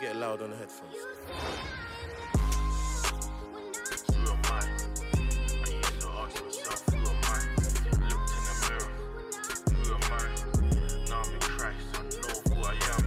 get 0.00 0.16
loud 0.16 0.42
on 0.42 0.50
the 0.50 0.56
headphones. 0.56 0.94
Who 4.08 4.30
am 4.30 4.40
I? 4.44 4.48
I 4.50 5.70
used 5.70 6.00
to 6.00 6.08
ask 6.08 6.44
myself, 6.44 6.86
who 6.88 6.96
am 6.96 7.24
I? 7.24 7.40
Looked 8.08 8.30
in 8.30 8.42
the 8.46 8.54
mirror, 8.68 8.90
who 9.76 9.94
am 9.94 10.00
I? 10.12 11.08
Now 11.08 11.20
I'm 11.22 11.34
in 11.34 11.40
Christ, 11.40 11.86
I 11.94 11.96
know 12.02 12.54
who 12.54 12.62
I 12.64 12.74
am. 12.96 13.04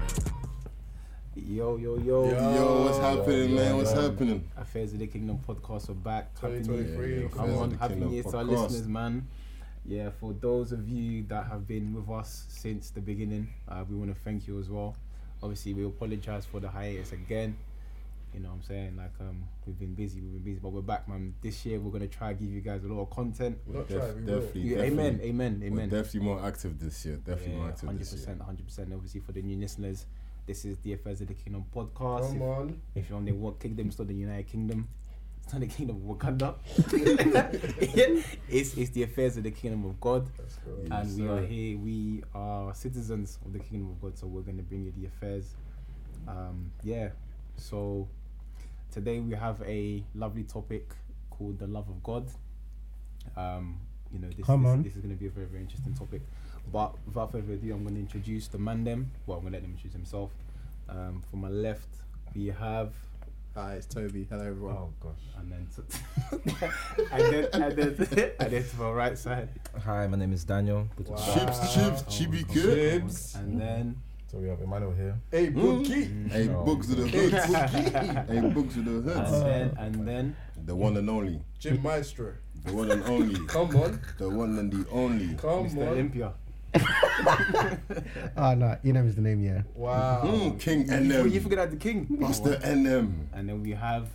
Yo, 1.35 1.77
yo, 1.77 1.97
yo. 1.97 2.29
Yo, 2.29 2.83
what's 2.83 2.99
happening, 2.99 3.55
man? 3.55 3.77
What's 3.77 3.91
happening? 3.93 4.49
Affairs 4.57 4.93
of 4.93 4.99
the 4.99 5.07
Kingdom 5.07 5.39
podcast 5.47 5.89
are 5.89 5.93
back. 5.93 6.37
Happy 6.39 6.53
New- 6.59 6.63
2023. 6.63 7.29
Come 7.29 7.57
on, 7.57 7.71
happy 7.71 7.93
Kingdom 7.93 8.09
New 8.09 8.15
Year 8.15 8.23
to 8.23 8.37
our 8.37 8.43
listeners, 8.43 8.87
man. 8.87 9.27
Yeah, 9.85 10.11
for 10.11 10.33
those 10.33 10.71
of 10.71 10.87
you 10.87 11.23
that 11.23 11.47
have 11.47 11.67
been 11.67 11.93
with 11.93 12.09
us 12.09 12.45
since 12.47 12.89
the 12.91 13.01
beginning, 13.01 13.49
uh, 13.67 13.83
we 13.89 13.97
want 13.97 14.13
to 14.15 14.19
thank 14.21 14.47
you 14.47 14.57
as 14.59 14.69
well. 14.69 14.95
Obviously, 15.43 15.73
we 15.73 15.85
apologize 15.85 16.45
for 16.45 16.59
the 16.61 16.69
hiatus 16.69 17.11
again. 17.11 17.55
You 18.33 18.39
know 18.39 18.49
what 18.49 18.55
I'm 18.55 18.63
saying? 18.63 18.95
Like, 18.97 19.11
um, 19.19 19.43
we've 19.67 19.77
been 19.77 19.93
busy, 19.93 20.19
we've 20.21 20.31
been 20.33 20.53
busy, 20.53 20.59
but 20.63 20.69
we're 20.69 20.81
back, 20.81 21.07
man. 21.07 21.35
This 21.43 21.65
year, 21.67 21.79
we're 21.79 21.91
going 21.91 22.01
to 22.01 22.07
try 22.07 22.33
to 22.33 22.39
give 22.39 22.49
you 22.49 22.61
guys 22.61 22.83
a 22.83 22.87
lot 22.87 23.01
of 23.03 23.09
content. 23.11 23.57
Not 23.67 23.87
Def- 23.87 23.97
try, 23.99 24.11
we 24.11 24.21
will. 24.23 24.39
definitely, 24.39 24.61
Yeah, 24.61 24.77
definitely. 24.77 24.93
amen, 25.03 25.19
amen, 25.21 25.59
We're 25.59 25.67
amen. 25.67 25.89
definitely 25.89 26.19
more 26.21 26.43
active 26.43 26.79
this 26.79 27.05
year. 27.05 27.17
Definitely 27.17 27.55
more 27.57 27.67
active 27.67 27.85
hundred 27.89 28.01
this 28.01 28.13
year. 28.13 28.19
percent, 28.21 28.41
hundred 28.41 28.65
percent. 28.65 28.93
Obviously, 28.93 29.19
for 29.19 29.33
the 29.33 29.41
new 29.43 29.57
listeners, 29.57 30.05
this 30.47 30.65
is 30.65 30.77
the 30.79 30.93
Affairs 30.93 31.21
of 31.21 31.27
the 31.27 31.35
Kingdom 31.35 31.65
podcast. 31.75 32.27
Come 32.29 32.37
If- 32.37 32.41
on. 32.41 32.81
If 32.95 33.09
you're 33.09 33.17
on 33.19 33.25
the 33.25 33.33
what 33.33 33.59
kingdom, 33.59 33.89
it's 33.89 33.99
not 33.99 34.07
the 34.07 34.15
United 34.15 34.47
Kingdom. 34.47 34.87
It's 35.43 35.53
not 35.53 35.59
the 35.59 35.67
kingdom 35.67 35.97
of 35.97 36.17
Wakanda. 36.17 36.55
it's 38.49 38.73
it's 38.75 38.89
the 38.91 39.03
affairs 39.03 39.37
of 39.37 39.43
the 39.43 39.51
kingdom 39.51 39.85
of 39.85 39.99
God, 39.99 40.29
Let's. 40.39 40.59
Yes, 40.65 40.89
and 40.91 41.19
we 41.19 41.27
are 41.27 41.45
here. 41.45 41.77
We 41.77 42.23
are 42.33 42.73
citizens 42.73 43.39
of 43.45 43.53
the 43.53 43.59
kingdom 43.59 43.89
of 43.89 44.01
God, 44.01 44.17
so 44.17 44.27
we're 44.27 44.41
going 44.41 44.57
to 44.57 44.63
bring 44.63 44.85
you 44.85 44.93
the 44.97 45.07
affairs. 45.07 45.55
Um, 46.27 46.71
yeah. 46.81 47.09
So 47.57 48.07
today 48.91 49.19
we 49.19 49.35
have 49.35 49.61
a 49.63 50.03
lovely 50.15 50.43
topic 50.43 50.95
called 51.29 51.59
the 51.59 51.67
love 51.67 51.89
of 51.89 52.01
God. 52.01 52.31
Um, 53.35 53.79
you 54.11 54.19
know, 54.19 54.29
this 54.29 54.45
Come 54.45 54.63
this, 54.63 54.71
on. 54.71 54.83
this 54.83 54.95
is 54.95 55.01
going 55.01 55.13
to 55.13 55.19
be 55.19 55.27
a 55.27 55.31
very 55.31 55.47
very 55.47 55.61
interesting 55.61 55.93
topic. 55.93 56.21
But 56.71 56.95
without 57.05 57.31
further 57.31 57.53
ado, 57.53 57.73
I'm 57.73 57.83
going 57.83 57.95
to 57.95 58.01
introduce 58.01 58.47
the 58.47 58.57
man. 58.57 58.85
Them. 58.85 59.11
Well, 59.25 59.37
I'm 59.37 59.43
going 59.43 59.53
to 59.53 59.57
let 59.57 59.63
them 59.63 59.71
introduce 59.71 59.93
himself. 59.93 60.31
Um, 60.87 61.21
from 61.29 61.41
my 61.41 61.49
left, 61.49 61.89
we 62.35 62.47
have 62.47 62.93
Hi, 63.55 63.73
it's 63.75 63.85
Tobi. 63.85 64.27
Hello, 64.29 64.41
everyone. 64.47 64.75
Oh 64.75 64.93
gosh. 64.99 65.13
and 65.37 65.51
then 65.51 65.67
to, 65.75 66.69
and 67.11 67.21
then 67.33 67.47
and 67.53 67.77
then 67.77 68.31
and 68.39 68.51
then 68.51 68.63
to 68.67 68.75
my 68.79 68.89
right 68.91 69.17
side, 69.17 69.49
Hi, 69.85 70.07
my 70.07 70.17
name 70.17 70.33
is 70.33 70.43
Daniel. 70.43 70.87
Good 70.95 71.09
Wow. 71.09 71.17
be 71.17 71.21
back. 71.21 71.53
Chibz, 71.53 71.73
chips, 71.73 72.01
chibi 72.03 72.51
good. 72.53 73.03
Chibz. 73.03 73.35
and 73.35 73.61
then 73.61 73.95
So 74.31 74.39
we 74.39 74.47
have 74.49 74.59
Emmanuel 74.59 74.93
here. 74.93 75.19
Hey, 75.29 75.47
hmm? 75.47 75.61
Bookie. 75.61 76.05
Hmm. 76.05 76.27
Hey, 76.29 76.49
Oh. 76.49 76.63
books 76.63 76.87
to 76.87 76.95
the 76.95 77.07
hoods. 77.07 77.43
hey, 78.31 78.41
books 78.49 78.73
to 78.73 78.81
the 78.81 78.91
and 78.91 79.03
hoods. 79.27 79.31
then 79.43 79.75
and 79.77 80.07
then 80.07 80.35
The 80.65 80.75
one 80.75 80.97
and 80.97 81.07
only. 81.09 81.39
Jim 81.59 81.79
Maestro. 81.83 82.33
The 82.65 82.73
one 82.73 82.89
and 82.89 83.03
only. 83.03 83.45
Come 83.45 83.75
on. 83.75 83.99
The 84.17 84.29
one 84.29 84.57
and 84.57 84.71
the 84.71 84.89
only. 84.89 85.35
Come 85.35 85.67
Mr. 85.69 85.81
on. 85.83 85.87
Olympia. 85.89 86.33
Ah 88.37 88.53
no, 88.55 88.75
you 88.83 88.93
is 89.05 89.15
the 89.15 89.21
name, 89.21 89.41
yeah. 89.43 89.61
Wow. 89.75 90.21
Mm, 90.25 90.59
King 90.59 90.87
You, 90.87 91.25
you 91.25 91.39
Inem. 91.39 91.43
forget 91.43 91.59
the 91.71 91.77
king. 91.77 92.07
Master 92.09 92.59
Inem. 92.63 93.27
And 93.33 93.47
then 93.49 93.61
we 93.61 93.71
have 93.71 94.07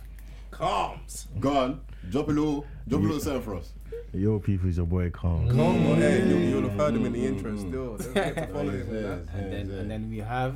Calmz. 0.51 1.27
Go 1.39 1.57
on. 1.57 1.81
Drop 2.09 2.27
a 2.27 2.31
little, 2.31 2.65
drop 2.87 3.01
a 3.01 3.03
little 3.03 3.19
sound 3.19 3.43
for 3.43 3.55
us. 3.55 3.71
Yo, 4.11 4.39
people, 4.39 4.67
is 4.67 4.77
your 4.77 4.87
boy 4.87 5.07
Calm. 5.11 5.47
Come 5.49 5.59
on. 5.59 5.95
Hey, 5.97 6.27
you, 6.27 6.37
you'll 6.37 6.63
have 6.67 6.73
heard 6.79 6.95
him 6.95 7.05
in 7.05 7.13
the 7.13 7.19
Mm, 7.19 7.27
intro 7.27 7.51
mm, 7.51 7.59
still. 7.59 7.97
Don't 7.97 8.01
forget 8.01 8.35
to 8.35 8.47
follow 8.47 8.69
him 8.71 8.81
in 8.81 8.93
that. 9.03 9.19
and 9.35 9.53
then 9.53 9.69
and 9.71 9.91
then 9.91 10.09
we 10.09 10.17
have 10.17 10.55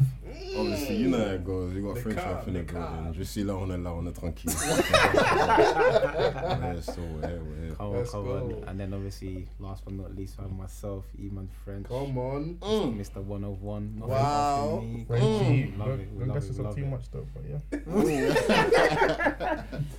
Obviously, 0.58 0.96
you 0.96 1.09
know 1.09 1.20
how 1.20 1.26
it 1.34 1.46
goes. 1.46 1.72
You 1.76 1.84
got 1.84 1.94
The 1.96 2.02
French 2.02 2.18
car, 2.20 2.34
off 2.40 2.48
in 2.48 2.54
the 2.56 2.62
the 2.64 2.74
car. 2.74 2.92
building. 2.96 3.14
Je 3.14 3.24
suis 3.24 3.44
là, 3.44 3.56
on 3.56 3.70
est 3.70 3.78
là, 3.78 3.92
on 3.94 4.08
est 4.08 4.16
tranquille. 4.20 4.52
yeah, 4.92 6.80
so 6.81 6.94
we're 7.02 7.28
here, 7.28 7.42
we're 7.44 7.66
here. 7.68 7.76
come 7.78 7.88
on, 7.88 7.94
Let's 7.98 8.12
come 8.12 8.28
on. 8.28 8.64
and 8.68 8.80
then 8.80 8.94
obviously 8.94 9.47
last 9.59 9.86
but 9.86 9.94
not 9.94 10.16
least 10.16 10.36
I 10.40 10.42
have 10.44 10.52
myself, 10.52 11.06
Eman 11.22 11.47
French, 11.63 11.88
Come 11.88 12.18
on. 12.18 12.56
Mm. 12.59 12.97
Mr. 13.00 13.22
101. 13.24 13.96
Nothing 14.00 14.09
Wow. 14.09 14.78
after 14.78 14.88
me. 14.88 15.06
Frenchie, 15.08 15.74
Love 15.78 15.88
don't, 15.90 16.00
it, 16.00 16.08
we 16.12 16.19
don't 16.19 16.28
love 16.30 16.36
mess 16.36 16.46
it, 16.46 16.50
us 16.50 16.58
we 16.58 16.59
up 16.59 16.66
love 16.66 16.75
too 16.75 16.84
it. 16.84 16.90
much 16.90 17.12
though, 17.12 17.28
but 17.36 17.44
yeah. 17.47 17.59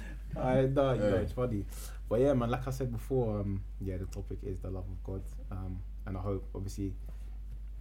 I 0.36 0.62
know, 0.66 0.92
you 0.92 1.00
know, 1.00 1.08
Yeah. 1.08 1.14
it's 1.20 1.32
funny. 1.32 1.64
But 2.08 2.20
yeah, 2.20 2.34
man, 2.34 2.50
like 2.50 2.66
I 2.66 2.70
said 2.70 2.92
before, 2.92 3.40
um, 3.40 3.62
yeah, 3.80 3.96
the 3.96 4.06
topic 4.06 4.38
is 4.42 4.58
the 4.60 4.70
love 4.70 4.84
of 4.84 5.02
God. 5.04 5.22
Um, 5.50 5.78
and 6.06 6.16
I 6.16 6.20
hope, 6.20 6.46
obviously, 6.54 6.92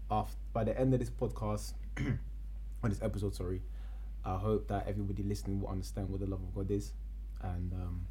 after, 0.09 0.35
by 0.53 0.63
the 0.63 0.79
end 0.79 0.93
of 0.93 0.99
this 0.99 1.09
podcast, 1.09 1.73
or 2.83 2.89
this 2.89 3.01
episode, 3.01 3.35
sorry, 3.35 3.61
I 4.25 4.37
hope 4.37 4.67
that 4.69 4.87
everybody 4.87 5.23
listening 5.23 5.61
will 5.61 5.69
understand 5.69 6.09
what 6.09 6.19
the 6.21 6.27
love 6.27 6.39
of 6.41 6.55
God 6.55 6.71
is 6.71 6.93
and, 7.41 7.73
um, 7.73 8.05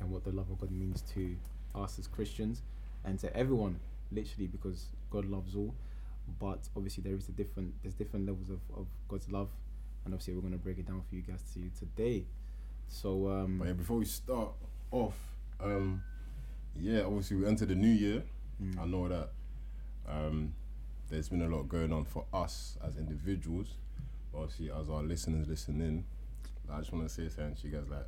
and 0.00 0.10
what 0.10 0.24
the 0.24 0.32
love 0.32 0.50
of 0.50 0.60
God 0.60 0.70
means 0.70 1.00
to 1.14 1.36
us 1.74 1.98
as 1.98 2.06
Christians 2.06 2.62
and 3.04 3.18
to 3.20 3.34
everyone, 3.36 3.80
literally, 4.12 4.46
because 4.46 4.88
God 5.10 5.24
loves 5.26 5.54
all. 5.56 5.74
But 6.38 6.68
obviously, 6.76 7.02
there 7.02 7.14
is 7.16 7.28
a 7.28 7.32
different, 7.32 7.72
there's 7.82 7.94
different 7.94 8.26
levels 8.26 8.50
of, 8.50 8.60
of 8.76 8.86
God's 9.08 9.30
love. 9.30 9.48
And 10.04 10.12
obviously, 10.12 10.34
we're 10.34 10.40
going 10.42 10.52
to 10.52 10.58
break 10.58 10.78
it 10.78 10.86
down 10.86 11.02
for 11.08 11.14
you 11.14 11.22
guys 11.22 11.42
to 11.54 11.70
today. 11.78 12.24
So, 12.88 13.28
um, 13.28 13.58
But 13.58 13.68
yeah, 13.68 13.72
before 13.74 13.98
we 13.98 14.04
start 14.04 14.50
off, 14.90 15.16
um, 15.60 16.02
yeah, 16.76 17.02
obviously 17.02 17.36
we 17.36 17.46
enter 17.46 17.66
the 17.66 17.74
new 17.74 17.88
year. 17.88 18.22
Mm. 18.62 18.78
I 18.78 18.84
know 18.86 19.08
that 19.08 19.30
um, 20.08 20.54
there's 21.08 21.28
been 21.28 21.42
a 21.42 21.48
lot 21.48 21.68
going 21.68 21.92
on 21.92 22.04
for 22.04 22.24
us 22.32 22.78
as 22.86 22.96
individuals. 22.96 23.68
But 24.32 24.42
obviously, 24.42 24.70
as 24.70 24.88
our 24.88 25.02
listeners 25.02 25.48
listening, 25.48 26.04
I 26.70 26.78
just 26.78 26.92
want 26.92 27.06
to 27.06 27.12
say 27.12 27.28
something 27.28 27.54
to 27.56 27.68
you 27.68 27.74
guys 27.76 27.88
like, 27.88 28.06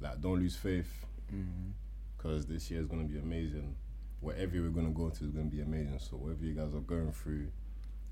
like 0.00 0.20
don't 0.20 0.38
lose 0.38 0.56
faith 0.56 1.06
mhm. 1.32 1.72
because 2.16 2.46
this 2.46 2.70
year 2.70 2.80
is 2.80 2.86
gonna 2.86 3.04
be 3.04 3.18
amazing. 3.18 3.74
Whatever 4.20 4.60
we're 4.62 4.68
gonna 4.70 4.90
go 4.90 5.08
to 5.08 5.24
is 5.24 5.30
gonna 5.30 5.46
be 5.46 5.60
amazing. 5.60 5.98
So 5.98 6.16
whatever 6.16 6.44
you 6.44 6.54
guys 6.54 6.74
are 6.74 6.80
going 6.80 7.12
through, 7.12 7.48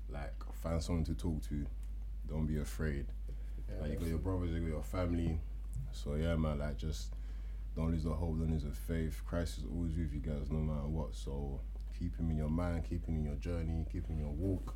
like 0.09 0.33
find 0.61 0.81
someone 0.81 1.03
to 1.05 1.13
talk 1.13 1.41
to. 1.49 1.65
Don't 2.27 2.45
be 2.45 2.59
afraid. 2.59 3.05
Like 3.81 3.91
you 3.91 3.97
got 3.97 4.07
your 4.07 4.17
brothers, 4.17 4.49
you 4.51 4.59
got 4.59 4.67
your 4.67 4.83
family. 4.83 5.39
So 5.91 6.15
yeah, 6.15 6.35
man, 6.35 6.59
like 6.59 6.77
just 6.77 7.13
don't 7.75 7.91
lose 7.91 8.03
the 8.03 8.11
hope, 8.11 8.37
don't 8.39 8.51
lose 8.51 8.63
the 8.63 8.71
faith. 8.71 9.21
Christ 9.25 9.59
is 9.59 9.63
always 9.65 9.95
with 9.95 10.13
you 10.13 10.19
guys, 10.19 10.49
no 10.49 10.59
matter 10.59 10.87
what. 10.87 11.15
So 11.15 11.61
keep 11.97 12.17
him 12.17 12.29
in 12.31 12.37
your 12.37 12.49
mind, 12.49 12.85
keep 12.89 13.05
him 13.05 13.15
in 13.17 13.23
your 13.25 13.35
journey, 13.35 13.85
keep 13.91 14.07
him 14.07 14.17
in 14.17 14.25
your 14.25 14.33
walk, 14.33 14.75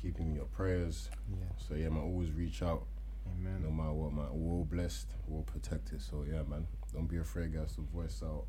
keep 0.00 0.18
him 0.18 0.28
in 0.30 0.34
your 0.34 0.46
prayers. 0.46 1.10
Yeah. 1.30 1.46
So 1.56 1.74
yeah, 1.74 1.88
man, 1.88 2.02
always 2.02 2.32
reach 2.32 2.62
out, 2.62 2.84
Amen. 3.26 3.62
no 3.62 3.70
matter 3.70 3.92
what, 3.92 4.12
man. 4.12 4.28
We're 4.32 4.54
all 4.54 4.64
blessed, 4.64 5.08
we're 5.26 5.38
all 5.38 5.44
protected. 5.44 6.00
So 6.02 6.24
yeah, 6.28 6.42
man, 6.42 6.66
don't 6.92 7.06
be 7.06 7.18
afraid, 7.18 7.54
guys, 7.54 7.74
to 7.74 7.82
voice 7.82 8.22
out 8.24 8.46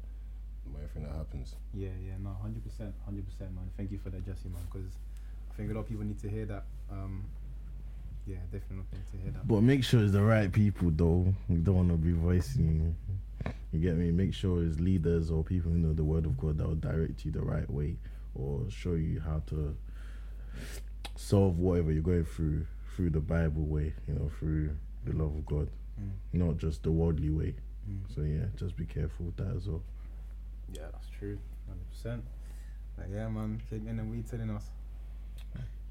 everything 0.75 1.03
that 1.03 1.16
happens. 1.16 1.56
Yeah, 1.73 1.90
yeah, 2.01 2.13
no, 2.22 2.35
hundred 2.41 2.63
percent, 2.63 2.94
hundred 3.06 3.25
percent, 3.25 3.53
man. 3.56 3.69
Thank 3.78 3.91
you 3.91 3.97
for 3.97 4.09
that, 4.09 4.25
Jesse, 4.25 4.50
man, 4.50 4.61
because 4.72 4.91
I 5.51 5.56
think 5.56 5.72
a 5.72 5.73
lot 5.73 5.81
of 5.81 5.90
people 5.90 6.06
need 6.06 6.19
to 6.19 6.29
hear 6.29 6.46
that. 6.46 6.66
Um, 6.91 7.25
yeah, 8.25 8.38
definitely 8.52 8.85
need 8.94 9.12
to 9.12 9.18
hear 9.24 9.31
that. 9.31 9.47
But 9.47 9.62
make 9.62 9.84
sure 9.84 10.02
it's 10.03 10.12
the 10.12 10.22
right 10.24 10.52
people 10.52 10.91
though. 10.91 11.34
You 11.47 11.57
don't 11.57 11.75
want 11.75 11.90
to 11.90 11.97
be 11.97 12.12
voicing. 12.13 12.96
You 13.72 13.80
get 13.80 13.96
me? 13.97 14.12
Make 14.12 14.34
sure 14.34 14.63
it's 14.63 14.80
leaders 14.80 15.31
or 15.31 15.44
people 15.44 15.72
who 15.72 15.78
know 15.78 15.94
the 15.94 16.03
word 16.03 16.25
of 16.25 16.38
God 16.38 16.58
that 16.58 16.68
will 16.68 16.75
direct 16.75 17.24
you 17.25 17.31
the 17.31 17.41
right 17.41 17.69
way 17.69 17.96
or 18.35 18.66
show 18.69 18.94
you 18.94 19.19
how 19.19 19.41
to 19.47 19.75
solve 21.16 21.58
whatever 21.59 21.91
you're 21.91 22.02
going 22.02 22.25
through 22.25 22.66
through 22.96 23.09
the 23.12 23.19
Bible 23.19 23.63
way, 23.66 23.94
you 24.08 24.13
know, 24.16 24.29
through 24.40 24.75
the 25.06 25.13
love 25.13 25.34
of 25.35 25.46
God, 25.46 25.69
Mm, 26.02 26.12
not 26.40 26.58
just 26.58 26.84
the 26.84 26.91
worldly 26.91 27.29
way. 27.29 27.53
mm. 27.90 28.00
So 28.16 28.22
yeah, 28.22 28.46
just 28.58 28.75
be 28.78 28.85
careful 28.85 29.25
with 29.28 29.35
that 29.38 29.53
as 29.56 29.68
well. 29.68 29.84
Yeah, 30.74 30.84
that's 30.91 31.09
true, 31.09 31.38
hundred 31.68 31.90
percent. 31.91 32.24
Like, 32.97 33.08
yeah, 33.13 33.28
man, 33.29 33.62
King 33.69 33.88
and 33.90 34.00
then 34.00 34.09
we 34.09 34.22
telling 34.22 34.50
us. 34.50 34.66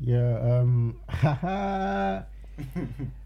Yeah, 0.00 0.60
um 0.60 1.00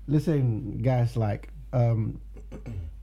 listen 0.09 0.81
guys, 0.83 1.17
like 1.17 1.51
um 1.75 2.21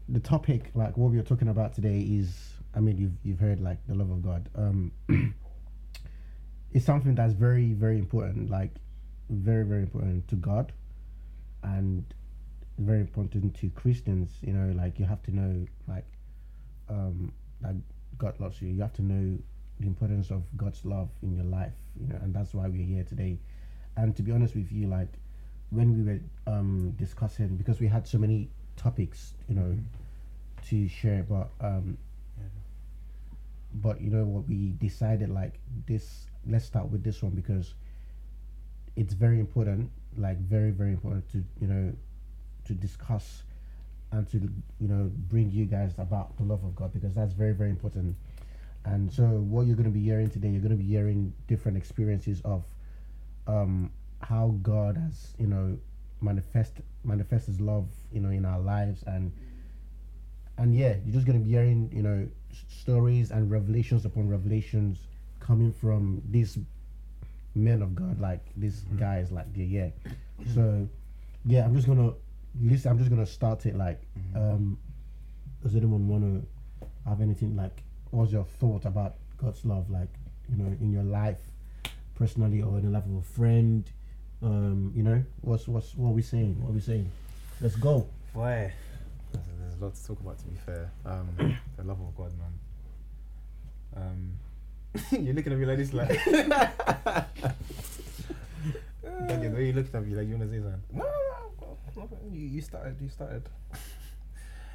the 0.08 0.20
topic 0.20 0.72
like 0.74 0.98
what 0.98 1.12
we 1.12 1.20
are 1.20 1.24
talking 1.24 1.50
about 1.50 1.76
today 1.76 2.00
is 2.00 2.54
I 2.76 2.80
mean 2.80 2.98
you've 2.98 3.14
you've 3.24 3.40
heard 3.40 3.60
like 3.60 3.78
the 3.88 3.94
love 3.94 4.10
of 4.10 4.24
God. 4.24 4.50
Um 4.56 4.92
it's 6.74 6.86
something 6.86 7.14
that's 7.14 7.34
very, 7.34 7.74
very 7.74 8.00
important, 8.00 8.50
like 8.50 8.72
very, 9.30 9.64
very 9.66 9.84
important 9.84 10.28
to 10.30 10.36
God 10.36 10.72
and 11.62 12.04
very 12.80 13.02
important 13.02 13.56
to 13.56 13.70
Christians, 13.72 14.32
you 14.42 14.54
know, 14.54 14.74
like 14.76 14.98
you 14.98 15.06
have 15.06 15.22
to 15.24 15.36
know 15.36 15.68
like 15.88 16.06
um 16.90 17.32
that 17.62 17.76
God 18.18 18.40
loves 18.40 18.60
you. 18.64 18.70
You 18.70 18.82
have 18.82 18.94
to 18.94 19.04
know 19.04 19.38
the 19.80 19.86
importance 19.86 20.32
of 20.32 20.42
God's 20.58 20.84
love 20.86 21.10
in 21.22 21.36
your 21.36 21.46
life, 21.46 21.74
you 22.00 22.08
know, 22.08 22.18
and 22.24 22.34
that's 22.34 22.56
why 22.56 22.68
we're 22.68 22.84
here 22.84 23.04
today. 23.04 23.38
And 24.00 24.16
to 24.16 24.24
be 24.24 24.32
honest 24.32 24.56
with 24.56 24.72
you, 24.72 24.88
like 24.88 25.12
when 25.72 25.94
we 25.98 26.04
were 26.10 26.20
um, 26.48 26.92
discussing, 26.92 27.58
because 27.58 27.82
we 27.82 27.88
had 27.88 28.08
so 28.08 28.18
many 28.18 28.48
topics, 28.78 29.34
you 29.50 29.56
know, 29.56 29.78
to 30.70 30.88
share, 30.88 31.26
but 31.28 31.50
um, 31.60 31.98
but 33.74 34.00
you 34.00 34.10
know 34.10 34.24
what, 34.24 34.48
we 34.48 34.72
decided 34.80 35.30
like 35.30 35.60
this. 35.86 36.28
Let's 36.48 36.64
start 36.64 36.90
with 36.90 37.04
this 37.04 37.22
one 37.22 37.34
because 37.34 37.74
it's 38.96 39.14
very 39.14 39.38
important, 39.38 39.92
like 40.18 40.38
very 40.38 40.72
very 40.72 40.92
important 40.92 41.30
to 41.34 41.44
you 41.60 41.68
know 41.68 41.92
to 42.68 42.74
discuss 42.74 43.44
and 44.14 44.30
to 44.32 44.38
you 44.80 44.88
know 44.88 45.12
bring 45.28 45.52
you 45.52 45.66
guys 45.66 45.92
about 45.98 46.38
the 46.38 46.44
love 46.44 46.64
of 46.64 46.74
God 46.74 46.94
because 46.94 47.14
that's 47.14 47.34
very 47.34 47.54
very 47.54 47.70
important. 47.70 48.16
And 48.86 49.12
so 49.12 49.24
what 49.24 49.68
you're 49.68 49.76
going 49.76 49.92
to 49.92 50.00
be 50.00 50.04
hearing 50.04 50.30
today, 50.30 50.48
you're 50.48 50.62
going 50.62 50.78
to 50.78 50.82
be 50.82 50.90
hearing 50.90 51.34
different 51.50 51.78
experiences 51.78 52.42
of 52.46 52.64
um, 53.50 53.92
how 54.22 54.56
God 54.62 54.98
has 54.98 55.34
you 55.40 55.48
know 55.48 55.78
manifest 56.22 56.74
manifest 57.04 57.48
His 57.48 57.60
love 57.60 57.88
you 58.12 58.20
know 58.20 58.30
in 58.30 58.46
our 58.46 58.60
lives 58.60 59.04
and 59.08 59.32
and 60.60 60.76
yeah, 60.76 60.96
you're 61.06 61.14
just 61.14 61.26
to 61.26 61.34
be 61.34 61.50
hearing 61.50 61.90
you 61.94 62.04
know 62.04 62.28
stories 62.68 63.32
and 63.32 63.50
revelations 63.50 64.06
upon 64.06 64.28
revelations 64.28 65.08
coming 65.40 65.72
from 65.72 66.22
these 66.30 66.58
men 67.56 67.82
of 67.82 67.96
God, 67.96 68.20
like 68.20 68.42
these 68.58 68.82
guys, 69.00 69.32
like 69.32 69.52
the 69.54 69.64
yeah. 69.64 69.90
So 70.54 70.88
yeah, 71.46 71.66
I'm 71.66 71.74
just 71.76 71.88
gonna 71.88 72.14
listen. 72.62 72.92
I'm 72.92 72.98
just 72.98 73.10
gonna 73.10 73.26
start 73.26 73.66
it. 73.66 73.76
Like, 73.76 74.02
um, 74.36 74.78
does 75.64 75.76
anyone 75.76 76.08
want 76.08 76.24
to 76.24 77.10
have 77.10 77.22
anything 77.22 77.56
like? 77.56 77.84
What's 78.12 78.32
your 78.32 78.44
thought 78.44 78.86
about 78.86 79.16
God's 79.38 79.64
love, 79.66 79.90
like 79.90 80.10
you 80.50 80.58
know, 80.58 80.76
in 80.82 80.92
your 80.92 81.04
life, 81.04 81.40
personally, 82.20 82.62
or 82.62 82.78
in 82.78 82.86
the 82.86 82.92
life 82.92 83.06
of 83.06 83.16
a 83.16 83.22
friend? 83.22 83.90
Um, 84.44 84.92
you 84.96 85.04
know, 85.04 85.24
what's 85.42 85.68
what's 85.68 85.96
what 85.96 86.10
are 86.10 86.14
we 86.14 86.22
saying? 86.22 86.62
What 86.62 86.70
are 86.70 86.74
we 86.74 86.82
saying? 86.82 87.10
Let's 87.62 87.76
go. 87.76 88.08
Boy, 88.34 88.72
there's, 89.32 89.46
there's 89.60 89.74
a 89.82 89.86
lot 89.86 89.96
to 89.96 90.06
talk 90.06 90.20
about. 90.20 90.38
To 90.40 90.46
be 90.46 90.56
fair, 90.66 90.92
um, 91.06 91.30
the 91.78 91.84
love 91.84 92.00
of 92.00 92.16
God, 92.16 92.32
man. 92.38 92.54
Um, 93.96 94.34
you're 95.26 95.34
looking 95.34 95.54
at 95.54 95.60
me 95.60 95.66
like 95.66 95.78
this, 95.78 95.94
like. 95.94 96.10
Daniel, 99.28 99.52
the 99.52 99.58
way 99.58 99.68
you 99.68 99.74
looked 99.74 99.94
at 99.96 100.06
me, 100.06 100.16
like 100.16 100.28
you 100.28 100.36
wanna 100.38 100.50
say 100.50 100.60
something. 100.60 100.82
No, 100.94 101.04
no, 101.04 101.78
no, 101.96 102.04
no, 102.12 102.18
you, 102.32 102.48
you 102.48 102.62
started. 102.62 102.96
You 103.02 103.10
started. 103.10 103.44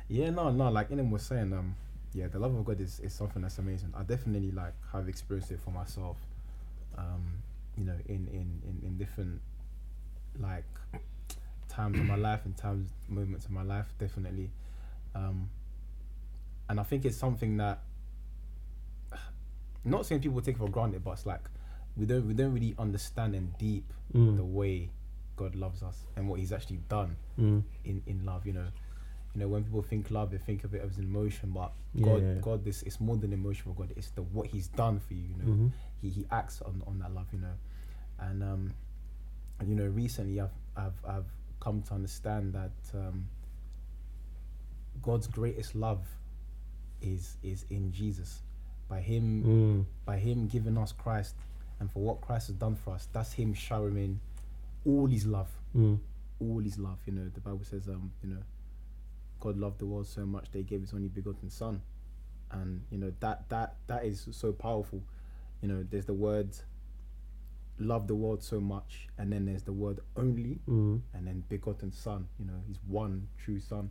Yeah, 0.06 0.28
no, 0.28 0.50
no. 0.50 0.68
Like 0.70 0.90
Inem 0.90 1.10
was 1.10 1.22
saying, 1.22 1.54
um, 1.54 1.74
yeah, 2.12 2.28
the 2.28 2.38
love 2.38 2.54
of 2.54 2.62
God 2.66 2.78
is, 2.78 3.00
is 3.00 3.14
something 3.14 3.40
that's 3.40 3.56
amazing. 3.56 3.94
I 3.96 4.02
definitely 4.02 4.50
like 4.52 4.74
have 4.92 5.08
experienced 5.08 5.50
it 5.50 5.60
for 5.60 5.70
myself. 5.70 6.18
Um, 6.96 7.42
you 7.76 7.84
know, 7.84 7.96
in 8.06 8.28
in 8.28 8.62
in, 8.68 8.80
in 8.86 8.96
different 8.98 9.40
like 10.38 10.64
times 11.68 11.98
of 11.98 12.06
my 12.06 12.16
life 12.16 12.40
and 12.44 12.56
times 12.56 12.88
moments 13.08 13.44
of 13.46 13.50
my 13.50 13.62
life, 13.62 13.86
definitely. 13.98 14.50
Um, 15.14 15.48
and 16.68 16.78
I 16.80 16.82
think 16.82 17.04
it's 17.04 17.16
something 17.16 17.56
that 17.58 17.80
not 19.84 20.06
saying 20.06 20.20
people 20.22 20.40
take 20.40 20.58
for 20.58 20.68
granted, 20.68 21.04
but 21.04 21.12
it's 21.12 21.26
like 21.26 21.40
we 21.96 22.06
don't 22.06 22.26
we 22.26 22.34
don't 22.34 22.52
really 22.52 22.74
understand 22.78 23.34
in 23.34 23.52
deep 23.58 23.84
Mm. 24.14 24.36
the 24.36 24.44
way 24.44 24.90
God 25.34 25.56
loves 25.56 25.82
us 25.82 26.04
and 26.14 26.28
what 26.28 26.38
He's 26.38 26.52
actually 26.52 26.78
done 26.88 27.16
Mm. 27.38 27.64
in 27.84 28.02
in 28.06 28.24
love. 28.24 28.46
You 28.46 28.52
know, 28.52 28.66
you 29.34 29.40
know 29.40 29.48
when 29.48 29.64
people 29.64 29.82
think 29.82 30.10
love, 30.12 30.30
they 30.30 30.38
think 30.38 30.62
of 30.62 30.72
it 30.74 30.82
as 30.82 30.98
an 30.98 31.04
emotion, 31.04 31.50
but 31.50 31.72
Yeah, 31.94 32.04
God, 32.04 32.22
yeah. 32.22 32.34
God, 32.40 32.64
this 32.64 32.82
it's 32.84 33.00
more 33.00 33.16
than 33.16 33.32
emotion 33.32 33.64
for 33.72 33.74
God. 33.80 33.92
It's 33.96 34.10
the 34.10 34.22
what 34.22 34.46
He's 34.48 34.68
done 34.68 35.00
for 35.00 35.14
you. 35.14 35.22
You 35.22 35.36
know, 35.42 35.52
Mhm. 35.52 35.72
He 36.04 36.10
He 36.10 36.26
acts 36.30 36.60
on 36.62 36.82
on 36.86 36.98
that 37.00 37.12
love. 37.14 37.26
You 37.32 37.40
know, 37.40 37.56
and 38.20 38.42
um, 38.42 38.74
you 39.66 39.74
know 39.74 39.86
recently 39.86 40.40
I've 40.40 40.50
I've 40.76 41.00
I've 41.06 41.30
come 41.60 41.82
to 41.82 41.94
understand 41.94 42.52
that 42.52 42.72
um, 42.94 43.26
God's 45.02 45.26
greatest 45.26 45.74
love 45.74 46.00
is 47.00 47.36
is 47.42 47.64
in 47.70 47.92
Jesus. 47.92 48.42
By 48.88 49.00
Him 49.00 49.42
Mm. 49.44 49.84
by 50.04 50.18
him 50.18 50.46
giving 50.46 50.76
us 50.78 50.92
Christ 50.92 51.34
and 51.80 51.90
for 51.90 52.00
what 52.00 52.20
Christ 52.20 52.48
has 52.48 52.56
done 52.56 52.76
for 52.76 52.94
us, 52.94 53.08
that's 53.12 53.32
him 53.32 53.54
showering 53.54 54.20
all 54.86 55.06
his 55.06 55.26
love. 55.26 55.48
Mm. 55.76 55.98
All 56.40 56.58
his 56.60 56.78
love. 56.78 56.98
You 57.06 57.14
know, 57.14 57.28
the 57.32 57.40
Bible 57.40 57.64
says, 57.64 57.88
um, 57.88 58.12
you 58.22 58.28
know, 58.30 58.42
God 59.40 59.56
loved 59.56 59.78
the 59.80 59.86
world 59.86 60.06
so 60.06 60.24
much 60.26 60.50
they 60.52 60.62
gave 60.62 60.82
his 60.82 60.92
only 60.92 61.08
begotten 61.08 61.50
son. 61.50 61.80
And, 62.50 62.82
you 62.90 62.98
know, 62.98 63.12
that 63.20 63.48
that 63.48 63.76
that 63.88 64.04
is 64.04 64.28
so 64.30 64.52
powerful. 64.52 65.02
You 65.64 65.72
know, 65.72 65.86
there's 65.90 66.04
the 66.04 66.12
word 66.12 66.50
love 67.78 68.06
the 68.06 68.14
world 68.14 68.42
so 68.42 68.60
much, 68.60 69.08
and 69.16 69.32
then 69.32 69.46
there's 69.46 69.62
the 69.62 69.72
word 69.72 70.00
only, 70.14 70.60
Mm. 70.68 71.00
and 71.14 71.26
then 71.26 71.42
begotten 71.48 71.90
son. 71.90 72.28
You 72.38 72.44
know, 72.44 72.60
he's 72.68 72.76
one 72.86 73.28
true 73.38 73.58
son. 73.60 73.88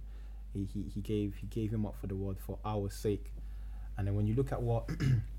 He, 0.53 0.65
he 0.71 0.83
he 0.83 1.01
gave 1.01 1.35
he 1.37 1.47
gave 1.47 1.71
him 1.73 1.83
up 1.87 1.95
for 1.99 2.05
the 2.05 2.15
world 2.15 2.37
for 2.39 2.59
our 2.63 2.91
sake. 2.91 3.31
And 3.97 4.05
then 4.05 4.13
when 4.15 4.27
you 4.27 4.35
look 4.35 4.51
at 4.51 4.61
what 4.61 4.87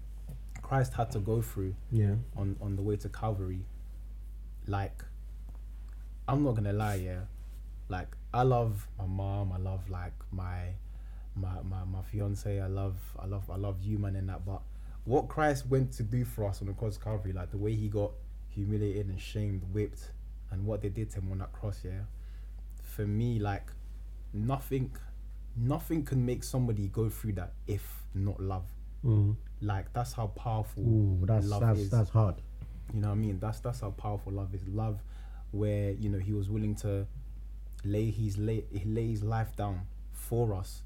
Christ 0.62 0.94
had 0.94 1.12
to 1.12 1.20
go 1.20 1.40
through 1.40 1.76
Yeah. 1.92 2.16
on 2.36 2.56
on 2.60 2.74
the 2.74 2.82
way 2.82 2.96
to 2.96 3.08
Calvary, 3.08 3.64
like 4.66 5.04
I'm 6.26 6.42
not 6.42 6.56
gonna 6.56 6.72
lie, 6.72 6.96
yeah. 6.96 7.20
Like 7.88 8.16
I 8.32 8.42
love 8.42 8.88
my 8.98 9.06
mom, 9.06 9.52
I 9.52 9.58
love 9.58 9.88
like 9.88 10.14
my 10.32 10.70
my 11.36 11.62
my, 11.62 11.84
my 11.84 12.02
fiance, 12.02 12.58
I 12.60 12.66
love 12.66 12.96
I 13.20 13.26
love 13.26 13.48
I 13.48 13.56
love 13.56 13.84
you 13.84 13.98
man 13.98 14.16
and 14.16 14.28
that 14.30 14.44
but 14.44 14.62
what 15.04 15.28
Christ 15.28 15.66
went 15.66 15.92
to 15.92 16.02
do 16.02 16.24
for 16.24 16.46
us 16.48 16.60
on 16.60 16.68
the 16.68 16.72
cross 16.72 16.96
of 16.96 17.04
Calvary, 17.04 17.32
like 17.32 17.50
the 17.50 17.58
way 17.58 17.74
he 17.74 17.88
got 17.88 18.12
humiliated 18.48 19.08
and 19.08 19.20
shamed, 19.20 19.62
whipped, 19.72 20.10
and 20.50 20.64
what 20.64 20.82
they 20.82 20.88
did 20.88 21.10
to 21.10 21.18
him 21.18 21.32
on 21.32 21.38
that 21.38 21.52
cross, 21.52 21.80
yeah. 21.84 22.02
For 22.82 23.06
me, 23.06 23.38
like 23.38 23.70
nothing 24.32 24.90
nothing 25.56 26.04
can 26.04 26.24
make 26.24 26.42
somebody 26.42 26.88
go 26.88 27.08
through 27.08 27.32
that 27.32 27.52
if 27.66 28.02
not 28.14 28.40
love. 28.40 28.64
Mm. 29.04 29.36
Like 29.60 29.92
that's 29.92 30.12
how 30.12 30.28
powerful 30.28 30.82
Ooh, 30.82 31.18
that's 31.22 31.46
love 31.46 31.60
that's 31.60 31.80
is. 31.80 31.90
that's 31.90 32.10
hard. 32.10 32.36
You 32.92 33.00
know 33.00 33.08
what 33.08 33.14
I 33.14 33.18
mean? 33.18 33.38
That's 33.40 33.60
that's 33.60 33.80
how 33.80 33.90
powerful 33.90 34.32
love 34.32 34.54
is. 34.54 34.66
Love, 34.68 35.02
where 35.50 35.90
you 35.92 36.08
know 36.08 36.18
he 36.18 36.32
was 36.32 36.48
willing 36.48 36.74
to 36.76 37.06
lay 37.84 38.10
his 38.10 38.38
lay 38.38 38.64
lay 38.84 39.08
his 39.08 39.22
life 39.22 39.54
down 39.56 39.86
for 40.12 40.54
us, 40.54 40.82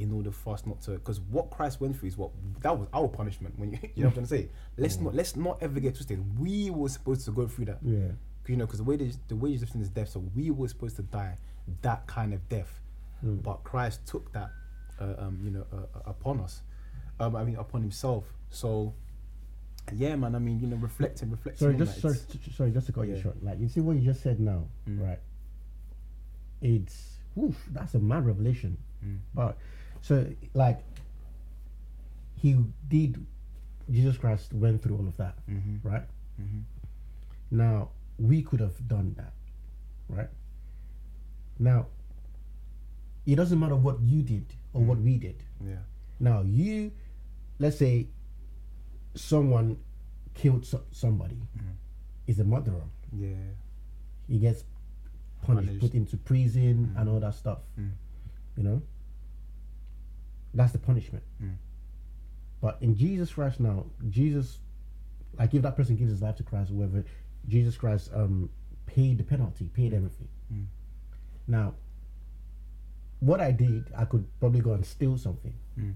in 0.00 0.10
order 0.12 0.30
for 0.32 0.54
us 0.54 0.64
not 0.66 0.80
to. 0.82 0.92
Because 0.92 1.20
what 1.20 1.50
Christ 1.50 1.80
went 1.80 1.96
through 1.98 2.08
is 2.08 2.16
what 2.16 2.30
that 2.62 2.76
was 2.76 2.88
our 2.92 3.08
punishment. 3.08 3.58
When 3.58 3.72
you 3.72 3.78
you 3.94 4.02
know 4.04 4.08
what 4.08 4.18
I'm 4.18 4.26
trying 4.26 4.40
to 4.42 4.46
say. 4.46 4.48
Let's 4.76 4.98
not 4.98 5.14
let's 5.14 5.36
not 5.36 5.58
ever 5.62 5.78
get 5.80 5.94
twisted. 5.94 6.38
We 6.38 6.70
were 6.70 6.88
supposed 6.88 7.24
to 7.26 7.30
go 7.32 7.46
through 7.46 7.66
that. 7.66 7.78
Yeah. 7.82 8.08
You 8.46 8.56
know, 8.56 8.66
because 8.66 8.78
the 8.78 8.84
way 8.84 8.96
the, 8.96 9.14
the 9.28 9.36
wages 9.36 9.62
of 9.62 9.68
sin 9.70 9.80
is 9.80 9.88
death, 9.90 10.08
so 10.08 10.24
we 10.34 10.50
were 10.50 10.66
supposed 10.66 10.96
to 10.96 11.02
die 11.02 11.36
that 11.82 12.06
kind 12.08 12.32
of 12.34 12.48
death, 12.48 12.80
Mm. 13.24 13.42
but 13.42 13.62
Christ 13.64 14.00
took 14.06 14.32
that, 14.32 14.50
uh, 14.98 15.14
um, 15.18 15.38
you 15.44 15.50
know, 15.50 15.66
uh, 15.72 15.76
uh, 15.94 16.02
upon 16.06 16.40
us, 16.40 16.62
um, 17.20 17.36
I 17.36 17.44
mean, 17.44 17.56
upon 17.56 17.82
Himself. 17.82 18.24
So, 18.48 18.94
yeah, 19.94 20.16
man. 20.16 20.34
I 20.34 20.38
mean, 20.38 20.58
you 20.58 20.66
know, 20.66 20.76
reflecting, 20.76 21.30
reflecting. 21.30 21.58
Sorry, 21.66 21.76
just 21.76 22.00
sorry, 22.00 22.16
sorry, 22.56 22.70
just 22.72 22.86
to 22.86 22.92
cut 22.92 23.06
you 23.08 23.20
short. 23.20 23.40
Like 23.44 23.60
you 23.60 23.68
see 23.68 23.80
what 23.80 23.96
you 23.96 24.02
just 24.02 24.22
said 24.22 24.40
now, 24.40 24.64
Mm. 24.88 25.00
right? 25.06 25.18
It's 26.62 27.18
oof, 27.38 27.56
that's 27.72 27.94
a 27.94 27.98
mad 27.98 28.26
revelation. 28.26 28.76
Mm. 29.04 29.18
But 29.34 29.56
so 30.02 30.26
like 30.54 30.80
he 32.36 32.56
did 32.88 33.24
Jesus 33.90 34.16
Christ 34.16 34.52
went 34.52 34.82
through 34.82 34.96
all 34.98 35.06
of 35.08 35.16
that, 35.16 35.36
Mhm. 35.48 35.80
right? 35.82 36.06
Mhm. 36.40 36.62
Now 37.50 37.90
we 38.18 38.42
could 38.42 38.60
have 38.60 38.86
done 38.86 39.14
that, 39.14 39.32
right? 40.08 40.30
Now 41.58 41.86
it 43.26 43.36
doesn't 43.36 43.58
matter 43.58 43.76
what 43.76 44.00
you 44.00 44.22
did 44.22 44.46
or 44.72 44.82
what 44.82 44.98
we 44.98 45.18
did. 45.18 45.42
Yeah. 45.64 45.82
Now 46.18 46.42
you, 46.42 46.92
let's 47.58 47.76
say, 47.78 48.08
someone 49.14 49.78
killed 50.34 50.64
so- 50.64 50.84
somebody, 50.92 51.36
Mhm. 51.56 51.74
is 52.26 52.38
a 52.38 52.44
murderer. 52.44 52.84
Yeah. 53.12 53.34
He 54.28 54.38
gets 54.38 54.64
punished, 55.42 55.66
Punished. 55.66 55.80
put 55.80 55.94
into 55.94 56.16
prison, 56.16 56.94
and 56.96 57.08
all 57.08 57.18
that 57.20 57.34
stuff. 57.34 57.58
Mm. 57.78 57.90
You 58.56 58.62
know, 58.62 58.82
that's 60.54 60.72
the 60.72 60.78
punishment. 60.78 61.24
Mm. 61.42 61.56
But 62.60 62.78
in 62.80 62.96
Jesus 62.96 63.32
Christ 63.32 63.60
now, 63.60 63.86
Jesus, 64.08 64.58
like 65.38 65.54
if 65.54 65.62
that 65.62 65.76
person 65.76 65.96
gives 65.96 66.10
his 66.10 66.22
life 66.22 66.36
to 66.36 66.42
Christ, 66.42 66.70
whatever, 66.70 67.04
Jesus 67.48 67.76
Christ 67.76 68.10
um 68.14 68.50
paid 68.86 69.18
the 69.18 69.24
penalty, 69.24 69.66
paid 69.74 69.94
everything. 69.94 70.28
Mm. 70.52 70.66
Now, 71.46 71.74
what 73.20 73.40
I 73.40 73.50
did, 73.52 73.86
I 73.96 74.04
could 74.04 74.26
probably 74.40 74.60
go 74.60 74.72
and 74.72 74.84
steal 74.84 75.16
something. 75.18 75.54
Mm. 75.78 75.94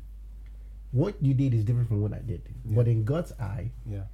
What 0.92 1.16
you 1.20 1.34
did 1.34 1.52
is 1.54 1.64
different 1.64 1.88
from 1.88 2.00
what 2.02 2.12
I 2.12 2.18
did. 2.20 2.42
Yeah. 2.64 2.76
But 2.76 2.87
in 2.88 3.04
God's 3.04 3.32
eye, 3.40 3.70
Yeah. 3.88 4.04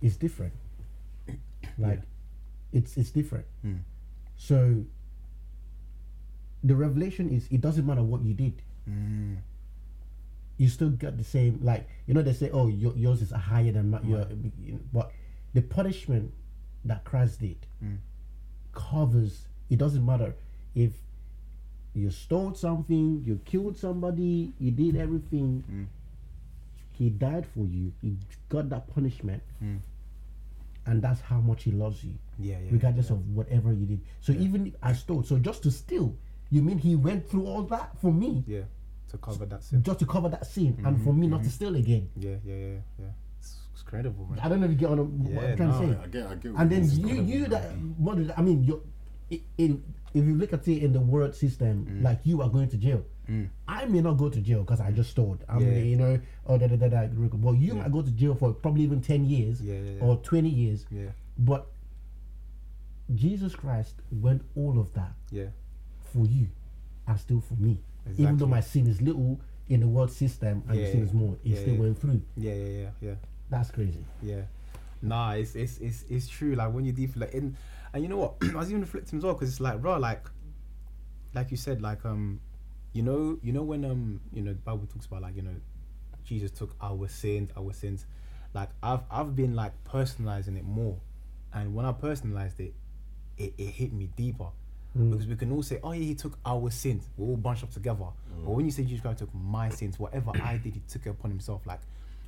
it's 0.00 0.16
different. 0.16 0.54
Like, 1.78 2.00
it's 2.72 2.96
it's 2.96 3.10
different. 3.10 3.46
Mm. 3.64 3.80
So 4.36 4.84
the 6.64 6.74
revelation 6.76 7.28
is 7.30 7.46
it 7.50 7.60
doesn't 7.60 7.86
matter 7.86 8.02
what 8.02 8.22
you 8.22 8.34
did. 8.34 8.62
Mm. 8.88 9.36
You 10.58 10.68
still 10.68 10.90
got 10.90 11.16
the 11.16 11.24
same 11.24 11.58
like 11.62 11.88
you 12.06 12.14
know 12.14 12.22
they 12.22 12.32
say 12.32 12.50
oh 12.52 12.68
your, 12.68 12.94
yours 12.96 13.22
is 13.22 13.30
higher 13.30 13.72
than 13.72 13.90
my, 13.90 14.00
your 14.02 14.26
but 14.92 15.10
the 15.54 15.62
punishment 15.62 16.32
that 16.84 17.04
Christ 17.04 17.40
did 17.40 17.56
Mm. 17.84 17.96
covers 18.72 19.46
it 19.70 19.78
doesn't 19.78 20.04
matter 20.04 20.34
if 20.74 20.92
you 21.94 22.10
stole 22.10 22.54
something, 22.54 23.22
you 23.26 23.38
killed 23.44 23.76
somebody, 23.76 24.54
you 24.58 24.70
did 24.70 24.96
everything. 24.96 25.62
Mm. 25.70 25.86
He 26.92 27.10
died 27.10 27.44
for 27.54 27.66
you. 27.66 27.92
He 28.00 28.16
got 28.48 28.70
that 28.70 28.86
punishment, 28.94 29.42
Mm. 29.62 29.80
and 30.86 31.02
that's 31.02 31.20
how 31.20 31.38
much 31.40 31.64
he 31.64 31.70
loves 31.70 32.02
you. 32.02 32.14
Yeah, 32.38 32.56
yeah. 32.60 32.70
regardless 32.70 33.10
of 33.10 33.18
whatever 33.36 33.74
you 33.74 33.84
did. 33.84 34.00
So 34.22 34.32
even 34.32 34.68
if 34.68 34.74
I 34.82 34.94
stole, 34.94 35.22
so 35.22 35.38
just 35.38 35.62
to 35.64 35.70
steal, 35.70 36.16
you 36.52 36.60
mean 36.62 36.78
he 36.78 36.94
went 36.94 37.28
through 37.28 37.46
all 37.46 37.62
that 37.74 37.88
for 38.00 38.12
me, 38.12 38.44
Yeah, 38.46 38.66
to 39.10 39.16
cover 39.18 39.46
that 39.46 39.62
sin. 39.64 39.82
just 39.82 39.98
to 40.00 40.06
cover 40.06 40.28
that 40.28 40.44
sin, 40.46 40.76
and 40.84 40.96
mm-hmm, 40.96 41.04
for 41.04 41.12
me 41.14 41.26
not 41.26 41.38
to 41.42 41.48
mm-hmm. 41.48 41.50
steal 41.58 41.74
again? 41.76 42.08
Yeah, 42.16 42.36
yeah, 42.44 42.54
yeah, 42.54 42.78
yeah. 43.00 43.06
It's, 43.40 43.56
it's 43.72 43.82
incredible, 43.82 44.26
man. 44.30 44.38
I 44.38 44.48
don't 44.48 44.60
know 44.60 44.66
if 44.66 44.72
you 44.72 44.78
get 44.84 44.90
on 44.90 44.98
what 45.24 45.32
Yeah, 45.32 45.50
I'm 45.50 45.56
trying 45.56 45.70
no, 45.70 45.80
to 45.80 45.86
say. 45.94 45.98
I 46.04 46.06
get, 46.08 46.26
I 46.26 46.34
get. 46.36 46.52
and 46.60 46.70
then 46.70 46.82
you 47.08 47.14
you 47.32 47.46
that 47.46 47.64
model 47.98 48.30
I 48.36 48.42
mean 48.42 48.64
you 48.64 48.82
in 49.58 49.82
if 50.14 50.22
you 50.28 50.34
look 50.34 50.52
at 50.52 50.68
it 50.68 50.82
in 50.84 50.92
the 50.92 51.00
world 51.00 51.34
system 51.34 51.86
Mm. 51.88 52.02
like 52.04 52.20
you 52.24 52.42
are 52.42 52.50
going 52.50 52.68
to 52.68 52.76
jail 52.76 53.02
mm. 53.26 53.48
I 53.66 53.86
may 53.86 54.02
not 54.02 54.18
go 54.18 54.28
to 54.28 54.40
jail 54.48 54.60
because 54.60 54.80
I 54.80 54.90
just 54.92 55.10
stole 55.10 55.38
I'm 55.48 55.60
Yeah. 55.64 55.78
you 55.92 55.96
know 55.96 56.20
or 56.44 56.58
da 56.58 56.66
da 56.66 56.76
da 56.76 56.88
da 56.88 57.08
well 57.40 57.54
you 57.54 57.72
might 57.80 57.90
go 57.90 58.02
to 58.02 58.10
jail 58.10 58.34
for 58.34 58.52
probably 58.52 58.82
even 58.84 59.00
10 59.00 59.24
years 59.24 59.62
Yeah, 59.62 59.74
yeah, 59.80 59.92
yeah. 59.96 60.02
or 60.04 60.16
20 60.18 60.48
years 60.50 60.84
Yeah, 60.90 61.12
but 61.38 61.66
Jesus 63.14 63.54
Christ 63.54 63.94
went 64.10 64.42
all 64.54 64.78
of 64.78 64.92
that 64.94 65.12
yeah, 65.30 65.46
for 66.12 66.26
you 66.26 66.48
and 67.06 67.18
still 67.18 67.40
for 67.40 67.54
me 67.54 67.78
even 68.18 68.36
though 68.36 68.46
my 68.46 68.60
sin 68.60 68.86
is 68.86 69.00
little 69.00 69.40
in 69.68 69.80
the 69.80 69.86
world 69.88 70.10
system 70.10 70.62
and 70.68 70.76
Yeah, 70.76 70.82
your 70.82 70.92
sin 70.92 71.02
is 71.04 71.12
more 71.12 71.34
it 71.44 71.50
Yeah, 71.50 71.56
still 71.60 71.74
yeah. 71.74 71.80
went 71.80 71.98
through 72.00 72.22
yeah, 72.36 72.54
yeah, 72.54 72.66
yeah, 72.82 72.90
yeah. 73.00 73.14
that's 73.50 73.70
crazy 73.70 74.04
Yeah, 74.22 74.42
nah, 75.00 75.32
it's 75.32 75.54
it's 75.54 75.78
it's, 75.78 76.04
it's 76.08 76.28
true. 76.28 76.54
Like 76.54 76.72
when 76.72 76.84
you 76.84 76.92
deep 76.92 77.10
like 77.16 77.32
in, 77.34 77.56
and 77.92 78.02
you 78.02 78.08
know 78.08 78.16
what? 78.16 78.34
I 78.42 78.58
was 78.58 78.68
even 78.70 78.82
reflecting 78.82 79.18
as 79.18 79.24
well 79.24 79.34
because 79.34 79.50
it's 79.50 79.60
like, 79.60 79.80
bro, 79.82 79.98
like, 79.98 80.24
like 81.34 81.50
you 81.50 81.56
said, 81.56 81.80
like 81.82 82.04
um, 82.04 82.40
you 82.92 83.02
know, 83.02 83.38
you 83.42 83.52
know 83.52 83.62
when 83.62 83.84
um, 83.84 84.20
you 84.32 84.42
know, 84.42 84.52
the 84.52 84.58
Bible 84.58 84.86
talks 84.92 85.06
about 85.06 85.22
like 85.22 85.36
you 85.36 85.42
know, 85.42 85.54
Jesus 86.24 86.50
took 86.50 86.74
our 86.80 87.08
sins, 87.08 87.50
our 87.56 87.72
sins. 87.72 88.06
Like 88.54 88.68
I've 88.82 89.00
I've 89.10 89.34
been 89.34 89.54
like 89.54 89.72
personalizing 89.84 90.56
it 90.56 90.64
more, 90.64 90.98
and 91.52 91.74
when 91.74 91.84
I 91.86 91.92
personalized 91.92 92.60
it, 92.60 92.74
it, 93.38 93.54
it 93.58 93.68
hit 93.70 93.92
me 93.92 94.08
deeper. 94.16 94.48
Mm. 94.98 95.10
Because 95.10 95.26
we 95.26 95.36
can 95.36 95.52
all 95.52 95.62
say, 95.62 95.78
oh 95.82 95.92
yeah, 95.92 96.04
he 96.04 96.14
took 96.14 96.38
our 96.44 96.70
sins. 96.70 97.08
We're 97.16 97.28
all 97.28 97.36
bunched 97.36 97.62
up 97.64 97.72
together. 97.72 98.04
Mm. 98.04 98.44
But 98.44 98.50
when 98.50 98.64
you 98.64 98.70
say 98.70 98.82
Jesus 98.84 99.00
Christ 99.00 99.20
took 99.20 99.34
my 99.34 99.68
sins, 99.70 99.98
whatever 99.98 100.32
I 100.42 100.58
did, 100.58 100.74
he 100.74 100.82
took 100.88 101.06
it 101.06 101.10
upon 101.10 101.30
himself. 101.30 101.62
Like 101.66 101.80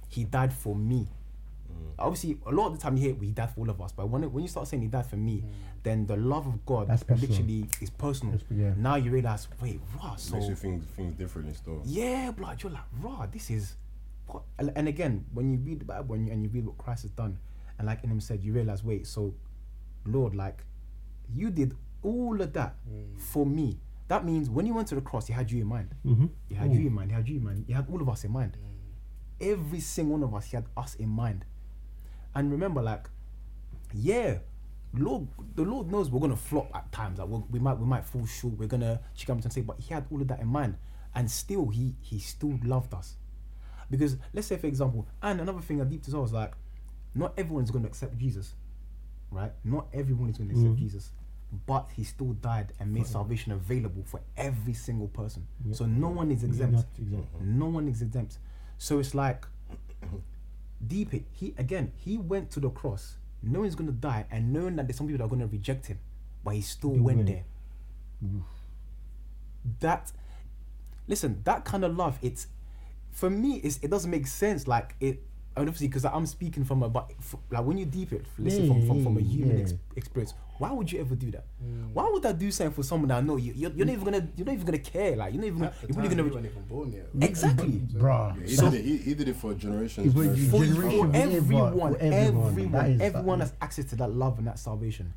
he 0.08 0.24
died 0.24 0.52
for 0.52 0.74
me. 0.74 1.08
Mm. 1.70 1.92
Obviously, 1.98 2.38
a 2.46 2.50
lot 2.50 2.68
of 2.68 2.76
the 2.76 2.78
time 2.80 2.96
you 2.96 3.02
hear 3.10 3.14
he 3.20 3.30
died 3.32 3.50
for 3.54 3.60
all 3.60 3.70
of 3.70 3.80
us, 3.80 3.92
but 3.92 4.08
when 4.08 4.24
it, 4.24 4.30
when 4.32 4.42
you 4.42 4.48
start 4.48 4.66
saying 4.68 4.82
he 4.82 4.88
died 4.88 5.06
for 5.06 5.16
me, 5.16 5.42
then 5.82 6.06
the 6.06 6.16
love 6.16 6.46
of 6.46 6.64
God 6.64 6.88
That's 6.88 7.02
personal. 7.02 7.30
literally 7.30 7.66
is 7.80 7.90
personal. 7.90 8.38
Yeah. 8.50 8.72
Now 8.76 8.96
you 8.96 9.10
realize, 9.10 9.48
wait, 9.60 9.80
wow, 10.02 10.14
so 10.16 10.36
makes 10.36 10.48
you 10.48 10.54
think 10.54 10.88
things 10.94 11.14
differently 11.16 11.54
still. 11.54 11.82
yeah, 11.84 12.30
blood, 12.30 12.62
you're 12.62 12.72
like, 12.72 12.82
raw, 13.00 13.26
this 13.26 13.50
is 13.50 13.74
what 14.26 14.42
and, 14.58 14.72
and 14.76 14.88
again, 14.88 15.26
when 15.34 15.50
you 15.50 15.58
read 15.58 15.80
the 15.80 15.84
Bible 15.84 16.14
and 16.14 16.26
you, 16.26 16.32
and 16.32 16.42
you 16.42 16.48
read 16.48 16.64
what 16.64 16.78
Christ 16.78 17.02
has 17.02 17.10
done, 17.10 17.38
and 17.78 17.86
like 17.86 18.02
in 18.02 18.10
him 18.10 18.20
said, 18.20 18.42
you 18.42 18.52
realize, 18.54 18.82
wait, 18.82 19.06
so 19.06 19.34
Lord, 20.06 20.34
like 20.34 20.64
you 21.34 21.50
did 21.50 21.74
all 22.04 22.40
of 22.40 22.52
that 22.52 22.76
mm. 22.88 23.18
for 23.18 23.44
me. 23.44 23.80
That 24.08 24.24
means 24.24 24.50
when 24.50 24.66
you 24.66 24.74
went 24.74 24.88
to 24.88 24.94
the 24.94 25.00
cross, 25.00 25.26
he 25.26 25.32
had 25.32 25.50
you 25.50 25.60
in 25.62 25.66
mind. 25.66 25.94
mm-hmm. 26.06 26.26
He 26.48 26.54
mm. 26.54 26.58
had 26.58 26.72
you 26.72 26.86
in 26.86 26.92
mind, 26.92 27.10
he 27.10 27.16
had 27.16 27.28
you 27.28 27.36
in 27.38 27.44
mind, 27.44 27.64
he 27.66 27.72
had 27.72 27.86
all 27.90 28.00
of 28.00 28.08
us 28.08 28.24
in 28.24 28.32
mind. 28.32 28.56
Mm. 28.60 29.50
Every 29.50 29.80
single 29.80 30.18
one 30.18 30.22
of 30.22 30.34
us, 30.34 30.46
he 30.46 30.56
had 30.56 30.66
us 30.76 30.94
in 30.94 31.08
mind. 31.08 31.44
And 32.34 32.50
remember, 32.50 32.82
like, 32.82 33.08
yeah, 33.92 34.38
Lord, 34.92 35.28
the 35.54 35.62
Lord 35.62 35.90
knows 35.90 36.10
we're 36.10 36.20
gonna 36.20 36.36
flop 36.36 36.70
at 36.74 36.90
times. 36.92 37.18
Like, 37.18 37.28
we 37.28 37.42
we 37.50 37.58
might, 37.58 37.78
we 37.78 37.86
might 37.86 38.04
fall 38.04 38.26
short. 38.26 38.58
We're 38.58 38.68
gonna 38.68 39.00
check 39.16 39.30
out 39.30 39.42
and 39.42 39.52
say, 39.52 39.62
but 39.62 39.80
He 39.80 39.92
had 39.92 40.06
all 40.10 40.20
of 40.20 40.28
that 40.28 40.40
in 40.40 40.48
mind, 40.48 40.76
and 41.14 41.30
still, 41.30 41.68
He 41.68 41.96
He 42.00 42.18
still 42.18 42.58
loved 42.64 42.94
us. 42.94 43.16
Because 43.90 44.16
let's 44.32 44.46
say, 44.46 44.56
for 44.56 44.66
example, 44.66 45.06
and 45.22 45.40
another 45.40 45.60
thing 45.60 45.80
I 45.80 45.84
deep 45.84 46.02
as 46.06 46.14
well 46.14 46.24
is 46.24 46.32
like, 46.32 46.52
not 47.14 47.32
everyone's 47.36 47.70
gonna 47.70 47.86
accept 47.86 48.16
Jesus, 48.18 48.54
right? 49.30 49.52
Not 49.64 49.88
everyone 49.92 50.30
is 50.30 50.38
gonna 50.38 50.50
accept 50.50 50.76
Jesus, 50.76 51.10
but 51.66 51.90
He 51.96 52.04
still 52.04 52.32
died 52.34 52.72
and 52.80 52.92
made 52.92 53.06
salvation 53.06 53.52
available 53.52 54.02
for 54.04 54.20
every 54.36 54.72
single 54.74 55.08
person. 55.08 55.46
So 55.72 55.86
no 55.86 56.08
one 56.08 56.30
is 56.30 56.42
exempt. 56.44 56.84
exempt. 56.98 57.40
No 57.42 57.66
one 57.66 57.88
is 57.88 58.02
exempt. 58.02 58.38
So 58.78 58.98
it's 58.98 59.14
like 59.14 59.46
deep 60.86 61.14
it. 61.14 61.24
He 61.32 61.54
again, 61.58 61.92
he 61.96 62.18
went 62.18 62.50
to 62.52 62.60
the 62.60 62.70
cross, 62.70 63.16
knowing 63.42 63.64
he's 63.64 63.74
gonna 63.74 63.92
die, 63.92 64.26
and 64.30 64.52
knowing 64.52 64.76
that 64.76 64.86
there's 64.86 64.96
some 64.96 65.06
people 65.06 65.18
that 65.18 65.24
are 65.24 65.28
gonna 65.36 65.46
reject 65.46 65.86
him, 65.86 65.98
but 66.44 66.54
he 66.54 66.60
still 66.60 66.90
went 66.90 67.26
there. 67.26 67.44
That, 69.80 70.12
listen, 71.08 71.40
that 71.44 71.64
kind 71.64 71.84
of 71.84 71.96
love. 71.96 72.18
It's 72.22 72.48
for 73.10 73.30
me. 73.30 73.56
It's, 73.62 73.78
it 73.82 73.90
doesn't 73.90 74.10
make 74.10 74.26
sense. 74.26 74.66
Like 74.68 74.94
it. 75.00 75.22
And 75.56 75.68
obviously, 75.68 75.86
because 75.86 76.04
I'm 76.04 76.26
speaking 76.26 76.64
from 76.64 76.82
a, 76.82 76.88
but 76.88 77.12
like 77.50 77.64
when 77.64 77.78
you 77.78 77.86
deep 77.86 78.12
it, 78.12 78.26
listen 78.38 78.62
Yeah, 78.64 78.68
from, 78.72 78.86
from, 78.88 79.04
from 79.04 79.16
a 79.18 79.20
human 79.20 79.56
yeah. 79.56 79.62
ex- 79.62 79.74
experience. 79.94 80.34
Why 80.58 80.70
would 80.70 80.90
you 80.92 81.00
ever 81.00 81.16
do 81.16 81.30
that? 81.32 81.46
Why 81.92 82.08
would 82.12 82.24
I 82.24 82.32
do 82.32 82.50
something 82.52 82.74
for 82.74 82.82
someone 82.84 83.08
that 83.08 83.18
I 83.18 83.20
know 83.22 83.36
you? 83.36 83.52
You're, 83.54 83.72
you're 83.72 83.86
not 83.86 83.92
even 83.92 84.04
gonna. 84.04 84.28
You're 84.36 84.46
not 84.46 84.52
even 84.52 84.66
gonna 84.66 84.78
care. 84.78 85.16
Like 85.16 85.32
you're 85.34 85.40
not 85.42 85.46
even. 85.48 85.64
At 85.64 85.80
the 85.80 85.86
You're 85.88 85.96
really 85.96 86.08
time, 86.08 86.16
gonna. 86.18 86.28
you 86.28 86.34
weren't 86.34 86.46
even 86.46 86.62
born 86.64 86.92
yet. 86.92 87.08
Exactly. 87.28 87.68
bruh 87.92 88.36
Yeah, 88.40 88.46
he, 88.46 88.54
So- 88.54 88.70
did 88.70 88.80
it, 88.80 88.84
he, 88.84 88.96
he 88.98 89.14
did 89.14 89.28
it 89.28 89.36
for 89.36 89.54
generations. 89.54 90.12
For 90.14 90.18
for, 90.22 90.64
generation, 90.64 91.12
for 91.12 91.16
yeah, 91.18 91.24
everyone, 91.24 91.96
everyone, 91.96 91.96
everyone, 92.00 92.72
that 92.72 92.90
is- 92.90 93.00
everyone 93.00 93.38
that- 93.40 93.44
has 93.46 93.52
access 93.60 93.84
to 93.86 93.96
that 93.96 94.10
love 94.12 94.38
and 94.38 94.46
that 94.46 94.58
salvation, 94.60 95.12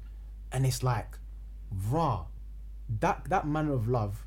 and 0.51 0.65
it's 0.65 0.81
like, 0.81 1.17
raw, 1.91 2.25
that 2.99 3.25
that 3.29 3.47
manner 3.47 3.73
of 3.73 3.87
love, 3.87 4.25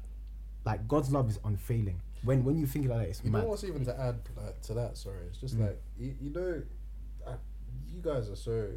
like 0.64 0.86
God's 0.86 1.10
love 1.10 1.28
is 1.28 1.38
unfailing. 1.44 2.02
When 2.22 2.44
when 2.44 2.56
you 2.58 2.66
think 2.66 2.86
like 2.88 2.98
that, 3.00 3.08
it's 3.08 3.24
You 3.24 3.30
mad. 3.30 3.42
know 3.42 3.48
what's 3.48 3.64
even 3.64 3.84
to 3.86 3.98
add 3.98 4.20
like, 4.36 4.60
to 4.62 4.74
that? 4.74 4.96
Sorry, 4.96 5.26
it's 5.28 5.38
just 5.38 5.56
Mm. 5.58 5.62
like 5.62 5.82
you, 5.98 6.14
you 6.20 6.30
know, 6.30 6.62
I, 7.26 7.32
you 7.88 8.00
guys 8.00 8.28
are 8.28 8.36
so 8.36 8.68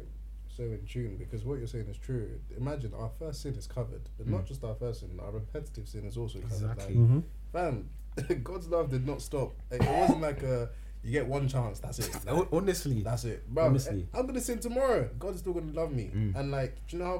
so 0.56 0.62
in 0.64 0.84
tune 0.86 1.16
because 1.16 1.44
what 1.44 1.58
you're 1.58 1.66
saying 1.66 1.86
is 1.88 1.96
true. 1.98 2.28
Imagine 2.56 2.92
our 2.94 3.10
first 3.18 3.42
sin 3.42 3.54
is 3.54 3.66
covered, 3.66 4.02
but 4.16 4.28
not 4.28 4.44
just 4.46 4.62
our 4.64 4.74
first 4.74 5.00
sin. 5.00 5.18
Our 5.22 5.32
repetitive 5.32 5.88
sin 5.88 6.04
is 6.04 6.16
also 6.16 6.38
covered. 6.40 6.52
Mm. 6.52 6.72
Exactly. 6.72 6.94
Mm-hmm. 6.94 7.20
Fam, 7.52 7.88
God's 8.44 8.68
love 8.68 8.90
did 8.90 9.06
not 9.06 9.20
stop. 9.22 9.54
Like, 9.70 9.82
it 9.82 9.90
wasn't 9.90 10.20
like 10.20 10.42
a 10.42 10.70
you 11.02 11.12
get 11.12 11.26
one 11.26 11.48
chance. 11.48 11.80
That's 11.80 11.98
it. 11.98 12.16
Like, 12.26 12.48
Honestly, 12.52 13.02
That's 13.02 13.24
it, 13.24 13.46
bro. 13.52 13.66
Honestly. 13.66 14.08
I'm 14.14 14.26
gonna 14.26 14.40
sin 14.40 14.58
tomorrow. 14.60 15.08
God's 15.18 15.40
still 15.40 15.52
gonna 15.52 15.72
love 15.72 15.92
me, 15.92 16.10
Mm. 16.14 16.34
and 16.36 16.50
like, 16.50 16.76
do 16.86 16.96
you 16.96 17.02
know 17.02 17.08
how, 17.08 17.18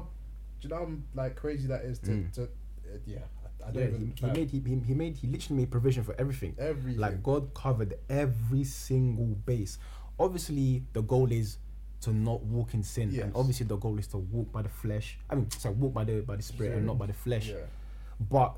do 0.60 0.68
you 0.68 0.74
know 0.74 0.76
how 0.86 0.88
like 1.14 1.36
crazy 1.36 1.66
that 1.68 1.82
is 1.84 1.98
to, 2.00 2.10
Mm. 2.10 2.32
to 2.34 2.42
uh, 2.44 2.46
yeah. 3.06 3.18
I, 3.64 3.68
I 3.68 3.70
don't 3.72 3.82
yeah, 3.82 3.88
even. 3.88 4.14
he, 4.16 4.26
he 4.26 4.32
made 4.32 4.50
he, 4.50 4.60
he, 4.60 4.78
he 4.86 4.94
made 4.94 5.16
he 5.16 5.26
literally 5.26 5.62
made 5.62 5.70
provision 5.70 6.04
for 6.04 6.14
everything. 6.18 6.54
everything. 6.58 7.00
Like 7.00 7.22
God 7.22 7.52
covered 7.54 7.94
every 8.08 8.64
single 8.64 9.34
base. 9.46 9.78
Obviously, 10.18 10.84
the 10.92 11.02
goal 11.02 11.32
is 11.32 11.58
to 12.04 12.12
not 12.12 12.42
walk 12.42 12.74
in 12.74 12.82
sin, 12.82 13.10
Yes. 13.10 13.24
and 13.24 13.32
obviously 13.34 13.66
the 13.66 13.76
goal 13.76 13.98
is 13.98 14.06
to 14.08 14.18
walk 14.18 14.50
by 14.52 14.62
the 14.62 14.68
flesh. 14.68 15.18
I 15.30 15.34
mean, 15.34 15.50
sorry, 15.50 15.74
walk 15.74 15.92
by 15.94 16.04
the 16.04 16.20
by 16.22 16.36
the 16.36 16.42
spirit 16.42 16.76
and 16.76 16.86
not 16.86 16.98
by 16.98 17.06
the 17.06 17.12
flesh. 17.12 17.48
yeah. 17.48 17.56
But 18.30 18.56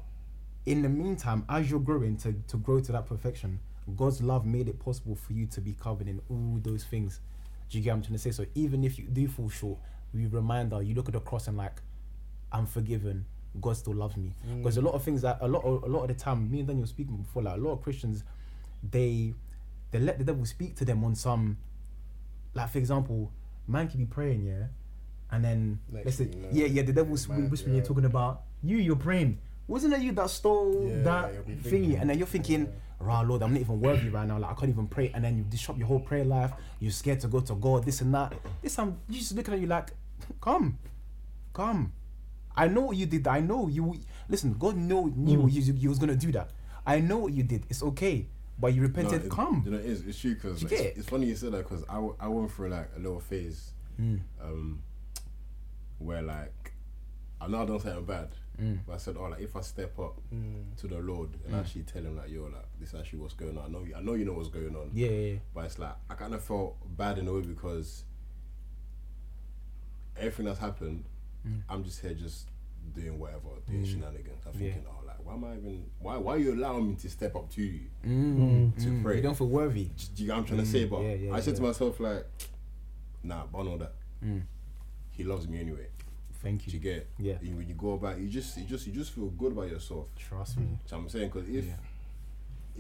in 0.67 0.83
the 0.83 0.89
meantime, 0.89 1.45
as 1.49 1.71
you're 1.71 1.81
growing 1.81 2.17
to, 2.19 2.35
to 2.49 2.57
grow 2.57 2.81
to 2.81 2.93
that 2.93 3.07
perfection, 3.07 3.61
God's 3.97 4.21
love 4.21 4.45
made 4.45 4.69
it 4.69 4.79
possible 4.81 5.15
for 5.15 5.33
you 5.33 5.47
to 5.47 5.61
be 5.61 5.73
covered 5.75 6.09
in 6.09 6.21
all 6.29 6.59
those 6.63 6.85
things. 6.85 7.21
Do 7.71 7.79
you 7.79 7.85
get 7.85 7.91
what 7.91 7.97
I'm 7.97 8.03
trying 8.03 8.13
to 8.15 8.19
say? 8.19 8.31
So 8.33 8.47
even 8.55 8.85
if 8.85 8.99
you 8.99 9.05
do 9.05 9.29
fall 9.29 9.49
short, 9.49 9.79
we 10.13 10.27
reminder 10.27 10.83
you 10.83 10.95
look 10.95 11.07
at 11.09 11.15
the 11.15 11.21
cross 11.21 11.47
and 11.49 11.57
like, 11.57 11.81
I'm 12.53 12.67
forgiven. 12.67 13.25
God 13.61 13.77
still 13.77 13.95
loves 13.95 14.17
me. 14.17 14.33
Mm. 14.49 14.59
Because 14.59 14.77
a 14.77 14.83
lot 14.83 14.95
of 14.95 15.03
things 15.03 15.23
that 15.23 15.39
a 15.41 15.49
lot 15.49 15.65
of, 15.65 15.83
a 15.85 15.87
lot 15.87 16.03
of 16.03 16.09
the 16.09 16.15
time, 16.15 16.51
me 16.51 16.59
and 16.61 16.69
Daniel 16.69 16.87
speaking 16.87 17.17
before, 17.17 17.43
like 17.43 17.55
a 17.57 17.61
lot 17.61 17.73
of 17.73 17.83
Christians, 17.83 18.23
they 18.91 19.33
they 19.93 19.99
let 20.01 20.19
the 20.19 20.25
devil 20.25 20.45
speak 20.45 20.75
to 20.77 20.85
them 20.85 21.03
on 21.05 21.15
some, 21.15 21.57
like 22.57 22.71
for 22.71 22.79
example, 22.79 23.31
man 23.69 23.89
can 23.89 24.01
be 24.01 24.07
praying, 24.07 24.45
yeah, 24.45 24.67
and 25.31 25.45
then 25.45 25.79
Next 25.93 26.05
let's 26.05 26.17
say, 26.17 26.25
you 26.25 26.43
know, 26.43 26.49
yeah, 26.51 26.67
yeah, 26.67 26.83
the 26.83 26.93
devil's 26.93 27.29
man, 27.29 27.51
whispering, 27.51 27.77
you're 27.77 27.85
talking 27.85 28.05
about 28.07 28.43
you, 28.63 28.79
you're 28.79 28.97
praying. 28.97 29.39
Wasn't 29.69 29.93
it 29.93 30.01
you 30.01 30.13
that 30.13 30.31
stole 30.31 30.89
Yeah, 30.89 31.03
that 31.03 31.35
you'll 31.35 31.43
thingy? 31.43 31.63
thinking, 31.63 31.97
and 31.97 32.11
then 32.11 32.19
you're 32.19 32.27
thinking, 32.27 32.73
rah, 33.01 33.21
Lord, 33.21 33.43
I'm 33.43 33.53
not 33.53 33.61
even 33.61 33.81
worthy 33.81 34.09
right 34.09 34.27
now. 34.27 34.39
Like 34.39 34.53
I 34.53 34.55
can't 34.55 34.71
even 34.71 34.87
pray. 34.87 35.11
And 35.15 35.25
then 35.25 35.37
you 35.37 35.45
disrupt 35.45 35.79
your 35.79 35.89
whole 35.89 36.01
prayer 36.01 36.25
life. 36.25 36.53
You're 36.81 36.93
scared 36.93 37.21
to 37.21 37.29
go 37.29 37.41
to 37.41 37.55
God. 37.55 37.85
This 37.85 38.01
and 38.01 38.15
that. 38.15 38.33
This 38.63 38.77
time, 38.77 38.97
you 39.09 39.19
just 39.19 39.35
looking 39.35 39.55
at 39.55 39.61
you 39.61 39.67
like, 39.67 39.91
come, 40.41 40.79
come. 41.53 41.93
I 42.57 42.69
know 42.69 42.83
what 42.83 42.97
you 42.97 43.07
did. 43.07 43.27
I 43.27 43.41
know 43.41 43.69
you. 43.69 43.99
Listen, 44.29 44.55
God 44.59 44.77
know 44.77 45.07
knew 45.15 45.43
hmm. 45.43 45.49
you, 45.49 45.75
you 45.75 45.89
was 45.89 45.99
gonna 45.99 46.17
do 46.17 46.33
that. 46.33 46.51
I 46.87 47.01
know 47.01 47.19
what 47.19 47.33
you 47.33 47.43
did. 47.43 47.65
It's 47.69 47.83
okay, 47.83 48.27
but 48.59 48.75
you 48.75 48.81
No, 48.83 48.87
repented. 48.89 49.25
it- 49.25 49.31
come. 49.31 49.63
You 49.65 49.71
know, 49.73 49.79
it's, 49.79 50.01
it's 50.03 50.19
true 50.19 50.35
because 50.35 50.63
You 50.63 50.69
it's, 50.71 50.81
it? 50.81 50.95
it's 50.97 51.09
funny 51.09 51.27
you 51.27 51.37
said 51.37 51.53
that 51.53 51.69
because 51.69 51.85
I, 51.89 51.95
w- 51.95 52.17
I 52.19 52.29
went 52.29 52.51
through 52.53 52.71
like 52.71 52.91
a 52.97 52.99
little 52.99 53.21
phase 53.21 53.73
Mm. 54.01 54.21
um, 54.43 54.83
where 55.99 56.21
like 56.23 56.73
I 57.41 57.49
know 57.49 57.63
I 57.63 57.67
don't 57.67 57.81
say 57.83 57.91
I'm 57.93 58.05
bad, 58.05 58.29
Mm. 58.61 58.79
but 58.87 58.95
I 58.95 58.97
said, 58.97 59.17
oh, 59.19 59.25
like 59.25 59.41
if 59.41 59.55
I 59.57 59.61
step 59.61 59.99
up 59.99 60.19
to 60.79 60.87
the 60.87 60.99
Lord 60.99 61.31
and 61.47 61.55
actually 61.57 61.83
tell 61.83 62.03
Him 62.03 62.17
like, 62.17 62.31
yo, 62.31 62.45
like 62.45 62.65
this 62.81 62.91
is 62.95 63.01
actually 63.01 63.19
what's 63.21 63.35
going 63.35 63.57
on. 63.59 63.65
I 63.65 63.69
know, 63.69 63.85
you, 63.85 63.95
I 63.95 64.01
know 64.01 64.15
you 64.15 64.25
know 64.25 64.33
what's 64.33 64.49
going 64.49 64.75
on. 64.75 64.91
Yeah, 64.95 65.09
yeah, 65.09 65.33
yeah. 65.33 65.39
But 65.55 65.65
it's 65.67 65.79
like 65.79 65.95
I 66.11 66.15
kind 66.15 66.35
of 66.35 66.43
felt 66.43 66.77
bad 66.97 67.19
in 67.19 67.29
a 67.29 67.33
way 67.33 67.43
because 67.43 68.05
everything 70.17 70.47
that's 70.47 70.59
happened, 70.59 71.05
I'm 71.69 71.85
just 71.85 72.01
here 72.01 72.15
just 72.15 72.49
doing 72.95 73.19
whatever, 73.19 73.49
doing 73.69 73.85
shenanigans. 73.85 74.43
I'm 74.47 74.53
Yeah. 74.55 74.73
thinking, 74.73 74.85
oh, 74.89 74.95
like 74.96 74.96
why 75.27 75.35
am 75.35 75.45
I 75.45 75.53
even? 75.57 75.85
Why 75.99 76.17
why 76.17 76.35
are 76.35 76.39
you 76.39 76.55
allowing 76.55 76.89
me 76.89 76.95
to 76.97 77.09
step 77.11 77.35
up 77.37 77.51
to 77.51 77.63
you 77.63 77.81
Mm, 78.05 78.75
to 78.83 78.89
mm. 78.89 79.03
pray? 79.03 79.17
You 79.17 79.23
don't 79.23 79.37
feel 79.37 79.49
worthy. 79.49 79.85
Do 80.15 80.23
you 80.23 80.27
get 80.27 80.33
what 80.35 80.39
I'm 80.41 80.45
trying 80.47 80.61
to 80.61 80.67
say? 80.67 80.85
But 80.85 81.01
yeah, 81.03 81.15
yeah, 81.15 81.35
I 81.35 81.41
said 81.41 81.57
to 81.57 81.63
myself 81.63 81.99
like, 82.01 82.25
nah, 83.23 83.45
but 83.47 83.59
I 83.61 83.63
know 83.65 83.79
that 83.79 83.93
Mm. 84.25 84.43
he 85.11 85.25
loves 85.25 85.47
me 85.49 85.61
anyway. 85.61 85.89
Thank 86.43 86.65
Do 86.65 86.71
you. 86.71 86.75
you 86.79 86.83
get? 86.83 86.97
it? 86.97 87.09
Yeah. 87.19 87.39
You- 87.43 87.57
when 87.57 87.69
you 87.69 87.75
go 87.75 87.93
about, 87.95 88.19
you 88.19 88.29
just 88.29 88.57
you 88.57 88.65
just 88.65 88.87
you 88.87 88.93
just 88.93 89.13
feel 89.13 89.29
good 89.31 89.53
about 89.53 89.69
yourself. 89.69 90.07
Trust 90.17 90.59
me. 90.59 90.65
Do 90.65 90.69
you 90.71 90.75
know 90.75 90.79
what 90.91 90.99
I'm 91.05 91.09
saying? 91.09 91.29
Because 91.31 91.49
if 91.49 91.65
Yeah. 91.67 91.77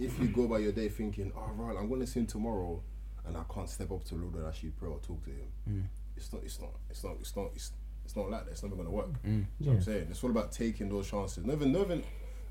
if 0.06 0.18
you 0.20 0.28
go 0.28 0.44
about 0.44 0.62
your 0.62 0.72
day 0.72 0.88
thinking, 0.88 1.32
oh 1.36 1.50
right, 1.56 1.76
I'm 1.76 1.88
gonna 1.88 2.06
sin 2.06 2.26
tomorrow, 2.26 2.82
and 3.26 3.36
I 3.36 3.42
can't 3.52 3.68
step 3.68 3.90
up 3.90 4.04
to 4.04 4.14
the 4.14 4.20
Lord 4.22 4.34
and 4.36 4.46
actually 4.46 4.70
pray 4.70 4.88
or 4.88 4.98
talk 5.00 5.22
to 5.24 5.30
Him, 5.30 5.48
Mm. 5.68 5.82
it's 6.16 6.32
not 6.32 6.44
it's 6.44 6.60
not 6.60 6.70
it's 6.90 7.02
not 7.04 7.16
it's 7.20 7.34
not 7.36 7.50
it's, 7.54 7.72
it's 8.04 8.14
not 8.16 8.30
like 8.30 8.44
that. 8.44 8.52
It's 8.52 8.62
never 8.62 8.76
gonna 8.76 8.90
work. 8.90 9.10
Mm. 9.24 9.46
You 9.58 9.66
know 9.66 9.72
what 9.72 9.76
I'm 9.78 9.82
saying? 9.82 10.06
It's 10.10 10.22
all 10.22 10.30
about 10.30 10.52
taking 10.52 10.88
those 10.88 11.10
chances. 11.10 11.44
Never, 11.44 11.66
never. 11.66 12.00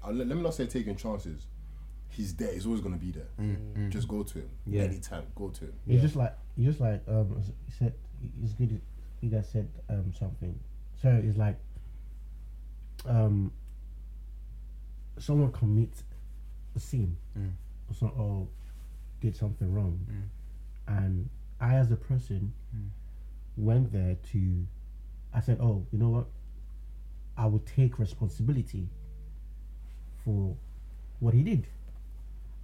Uh, 0.06 0.12
let, 0.12 0.28
let 0.28 0.38
me 0.38 0.44
not 0.44 0.54
say 0.54 0.66
taking 0.68 0.96
chances. 0.96 1.48
He's 2.10 2.34
there. 2.36 2.54
He's 2.54 2.66
always 2.66 2.82
gonna 2.82 2.98
be 2.98 3.12
there. 3.12 3.28
Mm. 3.40 3.90
Just 3.90 4.08
go 4.08 4.24
to 4.24 4.40
him. 4.40 4.50
Yeah. 4.66 4.84
Anytime, 4.84 5.24
go 5.36 5.50
to 5.50 5.66
him. 5.66 5.74
It's 5.88 6.02
just 6.02 6.16
like 6.16 6.34
you 6.56 6.66
just 6.66 6.80
like 6.80 7.02
um 7.08 7.36
s- 7.40 7.48
you 7.68 7.74
said 7.78 7.94
it's 8.44 8.54
good 8.54 8.80
you 9.22 9.30
guys 9.30 9.50
said 9.50 9.68
um 9.90 10.14
something. 10.18 10.58
So 11.02 11.10
it's 11.24 11.38
like 11.38 11.58
um 13.06 13.52
someone 15.18 15.52
commits 15.52 16.04
a 16.76 16.80
sin 16.80 17.16
Mm. 17.38 17.52
or, 17.90 17.94
so, 17.94 18.08
or 18.18 18.48
did 19.22 19.36
something 19.36 19.74
wrong 19.74 20.00
Mm. 20.10 20.98
and 21.00 21.30
I 21.60 21.76
as 21.76 21.92
a 21.92 21.96
person 21.96 22.54
Mm. 22.76 22.90
went 23.58 23.92
there 23.92 24.16
to 24.32 24.68
I 25.34 25.42
said, 25.42 25.58
Oh, 25.60 25.86
you 25.92 26.00
know 26.00 26.10
what? 26.10 26.28
I 27.38 27.46
will 27.48 27.60
take 27.60 28.00
responsibility 28.00 28.88
for 30.26 30.56
what 31.20 31.34
he 31.34 31.44
did. 31.44 31.68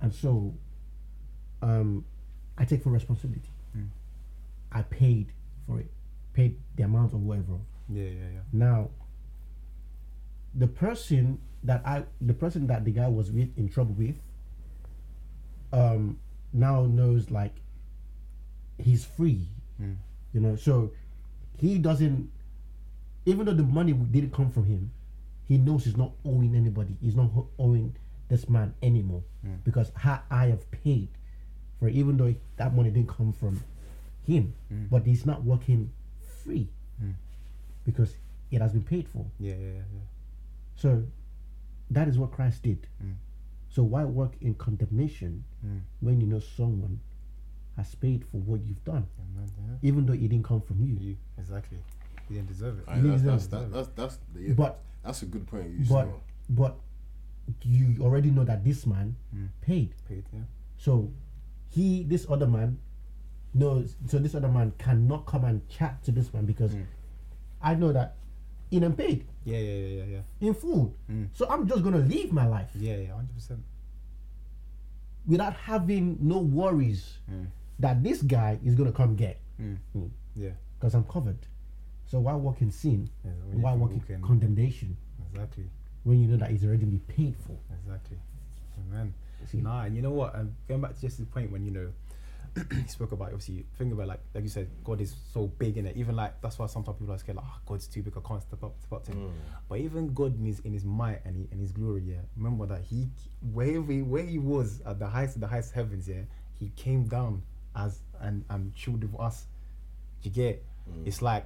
And 0.01 0.13
so 0.13 0.53
um 1.61 2.03
I 2.57 2.65
take 2.65 2.83
full 2.83 2.91
responsibility. 2.91 3.49
Mm. 3.77 3.87
I 4.71 4.81
paid 4.81 5.31
for 5.67 5.79
it, 5.79 5.89
paid 6.33 6.57
the 6.75 6.83
amount 6.83 7.13
of 7.13 7.21
whatever. 7.23 7.53
Yeah, 7.89 8.03
yeah, 8.05 8.09
yeah. 8.33 8.39
Now, 8.53 8.89
the 10.55 10.67
person 10.67 11.39
that 11.63 11.81
I, 11.85 12.03
the 12.19 12.33
person 12.33 12.67
that 12.67 12.83
the 12.85 12.91
guy 12.91 13.07
was 13.07 13.31
with 13.31 13.49
in 13.57 13.69
trouble 13.69 13.93
with, 13.93 14.15
um, 15.73 16.19
now 16.53 16.85
knows 16.85 17.29
like 17.31 17.55
he's 18.77 19.05
free, 19.05 19.47
Mm. 19.81 19.95
you 20.33 20.39
know. 20.41 20.55
So 20.55 20.91
he 21.57 21.77
doesn't, 21.79 22.29
even 23.25 23.45
though 23.45 23.53
the 23.53 23.63
money 23.63 23.93
didn't 23.93 24.33
come 24.33 24.51
from 24.51 24.65
him, 24.65 24.91
he 25.51 25.57
knows 25.57 25.83
he's 25.83 25.97
not 25.97 26.11
owing 26.23 26.55
anybody. 26.55 26.95
He's 27.01 27.15
not 27.17 27.29
owing 27.59 27.93
this 28.29 28.47
man 28.47 28.73
anymore 28.81 29.21
Mm. 29.45 29.57
because 29.65 29.91
ha- 29.97 30.23
I 30.31 30.45
have 30.47 30.63
paid 30.71 31.09
for 31.77 31.89
it, 31.89 31.95
even 31.95 32.15
though 32.15 32.33
that 32.55 32.73
money 32.73 32.89
didn't 32.89 33.09
come 33.09 33.33
from 33.33 33.59
him, 34.23 34.53
Mm. 34.71 34.89
but 34.89 35.05
he's 35.05 35.25
not 35.25 35.43
working 35.43 35.91
free 36.43 36.69
Mm. 37.03 37.15
because 37.83 38.15
it 38.49 38.61
has 38.61 38.71
been 38.71 38.83
paid 38.83 39.09
for. 39.09 39.25
Yeah, 39.39 39.55
yeah, 39.55 39.73
yeah. 39.73 39.73
yeah. 39.97 40.07
So 40.77 41.03
that 41.89 42.07
is 42.07 42.17
what 42.17 42.31
Christ 42.31 42.63
did. 42.63 42.87
Mm. 43.03 43.15
So 43.67 43.83
why 43.83 44.05
work 44.05 44.33
in 44.39 44.53
condemnation 44.55 45.43
Mm. 45.65 45.81
when 45.99 46.21
you 46.21 46.27
know 46.27 46.39
someone 46.39 47.01
has 47.75 47.93
paid 47.95 48.23
for 48.23 48.37
what 48.39 48.61
you've 48.65 48.83
done, 48.85 49.05
Yeah, 49.17 49.25
man, 49.35 49.49
yeah. 49.67 49.89
even 49.89 50.05
though 50.05 50.13
it 50.13 50.21
didn't 50.29 50.43
come 50.45 50.61
from 50.61 50.79
you? 50.85 50.95
You 50.97 51.17
exactly. 51.37 51.79
You 52.29 52.35
didn't 52.37 52.47
deserve 52.47 52.79
it. 52.79 52.85
Aye, 52.87 53.01
that's, 53.01 53.21
deserve 53.21 53.25
that's, 53.25 53.45
it. 53.45 53.51
that, 53.51 53.71
that's 53.73 53.87
that's 53.99 54.17
the- 54.33 54.41
yeah, 54.43 54.53
But 54.53 54.79
that's 55.03 55.21
a 55.21 55.25
good 55.25 55.47
point. 55.47 55.69
You 55.79 55.85
but 55.89 56.05
said. 56.05 56.13
but 56.49 56.77
you 57.63 57.95
already 58.01 58.29
know 58.31 58.43
that 58.43 58.63
this 58.63 58.85
man 58.85 59.15
Mm. 59.35 59.49
paid. 59.61 59.93
Paid, 60.07 60.25
yeah. 60.33 60.39
So 60.77 61.11
he 61.69 62.03
this 62.03 62.25
other 62.29 62.47
man 62.47 62.77
knows 63.53 63.95
so 64.07 64.19
this 64.19 64.33
other 64.35 64.47
man 64.47 64.71
cannot 64.77 65.25
come 65.25 65.43
and 65.45 65.67
chat 65.67 66.01
to 66.03 66.11
this 66.11 66.33
man 66.33 66.45
because 66.45 66.73
Mm. 66.73 66.85
I 67.61 67.75
know 67.75 67.91
that 67.91 68.15
he 68.69 68.79
done 68.79 68.93
paid 68.93 69.25
Yeah, 69.43 69.57
yeah, 69.57 69.73
yeah, 69.73 70.03
yeah, 70.03 70.05
yeah. 70.39 70.47
in 70.47 70.53
full. 70.53 70.95
Mm. 71.09 71.27
So 71.33 71.47
I'm 71.49 71.67
just 71.67 71.83
gonna 71.83 71.97
live 71.99 72.31
my 72.31 72.47
life 72.47 72.71
Yeah, 72.75 72.95
yeah, 72.97 73.13
hundred 73.15 73.33
percent. 73.35 73.59
without 75.27 75.53
having 75.53 76.17
no 76.21 76.39
worries 76.39 77.19
Mm. 77.29 77.47
that 77.79 78.03
this 78.03 78.21
guy 78.21 78.59
is 78.63 78.75
gonna 78.75 78.91
come 78.93 79.15
get 79.15 79.39
Mm. 79.59 79.77
me 79.93 80.11
Yeah. 80.35 80.51
because 80.79 80.93
I'm 80.95 81.03
covered. 81.03 81.45
So 82.11 82.19
why 82.19 82.33
walk 82.33 82.59
in 82.61 82.71
sin? 82.71 83.09
yeah 83.23 83.31
Why 83.53 83.71
can 83.71 83.79
walk 83.79 83.91
walk 83.93 84.09
in 84.09 84.15
in- 84.15 84.21
condemnation 84.21 84.97
Exactly. 85.31 85.63
when 86.03 86.19
you 86.21 86.27
know 86.27 86.35
that 86.35 86.51
it's 86.51 86.65
already 86.65 86.83
been 86.83 86.99
paid 86.99 87.37
for? 87.47 87.57
Exactly. 87.73 88.17
Amen. 88.81 89.13
See? 89.49 89.59
Nah, 89.59 89.83
and 89.83 89.95
you 89.95 90.01
know 90.01 90.11
what? 90.11 90.35
Um, 90.35 90.53
going 90.67 90.81
back 90.81 90.93
to 90.93 90.99
just 90.99 91.19
the 91.19 91.25
point 91.25 91.51
when 91.53 91.63
you 91.63 91.71
know 91.71 91.87
he 92.83 92.87
spoke 92.89 93.13
about 93.13 93.27
obviously 93.27 93.65
think 93.77 93.93
about 93.93 94.07
like 94.07 94.19
like 94.35 94.43
you 94.43 94.49
said, 94.49 94.67
God 94.83 94.99
is 94.99 95.15
so 95.33 95.47
big 95.47 95.77
in 95.77 95.85
it. 95.87 95.95
Even 95.95 96.17
like 96.17 96.41
that's 96.41 96.59
why 96.59 96.65
sometimes 96.65 96.97
people 96.99 97.13
are 97.13 97.17
scared 97.17 97.37
like 97.37 97.45
oh, 97.47 97.59
God's 97.65 97.87
too 97.87 98.01
big, 98.03 98.13
I 98.17 98.27
can't 98.27 98.41
step 98.41 98.61
up 98.61 98.75
step 98.81 98.91
up 98.91 99.05
to 99.05 99.11
him. 99.13 99.19
Mm. 99.19 99.31
But 99.69 99.77
even 99.79 100.13
God 100.13 100.37
in 100.37 100.43
his 100.43 100.59
in 100.59 100.73
his 100.73 100.83
might 100.83 101.21
and, 101.23 101.37
he, 101.37 101.47
and 101.49 101.61
his 101.61 101.71
glory, 101.71 102.01
yeah. 102.05 102.15
Remember 102.35 102.65
that 102.65 102.81
he 102.81 103.07
where 103.53 103.81
he 103.81 104.01
where 104.01 104.23
he 104.25 104.37
was 104.37 104.81
at 104.85 104.99
the 104.99 105.07
highest 105.07 105.35
of 105.35 105.41
the 105.41 105.47
highest 105.47 105.71
heavens, 105.71 106.09
yeah, 106.09 106.23
he 106.59 106.73
came 106.75 107.05
down 107.05 107.41
as 107.73 108.01
and 108.19 108.43
and 108.49 108.75
chilled 108.75 109.01
with 109.09 109.21
us. 109.21 109.45
Do 110.21 110.27
you 110.27 110.35
get? 110.35 110.65
Mm. 110.91 111.07
It's 111.07 111.21
like 111.21 111.45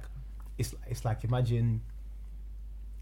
it's 0.58 0.74
it's 0.88 1.04
like 1.04 1.24
imagine 1.24 1.80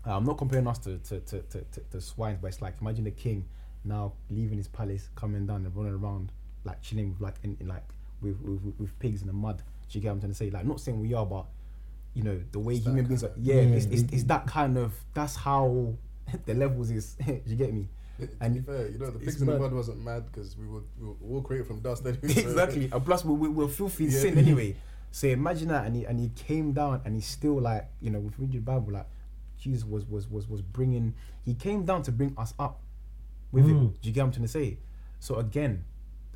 I'm 0.05 0.25
not 0.25 0.37
comparing 0.39 0.67
us 0.67 0.79
to 0.81 0.99
to, 0.99 1.21
to, 1.21 1.41
to, 1.43 1.61
to, 1.61 1.81
to 1.93 2.01
swines, 2.01 2.39
but 2.41 2.49
it's 2.49 2.61
like 2.61 2.75
imagine 2.81 3.05
the 3.05 3.11
king 3.11 3.47
now 3.85 4.13
leaving 4.31 4.59
his 4.59 4.69
palace, 4.69 5.09
coming 5.15 5.47
down 5.47 5.65
and 5.65 5.75
running 5.77 5.95
around 5.95 6.33
like 6.65 6.81
chilling 6.83 7.11
with 7.11 7.21
like 7.21 7.35
in, 7.43 7.57
in 7.61 7.69
like 7.69 7.85
with, 8.21 8.41
with 8.43 8.63
with- 8.63 8.79
with 8.81 8.99
pigs 8.99 9.21
in 9.23 9.27
the 9.27 9.33
mud. 9.33 9.63
Do 9.89 9.99
you 9.99 10.03
get 10.03 10.09
what 10.09 10.15
I'm 10.15 10.21
trying 10.21 10.33
to 10.33 10.37
say? 10.37 10.51
Like 10.51 10.67
not 10.67 10.81
saying 10.81 11.01
we 11.01 11.15
are, 11.15 11.27
but 11.27 11.47
you 12.15 12.23
know 12.23 12.41
the 12.53 12.59
way 12.59 12.75
It's 12.75 12.85
human 12.87 13.07
beings 13.07 13.25
are. 13.25 13.33
Yeah, 13.37 13.57
Yeah, 13.57 13.61
it's, 13.77 13.87
it's, 13.87 14.13
it's 14.13 14.25
that 14.25 14.47
kind 14.47 14.77
of. 14.79 14.93
That's 15.15 15.37
how 15.37 15.95
the 16.47 16.55
levels 16.55 16.91
is. 16.91 17.15
Do 17.27 17.41
you 17.47 17.57
get 17.57 17.73
me? 17.73 17.89
To 18.21 18.29
And 18.41 18.55
be 18.55 18.61
fair, 18.61 18.89
you 18.91 18.99
know, 18.99 19.11
the 19.11 19.19
pigs 19.19 19.41
in 19.41 19.47
the 19.49 19.59
mud 19.59 19.73
wasn't 19.73 20.03
mad 20.05 20.25
because 20.31 20.57
we 20.57 20.67
were, 20.67 20.81
we 21.01 21.09
were 21.09 21.15
all 21.37 21.43
created 21.43 21.67
from 21.67 21.81
dust 21.81 22.07
anyway. 22.07 22.29
so- 22.35 22.41
exactly. 22.49 22.89
And 22.93 23.05
plus, 23.05 23.25
we, 23.25 23.35
we, 23.35 23.49
we're 23.49 23.69
filthy 23.69 24.05
Yeah. 24.05 24.19
sin 24.21 24.39
anyway. 24.39 24.77
So 25.15 25.29
imagine 25.29 25.69
that, 25.69 25.87
and 25.87 25.95
he 25.95 26.05
and 26.07 26.19
he 26.19 26.31
came 26.31 26.73
down, 26.73 27.01
and 27.05 27.15
he's 27.15 27.27
still 27.27 27.61
like, 27.61 27.87
you 28.01 28.11
know, 28.11 28.19
with 28.19 28.37
reading 28.37 28.57
the 28.57 28.63
Bible, 28.63 28.95
like 28.95 29.07
Jesus 29.57 29.85
was 29.85 30.05
was 30.05 30.29
was 30.29 30.49
was 30.49 30.61
bringing. 30.61 31.15
He 31.45 31.55
came 31.55 31.85
down 31.85 32.03
to 32.03 32.11
bring 32.11 32.35
us 32.37 32.53
up 32.59 32.81
with 33.53 33.65
him. 33.65 33.91
Mm. 33.91 34.01
Do 34.01 34.09
you 34.09 34.13
get 34.13 34.23
what 34.23 34.27
I'm 34.27 34.33
trying 34.33 34.47
to 34.47 34.51
say? 34.51 34.79
So 35.21 35.37
again, 35.37 35.85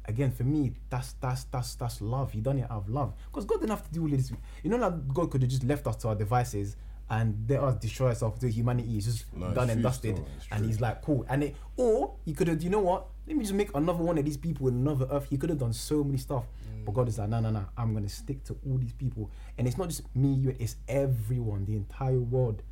again 0.05 0.31
for 0.31 0.45
me, 0.45 0.75
that's 0.91 1.15
that's 1.15 1.43
that's 1.51 1.75
that's 1.75 2.01
love. 2.01 2.31
He 2.31 2.41
done 2.41 2.59
it 2.59 2.71
out 2.71 2.83
of 2.83 2.89
love, 2.89 3.15
because 3.27 3.47
God 3.47 3.57
didn't 3.57 3.71
have 3.71 3.83
to 3.83 3.93
do 3.93 4.03
all 4.03 4.09
this. 4.11 4.31
You 4.63 4.71
know, 4.71 4.77
like 4.77 5.09
God 5.13 5.33
could 5.33 5.43
have 5.43 5.51
just 5.51 5.65
left 5.65 5.89
us 5.89 5.97
to 5.97 6.11
our 6.11 6.15
devices. 6.15 6.77
And 7.11 7.47
let 7.49 7.61
us 7.61 7.75
destroy 7.77 8.09
ourselves 8.09 8.39
to 8.41 8.51
humanity. 8.51 8.99
It's 8.99 9.07
just 9.07 9.35
No, 9.35 9.47
it's 9.47 9.55
done 9.55 9.71
and 9.71 9.83
dusted. 9.83 10.23
And 10.53 10.67
he's 10.67 10.79
like, 10.79 11.01
cool. 11.01 11.25
And 11.31 11.43
it, 11.43 11.57
or 11.75 12.17
he 12.27 12.35
could 12.35 12.49
have, 12.49 12.63
you 12.63 12.69
know 12.69 12.81
what? 12.81 13.07
Let 13.29 13.37
me 13.37 13.45
just 13.45 13.55
make 13.55 13.75
another 13.75 14.03
one 14.03 14.17
of 14.17 14.25
these 14.25 14.39
people 14.39 14.69
in 14.69 14.75
another 14.75 15.07
earth. 15.11 15.27
He 15.29 15.37
could 15.37 15.51
have 15.51 15.59
done 15.59 15.75
so 15.75 16.03
many 16.03 16.17
stuff. 16.17 16.45
But 16.87 16.95
God 16.95 17.09
is 17.09 17.19
like, 17.19 17.29
no, 17.29 17.41
no, 17.41 17.51
no. 17.51 17.67
I'm 17.77 17.93
gonna 17.93 18.09
stick 18.09 18.43
to 18.45 18.57
all 18.67 18.79
these 18.79 18.95
people. 18.95 19.31
And 19.59 19.67
it's 19.67 19.77
not 19.77 19.91
just 19.91 20.03
me, 20.17 20.33
you. 20.33 20.57
It's 20.59 20.77
everyone, 20.89 21.67
the 21.67 21.75
entire 21.75 22.19
world. 22.19 22.63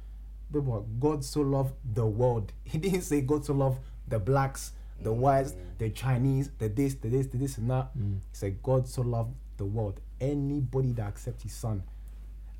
But 0.50 0.62
what? 0.62 0.98
God 0.98 1.22
so 1.22 1.42
loved 1.42 1.74
the 1.92 2.06
world. 2.06 2.52
He 2.64 2.78
didn't 2.78 3.02
say 3.02 3.20
God 3.20 3.44
so 3.44 3.52
loved 3.52 3.80
the 4.08 4.18
blacks, 4.18 4.72
the 5.02 5.10
mm. 5.10 5.16
whites, 5.16 5.54
the 5.76 5.90
Chinese, 5.90 6.50
the 6.58 6.70
this, 6.70 6.94
the 6.94 7.08
this, 7.08 7.26
the 7.26 7.36
this, 7.36 7.58
and 7.58 7.70
that. 7.70 7.94
Mm. 7.94 8.14
He 8.14 8.20
said 8.32 8.62
God 8.62 8.88
so 8.88 9.02
loved 9.02 9.34
the 9.58 9.66
world. 9.66 10.00
Anybody 10.22 10.92
that 10.92 11.08
accepts 11.08 11.42
His 11.42 11.52
Son. 11.52 11.82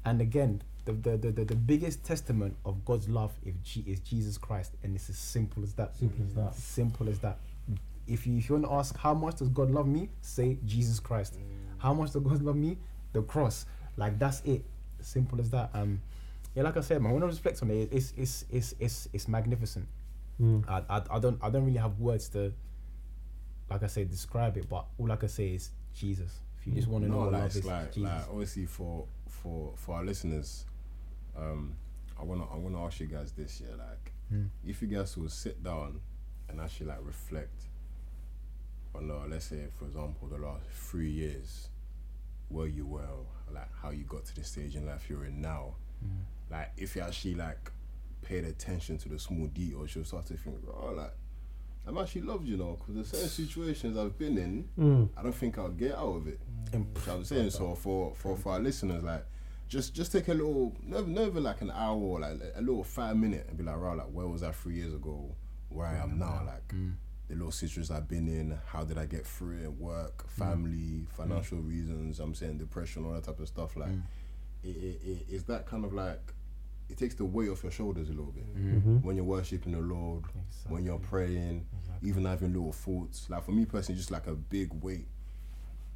And 0.05 0.21
again, 0.21 0.63
the 0.85 0.93
the, 0.93 1.17
the, 1.17 1.31
the, 1.31 1.45
the 1.47 1.57
biggest 1.57 2.05
testament 2.05 2.57
of 2.67 2.85
God's 2.85 3.09
love 3.09 3.33
if 3.43 3.55
G, 3.63 3.83
is 3.87 4.01
Jesus 4.01 4.37
Christ, 4.37 4.73
and 4.83 4.95
it's 4.95 5.09
as 5.09 5.17
simple 5.17 5.63
as 5.63 5.73
that. 5.75 5.97
Simple 5.97 6.25
as 6.27 6.35
that. 6.35 6.55
Simple 6.55 7.09
as 7.09 7.19
that. 7.21 7.39
If 8.07 8.27
you 8.27 8.38
if 8.38 8.49
you 8.49 8.55
want 8.57 8.66
to 8.66 8.73
ask 8.73 8.97
how 8.99 9.14
much 9.14 9.37
does 9.37 9.49
God 9.49 9.71
love 9.71 9.87
me, 9.87 10.09
say 10.21 10.59
Jesus 10.64 11.01
Christ. 11.01 11.38
How 11.79 11.92
much 11.92 12.12
does 12.12 12.23
God 12.23 12.42
love 12.42 12.57
me? 12.57 12.79
The 13.12 13.23
cross. 13.23 13.66
Like 13.97 14.19
that's 14.19 14.40
it. 14.45 14.64
Simple 15.01 15.40
as 15.40 15.51
that. 15.51 15.71
Um, 15.75 16.01
yeah, 16.55 16.62
like 16.62 16.77
I 16.77 16.81
said, 16.81 17.03
man. 17.03 17.12
When 17.12 17.23
I 17.23 17.27
reflect 17.27 17.62
on 17.62 17.71
it, 17.71 17.88
it's 17.92 18.12
it's 18.16 18.45
it's 18.51 18.75
it's 18.79 19.09
it's 19.12 19.29
magnificent. 19.29 19.87
Mm. 20.40 20.64
I, 20.69 20.83
I 20.88 21.03
I 21.11 21.19
don't 21.19 21.38
I 21.42 21.51
don't 21.51 21.64
really 21.64 21.79
have 21.79 21.99
words 21.99 22.29
to, 22.31 22.53
like 23.71 23.83
I 23.83 23.87
said, 23.88 24.11
describe 24.11 24.57
it. 24.57 24.69
But 24.69 24.87
all 24.99 25.11
I 25.12 25.16
can 25.16 25.29
say 25.29 25.49
is 25.55 25.71
Jesus. 25.95 26.40
If 26.61 26.66
you 26.66 26.73
just 26.75 26.88
want 26.88 27.05
to 27.05 27.11
know 27.11 27.16
No, 27.16 27.21
what 27.25 27.33
like, 27.33 27.42
love 27.42 27.57
is, 27.57 27.64
like, 27.64 27.92
Jesus. 27.92 28.03
like 28.03 28.29
obviously 28.31 28.66
for 28.66 29.07
for 29.29 29.73
for 29.77 29.97
our 29.97 30.05
listeners, 30.05 30.64
um, 31.37 31.75
I 32.19 32.25
wanna 32.25 32.45
I 32.51 32.57
wanna 32.57 32.85
ask 32.85 33.01
you 33.01 33.07
guys 33.07 33.33
this, 33.33 33.61
yeah, 33.61 33.75
like 33.77 34.12
Mm. 34.33 34.49
if 34.66 34.83
you 34.83 34.88
guys 34.88 35.16
will 35.16 35.29
sit 35.29 35.62
down 35.62 36.01
and 36.49 36.61
actually 36.61 36.87
like 36.87 36.99
reflect 37.05 37.62
on, 38.97 39.11
uh, 39.11 39.27
let's 39.29 39.47
say 39.47 39.67
for 39.79 39.85
example, 39.87 40.29
the 40.29 40.39
last 40.39 40.65
three 40.71 41.11
years, 41.11 41.69
where 42.49 42.67
you 42.67 42.87
were, 42.87 43.03
like 43.53 43.69
how 43.83 43.91
you 43.91 44.05
got 44.05 44.25
to 44.27 44.35
the 44.35 44.45
stage 44.45 44.77
in 44.77 44.87
life 44.87 45.09
you're 45.09 45.25
in 45.25 45.41
now, 45.41 45.75
Mm. 46.05 46.21
like 46.51 46.71
if 46.77 46.95
you 46.95 47.01
actually 47.03 47.35
like 47.37 47.71
paid 48.23 48.45
attention 48.45 48.99
to 48.99 49.09
the 49.09 49.19
small 49.19 49.47
details, 49.47 49.95
you'll 49.95 50.05
start 50.05 50.27
to 50.27 50.37
think, 50.37 50.57
oh, 50.69 50.93
like. 50.93 51.13
I'm 51.89 51.97
actually 51.99 52.23
loved, 52.23 52.49
you 52.49 52.57
know, 52.57 52.73
because 52.81 52.95
there's 52.97 53.11
certain 53.13 53.29
situations 53.29 53.97
I've 53.97 54.19
been 54.19 54.37
in, 54.39 54.69
Mm. 54.77 55.09
I 55.17 55.23
don't 55.23 55.33
think 55.33 55.57
I'll 55.57 55.69
get 55.69 55.93
out 55.95 56.17
of 56.17 56.27
it. 56.27 56.41
And 56.73 56.85
You 57.07 57.13
I'm 57.13 57.25
saying? 57.25 57.51
So 57.51 57.77
for, 57.77 58.13
for, 58.17 58.37
for 58.37 58.55
our 58.55 58.59
listeners, 58.59 59.05
like 59.05 59.25
just 59.69 59.95
just 59.95 60.11
take 60.11 60.27
a 60.27 60.35
little, 60.35 60.77
never, 60.83 61.07
never 61.07 61.41
like 61.41 61.61
an 61.61 61.71
hour 61.71 61.97
or 61.97 62.19
like 62.21 62.41
a 62.57 62.61
little 62.61 62.83
five 62.83 63.17
minute 63.17 63.47
and 63.49 63.57
be 63.57 63.63
like, 63.63 63.77
right, 63.77 63.97
like 63.97 64.09
where 64.09 64.27
was 64.27 64.43
I 64.43 64.51
three 64.51 64.75
years 64.75 64.95
ago? 64.95 65.33
Where 65.69 65.87
I 65.87 65.97
am 65.99 66.19
now, 66.19 66.43
like 66.45 66.75
the 67.29 67.35
little 67.35 67.51
situations 67.51 67.91
I've 67.91 68.09
been 68.09 68.29
in. 68.29 68.59
How 68.67 68.85
did 68.85 68.99
I 68.99 69.07
get 69.07 69.27
through 69.27 69.62
it? 69.62 69.73
Work, 69.73 70.27
mm. 70.27 70.31
family, 70.31 71.07
mm. 71.07 71.09
financial 71.11 71.59
reasons. 71.59 72.21
I'm 72.21 72.35
saying 72.35 72.59
depression, 72.59 73.05
all 73.05 73.12
that 73.12 73.25
type 73.25 73.41
of 73.41 73.49
stuff. 73.49 73.77
Like, 73.77 73.91
mm. 73.91 74.03
it, 74.62 74.69
it, 74.69 75.01
it, 75.05 75.27
it's 75.29 75.45
that 75.45 75.67
kind 75.67 75.85
of 75.85 75.93
like. 75.93 76.33
It 76.89 76.97
takes 76.97 77.17
the 77.17 77.25
weight 77.25 77.49
off 77.49 77.65
your 77.65 77.73
shoulders 77.73 78.11
a 78.11 78.12
little 78.12 78.31
bit 78.31 78.57
mm-hmm. 78.57 78.99
when 78.99 79.17
you're 79.17 79.25
worshiping 79.25 79.73
the 79.73 79.81
Lord, 79.81 80.23
when 80.69 80.85
you're 80.85 81.01
praying, 81.01 81.67
even 82.01 82.25
having 82.25 82.53
little 82.53 82.71
thoughts. 82.71 83.29
Like 83.29 83.45
for 83.45 83.51
me 83.51 83.65
personally, 83.65 83.99
just 83.99 84.12
like 84.12 84.29
a 84.29 84.35
big 84.35 84.73
weight 84.73 85.09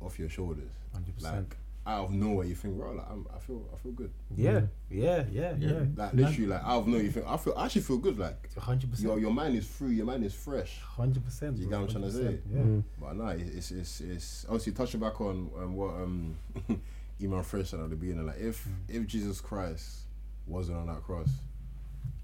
off 0.01 0.19
your 0.19 0.29
shoulders. 0.29 0.73
100%. 0.97 1.23
Like 1.23 1.57
out 1.87 2.05
of 2.05 2.11
nowhere, 2.13 2.47
you 2.47 2.55
think, 2.55 2.77
bro, 2.77 2.93
like 2.93 3.07
I'm, 3.11 3.27
I 3.35 3.39
feel, 3.39 3.67
I 3.73 3.77
feel 3.79 3.93
good. 3.93 4.11
Yeah, 4.37 4.63
yeah, 4.91 5.25
yeah, 5.31 5.55
yeah. 5.59 5.85
Like 5.97 6.13
literally, 6.15 6.47
like 6.47 6.63
out 6.63 6.81
of 6.81 6.87
nowhere, 6.89 7.03
you 7.03 7.11
think, 7.11 7.27
I 7.27 7.37
feel, 7.39 7.55
I 7.57 7.65
actually 7.65 7.81
feel 7.83 7.97
good. 7.99 8.19
Like 8.19 8.55
hundred 8.57 8.91
percent, 8.91 9.09
your 9.09 9.19
your 9.19 9.33
mind 9.33 9.57
is 9.57 9.67
free, 9.67 9.95
your 9.97 10.07
mind 10.07 10.25
is 10.25 10.35
fresh. 10.35 10.79
hundred 10.81 11.25
percent. 11.25 11.57
You 11.57 11.69
get 11.69 11.81
what 11.81 11.87
I'm 11.87 11.89
trying 11.89 12.05
to 12.05 12.13
say? 12.13 12.39
Yeah. 12.53 12.63
But 13.01 13.17
no, 13.17 13.27
it's 13.29 13.71
it's 13.71 14.01
it's 14.03 14.45
obviously 14.47 14.73
touching 14.73 15.01
back 15.01 15.21
on 15.21 15.51
um, 15.59 15.75
what 15.75 15.95
um 15.95 16.37
Eman 17.21 17.45
French 17.45 17.69
said 17.69 17.81
at 17.81 17.91
the 17.91 17.97
beginning. 17.97 18.27
Like 18.27 18.39
if 18.39 18.65
Mm. 18.67 18.73
if 19.01 19.07
Jesus 19.07 19.41
Christ 19.41 20.01
wasn't 20.47 20.79
on 20.79 20.87
that 20.89 21.03
cross, 21.03 21.29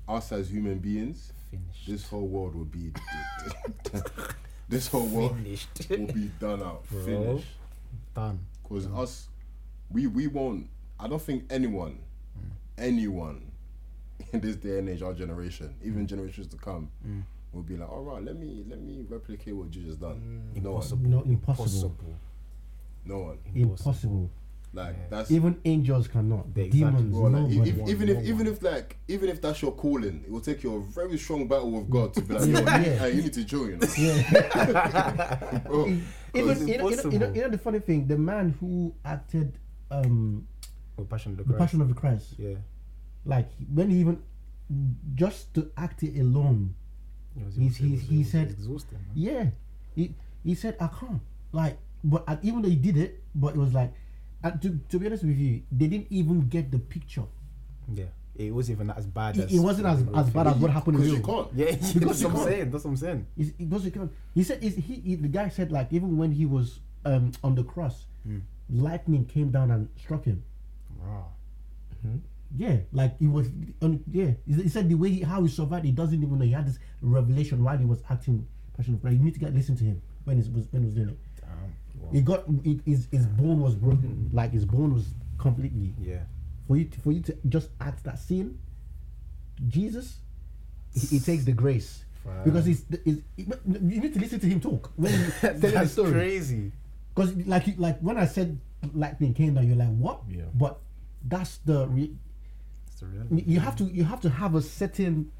us 0.09 0.33
as 0.33 0.51
human 0.51 0.79
beings, 0.79 1.33
Finished. 1.51 1.87
this 1.87 2.07
whole 2.09 2.27
world 2.29 2.55
would 2.55 2.71
be 2.71 2.93
this 4.69 4.89
whole 4.89 5.07
world 5.07 5.37
Finished. 5.37 5.69
will 5.89 6.07
be 6.07 6.31
done 6.41 6.63
out, 6.63 6.89
Bro. 6.91 7.05
finished. 7.05 7.47
Done. 8.15 8.39
Because 8.63 8.87
us, 8.89 9.29
we 9.91 10.07
we 10.07 10.27
won't. 10.27 10.69
I 10.99 11.09
don't 11.09 11.21
think 11.23 11.45
anyone, 11.51 11.99
Mm. 12.39 12.51
anyone, 12.79 13.43
in 14.33 14.41
this 14.41 14.57
day 14.57 14.79
and 14.79 14.89
age, 14.89 15.03
our 15.03 15.13
generation, 15.15 15.75
Mm. 15.83 15.87
even 15.87 16.07
generations 16.07 16.47
to 16.49 16.57
come, 16.57 16.89
will 17.53 17.63
be 17.63 17.77
like, 17.77 17.91
all 17.91 18.03
right, 18.03 18.23
let 18.25 18.37
me 18.37 18.65
let 18.69 18.81
me 18.81 19.05
replicate 19.09 19.55
what 19.57 19.71
Jesus 19.71 19.97
done. 19.97 20.21
No 20.55 20.73
one, 20.73 20.83
Impossible. 20.83 21.09
No, 21.11 21.23
impossible. 21.23 21.97
no 23.05 23.19
one. 23.19 23.39
Impossible. 23.55 24.31
Like 24.75 25.09
that's 25.09 25.31
Even 25.31 25.59
angels 25.65 26.07
cannot. 26.09 26.47
Yeah, 26.55 26.65
exactly, 26.65 26.81
Demons, 27.05 27.15
bro. 27.15 27.23
Like, 27.23 27.33
nobody. 27.51 27.71
if, 27.71 27.77
one, 27.77 27.89
even 27.91 28.07
no 28.09 28.13
if 28.21 28.27
even 28.27 28.47
if 28.47 28.63
like 28.63 28.97
even 29.09 29.29
if 29.31 29.41
that's 29.41 29.63
your 29.63 29.73
calling, 29.73 30.23
it 30.27 30.31
will 30.31 30.41
take 30.41 30.63
you 30.65 30.75
a 30.75 30.81
very 30.81 31.17
strong 31.17 31.49
battle 31.49 31.71
with 31.71 31.89
God 31.89 32.13
to 32.15 32.21
be 32.21 32.35
like, 32.35 32.49
Yeah, 32.49 32.59
yo, 32.61 32.67
yeah. 32.67 32.99
hey, 32.99 33.13
you 33.15 33.23
need 33.23 33.33
to 33.33 33.45
join. 33.45 33.79
yeah. 33.99 35.61
Bro, 35.67 35.87
even 35.87 35.99
you 36.35 36.35
know, 36.35 36.45
you, 36.45 36.69
know, 36.69 36.69
you, 36.69 36.79
know, 36.79 36.89
impossible. 36.89 37.37
you 37.37 37.43
know 37.43 37.49
the 37.49 37.59
funny 37.59 37.79
thing, 37.79 38.07
the 38.07 38.19
man 38.19 38.55
who 38.61 38.93
acted 39.05 39.59
um 39.91 40.47
passion 41.09 41.33
of 41.33 41.39
the 41.39 41.45
the 41.45 41.49
Christ. 41.53 41.59
Passion 41.61 41.81
of 41.83 41.89
the 41.89 41.95
Christ, 41.95 42.35
Yeah. 42.39 42.57
like 43.25 43.49
when 43.73 43.91
he 43.91 44.01
even 44.01 44.19
just 45.15 45.55
to 45.55 45.71
act 45.77 46.03
it 46.03 46.19
alone, 46.21 46.75
It 47.37 47.45
was- 47.45 47.55
He's- 47.57 47.81
it 47.81 47.91
was- 47.91 48.01
he's- 48.01 48.03
it 48.03 48.15
he 48.15 48.25
said- 48.25 48.51
exhausting. 48.51 48.99
man. 48.99 49.13
yeah, 49.15 49.51
he 49.95 50.15
he 50.43 50.55
said 50.55 50.77
I 50.81 50.89
can't 50.89 51.21
like, 51.53 51.77
but 52.03 52.25
uh, 52.27 52.37
even 52.43 52.63
though 52.63 52.69
he 52.71 52.77
did 52.77 52.97
it, 52.97 53.23
but 53.35 53.55
it 53.55 53.59
was 53.59 53.75
like, 53.75 53.93
and 54.43 54.61
to 54.63 54.81
to 54.89 54.99
be 54.99 55.07
honest 55.07 55.23
with 55.25 55.37
you, 55.37 55.63
they 55.71 55.87
didn't 55.87 56.07
even 56.11 56.49
get 56.49 56.71
the 56.71 56.79
picture. 56.79 57.25
Yeah. 57.93 58.07
It 58.37 58.53
wasn't 58.53 58.77
even 58.81 58.91
as 58.91 59.07
bad 59.07 59.37
It, 59.39 59.45
as 59.45 59.53
it 59.55 59.61
wasn't 59.61 59.87
as, 59.87 60.01
as 60.15 60.29
bad 60.29 60.47
as 60.49 60.57
what 60.61 60.71
happened 60.71 60.97
in 60.99 61.03
because 61.05 61.19
you 61.19 61.25
can't. 61.25 61.49
Yeah, 61.55 61.65
Because 61.77 61.93
that's 61.93 62.21
you 62.21 62.29
what 62.29 62.37
I'm 62.37 62.45
saying. 62.45 62.71
That's 62.71 62.85
what 62.85 62.91
I'm 62.91 62.97
saying. 62.99 63.27
He's, 63.37 63.53
he 63.57 63.65
doesn't 63.65 63.91
count. 63.93 64.13
He 64.35 64.43
said 64.43 64.63
he, 64.63 64.69
he 65.01 65.15
the 65.17 65.29
guy 65.29 65.49
said 65.49 65.73
like 65.73 65.91
even 65.93 66.17
when 66.19 66.33
he 66.33 66.45
was 66.45 66.81
um 67.07 67.33
on 67.45 67.55
the 67.55 67.65
cross, 67.65 68.05
Hmm. 68.25 68.41
Lightning 68.71 69.25
came 69.27 69.51
down 69.51 69.71
and 69.71 69.89
struck 69.97 70.25
him. 70.25 70.43
Wow. 71.01 71.27
Mm-hmm. 72.07 72.19
Yeah, 72.57 72.77
like 72.93 73.19
he 73.19 73.27
was. 73.27 73.49
On, 73.83 74.03
yeah, 74.11 74.31
he 74.47 74.63
he 74.63 74.69
said 74.69 74.89
the 74.89 74.95
way 74.95 75.11
he, 75.11 75.21
how 75.23 75.43
he 75.43 75.49
survived, 75.49 75.85
he 75.85 75.93
doesn't 75.93 76.23
even 76.23 76.39
know. 76.39 76.45
He 76.45 76.53
had 76.53 76.67
this 76.67 76.79
revelation 77.03 77.63
while 77.63 77.77
he 77.77 77.85
was 77.85 78.03
acting 78.09 78.47
Passion 78.77 78.95
of 78.95 79.03
Christ. 79.03 79.17
You 79.19 79.25
need 79.25 79.35
to 79.35 79.41
get 79.41 79.55
listen 79.55 79.77
to 79.77 79.85
him 79.85 80.01
when 80.25 80.41
he 80.41 80.49
was 80.51 80.67
when 80.71 80.83
he 80.83 80.87
was 80.87 80.95
doing 80.95 81.09
it. 81.11 81.19
Damn. 81.41 82.15
He 82.15 82.21
got 82.21 82.45
he, 82.63 82.81
his 82.87 83.09
his 83.11 83.27
bone 83.27 83.61
was 83.61 83.75
broken, 83.75 84.31
like 84.33 84.53
his 84.53 84.65
bone 84.65 84.95
was 84.95 85.07
completely. 85.39 85.95
Yeah. 86.01 86.21
For 86.67 86.77
you 86.77 86.85
to, 86.85 87.01
for 87.01 87.13
you 87.13 87.21
to 87.23 87.37
just 87.49 87.69
act 87.81 88.05
that 88.05 88.19
scene, 88.19 88.59
Jesus, 89.69 90.19
he, 90.95 91.07
he 91.07 91.21
takes 91.21 91.45
the 91.45 91.53
grace 91.53 92.05
because 92.45 92.65
he's, 92.65 92.85
he's 93.05 93.23
you 93.37 93.47
need 93.67 94.13
to 94.15 94.21
listen 94.21 94.41
to 94.41 94.47
him 94.47 94.61
talk 94.61 94.93
when 94.97 95.13
he's 95.13 95.41
telling 95.41 95.61
the 95.61 95.87
story. 95.87 96.13
crazy. 96.13 96.73
Because 97.17 97.35
like 97.47 97.67
you- 97.67 97.75
like 97.79 97.99
when 98.01 98.19
I 98.19 98.27
said 98.27 98.61
lightning 98.93 99.33
came 99.33 99.55
down, 99.55 99.67
you're 99.67 99.77
like 99.77 99.89
what? 99.97 100.21
Yeah. 100.29 100.43
But 100.55 100.79
that's 101.27 101.57
the 101.65 101.89
re- 101.89 102.15
It's 102.87 103.01
the 103.01 103.07
reality. 103.07 103.43
you 103.47 103.59
have 103.61 103.75
to 103.77 103.85
you 103.85 104.05
have 104.05 104.21
to 104.21 104.29
have 104.31 104.55
a 104.55 104.61
certain 104.61 105.33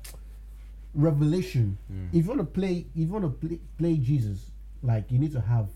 revelation. 0.95 1.77
Mm. 1.93 2.09
If 2.09 2.25
you 2.25 2.29
want 2.31 2.41
to 2.41 2.47
play, 2.47 2.87
if 2.95 3.07
you 3.07 3.13
want 3.13 3.25
to 3.25 3.31
play, 3.47 3.61
play 3.77 3.97
Jesus, 3.99 4.51
like 4.83 5.13
you 5.13 5.19
need 5.19 5.33
to 5.33 5.41
have 5.43 5.69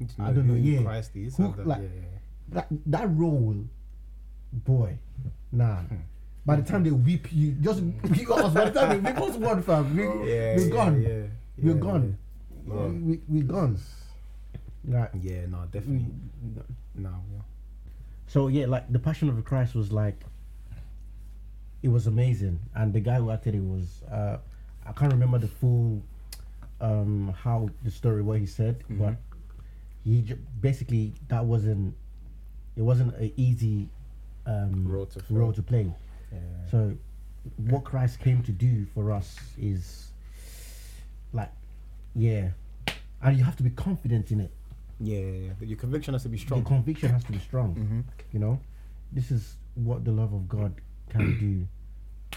to 0.00 0.06
I 0.18 0.32
don't 0.32 0.48
know, 0.48 0.54
yeah. 0.54 0.82
Christ 0.82 1.12
is. 1.14 1.36
Who- 1.36 1.54
like- 1.64 1.80
yeah, 1.80 1.88
yeah, 1.94 2.18
that 2.50 2.66
that 2.86 3.08
role, 3.16 3.54
boy. 4.52 4.98
Nah. 5.52 5.82
Hmm. 5.82 5.96
By 6.44 6.56
the 6.56 6.62
time 6.62 6.84
they 6.84 6.90
whip 6.90 7.32
you, 7.32 7.52
just 7.52 7.80
hmm. 7.80 7.90
whip 8.02 8.30
us. 8.30 8.52
By 8.52 8.64
the 8.70 8.80
time 8.80 8.90
they 9.02 9.10
whip 9.12 9.20
us 9.22 9.36
one 9.36 9.62
fam, 9.62 9.96
we, 9.96 10.02
yeah. 10.28 10.56
we're 10.56 10.58
yeah, 10.58 10.68
gone. 10.70 11.02
Yeah, 11.02 11.22
We're 11.58 11.74
yeah, 11.74 11.80
gone. 11.80 12.18
No. 12.66 12.88
We 12.88 13.20
we 13.28 13.40
gone. 13.42 13.78
Right. 14.86 15.10
Yeah, 15.20 15.46
no, 15.46 15.64
definitely. 15.72 16.06
Mm. 16.44 16.62
No, 16.94 17.10
yeah. 17.32 17.40
So 18.28 18.48
yeah, 18.48 18.66
like 18.66 18.90
the 18.92 18.98
Passion 18.98 19.28
of 19.28 19.36
the 19.36 19.42
Christ 19.42 19.74
was 19.74 19.90
like, 19.92 20.20
it 21.82 21.88
was 21.88 22.06
amazing, 22.06 22.58
and 22.74 22.92
the 22.92 23.00
guy 23.00 23.16
who 23.16 23.30
acted 23.30 23.54
it 23.54 23.60
was, 23.62 24.02
uh, 24.10 24.38
I 24.86 24.92
can't 24.92 25.12
remember 25.12 25.38
the 25.38 25.48
full, 25.48 26.02
um, 26.80 27.34
how 27.42 27.68
the 27.84 27.90
story 27.90 28.22
what 28.22 28.38
he 28.40 28.46
said, 28.46 28.82
but 28.88 29.14
he 30.04 30.22
j- 30.22 30.38
basically 30.60 31.12
that 31.28 31.44
wasn't, 31.44 31.94
it 32.76 32.82
wasn't 32.82 33.14
an 33.16 33.30
easy, 33.36 33.88
um, 34.46 34.86
Role 34.88 35.06
to 35.06 35.20
role 35.30 35.52
to 35.52 35.62
play. 35.62 35.92
yeah. 36.32 36.38
So, 36.70 36.96
what 37.56 37.84
Christ 37.84 38.18
came 38.20 38.42
to 38.44 38.52
do 38.52 38.86
for 38.94 39.12
us 39.12 39.36
is, 39.58 40.10
like, 41.32 41.50
yeah, 42.14 42.50
and 43.22 43.36
you 43.36 43.44
have 43.44 43.56
to 43.56 43.62
be 43.62 43.70
confident 43.70 44.30
in 44.32 44.40
it. 44.40 44.50
Yeah, 45.00 45.18
yeah, 45.18 45.52
yeah. 45.60 45.66
Your 45.66 45.76
conviction 45.78 46.14
has 46.14 46.22
to 46.22 46.28
be 46.28 46.36
The 46.38 46.42
strong. 46.42 46.64
conviction 46.64 47.10
has 47.10 47.24
to 47.24 47.32
be 47.32 47.38
strong. 47.38 47.74
Mhm. 47.74 48.04
You 48.32 48.38
know, 48.40 48.60
this 49.12 49.30
is 49.30 49.56
what 49.74 50.04
the 50.04 50.12
love 50.12 50.32
of 50.32 50.48
God 50.48 50.74
can 51.10 51.38
do. 51.38 51.66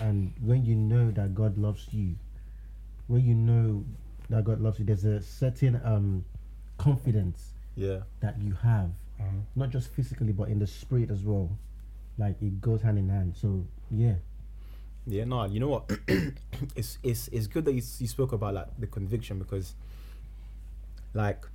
And 0.06 0.34
when 0.42 0.66
you 0.66 0.76
know 0.76 1.12
that 1.12 1.34
God 1.34 1.58
loves 1.58 1.88
you, 1.94 2.16
when 3.08 3.24
you 3.26 3.34
know 3.36 3.84
that 4.30 4.44
God 4.44 4.60
loves 4.62 4.80
you, 4.80 4.86
there's 4.86 5.06
a 5.06 5.22
certain 5.22 5.80
um, 5.84 6.24
confidence 6.78 7.54
Yeah. 7.76 8.02
that 8.20 8.40
you 8.42 8.54
have, 8.54 8.92
Uh-huh. 9.20 9.28
not 9.56 9.70
just 9.70 9.90
physically 9.90 10.32
but 10.34 10.50
in 10.50 10.60
the 10.60 10.68
spirit 10.68 11.10
as 11.12 11.24
well. 11.24 11.50
Like 12.18 12.42
it 12.42 12.62
goes 12.62 12.82
hand 12.82 12.98
in 13.00 13.10
hand. 13.10 13.36
So 13.36 13.66
yeah, 13.90 14.16
Yeah, 15.08 15.24
no, 15.24 15.46
you 15.46 15.60
know 15.60 15.70
what? 15.70 15.90
it's 16.76 17.00
it's 17.04 17.30
it's 17.30 17.48
good 17.48 17.66
that 17.66 17.72
you, 17.74 17.82
you 18.00 18.08
spoke 18.08 18.32
about 18.34 18.54
like 18.54 18.68
the 18.78 18.86
conviction 18.88 19.40
because, 19.40 19.74
like, 21.14 21.48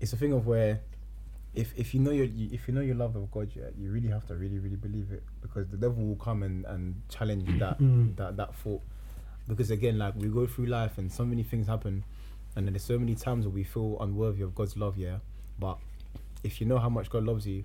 it's 0.00 0.12
a 0.12 0.16
thing 0.16 0.32
of 0.32 0.46
where, 0.46 0.80
if 1.54 1.72
if 1.76 1.94
you 1.94 2.00
know 2.00 2.10
your 2.10 2.26
you, 2.26 2.50
if 2.52 2.68
you 2.68 2.74
know 2.74 2.80
your 2.80 2.94
love 2.96 3.16
of 3.16 3.30
God, 3.30 3.50
yeah, 3.54 3.64
you 3.78 3.90
really 3.90 4.08
have 4.08 4.26
to 4.26 4.34
really 4.34 4.58
really 4.58 4.76
believe 4.76 5.10
it 5.12 5.22
because 5.40 5.68
the 5.68 5.76
devil 5.76 6.04
will 6.04 6.16
come 6.16 6.42
and 6.42 6.64
and 6.66 7.00
challenge 7.08 7.48
that 7.58 7.78
Mm. 7.78 8.16
that 8.16 8.36
that 8.36 8.54
thought, 8.56 8.82
because 9.48 9.70
again, 9.70 9.98
like 9.98 10.14
we 10.16 10.28
go 10.28 10.46
through 10.46 10.66
life 10.66 10.98
and 10.98 11.10
so 11.10 11.24
many 11.24 11.42
things 11.42 11.66
happen, 11.66 12.04
and 12.54 12.66
then 12.66 12.72
there's 12.74 12.84
so 12.84 12.98
many 12.98 13.14
times 13.14 13.46
where 13.46 13.54
we 13.54 13.64
feel 13.64 13.96
unworthy 14.00 14.42
of 14.42 14.54
God's 14.54 14.76
love, 14.76 14.96
yeah, 14.98 15.18
but 15.58 15.78
if 16.44 16.60
you 16.60 16.66
know 16.66 16.78
how 16.78 16.88
much 16.90 17.10
God 17.10 17.24
loves 17.24 17.46
you, 17.46 17.64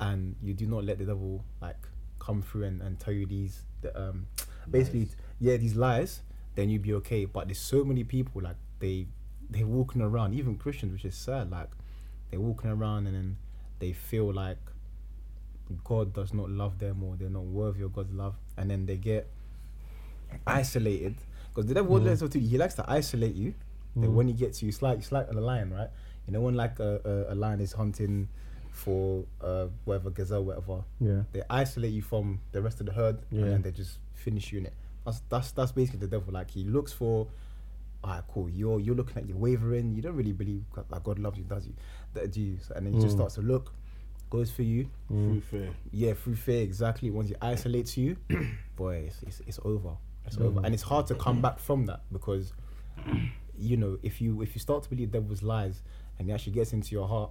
and 0.00 0.36
you 0.42 0.52
do 0.54 0.66
not 0.66 0.84
let 0.84 0.98
the 0.98 1.04
devil 1.04 1.44
like 1.62 1.76
come 2.18 2.42
through 2.42 2.64
and, 2.64 2.82
and 2.82 2.98
tell 2.98 3.12
you 3.12 3.26
these 3.26 3.62
the, 3.82 3.90
um 4.00 4.26
basically 4.70 5.08
yeah 5.40 5.56
these 5.58 5.74
lies 5.76 6.22
then 6.54 6.70
you'd 6.70 6.82
be 6.82 6.94
okay. 6.94 7.24
But 7.26 7.48
there's 7.48 7.58
so 7.58 7.84
many 7.84 8.04
people 8.04 8.40
like 8.42 8.56
they 8.78 9.06
they're 9.54 9.66
walking 9.66 10.02
around 10.02 10.34
even 10.34 10.56
christians 10.56 10.92
which 10.92 11.04
is 11.04 11.14
sad 11.14 11.50
like 11.50 11.68
they're 12.30 12.40
walking 12.40 12.70
around 12.70 13.06
and 13.06 13.14
then 13.16 13.36
they 13.78 13.92
feel 13.92 14.32
like 14.32 14.58
god 15.84 16.12
does 16.12 16.34
not 16.34 16.50
love 16.50 16.78
them 16.78 17.02
or 17.02 17.16
they're 17.16 17.30
not 17.30 17.44
worthy 17.44 17.82
of 17.82 17.92
god's 17.94 18.12
love 18.12 18.36
and 18.56 18.70
then 18.70 18.84
they 18.86 18.96
get 18.96 19.26
isolated 20.46 21.14
because 21.48 21.66
the 21.66 21.74
devil 21.74 21.98
does 21.98 22.20
to 22.28 22.38
you 22.38 22.48
he 22.48 22.58
likes 22.58 22.74
to 22.74 22.84
isolate 22.90 23.34
you 23.34 23.54
then 23.96 24.12
when 24.14 24.26
he 24.26 24.34
gets 24.34 24.60
you 24.62 24.68
it's 24.68 24.82
like 24.82 24.98
it's 24.98 25.12
like 25.12 25.28
a 25.30 25.40
lion 25.40 25.72
right 25.72 25.88
you 26.26 26.32
know 26.32 26.40
when 26.40 26.54
like 26.54 26.80
a, 26.80 27.00
a, 27.28 27.32
a 27.32 27.36
lion 27.36 27.60
is 27.60 27.72
hunting 27.72 28.28
for 28.72 29.24
uh 29.40 29.66
whatever 29.84 30.10
gazelle 30.10 30.42
whatever 30.42 30.82
yeah, 31.00 31.22
they 31.32 31.42
isolate 31.48 31.92
you 31.92 32.02
from 32.02 32.40
the 32.50 32.60
rest 32.60 32.80
of 32.80 32.86
the 32.86 32.92
herd 32.92 33.18
Yeah. 33.30 33.42
and 33.42 33.52
then 33.52 33.62
they 33.62 33.70
just 33.70 33.98
finish 34.14 34.50
you 34.52 34.58
in 34.58 34.66
it. 34.66 34.72
That's 35.04 35.20
that's 35.28 35.52
that's 35.52 35.70
basically 35.70 36.00
the 36.00 36.08
devil. 36.08 36.32
Like 36.32 36.50
he 36.50 36.64
looks 36.64 36.92
for 36.92 37.28
alright, 38.04 38.22
cool, 38.28 38.48
you're 38.50 38.78
you're 38.80 38.94
looking 38.94 39.16
at 39.16 39.26
you 39.28 39.36
wavering, 39.36 39.94
you 39.94 40.02
don't 40.02 40.14
really 40.14 40.32
believe 40.32 40.62
God- 40.72 40.86
that 40.90 41.02
God 41.02 41.18
loves 41.18 41.38
you, 41.38 41.44
does 41.44 41.66
you? 41.66 41.74
That 42.12 42.30
do 42.30 42.40
you? 42.40 42.58
And 42.76 42.86
then 42.86 42.92
he 42.94 42.98
just 43.00 43.14
Mm. 43.14 43.18
starts 43.18 43.34
to 43.36 43.42
look, 43.42 43.72
goes 44.30 44.50
for 44.50 44.62
you, 44.62 44.88
Through 45.08 45.40
fair. 45.40 45.70
yeah, 45.90 46.12
through 46.14 46.36
fear, 46.36 46.62
exactly. 46.62 47.10
Once 47.10 47.30
it 47.30 47.38
isolates 47.40 47.96
you, 47.96 48.16
boy, 48.76 49.06
it's, 49.08 49.22
it's, 49.22 49.40
it's 49.46 49.60
over. 49.64 49.96
It's 50.26 50.38
over, 50.38 50.60
and 50.64 50.72
it's 50.74 50.82
hard 50.82 51.06
to 51.08 51.14
come 51.14 51.40
back 51.42 51.58
from 51.58 51.86
that 51.86 52.00
because, 52.12 52.52
you 53.58 53.76
know, 53.76 53.98
if 54.02 54.20
you 54.20 54.40
if 54.42 54.54
you 54.54 54.60
start 54.60 54.82
to 54.84 54.88
believe 54.90 55.10
the 55.12 55.18
devil's 55.20 55.42
lies 55.42 55.82
and 56.18 56.28
it 56.28 56.32
actually 56.32 56.52
gets 56.54 56.72
into 56.72 56.92
your 56.94 57.06
heart 57.08 57.30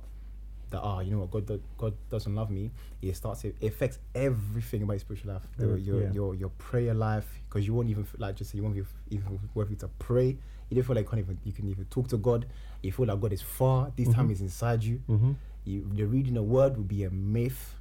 that 0.70 0.80
ah, 0.82 1.00
you 1.02 1.12
know 1.12 1.20
what, 1.20 1.32
God 1.32 1.46
do, 1.46 1.62
God 1.78 1.94
doesn't 2.10 2.34
love 2.36 2.50
me. 2.50 2.72
It 3.02 3.16
starts 3.16 3.42
to 3.42 3.50
it 3.62 3.68
affects 3.68 4.00
everything 4.16 4.84
about 4.84 4.94
your 4.94 5.00
spiritual 5.00 5.34
life, 5.34 5.42
the, 5.58 5.66
Mm, 5.66 5.86
your 5.86 6.02
yeah. 6.02 6.12
your 6.12 6.36
your 6.36 6.50
prayer 6.50 6.94
life, 6.94 7.28
because 7.50 7.66
you 7.68 7.74
won't 7.74 7.90
even 7.90 8.06
like 8.18 8.36
just 8.36 8.52
say 8.52 8.58
you 8.58 8.64
won't 8.64 8.76
be 8.76 8.84
even 9.10 9.40
worthy 9.56 9.76
to 9.78 9.88
pray. 10.00 10.38
You 10.76 10.82
don't 10.82 10.88
feel 10.88 10.96
like 10.96 11.06
you 11.06 11.10
can't 11.10 11.20
even 11.20 11.38
you 11.44 11.52
can 11.52 11.68
even 11.70 11.86
talk 11.86 12.08
to 12.10 12.18
God. 12.18 12.46
You 12.82 12.92
feel 12.92 13.06
like 13.06 13.20
God 13.22 13.34
is 13.34 13.42
far. 13.42 13.92
This 13.96 14.10
time 14.14 14.30
is 14.32 14.42
inside 14.42 14.84
you. 14.84 15.02
Mm-hmm. 15.10 15.32
You 15.66 15.90
the 15.94 16.04
reading 16.06 16.34
the 16.34 16.44
word 16.44 16.76
will 16.78 16.84
be 16.84 17.04
a 17.04 17.10
myth 17.10 17.76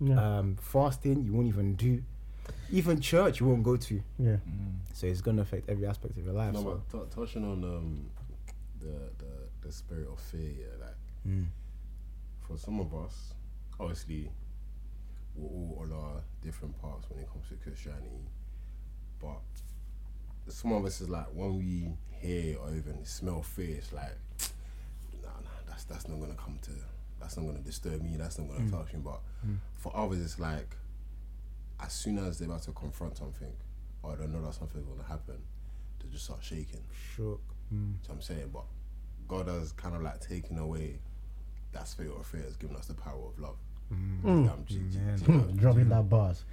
Yeah. 0.00 0.38
um, 0.38 0.56
fasting 0.60 1.22
you 1.24 1.32
won't 1.32 1.46
even 1.48 1.74
do 1.76 2.02
even 2.72 3.00
church 3.00 3.38
you 3.40 3.46
won't 3.46 3.62
go 3.62 3.76
to 3.76 4.02
yeah. 4.18 4.36
so 4.94 5.06
it's 5.06 5.20
gonna 5.20 5.42
affect 5.42 5.68
every 5.68 5.86
aspect 5.86 6.16
of 6.16 6.24
your 6.24 6.32
life 6.34 6.52
No, 6.54 6.62
so. 6.62 6.82
but 6.90 7.10
t- 7.10 7.14
touching 7.20 7.44
on 7.44 7.62
um, 7.64 8.06
the, 8.80 8.94
the 9.18 9.32
the 9.66 9.70
spirit 9.72 10.08
of 10.10 10.18
fear, 10.20 10.50
yeah, 10.60 10.84
like 10.86 10.96
Mm. 11.28 11.46
for 12.46 12.56
some 12.56 12.80
of 12.80 12.94
us, 12.94 13.34
obviously, 13.78 14.30
we're 15.36 15.48
all 15.48 15.78
on 15.82 15.92
our 15.92 16.22
different 16.42 16.74
paths 16.80 17.04
when 17.10 17.20
it 17.20 17.28
comes 17.30 17.46
to 17.48 17.54
Christianity. 17.56 18.24
But 19.20 19.42
some 20.50 20.72
of 20.72 20.84
us 20.84 21.00
is 21.00 21.08
like 21.08 21.26
when 21.34 21.58
we 21.58 21.88
hear 22.20 22.58
or 22.58 22.68
even 22.74 23.04
smell 23.04 23.42
fear, 23.42 23.76
it's 23.76 23.92
like, 23.92 24.16
nah, 25.22 25.28
nah, 25.28 25.50
that's 25.66 25.84
that's 25.84 26.08
not 26.08 26.20
gonna 26.20 26.34
come 26.34 26.58
to, 26.62 26.70
that's 27.20 27.36
not 27.36 27.46
gonna 27.46 27.60
disturb 27.60 28.02
me, 28.02 28.16
that's 28.16 28.38
not 28.38 28.48
gonna 28.48 28.60
Mm. 28.60 28.70
touch 28.70 28.92
me. 28.92 29.00
But 29.02 29.20
for 29.78 29.96
others, 29.96 30.20
it's 30.20 30.38
like, 30.38 30.76
as 31.80 31.92
soon 31.92 32.18
as 32.18 32.38
they're 32.38 32.48
about 32.48 32.62
to 32.62 32.72
confront 32.72 33.16
something, 33.16 33.52
or 34.02 34.16
they 34.16 34.26
know 34.26 34.42
that 34.42 34.54
something's 34.54 34.86
gonna 34.86 35.02
happen, 35.08 35.36
they 36.02 36.08
just 36.10 36.24
start 36.24 36.42
shaking. 36.44 36.84
shook 37.16 37.40
mm. 37.72 37.94
So 38.06 38.12
I'm 38.12 38.20
saying, 38.20 38.50
but 38.52 38.64
God 39.28 39.48
has 39.48 39.72
kind 39.72 39.94
of 39.94 40.02
like 40.02 40.20
taken 40.20 40.58
away 40.58 40.98
that 41.72 41.86
spirit 41.88 42.12
of 42.18 42.26
fear, 42.26 42.42
has 42.42 42.56
given 42.56 42.76
us 42.76 42.86
the 42.86 42.94
power 42.94 43.26
of 43.28 43.38
love. 43.38 43.56
Mm. 43.92 45.28
Know- 45.28 45.52
Dropping 45.56 45.88
that 45.88 46.08
bars. 46.08 46.44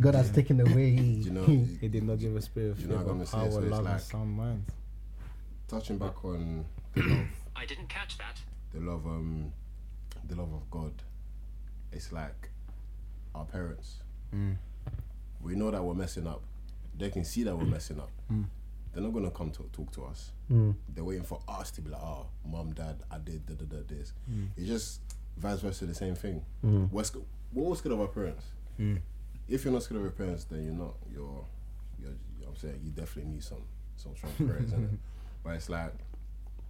God 0.00 0.14
has 0.14 0.30
taken 0.30 0.60
away. 0.60 0.96
do 0.96 1.02
you 1.02 1.30
know, 1.30 1.44
he 1.44 1.88
did 1.88 2.02
not 2.04 2.18
give 2.18 2.34
a 2.36 2.42
spirit 2.42 2.70
of 2.72 2.80
You 2.80 2.88
know 2.88 2.96
what 2.96 3.00
I'm 3.10 3.18
but 3.18 3.30
gonna 3.30 3.44
power? 3.44 3.50
So 3.50 3.58
it's 3.60 3.70
love 3.70 3.78
and 3.80 3.88
like- 3.88 4.00
sound 4.00 4.32
mind 4.32 4.64
touching 5.68 5.98
back 5.98 6.24
on 6.24 6.64
the 6.94 7.02
love, 7.02 7.26
I 7.54 7.64
didn't 7.64 7.88
catch 7.88 8.18
that. 8.18 8.40
the 8.72 8.80
love, 8.80 9.06
um, 9.06 9.52
the 10.28 10.34
love 10.34 10.52
of 10.52 10.68
God. 10.70 10.92
It's 11.92 12.10
like 12.12 12.48
our 13.34 13.44
parents. 13.44 13.98
Mm. 14.34 14.56
We 15.40 15.54
know 15.54 15.70
that 15.70 15.82
we're 15.82 15.94
messing 15.94 16.26
up. 16.26 16.42
They 16.98 17.08
can 17.10 17.24
see 17.24 17.44
that 17.44 17.56
we're 17.56 17.64
messing 17.66 18.00
up. 18.00 18.10
Mm. 18.32 18.46
They're 18.92 19.02
not 19.02 19.12
gonna 19.12 19.30
come 19.30 19.50
to 19.52 19.62
talk 19.72 19.92
to 19.92 20.04
us. 20.06 20.32
Mm. 20.50 20.74
They're 20.92 21.04
waiting 21.04 21.22
for 21.24 21.40
us 21.48 21.70
to 21.72 21.80
be 21.80 21.90
like, 21.90 22.02
"Oh, 22.02 22.26
mom, 22.44 22.72
dad, 22.72 22.96
I 23.10 23.18
did 23.18 23.46
da 23.46 23.54
da 23.54 23.64
da 23.64 23.82
this." 23.86 24.12
Mm. 24.28 24.48
It's 24.56 24.66
just 24.66 25.00
vice 25.36 25.60
versa, 25.60 25.86
the 25.86 25.94
same 25.94 26.14
thing. 26.14 26.44
Mm. 26.64 26.90
We're, 26.90 27.04
sc- 27.04 27.16
we're 27.52 27.64
all 27.64 27.74
scared 27.74 27.92
of 27.94 28.00
our 28.00 28.08
parents. 28.08 28.44
Mm. 28.78 29.00
If 29.48 29.64
you're 29.64 29.72
not 29.72 29.82
scared 29.82 29.96
of 29.98 30.02
your 30.04 30.12
parents, 30.12 30.44
then 30.44 30.64
you're 30.64 30.74
not. 30.74 30.94
You're, 31.10 31.44
you're. 31.98 32.10
you 32.10 32.40
know 32.42 32.46
what 32.46 32.48
I'm 32.50 32.56
saying 32.56 32.80
you 32.84 32.90
definitely 32.92 33.32
need 33.32 33.42
some 33.44 33.62
some 33.96 34.14
strong 34.16 34.32
prayers, 34.36 34.70
innit? 34.70 34.96
But 35.42 35.54
it's 35.54 35.68
like 35.70 35.94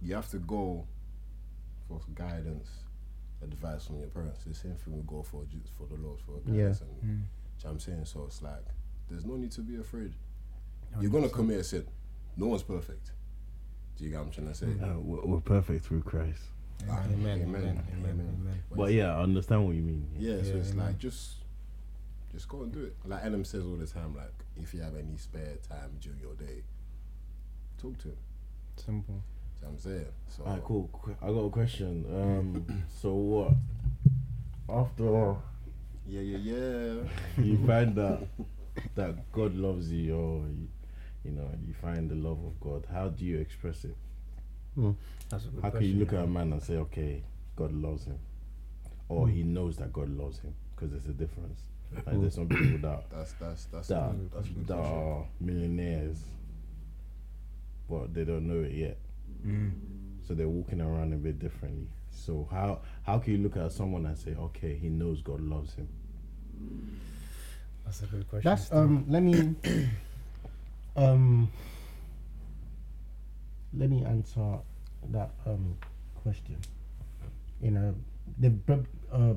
you 0.01 0.15
have 0.15 0.29
to 0.31 0.37
go 0.37 0.85
for 1.87 1.99
guidance, 2.15 2.69
advice 3.43 3.85
from 3.85 3.99
your 3.99 4.07
parents. 4.07 4.43
The 4.45 4.53
same 4.53 4.75
thing 4.75 4.95
we 4.95 5.03
go 5.03 5.23
for 5.23 5.43
for 5.77 5.85
the 5.87 5.95
Lord 6.01 6.19
for 6.21 6.39
guidance. 6.49 6.81
And, 6.81 6.89
Mm. 6.89 7.01
do 7.01 7.07
you 7.07 7.13
know 7.13 7.23
what 7.63 7.71
I'm 7.71 7.79
saying 7.79 8.05
so. 8.05 8.23
It's 8.27 8.41
like 8.41 8.65
there's 9.09 9.25
no 9.25 9.35
need 9.35 9.51
to 9.51 9.61
be 9.61 9.75
afraid. 9.75 10.13
You're 10.99 11.11
gonna 11.11 11.29
commit 11.29 11.59
a 11.59 11.63
sin. 11.63 11.85
No 12.37 12.47
one's 12.47 12.63
perfect. 12.63 13.11
Do 13.97 14.05
you 14.05 14.09
get 14.11 14.19
what 14.19 14.27
I'm 14.27 14.31
trying 14.31 14.47
to 14.47 14.55
say? 14.55 14.67
Uh, 14.81 14.97
we're, 14.99 15.25
we're 15.25 15.41
perfect 15.41 15.85
through 15.85 16.01
Christ. 16.03 16.41
Amen 16.89 17.13
amen 17.13 17.41
amen, 17.43 17.43
amen 17.43 17.83
amen. 17.93 18.37
amen 18.41 18.63
But 18.75 18.91
yeah, 18.93 19.15
I 19.17 19.21
understand 19.23 19.65
what 19.65 19.75
you 19.75 19.81
mean. 19.81 20.07
Yeah, 20.17 20.37
so 20.41 20.49
Yeah, 20.49 20.53
it's 20.55 20.71
amen. 20.71 20.85
like 20.87 20.97
just 20.97 21.35
just 22.31 22.47
go 22.47 22.61
and 22.63 22.71
do 22.71 22.83
it. 22.85 22.95
Like 23.05 23.23
Adam 23.23 23.43
says 23.45 23.63
all 23.65 23.75
the 23.75 23.85
time, 23.87 24.15
like 24.15 24.33
if 24.57 24.73
you 24.73 24.81
have 24.81 24.95
any 24.95 25.17
spare 25.17 25.57
time 25.67 25.91
during 26.01 26.19
your 26.19 26.33
day, 26.35 26.63
talk 27.81 27.97
to 27.99 28.09
him. 28.09 28.17
simple 28.77 29.21
See 29.59 29.65
what 29.65 29.71
I'm 29.73 29.77
saying? 29.79 30.05
So 30.27 30.43
Alright, 30.43 30.63
cool. 30.63 30.89
I 31.21 31.27
got 31.27 31.39
a 31.39 31.49
question. 31.49 32.05
Um, 32.11 32.83
so 33.01 33.13
what? 33.13 33.53
After 34.69 35.07
all 35.07 35.43
Yeah, 36.07 36.21
yeah, 36.21 36.37
yeah. 36.37 36.93
you 37.43 37.57
find 37.67 37.95
that 37.95 38.27
that 38.95 39.31
God 39.31 39.53
loves 39.55 39.91
you, 39.91 40.15
or 40.15 40.37
you, 40.47 40.67
you 41.25 41.31
know, 41.31 41.49
you 41.67 41.73
find 41.73 42.09
the 42.09 42.15
love 42.15 42.39
of 42.43 42.59
God, 42.59 42.87
how 42.91 43.09
do 43.09 43.25
you 43.25 43.37
express 43.39 43.83
it? 43.83 43.95
That's 45.31 45.45
a 45.45 45.47
good 45.47 45.63
How 45.63 45.69
can 45.71 45.83
you 45.83 45.95
look 45.95 46.11
yeah. 46.11 46.19
at 46.19 46.25
a 46.25 46.27
man 46.27 46.51
and 46.53 46.61
say, 46.61 46.75
okay, 46.75 47.23
God 47.55 47.71
loves 47.73 48.05
him, 48.05 48.19
or 49.09 49.27
he 49.27 49.43
knows 49.43 49.77
that 49.77 49.91
God 49.91 50.09
loves 50.09 50.39
him? 50.39 50.53
Because 50.75 50.91
there's 50.91 51.05
a 51.05 51.13
difference. 51.17 51.61
Like 52.05 52.21
there's 52.21 52.35
some 52.35 52.47
people 52.47 52.89
that 52.89 53.09
That's 53.11 53.33
that's 53.33 53.65
that's 53.65 53.89
a 53.89 53.93
that, 53.95 54.11
good, 54.11 54.31
that's 54.33 54.47
a 54.47 54.49
good 54.51 54.67
that 54.67 54.77
question. 54.77 54.97
are 54.97 55.25
millionaires, 55.41 56.19
but 57.89 58.13
they 58.13 58.23
don't 58.23 58.47
know 58.47 58.63
it 58.63 58.71
yet. 58.71 58.97
Mm. 59.45 59.71
So 60.25 60.33
they're 60.33 60.47
walking 60.47 60.79
around 60.79 61.13
a 61.13 61.17
bit 61.17 61.37
differently. 61.39 61.87
So 62.11 62.47
how 62.49 62.79
how 63.03 63.19
can 63.19 63.33
you 63.33 63.39
look 63.39 63.57
at 63.57 63.71
someone 63.73 64.05
and 64.05 64.17
say, 64.17 64.35
okay, 64.39 64.75
he 64.75 64.87
knows 64.87 65.21
God 65.21 65.41
loves 65.41 65.73
him? 65.73 65.87
that's 67.83 68.03
a 68.03 68.05
good 68.05 68.29
question 68.29 68.49
That's 68.49 68.71
um. 68.71 69.05
Let 69.09 69.23
me 69.23 69.55
um. 70.95 71.51
Let 73.73 73.89
me 73.89 74.03
answer 74.05 74.59
that 75.09 75.31
um 75.45 75.77
question. 76.23 76.57
You 77.61 77.71
know, 77.71 77.95
the 78.39 78.53
uh, 79.11 79.33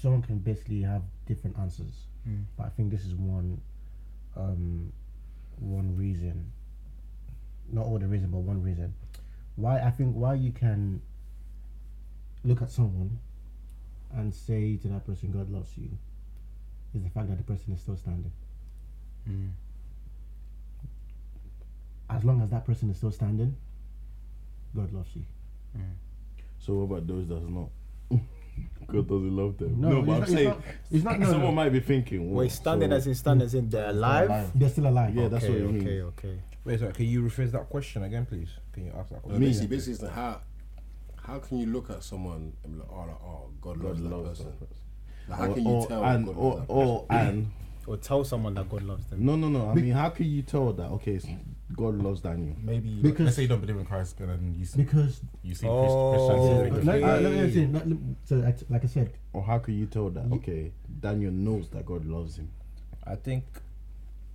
someone 0.00 0.22
can 0.22 0.38
basically 0.38 0.82
have 0.82 1.02
different 1.26 1.58
answers, 1.58 2.06
Mm. 2.28 2.44
but 2.56 2.66
I 2.66 2.68
think 2.70 2.90
this 2.90 3.04
is 3.04 3.14
one 3.14 3.60
um 4.36 4.92
one 5.58 5.96
reason. 5.96 6.52
Not 7.72 7.86
all 7.86 7.98
the 7.98 8.06
reason, 8.06 8.30
but 8.30 8.38
one 8.38 8.62
reason 8.62 8.94
why 9.56 9.80
I 9.80 9.90
think 9.90 10.14
why 10.14 10.34
you 10.34 10.52
can 10.52 11.00
look 12.44 12.62
at 12.62 12.70
someone 12.70 13.18
and 14.14 14.32
say 14.34 14.76
to 14.76 14.88
that 14.88 15.06
person, 15.06 15.30
"God 15.32 15.50
loves 15.50 15.76
you," 15.76 15.88
is 16.94 17.02
the 17.02 17.10
fact 17.10 17.28
that 17.28 17.38
the 17.38 17.44
person 17.44 17.72
is 17.72 17.80
still 17.80 17.96
standing. 17.96 18.32
Mm. 19.28 19.50
as 22.08 22.22
long 22.24 22.40
as 22.40 22.48
that 22.50 22.64
person 22.64 22.88
is 22.90 22.96
still 22.96 23.10
standing, 23.10 23.56
God 24.76 24.92
loves 24.92 25.10
you. 25.14 25.22
Mm. 25.76 25.82
So 26.58 26.74
what 26.74 26.96
about 26.96 27.06
those 27.06 27.26
that's 27.28 27.44
not? 27.48 27.68
God 28.86 29.08
doesn't 29.08 29.36
love 29.36 29.58
them. 29.58 29.80
No, 29.80 29.88
No, 29.88 30.02
but 30.02 30.12
I'm 30.12 30.18
not- 30.20 30.28
saying 30.28 30.48
it's 30.48 30.56
not- 30.56 30.64
it's 30.90 31.04
not- 31.04 31.18
no, 31.20 31.26
someone 31.26 31.42
no. 31.50 31.52
might 31.52 31.70
be 31.70 31.80
thinking. 31.80 32.32
wait 32.32 32.44
what, 32.44 32.52
standing 32.52 32.90
so- 32.90 32.96
as 32.96 33.06
in 33.06 33.14
standing 33.14 33.46
as 33.46 33.54
in 33.54 33.68
they're 33.68 33.90
alive 33.90 34.50
They're 34.54 34.68
still 34.68 34.86
alive. 34.86 35.14
Yeah, 35.14 35.28
that's 35.28 35.44
okay, 35.44 35.52
what 35.54 35.62
it 35.62 35.72
means. 35.72 35.84
okay 35.84 36.00
okay 36.02 36.38
Wait, 36.64 36.80
sorry, 36.80 36.92
can 36.92 37.06
you 37.06 37.22
rephrase 37.22 37.52
that 37.52 37.68
question 37.68 38.02
again, 38.02 38.26
please? 38.26 38.48
Can 38.72 38.86
you 38.86 38.92
ask 38.98 39.08
that 39.10 39.16
No, 39.16 39.20
question? 39.22 39.40
basically, 39.40 39.66
basically, 39.68 39.92
it's 39.94 40.02
like 40.02 40.12
how 40.12 40.40
how 41.16 41.38
can 41.40 41.58
you 41.58 41.66
look 41.66 41.90
at 41.90 42.02
someone 42.04 42.52
and 42.64 42.72
be 42.74 42.78
like, 42.78 42.88
oh, 42.90 42.96
like, 43.00 43.22
oh 43.22 43.50
God, 43.60 43.80
God 43.80 43.84
loves 43.88 44.02
that 44.02 44.08
loves 44.08 44.28
person? 44.30 44.46
that 44.46 44.60
person. 44.60 44.76
Like, 45.28 45.38
how 45.38 45.46
Or- 45.46 45.54
can 45.54 45.62
you 45.64 45.70
or, 45.70 45.86
tell 45.86 46.04
and 46.04 46.26
God 46.26 46.36
or, 46.36 46.54
loves 46.54 46.66
that 46.66 46.72
or 46.72 47.02
person? 47.06 47.28
and 47.28 47.50
or 47.88 47.96
tell 47.98 48.24
someone 48.24 48.54
that 48.54 48.68
God 48.68 48.82
loves 48.82 49.06
them 49.06 49.24
no 49.24 49.36
no 49.36 49.48
no. 49.48 49.70
I 49.70 49.74
mean, 49.74 49.90
how 49.92 50.08
can 50.10 50.26
you 50.26 50.42
tell 50.42 50.72
that? 50.72 50.90
Okay, 50.92 51.18
so 51.18 51.28
God 51.74 51.96
loves 51.96 52.20
Daniel. 52.20 52.54
Maybe 52.62 53.00
Because- 53.02 53.24
let's 53.24 53.36
say 53.36 53.42
you 53.42 53.48
don't 53.48 53.60
believe 53.60 53.76
in 53.76 53.84
Christ, 53.84 54.20
and 54.20 54.30
then 54.30 54.54
you 54.56 54.64
see, 54.64 54.76
Because 54.84 55.20
you 55.42 55.54
see 55.54 55.66
Oh, 55.66 56.12
Christ, 56.12 56.28
Christianity. 56.28 56.70
no, 56.70 56.78
as 56.78 56.84
no, 56.84 56.92
a 56.92 57.00
no, 57.00 57.06
different- 57.06 57.22
no, 57.22 57.30
no, 57.30 57.44
listen, 57.44 57.72
no, 57.72 57.96
no, 57.96 58.16
so 58.24 58.36
like, 58.36 58.70
like 58.70 58.84
I 58.84 58.86
said, 58.86 59.12
Or 59.32 59.42
how 59.42 59.58
can 59.58 59.74
you 59.74 59.86
tell 59.86 60.10
that? 60.10 60.30
Okay, 60.32 60.72
Daniel 61.00 61.32
knows 61.32 61.68
that 61.70 61.84
God 61.84 62.04
loves 62.04 62.36
him. 62.36 62.50
I 63.04 63.16
think 63.16 63.44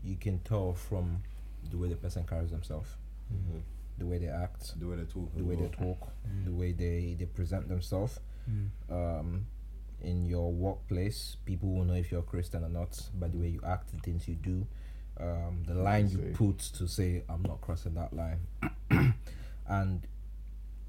you 0.03 0.15
can 0.15 0.39
tell 0.39 0.73
from 0.73 1.23
the 1.69 1.77
way 1.77 1.87
the 1.89 1.95
person 1.95 2.25
carries 2.25 2.51
themselves, 2.51 2.89
Mm-hmm. 3.33 3.59
the 3.97 4.05
way 4.05 4.17
they 4.17 4.27
act, 4.27 4.77
the 4.79 4.85
way 4.87 4.97
they 4.97 5.03
talk, 5.03 5.31
the 5.33 5.39
as 5.39 5.45
way 5.45 5.55
they 5.55 5.61
well. 5.79 5.95
talk, 5.99 6.11
the 6.43 6.51
way 6.51 6.71
they, 6.73 7.15
they 7.17 7.25
present 7.25 7.69
themselves. 7.69 8.19
Um, 8.89 9.45
in 10.01 10.25
your 10.25 10.51
workplace, 10.51 11.37
people 11.45 11.69
will 11.69 11.85
know 11.85 11.93
if 11.93 12.11
you're 12.11 12.21
a 12.21 12.23
Christian 12.23 12.63
or 12.65 12.69
not 12.69 13.09
by 13.17 13.27
the 13.27 13.37
way 13.37 13.47
you 13.49 13.61
act, 13.65 13.91
the 13.93 13.99
things 13.99 14.27
you 14.27 14.35
do, 14.35 14.65
um, 15.19 15.63
the 15.67 15.75
line 15.75 16.09
you 16.09 16.17
put 16.33 16.59
to 16.59 16.87
say, 16.87 17.23
I'm 17.29 17.41
not 17.43 17.61
crossing 17.61 17.93
that 17.95 18.13
line. 18.13 18.39
and 19.67 20.07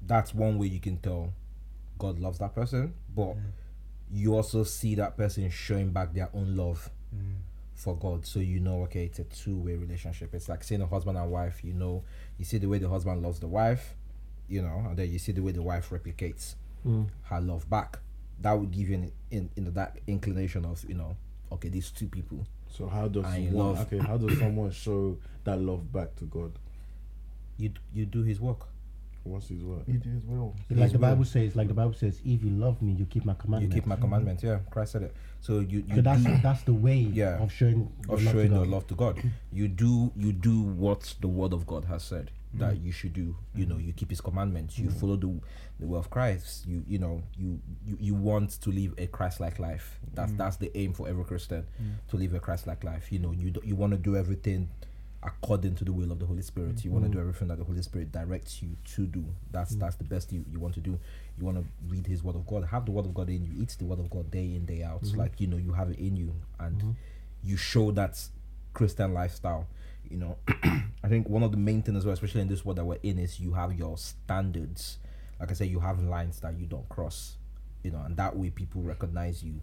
that's 0.05 0.33
one 0.33 0.57
way 0.57 0.67
you 0.67 0.79
can 0.79 0.97
tell 0.97 1.33
God 1.99 2.19
loves 2.19 2.39
that 2.39 2.53
person, 2.55 2.93
but 3.15 3.35
you 4.11 4.35
also 4.35 4.63
see 4.63 4.95
that 4.95 5.17
person 5.17 5.49
showing 5.49 5.91
back 5.91 6.13
their 6.13 6.29
own 6.33 6.55
love 6.57 6.89
for 7.75 7.95
God. 7.95 8.25
So 8.25 8.39
you 8.39 8.59
know, 8.59 8.83
okay, 8.83 9.05
it's 9.05 9.19
a 9.19 9.23
two 9.23 9.57
way 9.57 9.75
relationship. 9.75 10.33
It's 10.33 10.49
like 10.49 10.63
seeing 10.63 10.81
a 10.81 10.87
husband 10.87 11.17
and 11.17 11.31
wife, 11.31 11.63
you 11.63 11.73
know, 11.73 12.03
you 12.37 12.45
see 12.45 12.57
the 12.57 12.67
way 12.67 12.77
the 12.79 12.89
husband 12.89 13.21
loves 13.21 13.39
the 13.39 13.47
wife, 13.47 13.95
you 14.47 14.61
know, 14.61 14.83
and 14.87 14.97
then 14.97 15.09
you 15.11 15.19
see 15.19 15.31
the 15.31 15.41
way 15.41 15.51
the 15.51 15.61
wife 15.63 15.89
replicates 15.89 16.55
Mm. 16.85 17.07
her 17.23 17.39
love 17.39 17.69
back. 17.69 17.99
that 18.41 18.51
would 18.51 18.69
give 18.71 18.89
you 18.89 18.95
an 18.95 19.11
in, 19.31 19.49
in 19.55 19.73
that 19.73 19.99
inclination 20.05 20.65
of 20.65 20.83
you 20.85 20.95
know 20.95 21.15
okay 21.49 21.69
these 21.69 21.89
two 21.91 22.09
people 22.09 22.45
So 22.75 22.87
how 22.87 23.07
does 23.07 23.25
And 23.25 23.53
one, 23.53 23.67
love- 23.75 23.81
okay? 23.93 23.99
How 23.99 24.17
does 24.17 24.37
someone 24.43 24.71
show 24.71 25.17
that 25.45 25.59
love 25.59 25.91
back 25.93 26.15
to 26.17 26.25
God? 26.25 26.51
you 27.57 27.71
you 27.93 28.05
do 28.05 28.23
his 28.23 28.39
work 28.39 28.65
What's 29.25 29.47
His 29.47 29.63
word? 29.63 29.83
You 29.87 29.99
do 29.99 30.09
his 30.09 30.25
will. 30.25 30.53
Like 30.69 30.91
the 30.91 30.97
will. 30.97 31.07
Bible 31.07 31.23
says, 31.23 31.55
like 31.55 31.69
the 31.69 31.73
Bible 31.73 31.93
says, 31.93 32.19
if 32.25 32.43
you 32.43 32.49
love 32.49 32.81
me, 32.81 32.91
you 32.91 33.05
keep 33.05 33.23
my 33.23 33.35
commandments. 33.35 33.73
you 33.73 33.81
keep 33.81 33.87
my 33.87 33.95
commandments 33.95 34.43
yeah 34.43 34.59
Christ 34.69 34.91
said 34.93 35.03
it 35.03 35.15
so 35.39 35.59
you 35.61 35.79
you 35.87 35.95
So 35.95 36.01
that's 36.01 36.23
do 36.25 36.37
that's 36.41 36.63
the 36.63 36.73
way 36.73 36.97
Yeah. 37.13 37.41
of 37.41 37.49
showing 37.51 37.89
of 38.09 38.09
love 38.09 38.19
to 38.19 38.31
showing 38.31 38.51
your 38.51 38.65
God. 38.65 38.67
love 38.67 38.87
to 38.87 38.95
God. 38.95 39.23
You 39.53 39.67
do 39.69 40.11
you 40.17 40.33
do 40.33 40.61
what 40.63 41.13
the 41.21 41.29
word 41.29 41.53
of 41.53 41.65
God 41.65 41.85
has 41.85 42.03
said 42.03 42.31
that 42.55 42.75
mm. 42.75 42.85
you 42.85 42.91
should 42.91 43.13
do. 43.13 43.35
You 43.55 43.65
know, 43.65 43.75
mm. 43.75 43.87
you 43.87 43.93
keep 43.93 44.09
his 44.09 44.21
commandments, 44.21 44.77
you 44.77 44.89
mm. 44.89 44.99
follow 44.99 45.15
the 45.15 45.39
the 45.79 45.87
way 45.87 45.97
of 45.97 46.09
Christ. 46.09 46.67
You 46.67 46.83
you 46.87 46.99
know, 46.99 47.23
you 47.37 47.59
you, 47.85 47.97
you 47.99 48.15
want 48.15 48.61
to 48.61 48.69
live 48.71 48.93
a 48.97 49.07
Christ 49.07 49.39
like 49.39 49.59
life. 49.59 49.99
That's 50.13 50.31
that's 50.33 50.57
the 50.57 50.75
aim 50.77 50.93
for 50.93 51.07
every 51.07 51.23
Christian 51.23 51.65
to 52.09 52.17
live 52.17 52.33
a 52.33 52.39
Christ 52.39 52.67
like 52.67 52.83
life. 52.83 53.11
You 53.11 53.19
know, 53.19 53.31
you 53.31 53.51
do, 53.51 53.61
you 53.63 53.75
want 53.75 53.91
to 53.91 53.97
do 53.97 54.15
everything 54.15 54.69
according 55.25 55.75
to 55.75 55.85
the 55.85 55.93
will 55.93 56.11
of 56.11 56.19
the 56.19 56.25
Holy 56.25 56.41
Spirit. 56.41 56.83
You 56.83 56.91
want 56.91 57.05
to 57.05 57.11
do 57.11 57.19
everything 57.19 57.47
that 57.47 57.57
the 57.57 57.63
Holy 57.63 57.81
Spirit 57.81 58.11
directs 58.11 58.61
you 58.61 58.75
to 58.95 59.05
do. 59.05 59.25
That's 59.51 59.75
that's 59.75 59.95
the 59.95 60.03
best 60.03 60.31
you, 60.31 60.45
you 60.51 60.59
want 60.59 60.73
to 60.75 60.81
do. 60.81 60.99
You 61.37 61.45
want 61.45 61.57
to 61.57 61.65
read 61.87 62.05
His 62.05 62.23
Word 62.23 62.35
of 62.35 62.45
God, 62.45 62.65
have 62.65 62.85
the 62.85 62.91
Word 62.91 63.05
of 63.05 63.13
God 63.13 63.29
in 63.29 63.43
you, 63.43 63.51
eat 63.57 63.75
the 63.79 63.85
Word 63.85 63.99
of 63.99 64.09
God 64.09 64.29
day 64.31 64.55
in 64.55 64.65
day 64.65 64.83
out. 64.83 65.01
Mm-hmm. 65.01 65.17
Like 65.17 65.39
you 65.39 65.47
know, 65.47 65.57
you 65.57 65.73
have 65.73 65.89
it 65.89 65.99
in 65.99 66.15
you, 66.15 66.33
and 66.59 66.77
mm-hmm. 66.77 66.91
you 67.43 67.57
show 67.57 67.91
that 67.91 68.21
Christian 68.73 69.13
lifestyle. 69.13 69.67
You 70.09 70.17
know, 70.17 70.37
I 71.03 71.07
think 71.07 71.29
one 71.29 71.43
of 71.43 71.51
the 71.51 71.57
main 71.57 71.81
things 71.81 71.97
as 71.97 72.05
well, 72.05 72.13
especially 72.13 72.41
in 72.41 72.47
this 72.47 72.63
world 72.63 72.77
that 72.77 72.85
we're 72.85 72.99
in, 73.03 73.19
is 73.19 73.39
you 73.39 73.53
have 73.53 73.77
your 73.77 73.97
standards. 73.97 74.97
Like 75.39 75.51
I 75.51 75.53
said, 75.53 75.69
you 75.69 75.79
have 75.79 76.01
lines 76.01 76.39
that 76.41 76.57
you 76.57 76.65
don't 76.65 76.87
cross. 76.89 77.35
You 77.83 77.91
know, 77.91 78.01
and 78.05 78.15
that 78.17 78.37
way 78.37 78.49
people 78.49 78.81
recognize 78.81 79.43
you 79.43 79.59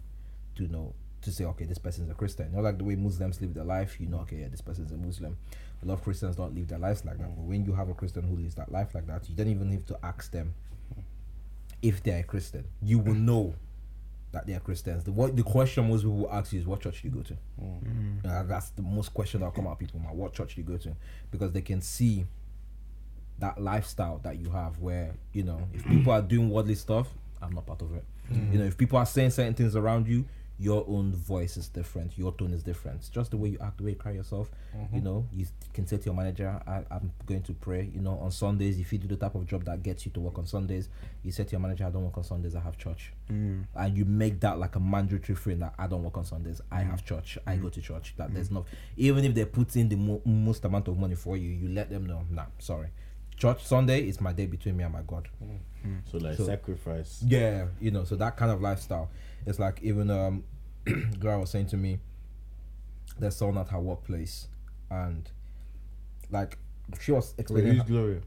to 0.55 0.67
know 0.67 0.93
to 1.21 1.31
say, 1.31 1.45
okay, 1.45 1.65
this 1.65 1.77
person's 1.77 2.09
a 2.09 2.13
Christian. 2.13 2.49
you 2.49 2.57
know 2.57 2.63
like 2.63 2.77
the 2.77 2.83
way 2.83 2.95
Muslims 2.95 3.41
live 3.41 3.53
their 3.53 3.63
life, 3.63 3.99
you 3.99 4.07
know, 4.07 4.19
okay, 4.19 4.37
yeah, 4.37 4.47
this 4.49 4.61
person's 4.61 4.91
a 4.91 4.97
Muslim. 4.97 5.37
A 5.83 5.85
lot 5.85 5.95
of 5.95 6.03
Christians 6.03 6.35
don't 6.35 6.53
live 6.55 6.67
their 6.67 6.79
lives 6.79 7.05
like 7.05 7.17
that. 7.17 7.35
But 7.35 7.43
when 7.43 7.65
you 7.65 7.73
have 7.73 7.89
a 7.89 7.93
Christian 7.93 8.23
who 8.23 8.35
lives 8.35 8.55
that 8.55 8.71
life 8.71 8.93
like 8.93 9.07
that, 9.07 9.29
you 9.29 9.35
don't 9.35 9.47
even 9.47 9.71
have 9.71 9.85
to 9.87 9.97
ask 10.03 10.31
them 10.31 10.53
if 11.81 12.03
they're 12.03 12.19
a 12.19 12.23
Christian. 12.23 12.65
You 12.81 12.99
will 12.99 13.15
mm. 13.15 13.21
know 13.21 13.53
that 14.41 14.47
they 14.47 14.55
are 14.57 14.59
Christians. 14.59 15.03
The 15.03 15.11
what 15.11 15.35
the 15.35 15.43
question 15.43 15.87
most 15.87 16.01
people 16.01 16.27
ask 16.31 16.51
you 16.53 16.59
is 16.59 16.65
what 16.65 16.81
church 16.81 17.01
do 17.01 17.07
you 17.07 17.13
go 17.13 17.21
to? 17.21 17.33
Uh, 18.27 18.43
that's 18.43 18.69
the 18.71 18.81
most 18.81 19.13
question 19.13 19.39
that'll 19.39 19.51
come 19.51 19.67
out 19.67 19.73
of 19.73 19.79
people. 19.79 19.99
Man, 19.99 20.15
what 20.17 20.33
church 20.33 20.55
do 20.55 20.61
you 20.61 20.67
go 20.67 20.77
to? 20.77 20.95
Because 21.31 21.51
they 21.51 21.61
can 21.61 21.81
see 21.81 22.25
that 23.39 23.61
lifestyle 23.61 24.19
that 24.23 24.37
you 24.37 24.49
have 24.49 24.79
where, 24.79 25.15
you 25.33 25.43
know, 25.43 25.67
if 25.73 25.85
people 25.87 26.11
are 26.11 26.21
doing 26.21 26.49
worldly 26.49 26.75
stuff, 26.75 27.07
I'm 27.41 27.51
not 27.51 27.65
part 27.65 27.81
of 27.81 27.93
it. 27.95 28.03
You 28.51 28.59
know, 28.59 28.65
if 28.65 28.77
people 28.77 28.97
are 28.97 29.05
saying 29.05 29.31
certain 29.31 29.53
things 29.53 29.75
around 29.75 30.07
you, 30.07 30.25
your 30.61 30.85
own 30.87 31.11
voice 31.11 31.57
is 31.57 31.67
different, 31.67 32.15
your 32.19 32.31
tone 32.33 32.53
is 32.53 32.61
different. 32.61 33.09
Just 33.11 33.31
the 33.31 33.37
way 33.37 33.49
you 33.49 33.57
act, 33.61 33.79
the 33.79 33.83
way 33.83 33.89
you 33.91 33.95
carry 33.95 34.15
yourself. 34.15 34.51
You 34.73 34.79
mm-hmm. 34.79 35.03
know, 35.03 35.27
you 35.33 35.47
can 35.73 35.87
say 35.87 35.97
to 35.97 36.05
your 36.05 36.13
manager, 36.13 36.61
I, 36.67 36.83
I'm 36.91 37.11
going 37.25 37.41
to 37.43 37.53
pray. 37.53 37.89
You 37.91 37.99
know, 37.99 38.19
on 38.19 38.29
Sundays, 38.29 38.79
if 38.79 38.93
you 38.93 38.99
do 38.99 39.07
the 39.07 39.15
type 39.15 39.33
of 39.33 39.47
job 39.47 39.65
that 39.65 39.81
gets 39.81 40.05
you 40.05 40.11
to 40.11 40.19
work 40.19 40.37
on 40.37 40.45
Sundays, 40.45 40.89
you 41.23 41.31
say 41.31 41.45
to 41.45 41.51
your 41.53 41.61
manager, 41.61 41.87
I 41.87 41.89
don't 41.89 42.03
work 42.03 42.15
on 42.15 42.23
Sundays, 42.23 42.55
I 42.55 42.59
have 42.59 42.77
church. 42.77 43.11
Mm. 43.31 43.65
And 43.73 43.97
you 43.97 44.05
make 44.05 44.39
that 44.41 44.59
like 44.59 44.75
a 44.75 44.79
mandatory 44.79 45.35
thing 45.35 45.59
that 45.61 45.73
I 45.79 45.87
don't 45.87 46.03
work 46.03 46.17
on 46.17 46.25
Sundays, 46.25 46.61
I 46.71 46.81
mm. 46.83 46.91
have 46.91 47.03
church, 47.03 47.39
I 47.47 47.55
go 47.55 47.67
mm. 47.67 47.71
to 47.73 47.81
church. 47.81 48.13
That 48.17 48.31
there's 48.31 48.51
no, 48.51 48.65
even 48.97 49.25
if 49.25 49.33
they 49.33 49.45
put 49.45 49.75
in 49.75 49.89
the 49.89 49.95
mo- 49.95 50.21
most 50.25 50.63
amount 50.63 50.87
of 50.87 50.95
money 50.95 51.15
for 51.15 51.37
you, 51.37 51.49
you 51.49 51.69
let 51.69 51.89
them 51.89 52.05
know, 52.05 52.23
nah, 52.29 52.45
sorry. 52.59 52.89
Church 53.35 53.65
Sunday 53.65 54.07
is 54.07 54.21
my 54.21 54.31
day 54.31 54.45
between 54.45 54.77
me 54.77 54.83
and 54.83 54.93
my 54.93 55.01
God. 55.01 55.27
So 56.11 56.19
like 56.19 56.37
So- 56.37 56.45
sacrifice. 56.45 57.23
Yeah, 57.25 57.65
you 57.79 57.89
know, 57.89 58.03
so 58.03 58.15
that 58.17 58.37
kind 58.37 58.51
of 58.51 58.61
lifestyle. 58.61 59.09
It's 59.45 59.59
like 59.59 59.81
even 59.81 60.09
um 60.09 60.43
Gloria 61.19 61.39
was 61.39 61.49
saying 61.49 61.67
to 61.67 61.77
me, 61.77 61.99
there's 63.19 63.35
someone 63.35 63.57
at 63.57 63.69
her 63.69 63.79
workplace 63.79 64.47
and 64.89 65.29
like 66.29 66.57
she 66.99 67.11
was 67.11 67.33
Wait, 67.37 67.41
explaining 67.41 67.73
who's 67.75 67.83
Gloria? 67.83 68.21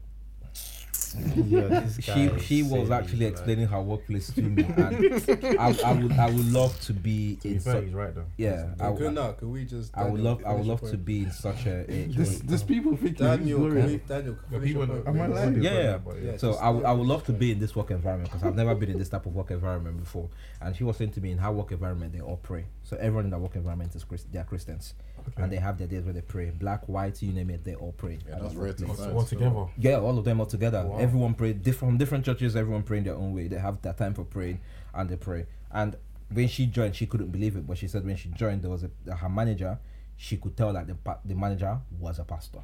Yeah, 1.45 1.87
she 2.01 2.29
she 2.39 2.63
was 2.63 2.89
saying 2.89 2.91
actually 2.91 3.11
he's 3.17 3.19
like- 3.21 3.31
explaining 3.31 3.67
her 3.67 3.81
workplace 3.81 4.33
to 4.33 4.41
me 4.41 4.63
and 4.63 5.57
I, 5.59 5.73
I 5.85 5.93
would 5.93 6.11
I 6.11 6.25
would 6.29 6.51
love 6.51 6.77
to 6.81 6.93
be 6.93 7.35
To 7.37 7.41
be 7.47 7.53
in 7.53 7.59
fair, 7.61 7.73
such 7.75 7.83
he's 7.85 7.93
right 7.93 8.13
though. 8.13 8.25
yeah 8.35 8.73
I, 8.79 8.89
Good 8.91 8.99
would- 8.99 9.13
now, 9.13 9.31
can 9.31 9.51
we 9.51 9.63
just? 9.63 9.95
I 9.97 10.09
would 10.09 10.19
love 10.19 10.43
I 10.45 10.49
would 10.53 10.65
finish 10.65 10.67
your 10.67 10.75
love 10.81 10.91
to 10.91 10.97
be 10.97 11.19
in 11.23 11.31
such 11.31 11.65
a, 11.67 11.89
a 11.89 12.07
This, 12.07 12.39
this 12.39 12.63
people 12.63 12.97
think 12.97 13.17
he's 13.17 13.27
Daniel, 13.27 13.59
can 13.69 13.85
we, 13.85 13.97
Daniel, 13.97 14.35
The 14.51 14.59
finish 14.59 14.67
people, 14.73 15.07
am 15.07 15.21
I 15.21 15.27
lying? 15.27 15.63
Yeah, 15.63 15.71
yeah. 15.71 16.13
Yeah, 16.21 16.37
So 16.37 16.55
I 16.55 16.69
would 16.69 16.83
I 16.83 16.91
would 16.91 17.07
love 17.07 17.23
to 17.27 17.31
be 17.33 17.51
in 17.53 17.59
this 17.59 17.75
work 17.75 17.91
environment 17.91 18.29
because 18.31 18.45
I've 18.45 18.55
never 18.55 18.75
been 18.75 18.89
in 18.89 18.97
this 18.97 19.09
type 19.09 19.25
of 19.25 19.33
work 19.35 19.51
environment 19.51 19.99
before. 20.01 20.29
And 20.59 20.75
she 20.75 20.83
was 20.83 20.97
saying 20.97 21.11
to 21.11 21.21
me 21.21 21.31
in 21.31 21.37
her 21.37 21.51
work 21.51 21.71
environment 21.71 22.11
they 22.11 22.19
all 22.21 22.37
pray. 22.43 22.65
So 22.83 22.97
everyone 22.97 23.25
in 23.25 23.31
that 23.31 23.39
work 23.39 23.55
environment 23.55 23.95
is 23.95 24.03
Christ, 24.03 24.31
they 24.33 24.39
are 24.39 24.43
Christians, 24.43 24.95
and 25.37 25.51
they 25.51 25.57
have 25.57 25.77
their 25.77 25.87
days 25.87 26.03
where 26.03 26.13
they 26.13 26.21
pray. 26.21 26.49
Black, 26.49 26.87
white, 26.87 27.21
you 27.21 27.31
name 27.31 27.49
it, 27.49 27.63
they 27.63 27.75
all 27.75 27.93
pray. 27.93 28.19
Yeah, 28.27 28.39
that's 28.39 28.53
that 28.53 28.59
rare 28.59 28.73
to 28.73 28.85
All 29.13 29.23
together. 29.23 29.65
Yeah, 29.77 29.99
all 29.99 30.17
of 30.17 30.25
them 30.25 30.39
all 30.39 30.45
together. 30.45 30.85
Wow. 30.85 30.97
Everyone 30.97 31.33
pray 31.33 31.53
different 31.53 31.91
from 31.93 31.97
different 31.97 32.25
churches. 32.25 32.55
Everyone 32.55 32.83
praying 32.83 33.03
their 33.05 33.15
own 33.15 33.33
way. 33.33 33.47
They 33.47 33.57
have 33.57 33.81
their 33.81 33.93
time 33.93 34.13
for 34.13 34.23
praying, 34.23 34.59
and 34.93 35.09
they 35.09 35.15
pray. 35.15 35.45
And 35.71 35.95
when 36.31 36.47
she 36.47 36.65
joined, 36.65 36.95
she 36.95 37.05
couldn't 37.05 37.31
believe 37.31 37.55
it. 37.55 37.67
But 37.67 37.77
she 37.77 37.87
said 37.87 38.05
when 38.05 38.15
she 38.15 38.29
joined, 38.29 38.61
there 38.61 38.71
was 38.71 38.83
a 38.83 39.15
her 39.15 39.29
manager. 39.29 39.77
She 40.17 40.37
could 40.37 40.55
tell 40.55 40.71
that 40.73 40.87
the 40.87 40.95
pa- 40.95 41.19
the 41.25 41.35
manager 41.35 41.77
was 41.99 42.19
a 42.19 42.23
pastor, 42.23 42.61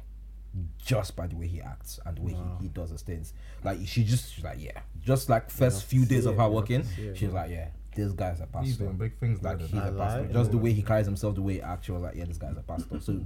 just 0.84 1.14
by 1.16 1.26
the 1.26 1.36
way 1.36 1.46
he 1.46 1.60
acts 1.60 2.00
and 2.06 2.16
the 2.16 2.22
way 2.22 2.32
he, 2.32 2.62
he 2.62 2.68
does 2.68 2.90
his 2.90 3.02
things. 3.02 3.34
Like 3.62 3.78
she 3.84 4.04
just 4.04 4.32
she's 4.34 4.42
like 4.44 4.58
yeah, 4.58 4.80
just 5.04 5.28
like 5.28 5.50
first 5.50 5.84
few 5.84 6.04
days 6.06 6.24
of 6.26 6.36
her 6.36 6.48
working, 6.48 6.84
she 7.14 7.26
was 7.26 7.34
like 7.34 7.50
yeah, 7.50 7.68
this 7.94 8.12
guy's 8.12 8.40
a 8.40 8.46
pastor. 8.46 8.66
He's 8.66 8.76
doing 8.76 8.96
big 8.96 9.18
things 9.18 9.42
Like 9.42 9.60
he's 9.60 9.74
I 9.74 9.88
a 9.88 9.92
pastor. 9.92 10.22
like 10.22 10.32
Just 10.32 10.50
the 10.50 10.58
way 10.58 10.72
he 10.72 10.82
carries 10.82 11.06
himself, 11.06 11.34
the 11.34 11.42
way 11.42 11.54
he 11.54 11.62
acts, 11.62 11.86
she 11.86 11.92
was 11.92 12.02
like, 12.02 12.14
yeah, 12.16 12.24
this 12.24 12.38
guy's 12.38 12.56
a 12.56 12.62
pastor. 12.62 13.00
So 13.00 13.20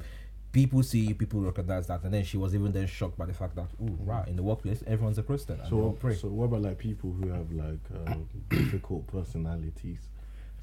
people 0.52 0.82
see, 0.82 1.12
people 1.14 1.40
recognize 1.40 1.86
that, 1.88 2.02
and 2.02 2.14
then 2.14 2.24
she 2.24 2.36
was 2.36 2.54
even 2.54 2.72
then 2.72 2.86
shocked 2.86 3.18
by 3.18 3.26
the 3.26 3.34
fact 3.34 3.56
that, 3.56 3.68
oh, 3.82 3.96
right, 4.00 4.26
in 4.26 4.36
the 4.36 4.42
workplace, 4.42 4.82
everyone's 4.86 5.18
a 5.18 5.22
Christian. 5.22 5.60
So, 5.68 5.96
pray. 6.00 6.14
so 6.14 6.28
what 6.28 6.46
about 6.46 6.62
like 6.62 6.78
people 6.78 7.12
who 7.12 7.28
have 7.28 7.50
like 7.52 7.80
uh, 7.94 8.14
difficult 8.48 9.06
personalities? 9.06 10.00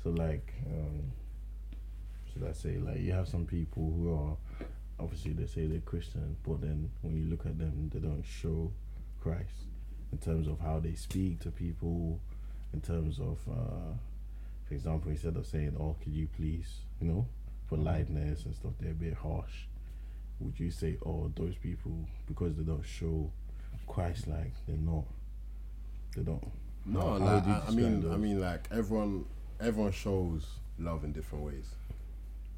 So 0.03 0.09
like, 0.09 0.53
um, 0.67 1.11
should 2.31 2.47
I 2.47 2.53
say 2.53 2.77
like 2.77 2.99
you 2.99 3.11
have 3.13 3.27
some 3.27 3.45
people 3.45 3.93
who 3.95 4.13
are 4.13 4.37
obviously 4.99 5.33
they 5.33 5.45
say 5.45 5.67
they're 5.67 5.79
Christian, 5.81 6.35
but 6.43 6.61
then 6.61 6.89
when 7.01 7.15
you 7.15 7.29
look 7.29 7.45
at 7.45 7.57
them, 7.57 7.89
they 7.93 7.99
don't 7.99 8.23
show 8.23 8.71
Christ 9.21 9.67
in 10.11 10.17
terms 10.19 10.47
of 10.47 10.59
how 10.59 10.79
they 10.79 10.93
speak 10.93 11.39
to 11.41 11.51
people, 11.51 12.19
in 12.73 12.81
terms 12.81 13.19
of, 13.19 13.39
uh, 13.49 13.93
for 14.65 14.73
example, 14.73 15.11
instead 15.11 15.35
of 15.35 15.45
saying, 15.45 15.75
"Oh, 15.79 15.95
could 16.03 16.13
you 16.13 16.27
please," 16.35 16.79
you 16.99 17.07
know, 17.07 17.27
politeness 17.67 18.45
and 18.45 18.55
stuff, 18.55 18.73
they're 18.79 18.91
a 18.91 18.95
bit 18.95 19.13
harsh. 19.13 19.65
Would 20.39 20.59
you 20.59 20.71
say, 20.71 20.97
"Oh, 21.05 21.31
those 21.35 21.55
people 21.55 22.07
because 22.27 22.55
they 22.55 22.63
don't 22.63 22.85
show 22.85 23.31
Christ 23.87 24.27
like 24.27 24.53
they're 24.67 24.77
not. 24.77 25.05
They 26.15 26.23
don't. 26.23 26.51
No, 26.85 26.99
How 26.99 27.17
like, 27.17 27.47
I, 27.47 27.63
I 27.67 27.71
mean, 27.71 28.11
I 28.11 28.17
mean, 28.17 28.41
like 28.41 28.67
everyone, 28.71 29.25
everyone 29.59 29.91
shows 29.91 30.45
love 30.79 31.03
in 31.03 31.13
different 31.13 31.45
ways. 31.45 31.75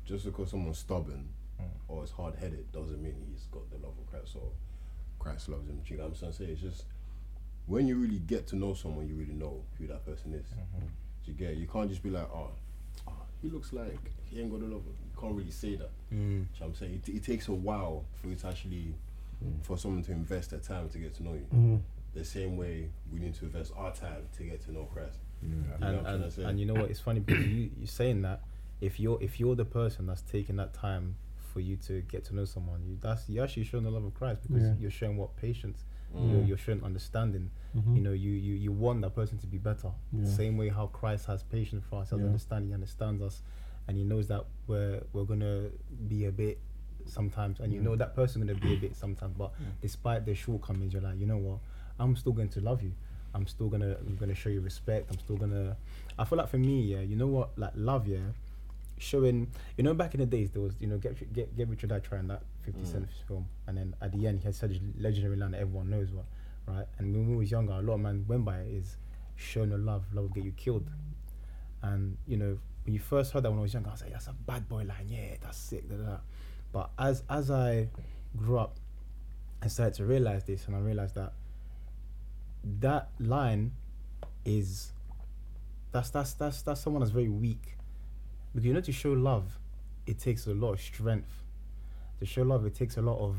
Just 0.06 0.26
because 0.26 0.52
someone's 0.52 0.80
stubborn 0.80 1.30
or 1.88 2.04
is 2.04 2.12
hard 2.12 2.36
headed 2.36 2.72
doesn't 2.72 3.02
mean 3.02 3.16
he's 3.30 3.44
got 3.52 3.70
the 3.70 3.78
love 3.78 3.94
of 4.00 4.10
Christ 4.10 4.36
or 4.36 4.50
Christ 5.20 5.50
loves 5.50 5.68
him. 5.68 5.82
Do 5.86 5.94
you 5.94 5.98
know 5.98 6.06
what 6.06 6.14
I'm 6.14 6.20
trying 6.20 6.32
to 6.32 6.38
say? 6.38 6.46
It's 6.46 6.62
just 6.62 6.86
when 7.68 7.88
you 7.88 7.96
really 7.96 8.20
get 8.20 8.48
to 8.48 8.56
know 8.56 8.74
someone, 8.74 9.08
you 9.08 9.16
really 9.16 9.34
know 9.34 9.62
who 9.78 9.88
that 9.88 10.06
person 10.06 10.34
is. 10.34 10.46
Do 10.50 11.32
you 11.32 11.34
get? 11.34 11.58
You 11.58 11.68
can't 11.68 11.90
just 11.90 12.04
be 12.04 12.10
like, 12.10 12.30
oh, 12.34 12.52
oh, 13.08 13.14
he 13.42 13.50
looks 13.50 13.74
like 13.74 13.98
he 14.30 14.40
ain't 14.42 14.52
got 14.52 14.60
the 14.60 14.68
love. 14.68 14.84
You 14.86 15.20
can't 15.20 15.34
really 15.36 15.52
say 15.52 15.76
that. 15.76 15.90
Mm. 16.14 16.18
Do 16.18 16.18
you 16.18 16.30
know 16.36 16.46
what 16.60 16.68
I'm 16.68 16.76
saying? 16.76 17.02
It, 17.08 17.10
it 17.10 17.24
takes 17.24 17.48
a 17.48 17.54
while 17.54 18.06
for 18.22 18.28
you 18.28 18.36
to 18.36 18.48
actually, 18.48 18.94
for 19.64 19.78
someone 19.78 20.04
to 20.04 20.12
invest 20.12 20.52
their 20.52 20.60
time 20.60 20.90
to 20.90 20.98
get 21.00 21.16
to 21.16 21.24
know 21.24 21.34
you. 21.34 21.48
Mm-hmm. 21.54 21.76
The 22.14 22.24
same 22.24 22.56
way 22.56 22.90
we 23.12 23.20
need 23.20 23.34
to 23.36 23.46
invest 23.46 23.74
our 23.76 23.92
time 23.92 24.28
to 24.38 24.44
get 24.44 24.64
to 24.66 24.72
know 24.72 24.84
Christ. 24.94 25.18
You 25.42 25.50
know 25.50 25.76
and 25.76 25.86
I'm 25.86 26.04
trying 26.04 26.32
to 26.32 26.42
and, 26.42 26.50
and 26.52 26.60
you 26.60 26.66
know 26.66 26.76
what? 26.76 26.90
It's 26.90 27.00
funny 27.00 27.20
because 27.20 27.46
you 27.48 27.70
you 27.78 27.88
saying 27.88 28.22
that 28.22 28.42
if 28.82 29.00
you're 29.00 29.18
if 29.22 29.40
you're 29.40 29.56
the 29.56 29.66
person 29.66 30.06
that's 30.06 30.22
taking 30.22 30.56
that 30.58 30.74
time 30.74 31.16
for 31.54 31.60
you 31.60 31.76
to 31.78 32.02
get 32.02 32.24
to 32.26 32.36
know 32.36 32.46
someone, 32.46 32.84
you 32.86 32.98
that's 33.02 33.28
you 33.30 33.42
actually 33.42 33.64
showing 33.64 33.84
the 33.84 33.92
love 33.92 34.06
of 34.06 34.14
Christ 34.14 34.42
because 34.44 34.64
Yeah. 34.64 34.74
you're 34.80 34.92
showing 34.92 35.18
what 35.18 35.36
patience, 35.36 35.84
Mm. 36.16 36.32
you're, 36.32 36.44
you're 36.44 36.58
showing 36.58 36.84
understanding. 36.84 37.50
Mhm. 37.76 37.96
You 37.96 38.02
know, 38.02 38.14
you, 38.14 38.32
you 38.32 38.56
you 38.56 38.72
want 38.72 39.02
that 39.02 39.14
person 39.16 39.38
to 39.40 39.48
be 39.48 39.58
better. 39.58 39.92
Yeah. 40.14 40.26
Same 40.26 40.56
way 40.58 40.70
how 40.70 40.88
Christ 40.88 41.26
has 41.28 41.44
patience 41.44 41.84
for 41.90 42.02
us, 42.02 42.10
has 42.12 42.20
Yeah. 42.20 42.26
understanding, 42.28 42.70
he 42.70 42.74
understands 42.74 43.22
us, 43.22 43.42
and 43.88 43.98
he 43.98 44.04
knows 44.04 44.28
that 44.30 44.46
we're 44.68 45.02
we're 45.14 45.26
gonna 45.26 45.70
be 46.08 46.26
a 46.26 46.32
bit 46.32 46.58
sometimes, 47.06 47.60
and 47.60 47.74
you 47.74 47.82
know 47.82 47.96
that 47.98 48.16
person 48.16 48.42
gonna 48.42 48.58
be 48.60 48.74
a 48.74 48.78
bit 48.78 48.96
sometimes. 48.96 49.36
But 49.38 49.52
despite 49.82 50.26
their 50.26 50.36
shortcomings, 50.36 50.94
you're 50.94 51.02
like, 51.02 51.20
you 51.20 51.26
know 51.26 51.38
what? 51.38 51.60
I'm 52.00 52.16
still 52.16 52.32
going 52.34 52.50
to 52.50 52.62
love 52.62 52.82
you. 52.82 52.94
I'm 53.34 53.46
still 53.48 53.68
gonna 53.68 53.98
I'm 54.08 54.16
gonna 54.16 54.36
show 54.36 54.50
you 54.50 54.62
respect. 54.62 55.12
I'm 55.12 55.20
still 55.20 55.36
gonna. 55.38 55.76
I 56.18 56.24
feel 56.24 56.38
like 56.38 56.48
for 56.50 56.58
me, 56.58 56.82
yeah, 56.82 57.02
you 57.02 57.18
know 57.18 57.28
what? 57.28 57.50
Like 57.60 57.74
love, 57.76 58.08
yeah, 58.08 58.20
showing. 58.98 59.48
You 59.78 59.84
know, 59.84 59.94
back 59.94 60.14
in 60.14 60.22
the 60.22 60.26
days, 60.26 60.52
there 60.52 60.62
was 60.62 60.74
you 60.80 60.88
know 60.88 60.98
get 60.98 61.34
get 61.34 61.56
get 61.58 61.68
Rich 61.68 61.84
or 61.84 61.88
Die 61.88 62.00
Trying 62.00 62.28
that 62.30 62.42
Fifty 62.66 62.82
Mm. 62.82 62.92
Cent 62.92 63.10
film, 63.28 63.46
and 63.68 63.78
then 63.78 63.96
at 64.02 64.12
the 64.12 64.28
end 64.28 64.40
he 64.40 64.46
had 64.46 64.56
such 64.56 64.72
a 64.72 64.80
legendary 65.02 65.36
line 65.38 65.52
that 65.52 65.62
everyone 65.62 65.90
knows 65.90 66.12
what, 66.12 66.26
right? 66.68 66.88
And 66.98 67.14
when 67.14 67.30
we 67.30 67.36
was 67.36 67.52
younger, 67.52 67.74
a 67.74 67.82
lot 67.82 67.94
of 67.94 68.00
man 68.02 68.26
went 68.28 68.44
by 68.46 68.60
it 68.60 68.68
is 68.74 68.98
showing 69.36 69.70
no 69.70 69.76
love, 69.76 70.04
love 70.14 70.24
will 70.26 70.30
get 70.30 70.44
you 70.44 70.52
killed. 70.52 70.90
And 71.82 72.18
you 72.28 72.38
know, 72.38 72.58
when 72.84 72.94
you 72.94 73.00
first 73.00 73.32
heard 73.34 73.44
that 73.44 73.52
when 73.52 73.60
I 73.60 73.62
was 73.64 73.74
young, 73.74 73.86
I 73.86 73.92
was 73.92 74.02
like, 74.02 74.12
"That's 74.12 74.28
a 74.28 74.34
bad 74.34 74.68
boy 74.68 74.84
line. 74.84 75.08
Yeah, 75.08 75.36
that's 75.42 75.58
sick." 75.58 75.88
Da, 75.90 75.96
da, 75.96 76.04
da. 76.04 76.18
But 76.72 76.90
as 76.98 77.24
as 77.30 77.52
I 77.52 77.90
grew 78.36 78.58
up 78.60 78.80
I 79.62 79.68
started 79.68 79.96
to 79.96 80.06
realize 80.06 80.44
this, 80.44 80.68
and 80.68 80.76
I 80.76 80.80
realized 80.80 81.16
that 81.16 81.34
that 82.82 83.10
line 83.20 83.72
is 84.44 84.92
that's 85.92 86.10
that's 86.10 86.34
that's 86.34 86.62
that's 86.62 86.82
someone 86.82 87.02
that's 87.02 87.12
very 87.12 87.30
weak. 87.30 87.78
Because 88.54 88.66
you 88.66 88.74
know, 88.74 88.82
to 88.82 88.92
show 88.92 89.12
love, 89.14 89.58
it 90.06 90.20
takes 90.20 90.46
a 90.48 90.54
lot 90.54 90.74
of 90.74 90.82
strength. 90.82 91.44
To 92.20 92.26
show 92.26 92.44
love, 92.44 92.66
it 92.66 92.76
takes 92.76 92.98
a 92.98 93.02
lot 93.02 93.20
of 93.20 93.36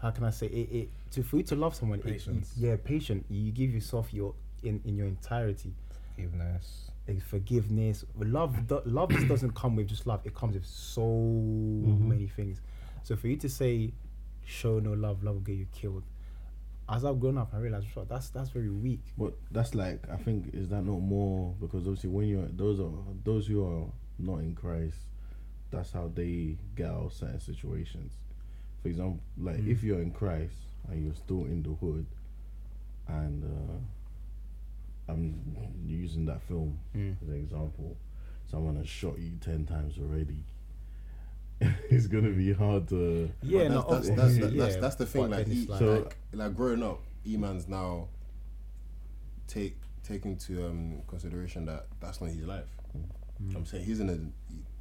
how 0.00 0.10
can 0.10 0.24
I 0.24 0.30
say 0.30 0.46
it? 0.46 0.68
it 0.72 0.88
to 1.12 1.22
for 1.22 1.36
you 1.38 1.42
to 1.44 1.56
love 1.56 1.74
someone, 1.74 2.00
it- 2.04 2.26
yeah, 2.56 2.76
patient. 2.82 3.24
You 3.30 3.52
give 3.52 3.72
yourself 3.72 4.12
your 4.12 4.34
in 4.62 4.80
in 4.84 4.96
your 4.96 5.06
entirety 5.06 5.72
Forgiveness. 6.14 6.90
like 7.08 7.22
forgiveness. 7.22 8.04
Love, 8.18 8.66
do, 8.66 8.80
love 8.84 9.10
just 9.10 9.28
doesn't 9.28 9.54
come 9.54 9.76
with 9.76 9.88
just 9.88 10.06
love. 10.06 10.20
It 10.24 10.34
comes 10.34 10.54
with 10.54 10.66
so 10.66 11.02
mm-hmm. 11.02 12.08
many 12.08 12.26
things. 12.28 12.60
So 13.02 13.16
for 13.16 13.28
you 13.28 13.36
to 13.38 13.48
say, 13.48 13.92
"Show 14.44 14.78
no 14.78 14.92
love, 14.92 15.22
love 15.24 15.34
will 15.34 15.40
get 15.42 15.56
you 15.56 15.66
killed," 15.72 16.04
as 16.88 17.04
I've 17.04 17.20
grown 17.20 17.38
up, 17.38 17.52
I 17.52 17.58
realized 17.58 17.86
"Sure, 17.92 18.04
that's 18.04 18.28
that's 18.28 18.50
very 18.50 18.70
weak. 18.70 19.00
But 19.18 19.34
that's 19.50 19.74
like 19.74 20.08
I 20.10 20.16
think 20.16 20.54
is 20.54 20.68
that 20.68 20.82
not 20.82 21.00
more 21.00 21.54
because 21.60 21.86
obviously 21.86 22.10
when 22.10 22.28
you're 22.28 22.46
those 22.46 22.80
are 22.80 22.90
those 23.24 23.46
who 23.46 23.64
are 23.66 23.86
not 24.18 24.38
in 24.38 24.54
Christ, 24.54 24.98
that's 25.74 25.92
how 25.92 26.10
they 26.14 26.56
get 26.76 26.86
out 26.90 27.06
of 27.06 27.12
certain 27.12 27.40
situations. 27.40 28.12
For 28.82 28.88
example, 28.88 29.20
like 29.38 29.56
Mm. 29.56 29.68
if 29.68 29.82
you're 29.82 30.00
in 30.00 30.10
Christ 30.12 30.54
and 30.88 31.04
you're 31.04 31.14
still 31.14 31.44
in 31.46 31.62
the 31.62 31.70
hood, 31.70 32.06
and 33.08 33.44
uh, 33.44 35.12
I'm 35.12 35.56
using 35.86 36.26
that 36.26 36.42
film 36.42 36.78
Mm. 36.94 37.16
as 37.22 37.28
an 37.28 37.34
example, 37.34 37.96
someone 38.50 38.76
has 38.76 38.88
shot 38.88 39.18
you 39.18 39.32
ten 39.40 39.64
times 39.66 39.98
already. 39.98 40.44
it's 41.60 42.06
gonna 42.06 42.30
be 42.30 42.52
hard 42.52 42.88
to. 42.88 43.30
Yeah, 43.42 43.68
But 43.68 43.74
no, 43.74 43.86
that's, 43.90 44.08
that's, 44.08 44.16
that's, 44.18 44.36
yeah, 44.36 44.40
that's, 44.40 44.56
that's, 44.56 44.76
that's 44.76 44.96
the 44.96 45.06
thing. 45.06 45.30
Like, 45.30 45.46
he, 45.46 45.66
like- 45.66 45.78
So- 45.78 45.92
like, 46.02 46.16
like 46.32 46.54
growing 46.54 46.82
up, 46.82 47.00
E-man's 47.26 47.68
now 47.68 48.08
take 49.46 49.76
take 50.02 50.26
into 50.26 50.66
um, 50.66 51.00
consideration 51.06 51.64
that 51.66 51.86
that's 52.00 52.20
not 52.20 52.30
his 52.30 52.44
life. 52.46 52.68
Mm. 53.42 53.56
I'm 53.56 53.64
saying 53.66 53.84
he's 53.84 54.00
in 54.00 54.10
a 54.10 54.18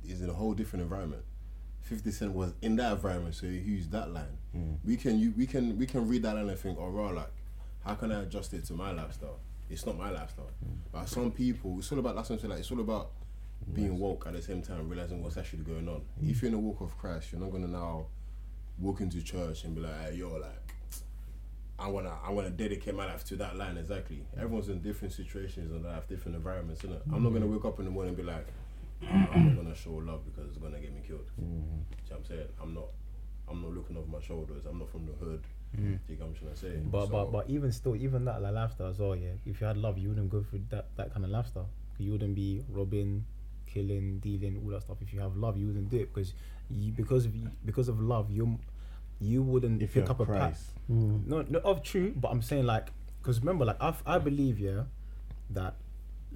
he's 0.06 0.22
in 0.22 0.30
a 0.30 0.34
whole 0.34 0.54
different 0.54 0.84
environment. 0.84 1.24
Fifty 1.82 2.12
Cent 2.12 2.34
was 2.34 2.54
in 2.62 2.76
that 2.78 2.94
environment, 2.94 3.36
so 3.36 3.46
he 3.46 3.58
used 3.58 3.92
that 3.92 4.12
line. 4.12 4.38
Mm. 4.56 4.78
We 4.86 4.96
can 4.96 5.20
you 5.20 5.34
we 5.38 5.46
can 5.46 5.78
we 5.78 5.86
can 5.86 6.08
read 6.08 6.24
that 6.24 6.36
line 6.36 6.48
and 6.48 6.58
think, 6.58 6.78
oh, 6.80 6.88
raw, 6.88 7.10
like, 7.10 7.32
how 7.84 7.96
can 7.96 8.12
I 8.12 8.22
adjust 8.24 8.54
it 8.54 8.66
to 8.66 8.74
my 8.74 8.92
lifestyle? 8.92 9.40
It's 9.70 9.86
not 9.86 9.98
my 9.98 10.12
lifestyle. 10.12 10.52
Hmm. 10.64 10.76
But 10.92 11.10
some 11.10 11.32
people, 11.32 11.80
it's 11.80 11.92
all 11.92 12.00
about 12.00 12.16
that's 12.16 12.30
what 12.30 12.36
I'm 12.36 12.42
saying. 12.42 12.52
Like, 12.52 12.60
it's 12.60 12.72
all 12.72 12.80
about 12.80 13.12
being 13.74 13.98
woke 13.98 14.26
at 14.28 14.34
the 14.34 14.42
same 14.42 14.62
time, 14.62 14.90
realizing 14.90 15.24
what's 15.24 15.38
actually 15.38 15.64
going 15.64 15.88
on. 15.88 16.02
Hmm. 16.20 16.30
If 16.30 16.42
you're 16.42 16.48
in 16.48 16.54
the 16.54 16.60
walk 16.60 16.82
of 16.82 16.98
Christ, 16.98 17.32
you're 17.32 17.42
not 17.42 17.52
gonna 17.52 17.68
now 17.68 18.08
walk 18.78 19.02
into 19.02 19.22
church 19.22 19.64
and 19.64 19.76
be 19.76 19.82
like, 19.82 20.00
hey, 20.02 20.16
yo, 20.16 20.30
like, 20.36 20.74
I 21.80 21.88
wanna, 21.88 22.14
I 22.24 22.32
wanna 22.32 22.50
dedicate 22.50 22.94
my 22.94 23.06
life 23.06 23.24
to 23.26 23.36
that 23.38 23.56
line 23.56 23.78
exactly. 23.78 24.24
Everyone's 24.38 24.70
in 24.70 24.82
different 24.82 25.14
situations 25.14 25.72
and 25.72 25.86
have 25.86 26.08
different 26.08 26.36
environments, 26.36 26.82
innit? 26.82 27.02
I'm 27.12 27.24
not 27.24 27.30
hmm. 27.30 27.40
gonna 27.40 27.48
wake 27.48 27.66
up 27.66 27.80
in 27.80 27.86
the 27.86 27.92
morning 27.92 28.16
and 28.16 28.18
be 28.18 28.24
like, 28.24 28.48
I'm 29.12 29.48
not 29.48 29.56
gonna 29.64 29.76
show 29.76 29.94
love 29.96 30.22
because 30.26 30.50
it's 30.50 30.58
gonna 30.58 30.80
get 30.80 30.94
me 30.94 31.02
killed. 31.06 31.30
Do 31.38 31.44
you 31.44 31.50
know 31.50 31.64
what 32.10 32.18
I'm 32.20 32.26
saying? 32.26 32.48
I'm 32.62 32.74
not, 32.74 32.88
I'm 33.50 33.62
not 33.62 33.72
looking 33.72 33.98
over 33.98 34.08
my 34.08 34.20
shoulders. 34.22 34.64
I'm 34.70 34.80
not 34.80 34.90
from 34.90 35.06
the 35.06 35.14
hood. 35.14 35.44
Do 35.76 35.82
you 35.84 36.00
get 36.08 36.20
what 36.20 36.28
I'm 36.28 36.34
trying 36.36 36.52
to 36.54 36.58
say? 36.60 36.76
But 36.86 37.06
So- 37.08 37.12
but 37.12 37.32
but 37.32 37.50
even 37.50 37.72
still, 37.72 37.96
even 37.96 38.26
that 38.26 38.42
like 38.42 38.54
lifestyle 38.54 38.88
as 38.88 39.00
well. 39.00 39.16
Yeah, 39.16 39.32
if 39.46 39.60
you 39.62 39.68
had 39.68 39.78
love, 39.78 39.98
you 39.98 40.10
wouldn't 40.10 40.30
go 40.30 40.44
through 40.44 40.62
that 40.70 40.96
that 40.98 41.12
kind 41.14 41.26
of 41.26 41.32
lifestyle. 41.32 41.70
You 41.98 42.12
wouldn't 42.12 42.36
be 42.36 42.64
robbing, 42.70 43.26
killing, 43.66 44.20
dealing, 44.20 44.62
all 44.64 44.72
that 44.72 44.82
stuff. 44.84 44.98
If 45.02 45.14
you 45.14 45.20
have 45.20 45.36
love, 45.36 45.58
you 45.58 45.68
wouldn't 45.68 45.90
do 45.90 45.98
it 45.98 46.14
because 46.14 46.34
you 46.70 46.92
because 46.92 47.26
of 47.26 47.34
because 47.66 47.88
of 47.90 48.00
love, 48.00 48.30
you 48.32 48.60
you 49.20 49.42
wouldn't 49.42 49.82
If 49.82 49.94
pick 49.94 50.10
up 50.10 50.20
a 50.20 50.26
pat. 50.26 50.36
Christ, 50.36 50.70
Mm. 50.92 51.26
No, 51.28 51.42
no, 51.50 51.60
of 51.60 51.82
true. 51.82 52.14
But 52.16 52.30
I'm 52.32 52.42
saying 52.42 52.66
like 52.66 52.90
because 53.20 53.40
remember, 53.40 53.66
like 53.66 53.82
I 53.82 53.96
I 54.06 54.18
believe 54.20 54.60
yeah 54.60 54.84
that 55.50 55.76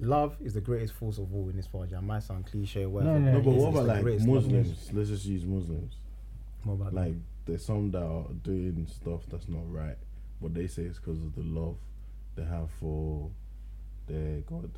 love 0.00 0.36
is 0.40 0.54
the 0.54 0.60
greatest 0.60 0.94
force 0.94 1.18
of 1.18 1.34
all 1.34 1.48
in 1.48 1.56
this 1.56 1.72
world. 1.72 1.88
Yeah, 1.90 1.98
it 1.98 2.02
might 2.02 2.22
sound 2.22 2.46
cliche, 2.46 2.86
whatever. 2.86 3.18
no, 3.18 3.32
no, 3.32 3.40
but 3.40 3.50
what 3.52 3.68
about 3.70 3.86
like 3.86 4.02
greatest. 4.02 4.26
Muslims? 4.26 4.90
Let's 4.92 5.08
just 5.10 5.24
use 5.24 5.44
Muslims. 5.44 5.94
What 6.64 6.74
about 6.74 6.94
Like 6.94 7.14
there's 7.46 7.64
some 7.64 7.90
that 7.92 8.02
are 8.02 8.26
doing 8.42 8.86
stuff 8.90 9.22
that's 9.30 9.48
not 9.48 9.62
right, 9.72 9.96
but 10.40 10.54
they 10.54 10.66
say 10.66 10.82
it's 10.82 10.98
because 10.98 11.18
of 11.22 11.34
the 11.34 11.42
love 11.42 11.76
they 12.36 12.44
have 12.44 12.70
for 12.80 13.30
their 14.06 14.40
God. 14.40 14.70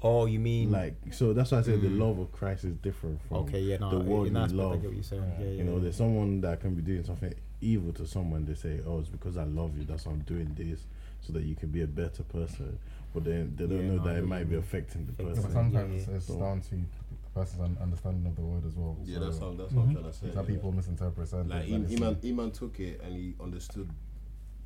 Oh, 0.00 0.26
you 0.26 0.38
mean 0.38 0.70
like 0.70 0.94
so 1.12 1.32
that's 1.32 1.50
why 1.50 1.58
I 1.58 1.62
say 1.62 1.76
the 1.76 1.88
Mm. 1.88 1.98
love 1.98 2.18
of 2.18 2.30
Christ 2.30 2.64
is 2.64 2.74
different 2.76 3.20
from 3.22 3.38
Okay, 3.38 3.60
yeah, 3.60 3.78
no, 3.78 3.90
the 3.90 4.00
in 4.00 4.06
worldly 4.06 4.36
I 4.36 4.44
love. 4.46 4.80
get 4.80 4.84
what 4.90 4.94
you're 4.94 5.02
saying. 5.02 5.32
Yeah, 5.40 5.44
yeah. 5.46 5.50
you 5.52 5.64
know, 5.64 5.74
yeah. 5.76 5.82
there's 5.84 5.96
someone 5.96 6.40
that 6.42 6.60
can 6.60 6.74
be 6.74 6.82
doing 6.82 7.02
something 7.04 7.34
evil 7.60 7.92
to 7.94 8.06
someone. 8.06 8.44
They 8.44 8.54
say, 8.54 8.80
"Oh, 8.86 9.00
it's 9.00 9.08
because 9.08 9.36
I 9.36 9.44
love 9.44 9.76
you. 9.76 9.84
That's 9.84 10.06
why 10.06 10.12
I'm 10.12 10.20
doing 10.20 10.54
this, 10.56 10.86
so 11.20 11.32
that 11.32 11.42
you 11.42 11.56
can 11.56 11.70
be 11.70 11.80
a 11.82 11.86
better 11.88 12.22
person." 12.22 12.78
But 13.14 13.24
then 13.24 13.54
they 13.56 13.66
don't 13.66 13.78
Yeah, 13.80 13.88
know 13.88 13.96
no, 13.96 14.02
I 14.02 14.04
that 14.06 14.14
get 14.14 14.22
it 14.22 14.26
might 14.26 14.38
you 14.40 14.44
be 14.46 14.56
affecting 14.56 15.06
the 15.06 15.12
Affecting 15.12 15.26
But 15.34 15.34
person. 15.36 15.52
sometimes 15.52 16.08
yeah. 16.08 16.14
it's 16.14 16.26
So- 16.26 16.38
down 16.38 16.60
to 16.60 16.70
the 16.70 17.30
person's 17.34 17.78
understanding 17.80 18.26
of 18.26 18.36
the 18.36 18.42
word 18.42 18.66
as 18.66 18.74
well. 18.76 18.96
yeah, 19.04 19.14
So 19.18 19.24
that's 19.24 19.38
how 19.38 19.52
that's 19.54 19.72
what 19.72 19.82
I'm 19.86 19.92
trying 19.92 20.04
to 20.04 20.12
say. 20.12 20.30
Some 20.32 20.44
yeah. 20.46 20.50
people 20.54 20.72
misinterpret 20.72 21.28
certain 21.28 21.48
Like 21.48 21.64
things. 21.66 21.90
Eman, 21.90 22.16
Eman 22.16 22.52
took 22.52 22.78
it 22.80 23.00
and 23.02 23.14
he 23.14 23.34
understood 23.40 23.88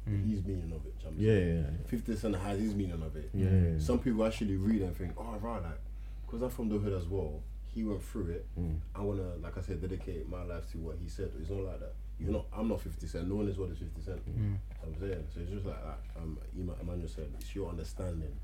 Mm. 0.08 0.28
his 0.28 0.42
meaning 0.44 0.72
of 0.72 0.84
it. 0.84 0.98
do 0.98 1.04
you 1.06 1.10
know 1.10 1.10
what 1.10 1.12
I'm 1.12 1.20
Yeah, 1.20 1.32
yeah, 1.38 1.60
yeah. 1.78 1.86
Fifty 1.86 2.16
Cent 2.16 2.34
has 2.34 2.58
his 2.58 2.74
meaning 2.74 3.00
of 3.00 3.14
it. 3.14 3.30
yeah. 3.32 3.48
yeah. 3.50 3.78
Some 3.78 4.00
people 4.00 4.24
actually 4.26 4.56
read 4.56 4.82
and 4.82 4.96
think, 4.96 5.12
oh, 5.16 5.38
right, 5.40 5.62
like, 5.62 5.78
because 6.26 6.42
I'm 6.42 6.50
from 6.50 6.68
the 6.70 6.78
hood 6.78 6.92
as 6.92 7.06
well. 7.06 7.40
He 7.68 7.84
went 7.84 8.02
through 8.02 8.30
it. 8.30 8.46
Mm. 8.58 8.80
I 8.96 9.00
wanna, 9.02 9.36
like 9.36 9.56
I 9.56 9.60
said, 9.60 9.80
dedicate 9.80 10.28
my 10.28 10.42
life 10.42 10.68
to 10.72 10.78
what 10.78 10.96
he 11.00 11.08
said. 11.08 11.30
It's 11.40 11.48
not 11.50 11.60
like 11.64 11.78
that. 11.80 11.94
You're 12.22 12.32
not. 12.32 12.46
I'm 12.56 12.68
not 12.68 12.80
Fifty 12.80 13.06
Cent. 13.06 13.28
No 13.28 13.36
one 13.36 13.48
is 13.48 13.58
what 13.58 13.70
is 13.70 13.78
Fifty 13.78 14.00
Cent. 14.02 14.20
Mm. 14.28 14.56
I'm 14.84 15.00
saying. 15.00 15.26
So 15.34 15.40
it's 15.40 15.50
just 15.50 15.66
like 15.66 15.82
that. 15.82 15.98
Um, 16.16 16.38
Emmanuel 16.80 17.08
said, 17.08 17.32
it's 17.38 17.54
your 17.54 17.68
understanding. 17.68 18.36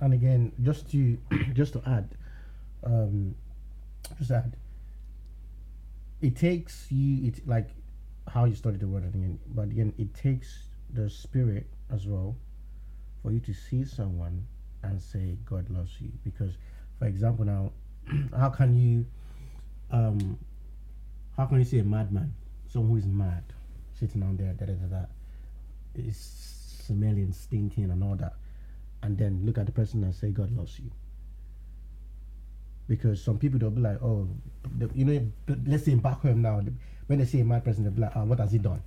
and 0.00 0.14
again, 0.14 0.52
just 0.62 0.90
to 0.92 1.18
just 1.52 1.72
to 1.74 1.82
add, 1.86 2.08
um, 2.84 3.34
just 4.18 4.30
add, 4.30 4.56
it 6.20 6.36
takes 6.36 6.86
you 6.90 7.28
it 7.28 7.46
like 7.46 7.70
how 8.28 8.44
you 8.44 8.54
study 8.54 8.76
the 8.76 8.86
word 8.86 9.04
again, 9.04 9.38
but 9.54 9.62
again, 9.62 9.92
it 9.98 10.12
takes 10.14 10.68
the 10.92 11.08
spirit 11.08 11.66
as 11.92 12.06
well 12.06 12.36
for 13.22 13.32
you 13.32 13.40
to 13.40 13.52
see 13.52 13.84
someone 13.84 14.46
and 14.82 15.00
say 15.00 15.36
God 15.44 15.68
loves 15.70 15.92
you. 16.00 16.10
Because, 16.24 16.52
for 16.98 17.06
example, 17.06 17.44
now, 17.44 17.72
how 18.36 18.50
can 18.50 18.74
you, 18.74 19.06
um, 19.90 20.38
how 21.36 21.46
can 21.46 21.58
you 21.58 21.64
see 21.64 21.78
a 21.78 21.84
madman, 21.84 22.34
someone 22.68 22.90
who 22.90 22.96
is 22.96 23.06
mad, 23.06 23.44
sitting 23.98 24.20
down 24.20 24.36
there, 24.36 24.52
da 24.52 24.66
da 24.66 24.72
da 24.72 24.86
da, 24.86 25.04
is 25.94 26.16
smelling, 26.86 27.32
stinking, 27.32 27.90
and 27.90 28.02
all 28.04 28.16
that, 28.16 28.34
and 29.02 29.16
then 29.18 29.42
look 29.44 29.58
at 29.58 29.66
the 29.66 29.72
person 29.72 30.04
and 30.04 30.14
say 30.14 30.30
God 30.30 30.50
loves 30.56 30.78
you? 30.78 30.90
Because 32.88 33.20
some 33.22 33.38
people 33.38 33.58
they'll 33.58 33.70
be 33.70 33.80
like, 33.80 34.00
oh, 34.02 34.28
the, 34.78 34.88
you 34.94 35.04
know, 35.04 35.26
let's 35.66 35.84
say 35.84 35.94
back 35.94 36.20
home 36.20 36.42
now, 36.42 36.62
when 37.08 37.18
they 37.18 37.24
see 37.24 37.40
a 37.40 37.44
mad 37.44 37.64
person, 37.64 37.82
they'll 37.82 37.92
be 37.92 38.00
like, 38.02 38.12
ah, 38.14 38.24
what 38.24 38.38
has 38.38 38.52
he 38.52 38.58
done? 38.58 38.82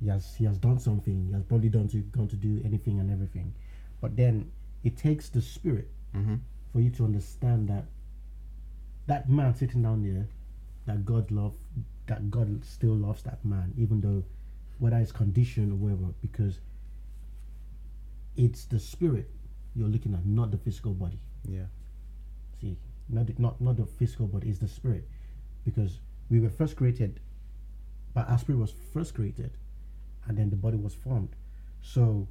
He 0.00 0.08
has 0.08 0.34
he 0.36 0.44
has 0.44 0.56
done 0.58 0.78
something. 0.78 1.26
He 1.26 1.32
has 1.32 1.42
probably 1.42 1.68
done 1.68 1.88
to 1.88 1.98
gone 1.98 2.28
to 2.28 2.36
do 2.36 2.60
anything 2.64 3.00
and 3.00 3.10
everything, 3.10 3.52
but 4.00 4.16
then 4.16 4.50
it 4.84 4.96
takes 4.96 5.28
the 5.28 5.42
spirit 5.42 5.88
Mm-hmm. 6.16 6.36
for 6.72 6.80
you 6.80 6.90
to 6.90 7.04
understand 7.04 7.68
that 7.68 7.84
that 9.06 9.28
man 9.28 9.54
sitting 9.54 9.82
down 9.82 10.02
there, 10.02 10.26
that 10.86 11.04
God 11.04 11.30
love, 11.30 11.54
that 12.10 12.28
God 12.28 12.64
still 12.64 12.94
loves 12.94 13.22
that 13.22 13.42
man, 13.44 13.72
even 13.78 14.00
though 14.00 14.24
whether 14.80 14.96
it's 14.96 15.12
condition 15.12 15.70
or 15.70 15.76
whatever, 15.76 16.12
because 16.20 16.58
it's 18.36 18.64
the 18.64 18.80
spirit 18.80 19.30
you're 19.76 19.88
looking 19.88 20.14
at, 20.14 20.26
not 20.26 20.50
the 20.50 20.58
physical 20.58 20.92
body. 20.92 21.20
Yeah. 21.48 21.66
See, 22.60 22.76
not 23.08 23.26
the, 23.28 23.34
not 23.38 23.60
not 23.60 23.76
the 23.76 23.86
physical 23.86 24.26
body, 24.26 24.48
it's 24.48 24.58
the 24.58 24.66
spirit, 24.66 25.08
because 25.64 26.00
we 26.28 26.40
were 26.40 26.50
first 26.50 26.74
created, 26.76 27.20
but 28.12 28.28
our 28.28 28.38
spirit 28.38 28.58
was 28.58 28.74
first 28.92 29.14
created, 29.14 29.52
and 30.26 30.36
then 30.36 30.50
the 30.50 30.56
body 30.56 30.76
was 30.76 30.94
formed. 30.94 31.36
So, 31.80 32.26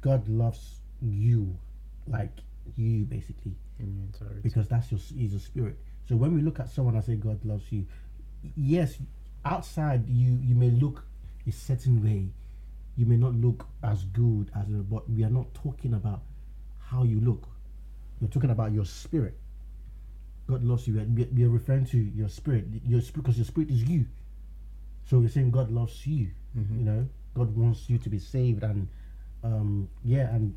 God 0.00 0.28
loves 0.28 0.80
you, 1.02 1.58
like 2.06 2.38
you 2.76 3.04
basically, 3.04 3.56
In 3.80 4.08
your 4.20 4.28
because 4.42 4.68
that's 4.68 4.92
your 4.92 5.00
is 5.18 5.34
a 5.34 5.40
spirit. 5.40 5.76
So 6.08 6.14
when 6.14 6.32
we 6.34 6.40
look 6.40 6.60
at 6.60 6.70
someone 6.70 6.94
and 6.94 7.04
say 7.04 7.16
God 7.16 7.44
loves 7.44 7.72
you, 7.72 7.84
yes, 8.56 8.96
outside 9.44 10.08
you 10.08 10.38
you 10.42 10.54
may 10.54 10.70
look 10.70 11.04
a 11.46 11.52
certain 11.52 12.02
way, 12.02 12.28
you 12.96 13.06
may 13.06 13.16
not 13.16 13.34
look 13.34 13.66
as 13.82 14.04
good 14.04 14.50
as, 14.54 14.66
but 14.66 15.08
we 15.10 15.22
are 15.24 15.30
not 15.30 15.52
talking 15.54 15.94
about 15.94 16.22
how 16.90 17.04
you 17.04 17.20
look. 17.20 17.48
You're 18.20 18.30
talking 18.30 18.50
about 18.50 18.72
your 18.72 18.84
spirit. 18.84 19.36
God 20.46 20.62
loves 20.64 20.86
you. 20.86 20.94
We 20.94 21.22
are- 21.24 21.28
We 21.34 21.44
are 21.44 21.48
referring 21.50 21.86
to 21.86 21.98
your 21.98 22.28
spirit, 22.28 22.66
your 22.86 23.00
spirit, 23.00 23.22
because 23.24 23.36
your 23.36 23.44
spirit 23.46 23.70
is 23.70 23.82
you. 23.84 24.06
So 25.04 25.18
we're 25.18 25.28
saying 25.28 25.50
God 25.50 25.70
loves 25.70 26.06
you. 26.06 26.30
You 26.54 26.84
know, 26.84 27.08
God 27.34 27.54
wants 27.54 27.90
you 27.90 27.98
to 27.98 28.08
be 28.08 28.18
saved, 28.18 28.62
and 28.62 28.88
um, 29.44 29.88
yeah, 30.04 30.34
and 30.34 30.54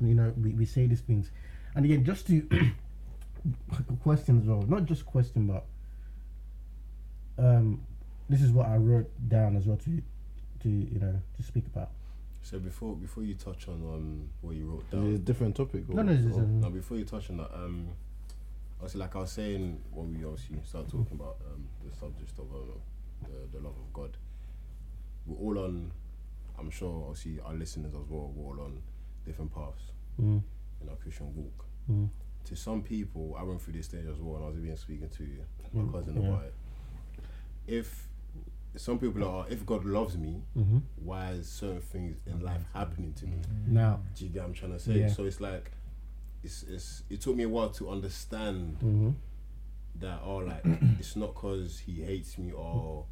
you 0.00 0.14
know, 0.14 0.32
we, 0.36 0.50
we 0.52 0.64
say 0.66 0.86
these 0.86 1.00
things, 1.00 1.30
and 1.74 1.84
again, 1.84 2.04
just 2.04 2.26
to 2.26 2.46
question 4.02 4.40
as 4.40 4.46
well, 4.46 4.62
not 4.62 4.84
just 4.84 5.06
question, 5.06 5.46
but 5.46 5.64
um, 7.38 7.80
this 8.28 8.42
is 8.42 8.50
what 8.52 8.66
I 8.66 8.76
wrote 8.76 9.10
down 9.28 9.56
as 9.56 9.66
well 9.66 9.76
to 9.78 10.02
to 10.62 10.68
you 10.68 10.98
know 10.98 11.20
to 11.36 11.42
speak 11.42 11.66
about. 11.66 11.90
So 12.42 12.58
before 12.58 12.96
before 12.96 13.22
you 13.24 13.34
touch 13.34 13.68
on 13.68 13.74
um 13.94 14.28
what 14.40 14.54
you 14.56 14.66
wrote 14.66 14.84
Is 14.86 14.92
down, 14.92 15.06
it 15.12 15.14
a 15.14 15.18
different 15.18 15.56
topic? 15.56 15.88
No, 15.88 16.02
no, 16.02 16.12
it's, 16.12 16.24
or- 16.36 16.40
um, 16.40 16.60
Now, 16.60 16.70
before 16.70 16.96
you 16.96 17.04
touch 17.04 17.30
on 17.30 17.36
that, 17.38 17.54
um, 17.54 17.88
obviously, 18.78 19.00
like 19.00 19.16
I 19.16 19.20
was 19.20 19.32
saying 19.32 19.80
when 19.92 20.16
we 20.16 20.24
obviously 20.24 20.56
start 20.64 20.88
talking 20.88 21.12
about 21.20 21.36
um, 21.52 21.66
the 21.84 21.94
subject 21.96 22.38
of 22.38 22.46
uh, 22.52 22.74
the, 23.24 23.58
the 23.58 23.64
love 23.64 23.74
of 23.76 23.92
God, 23.92 24.16
we're 25.26 25.36
all 25.58 25.64
on, 25.64 25.90
I'm 26.58 26.70
sure, 26.70 27.04
obviously, 27.08 27.40
our 27.44 27.54
listeners 27.54 27.92
as 27.94 28.08
well, 28.08 28.32
we're 28.34 28.54
all 28.54 28.64
on 28.64 28.82
different 29.26 29.52
paths 29.54 29.92
Mm, 30.20 30.42
in 30.82 30.88
our 30.88 30.96
Christian 30.96 31.32
walk. 31.36 31.64
mm, 31.90 32.08
To 32.46 32.56
some 32.56 32.82
people, 32.82 33.36
I 33.38 33.42
went 33.44 33.60
through 33.62 33.74
this 33.74 33.86
stage 33.86 34.06
as 34.10 34.18
well, 34.18 34.36
and 34.36 34.44
I 34.46 34.48
was 34.48 34.58
even 34.58 34.76
speaking 34.76 35.08
to 35.08 35.24
you. 35.24 35.44
my 35.72 35.82
Mm, 35.82 35.92
cousin 35.92 36.14
yeah. 36.22 36.28
about 36.28 36.44
it. 36.46 36.54
If 37.68 38.08
some 38.76 38.98
people 38.98 39.24
are, 39.24 39.46
if 39.48 39.64
God 39.66 39.84
loves 39.84 40.16
me, 40.16 40.42
hmm 40.54 40.78
why 40.96 41.30
is 41.32 41.48
certain 41.48 41.80
things 41.80 42.16
in 42.26 42.40
life 42.40 42.64
happening 42.74 43.12
to 43.14 43.26
me? 43.26 43.38
Now, 43.66 44.00
Do 44.16 44.24
you 44.24 44.30
get 44.30 44.40
what 44.42 44.48
I'm 44.48 44.54
trying 44.54 44.72
to 44.72 44.78
say? 44.80 45.00
Yeah. 45.00 45.08
So 45.08 45.24
it's 45.24 45.40
like, 45.40 45.70
it's, 46.42 46.64
it's 46.64 47.02
it 47.10 47.20
took 47.20 47.36
me 47.36 47.44
a 47.44 47.48
while 47.48 47.70
to 47.70 47.88
understand 47.90 48.78
hmm 48.80 49.10
that 50.00 50.20
oh 50.24 50.36
like 50.38 50.64
it's 51.00 51.16
not 51.16 51.34
because 51.34 51.80
he 51.80 52.02
hates 52.02 52.38
me 52.38 52.52
or 52.52 53.04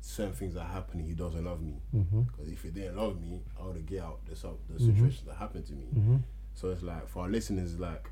certain 0.00 0.32
things 0.32 0.56
are 0.56 0.64
happening 0.64 1.04
he 1.06 1.12
doesn't 1.14 1.44
love 1.44 1.60
me 1.60 1.74
because 1.92 2.48
if 2.52 2.62
he 2.62 2.70
didn't 2.70 2.96
love 2.96 3.20
me 3.20 3.42
I 3.60 3.66
would 3.66 3.84
get 3.84 4.02
out 4.02 4.24
the 4.26 4.36
sub- 4.36 4.58
the 4.68 4.74
Mhm. 4.74 4.86
situations 4.86 5.22
that 5.26 5.34
happened 5.36 5.66
to 5.66 5.72
me 5.74 5.86
hmm 5.86 6.16
so 6.54 6.70
it's 6.70 6.82
like 6.82 7.08
for 7.08 7.24
our 7.24 7.28
listeners 7.28 7.78
like 7.80 8.10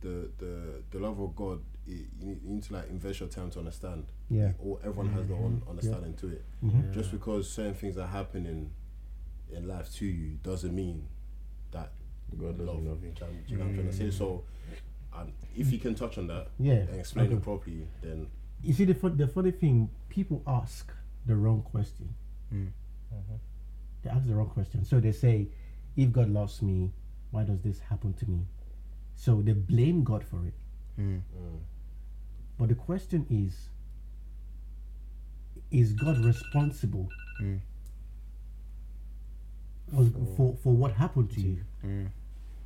the 0.00 0.30
the 0.38 0.82
the 0.90 0.98
love 0.98 1.20
of 1.20 1.36
God 1.36 1.60
it, 1.86 2.06
you, 2.20 2.26
need, 2.26 2.40
you 2.44 2.50
need 2.50 2.62
to 2.64 2.72
like 2.74 2.88
invest 2.90 3.20
your 3.20 3.28
time 3.28 3.50
to 3.50 3.58
understand 3.58 4.04
Yeah. 4.30 4.52
or 4.58 4.78
everyone 4.84 5.12
has 5.12 5.26
their 5.26 5.36
own 5.36 5.62
understanding 5.68 6.14
to 6.14 6.28
it 6.28 6.44
Mhm. 6.64 6.92
just 6.92 7.10
because 7.10 7.50
certain 7.50 7.74
things 7.74 7.98
are 7.98 8.06
happening 8.06 8.70
in 9.50 9.66
life 9.68 9.92
to 9.94 10.06
you 10.06 10.38
doesn't 10.42 10.74
mean 10.74 11.08
that 11.72 11.92
God 12.38 12.56
doesn't 12.58 12.66
love, 12.66 12.84
love 12.84 13.04
you. 13.04 13.10
Do 13.10 13.24
you 13.48 13.56
know 13.58 13.64
what 13.64 13.70
I'm 13.70 13.74
trying 13.74 13.86
to 13.90 13.92
say? 13.92 14.10
So, 14.10 14.44
um, 15.12 15.32
if 15.56 15.70
you 15.72 15.78
can 15.78 15.94
touch 15.94 16.16
on 16.18 16.26
that 16.28 16.48
Yeah, 16.58 16.74
and 16.74 16.98
explain 17.00 17.26
okay. 17.26 17.36
it 17.36 17.42
properly, 17.42 17.86
then 18.00 18.28
You 18.62 18.72
see, 18.72 18.84
the 18.84 18.94
fun, 18.94 19.16
the 19.16 19.26
funny 19.26 19.50
thing, 19.50 19.90
people 20.08 20.40
ask 20.46 20.90
the 21.26 21.34
wrong 21.36 21.62
question. 21.62 22.14
They 24.02 24.10
ask 24.10 24.26
the 24.26 24.34
wrong 24.34 24.48
question. 24.50 24.84
So 24.84 25.00
they 25.00 25.12
say, 25.12 25.48
if 25.96 26.12
God 26.12 26.28
loves 26.30 26.62
me, 26.62 26.92
why 27.32 27.42
does 27.44 27.60
this 27.62 27.80
happen 27.80 28.12
to 28.14 28.30
me? 28.30 28.46
So 29.14 29.42
they 29.42 29.52
blame 29.52 30.04
God 30.04 30.24
for 30.24 30.44
it. 30.46 30.54
Mm. 30.98 31.20
But 32.58 32.68
the 32.68 32.74
question 32.74 33.26
is, 33.30 33.68
is 35.70 35.92
God 35.92 36.18
responsible 36.18 37.08
mm. 37.40 37.60
for, 39.90 40.04
for, 40.36 40.56
for 40.62 40.72
what 40.74 40.92
happened 40.92 41.30
to 41.32 41.40
you? 41.40 41.58
Mm. 41.84 42.08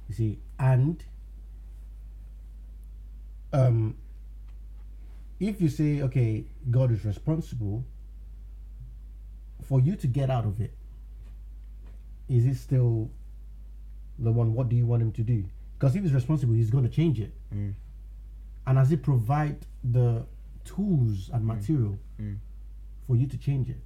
You 0.09 0.15
see, 0.15 0.39
and 0.59 1.03
um, 3.53 3.97
if 5.41 5.61
you 5.61 5.69
say, 5.69 6.03
okay, 6.03 6.45
God 6.71 6.91
is 6.91 7.05
responsible, 7.05 7.85
for 9.63 9.81
you 9.81 9.97
to 9.97 10.07
get 10.07 10.31
out 10.31 10.45
of 10.45 10.61
it, 10.61 10.73
is 12.29 12.47
it 12.47 12.57
still 12.57 13.11
the 14.19 14.33
one? 14.33 14.55
What 14.55 14.69
do 14.69 14.77
you 14.77 14.87
want 14.87 15.03
him 15.03 15.13
to 15.13 15.23
do? 15.23 15.45
Because 15.79 15.95
if 15.95 16.03
he's 16.03 16.13
responsible, 16.13 16.55
he's 16.55 16.71
going 16.71 16.85
to 16.85 16.91
change 16.91 17.21
it. 17.21 17.33
Mm. 17.55 17.75
And 18.67 18.79
as 18.79 18.91
he 18.91 18.97
provide 18.97 19.59
the 19.93 20.25
tools 20.65 21.31
and 21.33 21.45
material 21.47 21.99
for 23.07 23.17
you 23.17 23.27
to 23.27 23.39
change 23.39 23.71
it, 23.71 23.77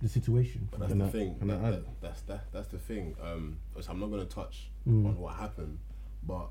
the 0.00 0.08
situation. 0.08 0.68
but 0.70 0.80
that's 0.80 0.90
Can 0.92 0.98
the 1.00 1.06
I- 1.06 1.10
thing. 1.10 1.38
can 1.38 1.50
I 1.50 1.56
That, 1.56 1.64
add? 1.64 1.72
that, 1.74 2.00
that's 2.00 2.20
that, 2.22 2.52
that's 2.52 2.68
the 2.68 2.78
thing. 2.78 3.14
Um, 3.22 3.58
so 3.80 3.90
I'm 3.90 4.00
not 4.00 4.10
gonna 4.10 4.24
touch 4.24 4.70
Mm. 4.86 5.06
on 5.06 5.16
what 5.18 5.34
happened, 5.36 5.78
but 6.26 6.48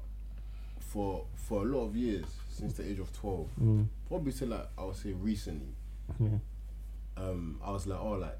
for 0.80 1.26
for 1.36 1.62
a 1.62 1.66
lot 1.66 1.86
of 1.88 1.96
years 1.96 2.26
since 2.50 2.74
the 2.76 2.90
age 2.90 3.00
of 3.00 3.12
twelve, 3.14 3.50
Mm. 3.62 3.88
probably 4.08 4.32
till 4.34 4.50
like 4.50 4.68
I 4.78 4.84
would 4.86 4.96
say 4.96 5.12
recently, 5.14 5.74
Yeah. 6.20 6.40
um, 7.18 7.60
I 7.64 7.72
was 7.72 7.88
like, 7.88 8.00
oh, 8.00 8.14
like, 8.14 8.40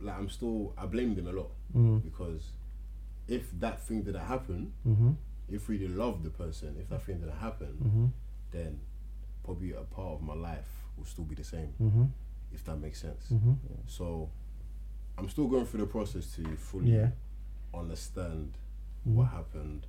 like 0.00 0.16
I'm 0.18 0.28
still 0.28 0.72
I 0.78 0.86
blame 0.86 1.14
them 1.14 1.26
a 1.28 1.32
lot 1.32 1.50
Mm. 1.74 2.02
because 2.02 2.50
if 3.26 3.50
that 3.60 3.80
thing 3.82 4.02
didn't 4.02 4.24
happen, 4.24 4.72
Mm-hmm. 4.86 5.12
If 5.50 5.68
we 5.68 5.78
really 5.78 5.94
love 5.94 6.22
the 6.22 6.30
person, 6.30 6.76
if 6.80 6.88
that 6.90 7.02
thing 7.02 7.18
didn't 7.18 7.38
happen, 7.38 7.74
Mm-hmm. 7.82 8.06
then 8.50 8.80
probably 9.44 9.72
a 9.72 9.80
part 9.82 10.14
of 10.14 10.22
my 10.22 10.34
life 10.34 10.68
will 10.96 11.04
still 11.06 11.24
be 11.24 11.34
the 11.34 11.44
same, 11.44 11.72
Mm-hmm. 11.80 12.04
if 12.52 12.64
that 12.64 12.76
makes 12.76 13.00
sense. 13.00 13.26
Mm-hmm. 13.32 13.52
So 13.86 14.30
I'm 15.16 15.28
still 15.28 15.46
going 15.48 15.66
through 15.66 15.80
the 15.80 15.86
process 15.86 16.34
to 16.36 16.44
fully 16.56 16.92
Yeah. 16.94 17.10
understand 17.74 18.56
Mhm. 19.06 19.14
what 19.14 19.28
happened. 19.28 19.86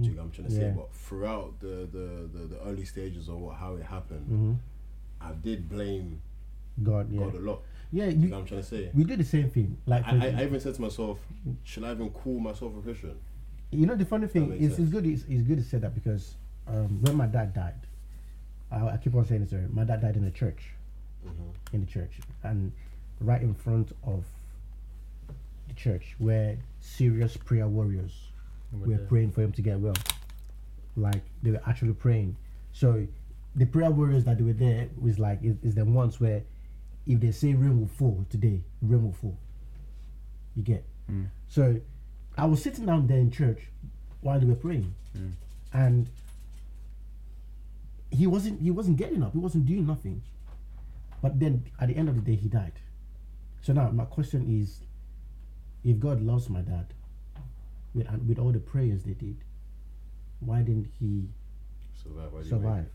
Do 0.00 0.08
you 0.08 0.16
what 0.16 0.22
I'm 0.24 0.30
trying 0.30 0.48
to 0.48 0.54
say? 0.54 0.72
But 0.74 0.92
throughout 0.94 1.60
the, 1.60 1.86
the, 1.92 2.28
the, 2.38 2.46
the 2.54 2.60
early 2.64 2.84
stages 2.86 3.28
of 3.28 3.36
what, 3.38 3.56
how 3.56 3.76
it 3.76 3.82
happened, 3.84 4.26
Mm-hmm. 4.26 4.52
I 5.20 5.32
did 5.34 5.68
blame 5.68 6.20
God, 6.82 7.10
yeah. 7.12 7.20
God 7.20 7.34
a 7.36 7.38
lot. 7.38 7.62
Yeah, 7.92 8.06
you 8.06 8.22
you, 8.26 8.28
what 8.30 8.38
I'm 8.38 8.46
trying 8.46 8.62
to 8.62 8.66
say? 8.66 8.90
we 8.94 9.04
do 9.04 9.16
the 9.16 9.24
same 9.24 9.50
thing. 9.50 9.76
Like, 9.86 10.04
I, 10.06 10.28
I, 10.28 10.40
I 10.40 10.42
even 10.44 10.58
said 10.58 10.74
to 10.74 10.80
myself, 10.82 11.18
should 11.62 11.84
I 11.84 11.92
even 11.92 12.08
call 12.10 12.40
myself 12.40 12.72
a 12.76 12.80
Christian? 12.80 13.16
You 13.72 13.86
know 13.86 13.94
the 13.96 14.04
funny 14.04 14.26
thing 14.26 14.50
makes 14.50 14.62
is 14.74 14.78
it's 14.78 14.90
good 14.90 15.06
it's, 15.06 15.24
it's 15.28 15.42
good 15.42 15.58
to 15.58 15.64
say 15.64 15.78
that 15.78 15.94
because 15.94 16.34
um, 16.68 17.00
when 17.02 17.16
my 17.16 17.26
dad 17.26 17.54
died, 17.54 17.74
I, 18.70 18.88
I 18.88 18.96
keep 18.98 19.14
on 19.14 19.24
saying 19.24 19.40
this. 19.42 19.50
Sorry, 19.50 19.64
my 19.70 19.84
dad 19.84 20.02
died 20.02 20.16
in 20.16 20.24
the 20.24 20.30
church, 20.30 20.62
Mm-hmm. 21.26 21.74
in 21.76 21.84
the 21.84 21.90
church, 21.90 22.12
and 22.42 22.72
right 23.20 23.40
in 23.40 23.54
front 23.54 23.92
of 24.04 24.24
the 25.68 25.74
church 25.74 26.14
where 26.18 26.58
serious 26.80 27.36
prayer 27.36 27.68
warriors 27.68 28.12
were 28.72 28.98
praying 29.08 29.30
for 29.32 29.42
him 29.42 29.52
to 29.52 29.62
get 29.62 29.78
well. 29.78 29.94
Like 30.96 31.22
they 31.42 31.50
were 31.52 31.62
actually 31.66 31.92
praying. 31.94 32.36
So 32.72 33.06
the 33.54 33.66
prayer 33.66 33.90
warriors 33.90 34.24
that 34.24 34.38
they 34.38 34.44
were 34.44 34.52
there 34.52 34.88
was 35.00 35.18
like 35.18 35.38
is, 35.42 35.56
is 35.62 35.74
the 35.76 35.84
ones 35.84 36.20
where 36.20 36.42
if 37.06 37.20
they 37.20 37.30
say 37.30 37.54
rain 37.54 37.80
will 37.80 37.88
fall 37.88 38.26
today, 38.30 38.60
rain 38.82 39.02
will 39.04 39.12
fall. 39.12 39.38
You 40.56 40.62
get. 40.62 40.84
So 41.48 41.80
I 42.36 42.46
was 42.46 42.62
sitting 42.62 42.86
down 42.86 43.06
there 43.06 43.18
in 43.18 43.30
church 43.30 43.60
while 44.20 44.38
they 44.40 44.46
were 44.46 44.54
praying, 44.54 44.94
and 45.72 46.08
he 48.10 48.26
wasn't 48.26 48.60
he 48.60 48.70
wasn't 48.70 48.96
getting 48.96 49.22
up. 49.22 49.32
He 49.32 49.38
wasn't 49.38 49.66
doing 49.66 49.86
nothing. 49.86 50.22
But 51.20 51.38
then 51.38 51.64
at 51.80 51.88
the 51.88 51.96
end 51.96 52.08
of 52.08 52.14
the 52.16 52.20
day, 52.22 52.34
he 52.40 52.48
died. 52.48 52.72
So 53.62 53.72
now 53.72 53.90
my 53.90 54.04
question 54.04 54.46
is, 54.60 54.80
if 55.84 55.98
God 56.00 56.20
loves 56.20 56.48
my 56.48 56.60
dad, 56.62 56.86
with 57.94 58.08
with 58.26 58.38
all 58.38 58.52
the 58.52 58.58
prayers 58.60 59.02
they 59.04 59.12
did, 59.14 59.36
why 60.40 60.62
didn't 60.62 60.88
he 60.98 61.28
Survive. 62.02 62.46
survive? 62.46 62.86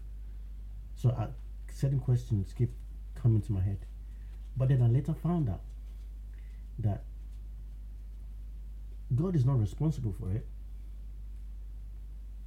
So 0.95 1.11
I, 1.11 1.27
certain 1.73 1.99
questions 1.99 2.53
keep 2.57 2.71
coming 3.15 3.41
to 3.43 3.51
my 3.53 3.61
head, 3.61 3.77
but 4.57 4.67
then 4.69 4.81
I 4.81 4.87
later 4.87 5.13
found 5.13 5.47
out 5.49 5.61
that 6.79 7.03
God 9.15 9.35
is 9.35 9.45
not 9.45 9.59
responsible 9.59 10.13
for 10.19 10.31
it, 10.31 10.45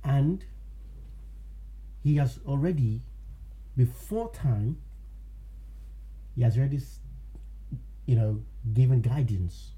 and 0.05 0.45
He 2.03 2.17
has 2.17 2.39
already, 2.47 3.03
before 3.77 4.31
time, 4.33 4.77
He 6.35 6.43
has 6.43 6.57
already, 6.57 6.81
you 8.07 8.17
know, 8.17 8.43
given 8.75 9.01
guidance 9.01 9.73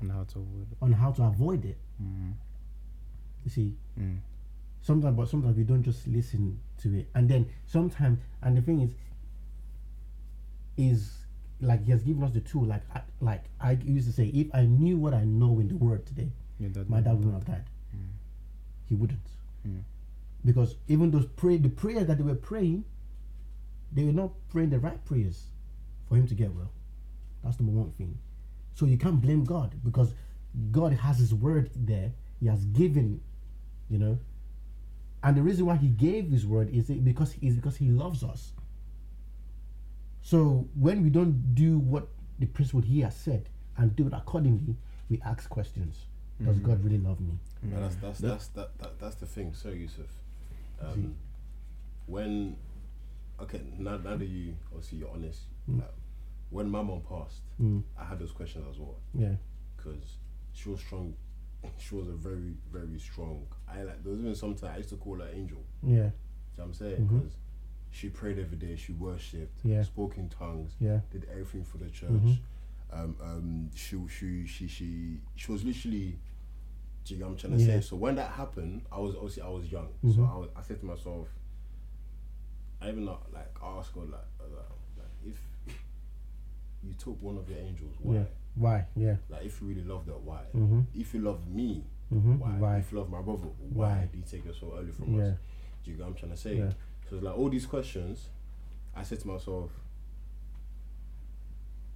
And 0.00 0.10
how 0.12 0.24
to 0.24 0.38
avoid 0.38 0.72
it. 0.72 0.78
on 0.80 0.92
how 0.92 1.10
to 1.12 1.22
avoid 1.24 1.64
it. 1.64 1.78
You 3.44 3.50
see, 3.50 3.76
Mm. 3.98 4.18
sometimes, 4.80 5.16
but 5.16 5.28
sometimes 5.28 5.56
we 5.56 5.64
don't 5.64 5.82
just 5.82 6.06
listen 6.06 6.60
to 6.78 6.94
it, 6.98 7.08
and 7.14 7.28
then 7.28 7.46
sometimes, 7.66 8.18
and 8.42 8.56
the 8.56 8.62
thing 8.62 8.80
is, 8.80 8.92
is 10.76 11.24
like 11.60 11.84
he 11.84 11.90
has 11.90 12.02
given 12.02 12.22
us 12.22 12.32
the 12.32 12.40
tool. 12.40 12.64
Like, 12.64 12.82
I, 12.94 13.00
like 13.20 13.44
I 13.60 13.72
used 13.84 14.06
to 14.08 14.12
say, 14.12 14.26
if 14.26 14.48
I 14.54 14.62
knew 14.64 14.96
what 14.96 15.14
I 15.14 15.24
know 15.24 15.58
in 15.60 15.68
the 15.68 15.76
world 15.76 16.06
today, 16.06 16.30
dad 16.60 16.88
my 16.90 17.00
dad 17.00 17.14
wouldn't 17.14 17.34
have 17.34 17.44
died. 17.46 17.64
He 18.88 18.94
wouldn't, 18.94 19.20
Mm. 19.66 19.82
because 20.44 20.76
even 20.86 21.10
those 21.10 21.26
pray, 21.26 21.56
the 21.58 21.68
prayers 21.68 22.06
that 22.06 22.16
they 22.16 22.24
were 22.24 22.34
praying, 22.36 22.84
they 23.92 24.04
were 24.04 24.12
not 24.12 24.30
praying 24.50 24.70
the 24.70 24.78
right 24.78 25.04
prayers 25.04 25.46
for 26.08 26.16
him 26.16 26.26
to 26.28 26.34
get 26.34 26.54
well. 26.54 26.70
That's 27.44 27.58
number 27.60 27.72
one 27.78 27.90
thing. 27.92 28.16
So 28.74 28.86
you 28.86 28.96
can't 28.96 29.20
blame 29.20 29.44
God 29.44 29.74
because 29.84 30.14
God 30.70 30.92
has 30.94 31.18
His 31.18 31.34
word 31.34 31.70
there. 31.74 32.12
He 32.40 32.46
has 32.46 32.64
given, 32.66 33.20
you 33.90 33.98
know, 33.98 34.18
and 35.22 35.36
the 35.36 35.42
reason 35.42 35.66
why 35.66 35.76
He 35.76 35.88
gave 35.88 36.30
His 36.30 36.46
word 36.46 36.70
is 36.70 36.86
because 36.88 37.34
is 37.42 37.56
because 37.56 37.76
He 37.76 37.88
loves 37.88 38.22
us. 38.22 38.52
So 40.28 40.68
when 40.74 41.02
we 41.02 41.08
don't 41.08 41.54
do 41.54 41.78
what 41.78 42.06
the 42.38 42.44
principle 42.44 42.82
He 42.82 43.00
has 43.00 43.16
said 43.16 43.48
and 43.78 43.96
do 43.96 44.06
it 44.08 44.12
accordingly, 44.12 44.76
we 45.08 45.22
ask 45.24 45.48
questions. 45.48 46.04
Does 46.44 46.58
God 46.58 46.84
really 46.84 46.98
love 46.98 47.18
me? 47.18 47.32
Man, 47.62 47.80
that's 47.80 47.96
that's 47.96 48.18
that's 48.18 48.46
that, 48.48 48.78
that 48.78 49.00
that's 49.00 49.14
the 49.16 49.24
thing. 49.26 49.54
So 49.54 49.70
Yusuf, 49.70 50.10
um, 50.82 51.14
when 52.06 52.56
okay 53.40 53.62
now, 53.78 53.96
now 53.96 54.16
that 54.16 54.26
you 54.28 54.54
obviously 54.70 54.98
you're 54.98 55.10
honest, 55.10 55.40
like, 55.66 55.88
when 56.50 56.68
my 56.68 56.82
mom 56.82 57.00
passed, 57.08 57.40
Mm. 57.60 57.82
I 57.98 58.04
had 58.04 58.18
those 58.20 58.30
questions 58.32 58.64
as 58.70 58.78
well 58.78 58.98
Yeah. 59.14 59.34
because 59.78 60.18
she 60.52 60.68
was 60.68 60.80
strong. 60.80 61.14
She 61.78 61.94
was 61.94 62.06
a 62.08 62.12
very 62.12 62.52
very 62.70 62.98
strong. 63.00 63.46
I 63.66 63.82
like 63.82 64.04
there 64.04 64.12
was 64.12 64.20
even 64.20 64.34
sometimes 64.34 64.74
I 64.74 64.76
used 64.76 64.90
to 64.90 64.96
call 64.96 65.16
her 65.20 65.28
angel. 65.32 65.64
Yeah. 65.82 65.88
Do 65.90 65.94
you 65.96 66.02
know 66.02 66.12
what 66.56 66.64
I'm 66.66 66.74
saying? 66.74 67.06
Because 67.06 67.36
she 67.90 68.08
prayed 68.08 68.38
every 68.38 68.56
day, 68.56 68.76
she 68.76 68.92
worshipped, 68.92 69.64
Yeah. 69.64 69.82
spoke 69.82 70.16
in 70.18 70.28
tongues, 70.28 70.72
Yeah. 70.80 71.00
did 71.10 71.26
everything 71.30 71.64
for 71.64 71.78
the 71.78 71.88
church. 71.90 72.10
Mhm. 72.10 72.38
Um, 72.90 73.16
um, 73.20 73.70
she, 73.74 73.98
she, 74.08 74.46
she, 74.46 74.66
she, 74.68 75.20
she 75.36 75.52
was 75.52 75.64
literally. 75.64 76.18
Do 77.04 77.14
you 77.14 77.20
know 77.20 77.26
what 77.26 77.32
I'm 77.32 77.38
trying 77.38 77.58
to 77.58 77.64
Yeah. 77.64 77.80
say? 77.80 77.86
So 77.88 77.96
when 77.96 78.16
that 78.16 78.30
happened, 78.32 78.82
I 78.92 78.98
was 78.98 79.14
obviously 79.14 79.42
I 79.42 79.48
was 79.48 79.70
young, 79.72 79.88
so 80.02 80.08
Mhm. 80.20 80.30
I, 80.30 80.36
was, 80.36 80.48
I 80.56 80.62
said 80.62 80.80
to 80.80 80.86
myself, 80.86 81.28
I 82.80 82.88
even 82.90 83.04
not 83.06 83.32
like 83.32 83.50
ask 83.62 83.92
God 83.94 84.10
like, 84.10 84.20
uh, 84.40 84.44
like, 84.44 84.68
like 84.98 85.06
if 85.26 85.40
you 86.84 86.92
took 86.94 87.20
one 87.22 87.36
of 87.38 87.48
your 87.48 87.58
angels, 87.58 87.94
why? 88.00 88.14
Yeah. 88.14 88.24
Why? 88.54 88.86
Yeah. 88.96 89.16
Like 89.28 89.44
if 89.44 89.60
you 89.60 89.68
really 89.68 89.84
loved 89.84 90.06
that, 90.06 90.20
why? 90.20 90.42
Mhm. 90.54 90.84
If 90.94 91.14
you 91.14 91.20
love 91.20 91.46
me, 91.48 91.84
Mhm. 92.12 92.38
why? 92.38 92.58
Why? 92.58 92.76
If 92.78 92.92
you 92.92 92.98
love 92.98 93.10
my 93.10 93.22
brother, 93.22 93.48
why, 93.70 93.88
Why? 93.94 94.00
did 94.12 94.14
he 94.14 94.22
take 94.22 94.44
her 94.46 94.52
so 94.52 94.74
early 94.76 94.92
from 94.92 95.14
Yeah. 95.14 95.22
us? 95.24 95.38
Do 95.84 95.90
you 95.90 95.96
get 95.96 96.02
what 96.04 96.10
I'm 96.10 96.16
trying 96.16 96.32
to 96.32 96.36
say? 96.38 96.58
Yeah. 96.58 96.72
So 97.08 97.16
it's 97.16 97.24
like 97.24 97.36
all 97.36 97.48
these 97.48 97.66
questions, 97.66 98.28
I 98.96 99.02
said 99.02 99.20
to 99.20 99.28
myself, 99.28 99.70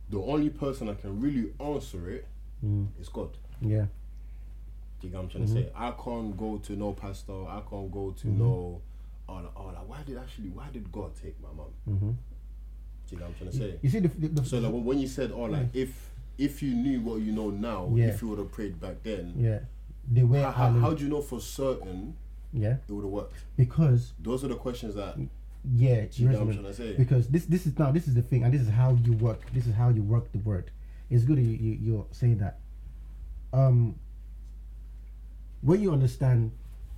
the 0.08 0.18
only 0.20 0.50
person 0.50 0.86
that 0.88 1.00
can 1.00 1.20
really 1.20 1.52
answer 1.60 2.10
it 2.10 2.26
Mm. 2.64 2.86
is 3.00 3.08
God. 3.08 3.30
Yeah. 3.60 3.86
Do 5.00 5.06
you 5.06 5.10
get 5.10 5.14
what 5.16 5.24
I'm 5.24 5.28
trying 5.30 5.44
Mm-hmm. 5.44 5.54
to 5.56 5.62
say? 5.64 5.72
I 5.74 5.90
can't 5.92 6.36
go 6.36 6.58
to 6.58 6.76
no 6.76 6.92
pastor. 6.92 7.44
I 7.48 7.60
can't 7.68 7.90
go 7.90 8.12
to 8.12 8.28
no. 8.28 8.80
Oh, 9.28 9.34
like, 9.34 9.44
oh, 9.56 9.64
like, 9.66 9.88
why 9.88 10.02
did 10.06 10.18
actually? 10.18 10.50
Why 10.50 10.68
did 10.72 10.90
God 10.92 11.10
take 11.20 11.40
my 11.42 11.48
mom? 11.56 11.66
Mm-hmm. 11.88 12.10
Do 12.10 12.16
you 13.10 13.18
get 13.18 13.20
what 13.20 13.28
I'm 13.28 13.34
trying 13.34 13.50
to 13.50 13.56
say? 13.56 13.78
You 13.82 13.90
see 13.90 13.98
the, 14.00 14.08
the, 14.08 14.28
the 14.28 14.44
So 14.44 14.58
like 14.60 14.72
when- 14.72 14.98
you 15.00 15.08
said, 15.08 15.32
oh, 15.32 15.42
like 15.44 15.74
if 15.74 16.10
if 16.38 16.62
you 16.62 16.74
knew 16.74 17.00
what 17.00 17.20
you 17.20 17.32
know 17.32 17.50
now, 17.50 17.90
Yeah. 17.92 18.06
if 18.06 18.22
you 18.22 18.28
would 18.28 18.38
have 18.38 18.52
prayed 18.52 18.80
back 18.80 19.02
then, 19.02 19.34
yeah 19.36 19.60
the 20.10 20.24
way 20.24 20.42
how, 20.42 20.50
how, 20.50 20.70
how 20.72 20.92
do 20.92 21.04
you 21.04 21.08
know 21.10 21.20
for 21.22 21.40
certain 21.40 22.16
yeah. 22.52 22.76
It 22.88 22.92
would 22.92 23.02
have 23.04 23.10
worked? 23.10 23.34
because 23.56 24.12
Those 24.20 24.44
are 24.44 24.48
the 24.48 24.56
questions 24.56 24.94
that 24.94 25.16
yeah 25.76 26.06
you 26.14 26.28
know 26.28 26.40
what 26.40 26.48
I'm 26.48 26.52
trying 26.54 26.64
to 26.64 26.74
say? 26.74 26.94
because 26.96 27.28
this 27.28 27.44
this 27.46 27.66
is 27.66 27.78
now 27.78 27.92
this 27.92 28.08
is 28.08 28.14
the 28.14 28.22
thing 28.22 28.42
and 28.42 28.52
this 28.52 28.60
is 28.62 28.68
how 28.68 28.98
you 29.04 29.12
work 29.12 29.40
this 29.52 29.66
is 29.66 29.74
how 29.74 29.88
you 29.90 30.02
work 30.02 30.30
the 30.32 30.38
word. 30.38 30.70
It's 31.10 31.24
good 31.24 31.38
you, 31.38 31.44
you 31.44 31.78
you're 31.80 32.06
saying 32.10 32.38
that. 32.38 32.58
Um 33.52 33.94
when 35.60 35.80
you 35.80 35.92
understand 35.92 36.50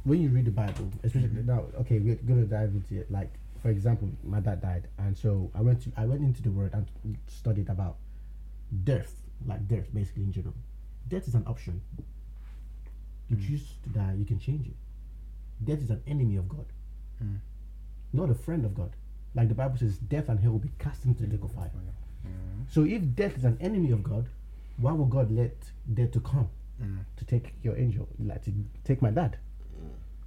when 0.05 0.21
you 0.23 0.29
read 0.31 0.45
the 0.47 0.51
bible 0.51 0.91
especially 1.03 1.29
now 1.45 1.65
okay 1.81 1.99
we're 1.99 2.15
gonna 2.17 2.45
dive 2.45 2.71
into 2.71 3.01
it. 3.01 3.11
Like 3.11 3.31
for 3.63 3.69
example 3.71 4.09
my 4.25 4.41
dad 4.41 4.61
died 4.63 4.89
and 4.99 5.17
so 5.17 5.51
i 5.55 5.61
went 5.61 5.83
to 5.83 5.93
i 5.97 6.05
went 6.05 6.21
into 6.23 6.43
the 6.43 6.51
word 6.51 6.73
and 6.75 6.87
studied 7.27 7.69
about 7.69 7.97
death 8.85 9.13
like 9.47 9.67
death 9.69 9.87
basically 9.93 10.23
in 10.23 10.33
general. 10.33 10.55
Death 11.09 11.29
is 11.29 11.35
an 11.35 11.45
option. 11.47 11.81
You 13.29 13.37
choose 13.37 13.75
to 13.85 13.89
die 13.91 14.15
you 14.19 14.25
can 14.25 14.39
change 14.39 14.67
it 14.69 14.75
death 15.63 15.83
is 15.83 15.91
an 15.91 16.03
enemy 16.07 16.37
of 16.37 16.49
god 16.49 16.67
hmm. 17.19 17.37
not 18.13 18.31
a 18.31 18.35
friend 18.35 18.65
of 18.65 18.75
God. 18.75 18.93
Like 19.35 19.49
the 19.49 19.55
Bible 19.55 19.77
says, 19.77 19.99
death 19.99 20.29
and 20.29 20.39
hell 20.39 20.53
will 20.53 20.59
be 20.61 20.71
cast 20.79 21.05
into 21.05 21.25
the 21.25 21.29
lake 21.33 21.43
of 21.43 21.53
fire. 21.53 21.71
Hmm. 22.23 22.63
So 22.71 22.85
if 22.85 23.03
death 23.15 23.37
is 23.37 23.45
an 23.45 23.59
enemy 23.61 23.91
of 23.91 24.03
God, 24.03 24.27
why 24.79 24.93
would 24.93 25.11
God 25.11 25.31
let 25.31 25.57
death 25.93 26.13
to 26.13 26.21
come 26.21 26.49
hmm. 26.81 26.99
to 27.17 27.25
take 27.25 27.55
your 27.63 27.77
angel, 27.77 28.09
like 28.19 28.45
to 28.45 28.53
take 28.85 29.03
my 29.03 29.11
dad? 29.11 29.39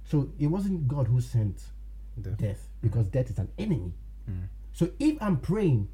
So 0.04 0.30
it 0.38 0.46
wasn't 0.46 0.88
God 0.88 1.06
who 1.08 1.20
sent 1.20 1.62
Death. 2.20 2.38
death, 2.38 2.68
because 2.82 3.06
death 3.08 3.30
is 3.30 3.38
an 3.38 3.48
enemy. 3.58 3.92
So 4.72 4.90
if 4.98 5.20
I'm 5.22 5.38
praying, 5.38 5.88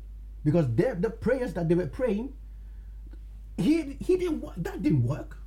because 0.44 0.74
the 0.74 0.96
the 0.98 1.10
prayers 1.10 1.54
that 1.54 1.68
they 1.68 1.74
were 1.74 1.86
praying, 1.86 2.34
he 3.56 3.96
he 4.00 4.16
didn't 4.16 4.62
that 4.62 4.82
didn't 4.82 5.04
work. 5.04 5.38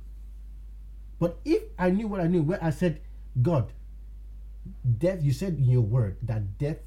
But 1.18 1.38
if 1.44 1.62
I 1.78 1.90
knew 1.90 2.08
what 2.08 2.20
I 2.20 2.26
knew, 2.26 2.42
where 2.42 2.62
I 2.62 2.70
said, 2.70 3.00
God, 3.40 3.72
death, 4.98 5.22
you 5.22 5.32
said 5.32 5.54
in 5.54 5.64
your 5.64 5.82
word 5.82 6.16
that 6.22 6.58
death 6.58 6.78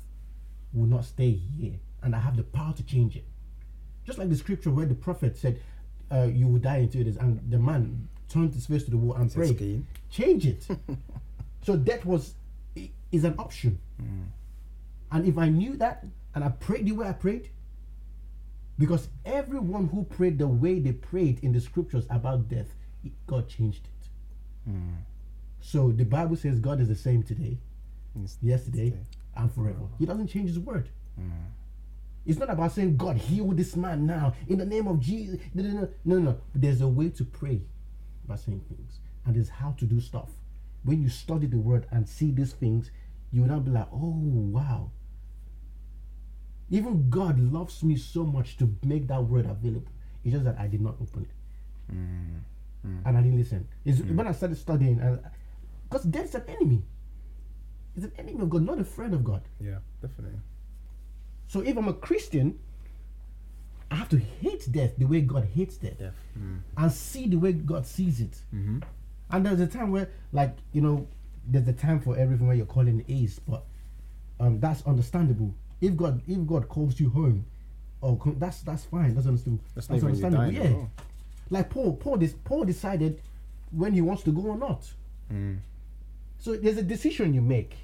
will 0.74 0.88
not 0.88 1.06
stay 1.06 1.32
here, 1.32 1.80
and 2.02 2.16
I 2.16 2.20
have 2.20 2.38
the 2.38 2.44
power 2.44 2.74
to 2.74 2.84
change 2.84 3.16
it. 3.16 3.26
Just 4.06 4.18
like 4.18 4.30
the 4.30 4.36
scripture 4.36 4.72
where 4.72 4.86
the 4.86 4.96
prophet 4.96 5.38
said, 5.38 5.60
uh, 6.12 6.24
"You 6.24 6.48
will 6.48 6.60
die 6.60 6.78
in 6.78 6.90
two 6.90 7.04
days," 7.04 7.18
and 7.18 7.40
the 7.50 7.60
man 7.60 8.08
turned 8.30 8.54
his 8.54 8.66
face 8.66 8.84
to 8.86 8.92
the 8.92 8.98
wall 8.98 9.16
and 9.16 9.32
prayed, 9.34 9.58
"Change 10.10 10.46
it." 10.48 10.68
so 11.64 11.76
death 11.78 12.06
was 12.06 12.34
is 13.12 13.24
an 13.26 13.36
option, 13.38 13.80
and 15.12 15.26
if 15.28 15.38
I 15.38 15.50
knew 15.50 15.76
that 15.78 16.06
and 16.34 16.44
I 16.44 16.50
prayed 16.50 16.86
the 16.86 16.94
way 16.94 17.08
I 17.08 17.14
prayed, 17.14 17.50
because 18.80 19.10
everyone 19.26 19.88
who 19.90 20.04
prayed 20.06 20.40
the 20.40 20.48
way 20.48 20.80
they 20.80 20.94
prayed 20.94 21.40
in 21.44 21.52
the 21.52 21.60
scriptures 21.60 22.06
about 22.10 22.48
death, 22.48 22.74
God 23.28 23.48
changed 23.50 23.86
it. 23.86 24.10
So 25.60 25.92
the 25.92 26.06
Bible 26.06 26.36
says 26.38 26.60
God 26.60 26.80
is 26.80 26.88
the 26.88 26.96
same 26.96 27.22
today, 27.24 27.58
Yes. 28.16 28.38
yesterday, 28.42 28.94
and 29.36 29.52
forever. 29.52 29.88
He 30.00 30.06
doesn't 30.06 30.28
change 30.28 30.50
his 30.50 30.60
word. 30.60 30.90
It's 32.26 32.38
not 32.38 32.50
about 32.52 32.72
saying, 32.72 32.98
God, 32.98 33.18
heal 33.18 33.48
this 33.52 33.76
man 33.76 34.06
now 34.06 34.34
in 34.48 34.58
the 34.60 34.66
name 34.66 34.88
of 34.88 35.00
Jesus. 35.00 35.40
No, 35.54 35.64
no, 35.64 35.90
no, 36.06 36.20
no. 36.20 36.38
There's 36.54 36.82
a 36.82 36.88
way 36.88 37.10
to 37.10 37.24
pray 37.26 37.62
by 38.28 38.36
saying 38.36 38.62
things, 38.68 39.00
and 39.26 39.36
there's 39.36 39.50
how 39.50 39.72
to 39.80 39.86
do 39.86 40.00
stuff. 40.00 40.30
When 40.84 41.02
you 41.02 41.10
study 41.10 41.48
the 41.48 41.58
word 41.58 41.88
and 41.92 42.08
see 42.08 42.32
these 42.32 42.54
things, 42.54 42.92
you 43.32 43.42
will 43.42 43.48
not 43.50 43.66
be 43.66 43.72
like, 43.72 43.88
oh, 43.94 44.14
wow. 44.16 44.92
Even 46.70 47.10
God 47.10 47.40
loves 47.40 47.84
me 47.84 47.96
so 47.98 48.24
much 48.24 48.58
to 48.58 48.74
make 48.84 49.08
that 49.08 49.22
word 49.24 49.46
available. 49.46 49.92
It's 50.24 50.34
just 50.34 50.46
that 50.46 50.58
I 50.60 50.68
did 50.68 50.82
not 50.82 50.96
open 51.02 51.24
it. 51.24 51.30
And 53.06 53.18
I 53.18 53.22
didn't 53.22 53.38
listen. 53.38 53.68
It's 53.86 54.00
when 54.02 54.28
I 54.28 54.32
started 54.32 54.58
studying, 54.58 55.00
uh, 55.02 55.18
because 55.90 56.04
death's 56.06 56.36
an 56.36 56.44
enemy. 56.48 56.84
It's 57.96 58.06
an 58.06 58.14
enemy 58.18 58.42
of 58.42 58.50
God, 58.50 58.64
not 58.64 58.80
a 58.80 58.84
friend 58.84 59.14
of 59.14 59.24
God. 59.24 59.42
Yeah, 59.60 59.80
definitely. 60.02 60.40
So 61.48 61.62
if 61.62 61.76
I'm 61.78 61.88
a 61.88 61.94
Christian, 61.94 62.58
I 63.90 63.96
have 63.96 64.10
to 64.10 64.18
hate 64.18 64.72
death 64.72 64.96
the 64.98 65.06
way 65.06 65.22
God 65.22 65.46
hates 65.54 65.76
death, 65.78 66.00
Death. 66.00 66.14
and 66.78 66.92
see 66.92 67.28
the 67.28 67.36
way 67.36 67.52
God 67.52 67.86
sees 67.86 68.22
it. 68.22 68.38
Mm-hmm. 68.56 68.80
And 69.32 69.46
there's 69.46 69.60
a 69.60 69.68
time 69.68 69.92
where, 69.92 70.10
like 70.32 70.56
you 70.72 70.82
know, 70.82 71.08
there's 71.46 71.68
a 71.68 71.74
time 71.74 72.00
for 72.00 72.18
everything 72.18 72.48
where 72.48 72.56
you're 72.56 72.66
calling 72.66 73.04
the 73.06 73.14
ace, 73.24 73.40
but 73.40 73.66
um, 74.40 74.60
that's 74.60 74.86
understandable. 74.86 75.54
If 75.82 75.98
God, 75.98 76.22
if 76.28 76.46
God 76.48 76.70
calls 76.70 77.00
you 77.00 77.10
home, 77.10 77.46
oh, 78.02 78.20
that's 78.38 78.62
that's 78.62 78.86
fine. 78.86 79.14
That's 79.16 79.28
understandable. 79.28 79.66
That's 79.76 79.88
That's, 79.88 80.04
not 80.04 80.12
even 80.12 80.20
you 80.20 80.26
understandable. 80.38 80.80
Yeah. 80.80 80.86
Like 81.50 81.70
Paul, 81.70 81.96
Paul, 81.98 82.18
this 82.18 82.34
Paul 82.46 82.64
decided 82.64 83.22
when 83.72 83.94
he 83.94 84.02
wants 84.02 84.24
to 84.24 84.32
go 84.32 84.42
or 84.42 84.58
not. 84.58 84.90
Mm. 85.32 85.60
So 86.42 86.56
there's 86.58 86.78
a 86.78 86.84
decision 86.84 87.34
you 87.34 87.42
make 87.42 87.76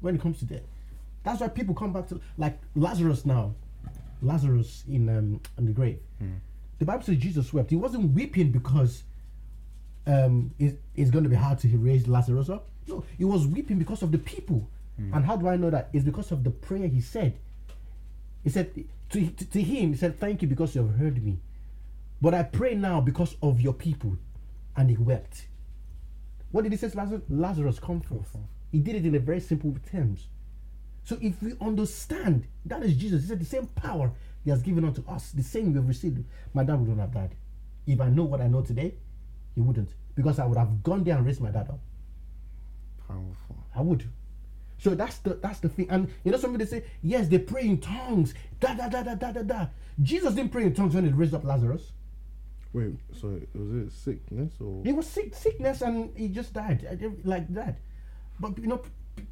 when 0.00 0.14
it 0.16 0.20
comes 0.20 0.38
to 0.40 0.44
death. 0.44 0.66
That's 1.22 1.40
why 1.40 1.48
people 1.48 1.74
come 1.74 1.92
back 1.92 2.08
to 2.08 2.20
like 2.36 2.58
Lazarus 2.74 3.24
now. 3.24 3.54
Lazarus 4.20 4.84
in 4.88 5.08
um 5.08 5.40
in 5.56 5.64
the 5.66 5.72
grave. 5.72 5.98
The 6.78 6.84
Bible 6.84 7.04
says 7.04 7.16
Jesus 7.16 7.52
wept. 7.52 7.70
He 7.70 7.76
wasn't 7.76 8.12
weeping 8.12 8.50
because 8.50 9.04
um 10.06 10.52
it, 10.58 10.80
it's 10.96 11.10
going 11.10 11.24
to 11.24 11.30
be 11.30 11.36
hard 11.36 11.58
to 11.60 11.68
raise 11.78 12.08
Lazarus 12.08 12.48
up. 12.50 12.68
No, 12.88 13.04
he 13.16 13.24
was 13.24 13.46
weeping 13.46 13.78
because 13.78 14.02
of 14.02 14.10
the 14.12 14.18
people. 14.18 14.68
And 15.14 15.24
how 15.24 15.36
do 15.36 15.48
I 15.48 15.56
know 15.56 15.70
that? 15.70 15.88
It's 15.94 16.04
because 16.04 16.30
of 16.30 16.44
the 16.44 16.50
prayer 16.50 16.86
he 16.86 17.00
said. 17.00 17.38
He 18.44 18.50
said 18.50 18.74
to, 19.10 19.26
to, 19.30 19.44
to 19.46 19.62
him, 19.62 19.92
he 19.92 19.96
said, 19.96 20.18
Thank 20.20 20.42
you 20.42 20.48
because 20.48 20.74
you 20.74 20.86
have 20.86 20.96
heard 20.96 21.24
me. 21.24 21.38
But 22.20 22.34
I 22.34 22.42
pray 22.42 22.74
now 22.74 23.00
because 23.00 23.34
of 23.42 23.60
your 23.62 23.72
people. 23.72 24.18
And 24.76 24.90
he 24.90 24.96
wept. 24.98 25.46
What 26.50 26.62
did 26.62 26.72
he 26.72 26.78
say 26.78 26.90
Lazarus? 26.94 27.22
Lazarus, 27.28 27.78
come 27.78 28.00
forth. 28.00 28.36
He 28.72 28.78
did 28.78 28.96
it 28.96 29.06
in 29.06 29.14
a 29.14 29.20
very 29.20 29.40
simple 29.40 29.76
terms. 29.90 30.28
So 31.04 31.18
if 31.20 31.42
we 31.42 31.54
understand 31.60 32.46
that 32.66 32.82
is 32.82 32.96
Jesus, 32.96 33.22
he 33.22 33.28
said 33.28 33.40
the 33.40 33.44
same 33.44 33.66
power 33.66 34.12
he 34.44 34.50
has 34.50 34.62
given 34.62 34.84
unto 34.84 35.02
us, 35.08 35.32
the 35.32 35.42
same 35.42 35.72
we 35.72 35.78
have 35.78 35.88
received. 35.88 36.24
My 36.54 36.64
dad 36.64 36.78
would 36.78 36.88
not 36.88 37.00
have 37.02 37.12
died. 37.12 37.34
If 37.86 38.00
I 38.00 38.08
know 38.08 38.24
what 38.24 38.40
I 38.40 38.46
know 38.46 38.62
today, 38.62 38.94
he 39.54 39.60
wouldn't. 39.60 39.90
Because 40.14 40.38
I 40.38 40.46
would 40.46 40.58
have 40.58 40.82
gone 40.82 41.04
there 41.04 41.16
and 41.16 41.26
raised 41.26 41.40
my 41.40 41.50
dad 41.50 41.68
up. 41.68 41.80
Powerful. 43.06 43.64
I 43.74 43.82
would. 43.82 44.08
So 44.78 44.94
that's 44.94 45.18
the 45.18 45.34
that's 45.34 45.60
the 45.60 45.68
thing. 45.68 45.88
And 45.90 46.08
you 46.24 46.32
know 46.32 46.38
somebody 46.38 46.64
say, 46.64 46.84
yes, 47.02 47.28
they 47.28 47.38
pray 47.38 47.64
in 47.66 47.78
tongues. 47.78 48.34
Da 48.60 48.74
da 48.74 48.88
da 48.88 49.02
da 49.02 49.14
da 49.14 49.32
da 49.32 49.42
da. 49.42 49.66
Jesus 50.02 50.34
didn't 50.34 50.52
pray 50.52 50.64
in 50.64 50.74
tongues 50.74 50.94
when 50.94 51.04
he 51.04 51.10
raised 51.10 51.34
up 51.34 51.44
Lazarus. 51.44 51.92
Wait, 52.72 52.94
so 53.12 53.40
was 53.54 53.86
it 53.86 53.92
sickness 53.92 54.52
or? 54.60 54.82
He 54.84 54.92
was 54.92 55.06
sick, 55.06 55.34
sickness, 55.34 55.82
and 55.82 56.16
he 56.16 56.28
just 56.28 56.52
died 56.52 56.86
like 57.24 57.52
that. 57.54 57.78
But 58.38 58.58
you 58.58 58.68
know, 58.68 58.82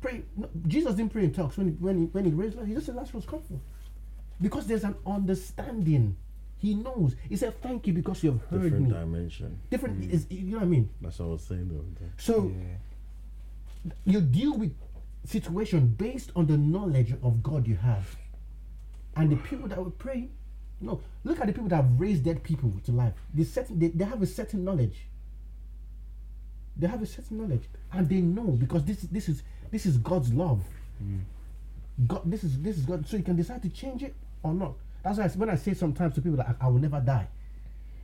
pray. 0.00 0.22
No, 0.36 0.48
Jesus 0.66 0.94
didn't 0.94 1.12
pray 1.12 1.24
in 1.24 1.32
tongues 1.32 1.56
when 1.56 1.68
he, 1.68 1.72
when 1.74 1.98
he, 1.98 2.04
when 2.06 2.24
he 2.24 2.32
raised. 2.32 2.58
He 2.66 2.74
just 2.74 2.86
said 2.86 2.96
Lazarus 2.96 3.24
come 3.26 3.42
forth, 3.42 3.60
because 4.40 4.66
there's 4.66 4.84
an 4.84 4.96
understanding 5.06 6.16
He 6.58 6.74
knows. 6.74 7.14
He 7.28 7.36
said, 7.36 7.60
"Thank 7.62 7.86
you 7.86 7.92
because 7.92 8.22
you 8.22 8.32
have 8.32 8.42
heard 8.50 8.62
Different 8.62 8.88
me." 8.88 8.94
dimension. 8.94 9.60
Different 9.70 10.00
mm. 10.00 10.10
is 10.10 10.26
you 10.28 10.42
know 10.52 10.58
what 10.58 10.64
I 10.64 10.66
mean. 10.66 10.90
That's 11.00 11.18
what 11.20 11.26
I 11.26 11.28
was 11.28 11.42
saying 11.42 11.68
the 11.68 11.76
other 11.76 12.06
day. 12.06 12.12
So 12.16 12.52
you 14.04 14.20
deal 14.20 14.58
with 14.58 14.74
situation 15.24 15.86
based 15.86 16.32
on 16.34 16.46
the 16.46 16.56
knowledge 16.56 17.14
of 17.22 17.42
God 17.42 17.66
you 17.68 17.76
have, 17.76 18.16
and 19.14 19.30
the 19.30 19.36
people 19.36 19.68
that 19.68 19.78
will 19.78 19.92
pray. 19.92 20.30
No, 20.80 21.00
look 21.24 21.40
at 21.40 21.46
the 21.46 21.52
people 21.52 21.68
that 21.68 21.76
have 21.76 22.00
raised 22.00 22.24
dead 22.24 22.42
people 22.42 22.72
to 22.84 22.92
life. 22.92 23.12
They 23.34 23.44
certain 23.44 23.78
they, 23.78 23.88
they 23.88 24.04
have 24.04 24.22
a 24.22 24.26
certain 24.26 24.64
knowledge. 24.64 25.06
They 26.76 26.86
have 26.86 27.02
a 27.02 27.06
certain 27.06 27.38
knowledge, 27.38 27.64
and 27.92 28.08
they 28.08 28.20
know 28.20 28.44
because 28.52 28.84
this 28.84 28.98
this 29.02 29.28
is 29.28 29.42
this 29.70 29.86
is 29.86 29.96
God's 29.98 30.32
love. 30.32 30.62
Hmm. 30.98 31.18
God, 32.06 32.22
this 32.24 32.44
is 32.44 32.60
this 32.62 32.76
is 32.78 32.84
God. 32.84 33.06
So 33.08 33.16
you 33.16 33.24
can 33.24 33.34
decide 33.36 33.62
to 33.62 33.68
change 33.68 34.04
it 34.04 34.14
or 34.44 34.54
not. 34.54 34.74
That's 35.02 35.18
why 35.18 35.24
I, 35.24 35.28
when 35.28 35.50
I 35.50 35.56
say 35.56 35.74
sometimes 35.74 36.14
to 36.14 36.20
people 36.20 36.36
that 36.36 36.56
I, 36.60 36.66
I 36.66 36.68
will 36.68 36.78
never 36.78 37.00
die, 37.00 37.26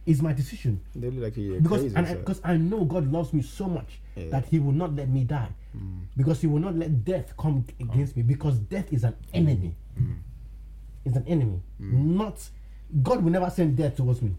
it's 0.06 0.20
my 0.20 0.32
decision 0.32 0.80
They 0.94 1.10
look 1.10 1.24
like 1.24 1.36
you're 1.36 1.60
because 1.60 1.80
crazy. 1.82 1.96
and 1.96 2.06
because 2.18 2.40
I, 2.44 2.56
know 2.56 2.84
God 2.84 3.10
loves 3.12 3.32
me 3.32 3.42
so 3.42 3.66
much 3.66 4.00
Yeah. 4.16 4.30
that 4.30 4.46
He 4.46 4.58
will 4.58 4.72
not 4.72 4.94
let 4.96 5.08
me 5.08 5.22
die, 5.24 5.48
hmm. 5.72 6.00
because 6.16 6.40
He 6.40 6.48
will 6.48 6.60
not 6.60 6.74
let 6.74 7.04
death 7.04 7.34
come 7.36 7.64
against 7.78 8.16
me 8.16 8.22
because 8.24 8.58
death 8.58 8.92
is 8.92 9.04
an 9.04 9.14
enemy. 9.32 9.76
Hmm. 9.96 10.12
It's 11.04 11.16
an 11.16 11.26
enemy, 11.28 11.60
not 11.78 12.38
God 13.02 13.22
will 13.22 13.32
never 13.32 13.50
send 13.50 13.76
death 13.76 13.96
towards 13.96 14.22
me. 14.22 14.32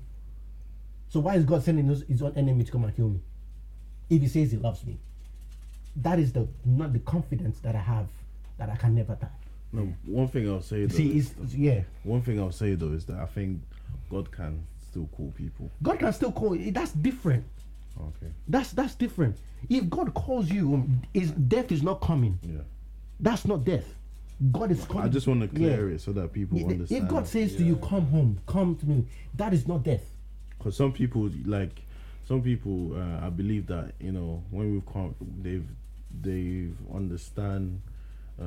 So 1.09 1.19
why 1.19 1.35
is 1.35 1.43
God 1.45 1.63
sending 1.63 1.85
his, 1.87 2.01
his 2.03 2.21
own 2.21 2.33
enemy 2.35 2.63
to 2.63 2.71
come 2.71 2.83
and 2.83 2.95
kill 2.95 3.09
me? 3.09 3.19
If 4.09 4.21
He 4.21 4.27
says 4.27 4.51
He 4.51 4.57
loves 4.57 4.85
me, 4.85 4.97
that 5.97 6.19
is 6.19 6.33
the 6.33 6.47
not 6.65 6.93
the 6.93 6.99
confidence 6.99 7.59
that 7.59 7.75
I 7.75 7.79
have 7.79 8.07
that 8.57 8.69
I 8.69 8.75
can 8.75 8.95
never 8.95 9.15
die. 9.15 9.27
No, 9.71 9.93
one 10.05 10.27
thing 10.27 10.49
I'll 10.49 10.61
say 10.61 10.85
though. 10.85 10.95
See, 10.95 11.17
is- 11.17 11.33
it's 11.41 11.53
yeah. 11.55 11.81
one 12.03 12.21
thing 12.21 12.39
I'll 12.39 12.51
say 12.51 12.75
though 12.75 12.93
is 12.93 13.05
that 13.05 13.17
I 13.17 13.25
think 13.25 13.61
God 14.09 14.31
can 14.31 14.65
still 14.89 15.07
call 15.15 15.33
people. 15.35 15.69
God 15.83 15.99
can 15.99 16.13
still 16.13 16.31
call. 16.31 16.55
That's 16.57 16.91
different. 16.93 17.43
Okay. 17.99 18.31
That's 18.47 18.71
that's 18.71 18.95
different. 18.95 19.37
If 19.69 19.89
God 19.89 20.13
calls 20.13 20.49
you, 20.49 20.73
um, 20.75 21.01
is 21.13 21.31
death 21.31 21.71
is 21.71 21.81
not 21.81 22.01
coming. 22.01 22.37
Yeah. 22.43 22.59
That's 23.19 23.45
not 23.45 23.63
death. 23.63 23.85
God 24.51 24.71
is 24.71 24.83
calling. 24.85 25.07
I 25.07 25.09
just 25.09 25.27
want 25.27 25.41
to 25.41 25.47
clear 25.47 25.89
Yeah. 25.89 25.95
it 25.95 26.01
so 26.01 26.11
that 26.13 26.33
people 26.33 26.57
Yeah, 26.59 26.67
understand. 26.67 27.03
If 27.03 27.09
God 27.09 27.27
says 27.27 27.55
to 27.55 27.63
you, 27.63 27.77
"Come 27.77 28.05
home, 28.07 28.39
come 28.45 28.75
to 28.75 28.85
me," 28.85 29.05
that 29.35 29.53
is 29.53 29.67
not 29.67 29.83
death. 29.83 30.03
because 30.57 30.75
some 30.77 30.91
people 30.91 31.29
like 31.45 31.81
some 32.27 32.41
people 32.41 32.95
uh, 32.95 33.25
i 33.27 33.29
believe 33.29 33.67
that 33.67 33.93
you 33.99 34.11
know 34.11 34.41
when 34.49 34.71
we've 34.73 34.85
come 34.91 35.13
they've 35.43 35.67
they've 36.23 36.75
understand 36.93 37.81
uh, 38.41 38.45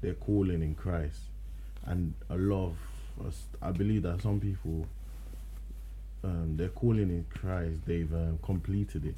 their 0.00 0.14
calling 0.14 0.62
in 0.62 0.74
christ 0.74 1.20
and 1.84 2.14
a 2.30 2.36
lot 2.36 2.68
of 2.70 3.26
us 3.26 3.42
i 3.60 3.70
believe 3.70 4.02
that 4.02 4.22
some 4.22 4.40
people 4.40 4.86
um, 6.24 6.56
their 6.56 6.68
calling 6.70 7.10
in 7.10 7.24
christ 7.28 7.80
they've 7.84 8.12
um, 8.14 8.38
completed 8.42 9.04
it 9.04 9.16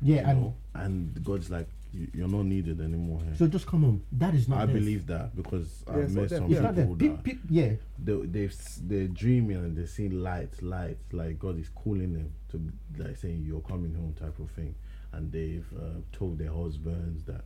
Yeah, 0.00 0.28
and 0.30 0.40
know? 0.42 0.54
and 0.74 1.24
god's 1.24 1.50
like 1.50 1.66
"You- 1.66 1.81
you're 2.14 2.28
not 2.28 2.44
needed 2.46 2.80
anymore 2.80 3.20
here 3.22 3.34
so 3.36 3.46
just 3.46 3.66
come 3.66 3.82
home. 3.82 4.02
That 4.12 4.34
is 4.34 4.48
not. 4.48 4.60
i 4.60 4.64
death. 4.66 4.74
believe 4.74 5.06
that 5.08 5.36
because 5.36 5.84
Yeah, 5.86 5.94
i've 5.94 6.14
met 6.14 6.30
some 6.30 6.50
it's 6.50 6.60
not 6.60 6.74
people 6.74 6.94
death. 6.94 7.16
that 7.16 7.24
Pe- 7.24 7.32
pe- 7.34 7.38
yeah, 7.50 7.72
they 8.02 8.14
they've, 8.26 8.56
they're 8.88 9.08
dreaming 9.08 9.56
and 9.58 9.76
they 9.76 9.86
see 9.86 10.08
lights, 10.08 10.62
lights, 10.62 11.12
like 11.12 11.38
God 11.38 11.58
is 11.58 11.68
calling 11.74 12.14
them 12.14 12.32
to 12.50 12.72
like 13.02 13.16
saying 13.18 13.44
you're 13.46 13.60
coming 13.60 13.94
home 13.94 14.14
type 14.18 14.38
of 14.38 14.50
thing, 14.52 14.74
and 15.12 15.30
they've 15.30 15.66
uh, 15.78 16.00
told 16.12 16.38
their 16.38 16.52
husbands 16.52 17.24
that 17.24 17.44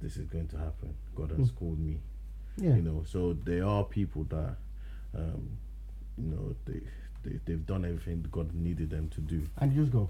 this 0.00 0.16
is 0.16 0.26
going 0.26 0.48
to 0.48 0.56
happen. 0.58 0.94
God 1.14 1.30
has 1.38 1.50
called 1.52 1.78
me, 1.78 2.00
yeah. 2.56 2.74
you 2.74 2.82
know. 2.82 3.04
So 3.06 3.34
there 3.44 3.64
are 3.66 3.84
people 3.84 4.24
that, 4.30 4.56
um, 5.16 5.58
you 6.18 6.24
know, 6.30 6.56
they, 6.64 6.80
they 7.22 7.38
they've 7.44 7.66
done 7.66 7.84
everything 7.84 8.26
God 8.32 8.52
needed 8.54 8.90
them 8.90 9.08
to 9.10 9.20
do. 9.20 9.42
and 9.58 9.72
you 9.72 9.82
just 9.82 9.92
go. 9.92 10.08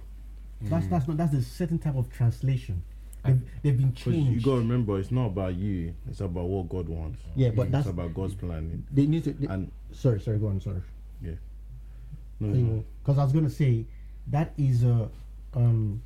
That's 0.62 0.86
that's 0.88 1.08
not 1.08 1.16
that's 1.16 1.34
a 1.34 1.42
certain 1.42 1.78
type 1.78 1.96
of 1.96 2.11
translation. 2.11 2.82
They've, 3.24 3.40
they've 3.62 3.76
been 3.76 3.94
changed. 3.94 4.30
you 4.30 4.40
got 4.40 4.52
to 4.52 4.58
remember, 4.58 4.98
it's 4.98 5.10
not 5.10 5.26
about 5.26 5.54
you; 5.54 5.94
it's 6.08 6.20
about 6.20 6.44
what 6.44 6.68
God 6.68 6.88
wants. 6.88 7.20
Yeah, 7.36 7.50
but 7.50 7.62
it's 7.64 7.72
that's 7.72 7.88
about 7.88 8.14
God's 8.14 8.34
planning. 8.34 8.86
they 8.90 9.06
need 9.06 9.24
to. 9.24 9.32
They, 9.32 9.46
And 9.46 9.70
sorry, 9.92 10.20
sorry, 10.20 10.38
go 10.38 10.48
on. 10.48 10.60
Sorry. 10.60 10.80
no, 11.22 12.48
no, 12.48 12.84
Because 13.02 13.18
I 13.18 13.24
was 13.24 13.32
gonna 13.32 13.50
say 13.50 13.84
that 14.28 14.54
is 14.56 14.84
a 14.84 15.10
um 15.54 16.00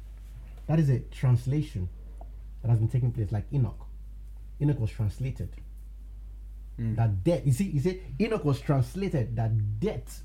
that 0.67 0.81
is 0.81 0.91
a 0.91 0.99
translation 1.01 1.89
that 2.63 2.71
has 2.71 2.79
been 2.79 2.89
taking 2.89 3.13
place 3.13 3.31
like 3.31 3.45
Enoch. 3.53 3.87
Enoch 4.61 4.81
was 4.81 4.91
translated. 4.91 5.51
That 6.77 7.23
death 7.23 7.43
you 7.45 7.53
see 7.53 7.65
you 7.67 7.81
see 7.81 8.01
Enoch 8.21 8.45
was 8.45 8.61
translated 8.61 9.37
that 9.37 9.79
death 9.79 10.25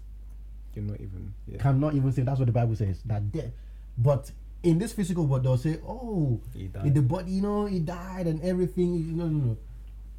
You're 0.73 0.95
even. 0.95 1.33
Yeah. 1.47 1.59
cannot 1.59 1.93
even 1.93 2.11
say 2.11 2.23
that's 2.23 2.39
what 2.39 2.47
the 2.47 2.51
Bible 2.51 2.75
says. 2.75 3.01
That 3.05 3.31
death 3.31 3.51
but 3.99 4.31
in 4.64 4.78
this 4.78 4.93
physical 4.93 5.26
world 5.26 5.43
they'll 5.43 5.57
say, 5.57 5.80
Oh 5.88 6.41
in 6.55 6.93
the 6.93 7.01
body, 7.01 7.32
you 7.32 7.41
know, 7.41 7.66
he 7.66 7.80
died 7.80 8.28
and 8.28 8.41
everything. 8.41 8.95
You 8.95 9.14
know, 9.14 9.28
no, 9.28 9.45
no. 9.45 9.57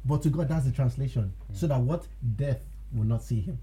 But 0.03 0.23
to 0.23 0.29
God, 0.29 0.49
that's 0.49 0.65
the 0.65 0.71
translation. 0.71 1.33
So 1.53 1.67
that 1.67 1.79
what 1.79 2.07
death 2.35 2.61
will 2.93 3.05
not 3.05 3.21
see 3.23 3.41
him. 3.41 3.59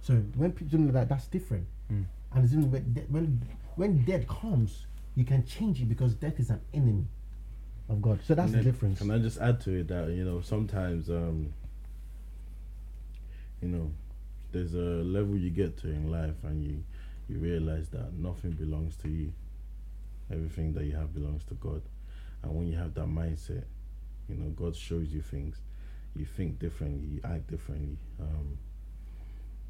So 0.00 0.14
when 0.36 0.52
people 0.52 0.78
do 0.78 0.92
that, 0.92 1.08
that's 1.08 1.26
different. 1.26 1.66
And 1.88 2.44
it's 2.44 2.52
even 2.52 2.70
when, 2.70 3.06
when 3.08 3.42
when 3.76 4.04
death 4.04 4.26
comes, 4.26 4.86
you 5.14 5.24
can 5.24 5.44
change 5.46 5.80
it 5.80 5.88
because 5.88 6.14
death 6.14 6.38
is 6.40 6.50
an 6.50 6.60
enemy 6.74 7.06
of 7.88 8.02
God. 8.02 8.20
So 8.26 8.34
that's 8.34 8.52
And 8.52 8.60
the 8.60 8.64
difference. 8.64 8.98
Can 8.98 9.10
I 9.10 9.18
just 9.18 9.38
add 9.38 9.60
to 9.62 9.80
it 9.80 9.88
that 9.88 10.08
you 10.10 10.24
know 10.24 10.40
sometimes 10.40 11.08
um 11.08 11.52
you 13.62 13.68
know 13.68 13.90
there's 14.52 14.74
a 14.74 14.78
level 14.78 15.36
you 15.36 15.50
get 15.50 15.76
to 15.78 15.88
in 15.88 16.10
life 16.10 16.36
and 16.42 16.64
you 16.64 16.82
you 17.28 17.38
realize 17.38 17.88
that 17.90 18.12
nothing 18.14 18.52
belongs 18.52 18.96
to 18.98 19.08
you. 19.08 19.32
Everything 20.30 20.72
that 20.74 20.84
you 20.84 20.94
have 20.96 21.14
belongs 21.14 21.44
to 21.44 21.54
God. 21.54 21.82
And 22.42 22.54
when 22.54 22.68
you 22.68 22.76
have 22.76 22.94
that 22.94 23.06
mindset, 23.06 23.64
you 24.28 24.36
know, 24.36 24.50
God 24.50 24.76
shows 24.76 25.08
you 25.12 25.22
things. 25.22 25.56
You 26.14 26.24
think 26.24 26.58
differently, 26.58 27.06
you 27.06 27.20
act 27.24 27.48
differently. 27.48 27.98
Um 28.20 28.58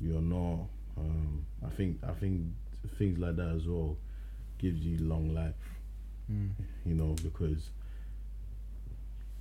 you're 0.01 0.21
not 0.21 0.67
um 0.99 1.45
I 1.65 1.71
think 1.71 1.99
I 2.07 2.13
think 2.13 2.43
things 2.99 3.19
like 3.19 3.37
that 3.37 3.49
as 3.49 3.67
well 3.67 3.97
gives 4.59 4.81
you 4.81 4.99
long 4.99 5.35
life. 5.35 5.55
You 6.85 6.95
know, 6.95 7.15
because 7.23 7.71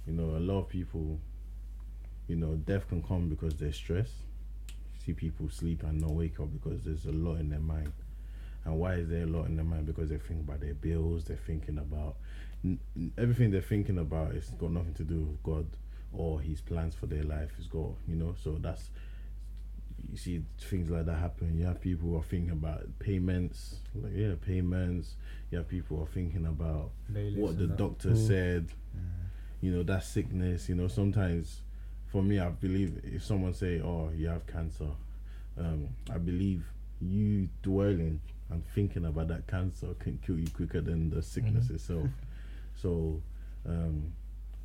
you 0.05 0.13
know, 0.13 0.37
a 0.37 0.39
lot 0.39 0.59
of 0.59 0.69
people, 0.69 1.19
you 2.27 2.35
know, 2.35 2.55
death 2.55 2.87
can 2.87 3.01
come 3.01 3.29
because 3.29 3.55
they're 3.55 3.73
stressed. 3.73 4.13
See 5.03 5.13
people 5.13 5.49
sleep 5.49 5.83
and 5.83 6.01
not 6.01 6.11
wake 6.11 6.39
up 6.39 6.51
because 6.51 6.81
there's 6.83 7.05
a 7.05 7.11
lot 7.11 7.39
in 7.39 7.49
their 7.49 7.59
mind. 7.59 7.91
And 8.65 8.79
why 8.79 8.95
is 8.95 9.09
there 9.09 9.23
a 9.23 9.27
lot 9.27 9.45
in 9.45 9.55
their 9.55 9.65
mind? 9.65 9.85
Because 9.85 10.09
they 10.09 10.17
think 10.17 10.41
about 10.41 10.59
their 10.59 10.73
bills, 10.73 11.25
they're 11.25 11.37
thinking 11.37 11.77
about 11.77 12.15
n- 12.63 12.79
n- 12.97 13.11
everything 13.17 13.51
they're 13.51 13.61
thinking 13.61 13.99
about 13.99 14.33
is 14.33 14.49
got 14.59 14.71
nothing 14.71 14.93
to 14.95 15.03
do 15.03 15.21
with 15.21 15.43
God 15.43 15.67
or 16.11 16.41
His 16.41 16.61
plans 16.61 16.95
for 16.95 17.05
their 17.05 17.23
life. 17.23 17.51
Is 17.59 17.67
God, 17.67 17.95
you 18.07 18.15
know. 18.15 18.35
So 18.43 18.57
that's 18.59 18.89
you 20.11 20.17
see 20.17 20.43
things 20.59 20.89
like 20.89 21.05
that 21.05 21.15
happen. 21.17 21.57
You 21.57 21.65
have 21.65 21.79
people 21.81 22.09
who 22.09 22.17
are 22.17 22.23
thinking 22.23 22.51
about 22.51 22.87
payments, 22.99 23.77
like 23.93 24.13
yeah, 24.15 24.33
payments. 24.41 25.15
You 25.51 25.59
have 25.59 25.67
people 25.67 25.97
who 25.97 26.03
are 26.03 26.07
thinking 26.07 26.45
about 26.45 26.91
what 27.35 27.57
the 27.57 27.63
and 27.63 27.71
that. 27.71 27.77
doctor 27.77 28.15
said. 28.15 28.67
You 29.61 29.71
know 29.71 29.83
that 29.83 30.03
sickness. 30.03 30.69
You 30.69 30.75
know 30.75 30.87
sometimes, 30.87 31.61
for 32.07 32.21
me, 32.21 32.39
I 32.39 32.49
believe 32.49 32.99
if 33.03 33.23
someone 33.23 33.53
say, 33.53 33.79
"Oh, 33.81 34.11
you 34.15 34.27
have 34.27 34.45
cancer," 34.45 34.89
um, 35.57 35.89
I 36.11 36.17
believe 36.17 36.65
you 37.01 37.49
dwelling 37.63 38.21
and 38.49 38.63
thinking 38.75 39.05
about 39.05 39.27
that 39.29 39.47
cancer 39.47 39.87
can 39.99 40.19
kill 40.25 40.37
you 40.37 40.47
quicker 40.49 40.81
than 40.81 41.09
the 41.09 41.21
sickness 41.21 41.69
itself. 41.69 42.07
So 42.81 43.21
um, 43.65 44.11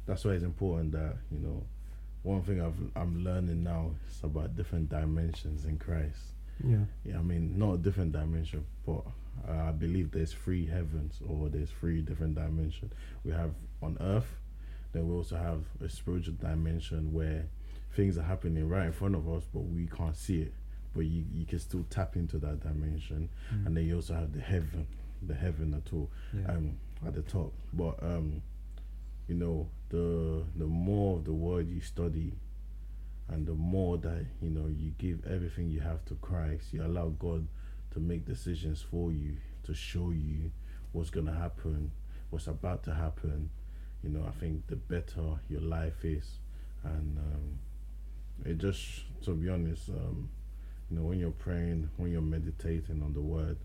that's 0.04 0.24
why 0.24 0.32
it's 0.32 0.42
important 0.44 0.92
that 0.92 1.14
you 1.30 1.38
know. 1.38 1.62
One 2.22 2.42
thing 2.42 2.60
I've, 2.60 2.74
I'm 2.96 3.24
learning 3.24 3.62
now 3.62 3.92
is 4.10 4.20
about 4.22 4.54
different 4.54 4.90
dimensions 4.90 5.64
in 5.64 5.78
Christ. 5.78 6.18
yeah. 6.62 6.84
Yeah, 7.02 7.18
I 7.18 7.22
mean, 7.22 7.58
not 7.58 7.74
a 7.74 7.78
different 7.78 8.12
dimension, 8.12 8.66
but 8.84 9.02
uh, 9.48 9.68
I 9.68 9.70
believe 9.70 10.10
there's 10.10 10.32
three 10.34 10.66
heavens 10.66 11.20
or 11.26 11.48
there's 11.48 11.70
three 11.70 12.02
different 12.02 12.34
dimensions. 12.34 12.92
We 13.24 13.32
have 13.32 13.52
on 13.80 13.96
earth, 14.00 14.28
then 14.92 15.08
we 15.08 15.14
also 15.14 15.36
have 15.36 15.62
a 15.82 15.88
spiritual 15.88 16.34
dimension 16.34 17.10
where 17.14 17.46
things 17.96 18.18
are 18.18 18.22
happening 18.22 18.68
right 18.68 18.86
in 18.86 18.92
front 18.92 19.14
of 19.14 19.26
us, 19.32 19.44
but 19.54 19.60
we 19.60 19.86
can't 19.86 20.16
see 20.16 20.42
it. 20.42 20.52
But 20.94 21.06
you, 21.06 21.24
you 21.32 21.46
can 21.46 21.58
still 21.60 21.84
tap 21.90 22.16
into 22.16 22.38
that 22.38 22.60
dimension. 22.60 23.28
And 23.64 23.76
then 23.76 23.84
you 23.86 23.96
also 23.96 24.14
have 24.14 24.32
the 24.32 24.40
heaven, 24.40 24.86
the 25.22 25.34
heaven 25.34 25.74
at 25.74 25.92
all, 25.92 26.10
Yeah. 26.34 26.52
um, 26.52 26.76
at 27.06 27.14
the 27.14 27.22
top. 27.22 27.52
But, 27.72 28.02
um, 28.02 28.42
you 29.28 29.36
know, 29.36 29.68
the 29.90 30.42
the 30.56 30.66
more 30.66 31.18
of 31.18 31.24
the 31.24 31.32
word 31.32 31.68
you 31.68 31.80
study, 31.80 32.32
and 33.28 33.46
the 33.46 33.54
more 33.54 33.96
that 33.98 34.26
you 34.42 34.50
know 34.50 34.66
you 34.66 34.90
give 34.98 35.24
everything 35.26 35.70
you 35.70 35.80
have 35.80 36.04
to 36.06 36.14
Christ, 36.16 36.72
you 36.72 36.84
allow 36.84 37.08
God 37.10 37.46
to 37.92 38.00
make 38.00 38.24
decisions 38.26 38.82
for 38.82 39.12
you, 39.12 39.36
to 39.64 39.74
show 39.74 40.10
you 40.10 40.50
what's 40.92 41.10
gonna 41.10 41.34
happen, 41.34 41.92
what's 42.30 42.48
about 42.48 42.82
to 42.84 42.94
happen. 42.94 43.50
You 44.02 44.10
know, 44.10 44.24
I 44.26 44.32
think 44.40 44.66
the 44.66 44.76
better 44.76 45.38
your 45.48 45.60
life 45.60 46.04
is, 46.04 46.38
and 46.82 47.18
um, 47.18 47.58
it 48.44 48.58
just 48.58 49.02
to 49.22 49.34
be 49.34 49.48
honest, 49.48 49.88
um, 49.90 50.28
you 50.90 50.96
know, 50.96 51.02
when 51.02 51.18
you're 51.18 51.30
praying, 51.30 51.88
when 51.96 52.10
you're 52.10 52.20
meditating 52.20 53.02
on 53.02 53.12
the 53.14 53.20
word, 53.20 53.56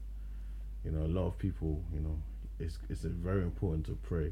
you 0.83 0.91
know, 0.91 1.05
a 1.05 1.09
lot 1.09 1.27
of 1.27 1.37
people, 1.37 1.83
you 1.93 1.99
know, 1.99 2.19
it's 2.59 2.77
it's 2.89 3.01
very 3.01 3.41
important 3.41 3.85
to 3.87 3.97
pray, 4.03 4.31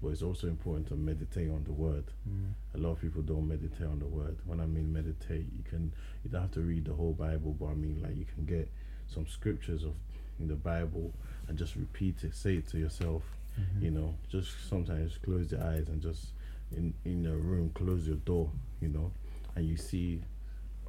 but 0.00 0.08
it's 0.08 0.22
also 0.22 0.46
important 0.46 0.86
to 0.88 0.94
meditate 0.94 1.50
on 1.50 1.64
the 1.64 1.72
word. 1.72 2.04
Mm. 2.28 2.52
A 2.74 2.78
lot 2.78 2.92
of 2.92 3.00
people 3.00 3.22
don't 3.22 3.48
meditate 3.48 3.86
on 3.86 3.98
the 3.98 4.06
word. 4.06 4.36
When 4.46 4.60
I 4.60 4.66
mean 4.66 4.92
meditate, 4.92 5.46
you 5.56 5.64
can 5.68 5.92
you 6.22 6.30
don't 6.30 6.42
have 6.42 6.52
to 6.52 6.60
read 6.60 6.84
the 6.84 6.94
whole 6.94 7.12
Bible, 7.12 7.56
but 7.58 7.66
I 7.66 7.74
mean 7.74 8.00
like 8.02 8.16
you 8.16 8.26
can 8.32 8.44
get 8.44 8.70
some 9.08 9.26
scriptures 9.26 9.82
of 9.82 9.94
in 10.38 10.46
the 10.46 10.54
Bible 10.54 11.12
and 11.48 11.58
just 11.58 11.74
repeat 11.74 12.22
it, 12.22 12.34
say 12.34 12.54
it 12.54 12.68
to 12.68 12.78
yourself. 12.78 13.22
Mm-hmm. 13.60 13.84
You 13.84 13.90
know, 13.90 14.14
just 14.28 14.52
sometimes 14.68 15.18
close 15.18 15.50
your 15.50 15.62
eyes 15.64 15.88
and 15.88 16.00
just 16.00 16.28
in 16.70 16.94
in 17.04 17.26
a 17.26 17.34
room, 17.34 17.72
close 17.74 18.06
your 18.06 18.18
door. 18.18 18.50
You 18.80 18.88
know, 18.88 19.10
and 19.56 19.66
you 19.66 19.76
see 19.76 20.22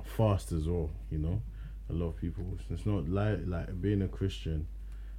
fast 0.10 0.52
as 0.52 0.68
well. 0.68 0.90
You 1.10 1.20
know, 1.20 1.42
a 1.90 1.94
lot 1.94 2.08
of 2.08 2.18
people. 2.18 2.46
It's 2.70 2.86
not 2.86 3.08
like 3.08 3.40
like 3.46 3.82
being 3.82 4.02
a 4.02 4.08
Christian. 4.08 4.68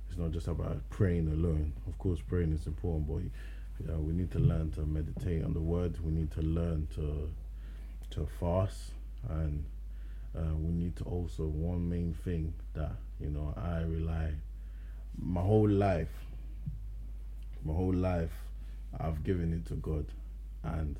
It's 0.08 0.18
not 0.18 0.32
just 0.32 0.48
about 0.48 0.78
praying 0.90 1.28
alone. 1.28 1.72
Of 1.86 1.96
course, 1.98 2.20
praying 2.20 2.52
is 2.52 2.66
important, 2.66 3.06
but 3.08 3.92
uh, 3.92 3.98
we 3.98 4.12
need 4.12 4.30
to 4.32 4.38
learn 4.38 4.70
to 4.72 4.80
meditate 4.82 5.44
on 5.44 5.54
the 5.54 5.60
word. 5.60 5.98
We 6.04 6.12
need 6.12 6.30
to 6.32 6.42
learn 6.42 6.88
to 6.96 7.30
to 8.10 8.28
fast, 8.38 8.92
and 9.28 9.64
uh, 10.36 10.54
we 10.56 10.72
need 10.72 10.96
to 10.96 11.04
also 11.04 11.44
one 11.44 11.88
main 11.88 12.14
thing 12.24 12.52
that 12.74 12.92
you 13.20 13.30
know 13.30 13.54
I 13.56 13.80
rely 13.82 14.32
my 15.18 15.40
whole 15.40 15.68
life. 15.68 16.08
My 17.62 17.74
whole 17.74 17.94
life, 17.94 18.32
I've 18.98 19.22
given 19.22 19.52
it 19.52 19.66
to 19.66 19.74
God, 19.74 20.06
and 20.64 20.98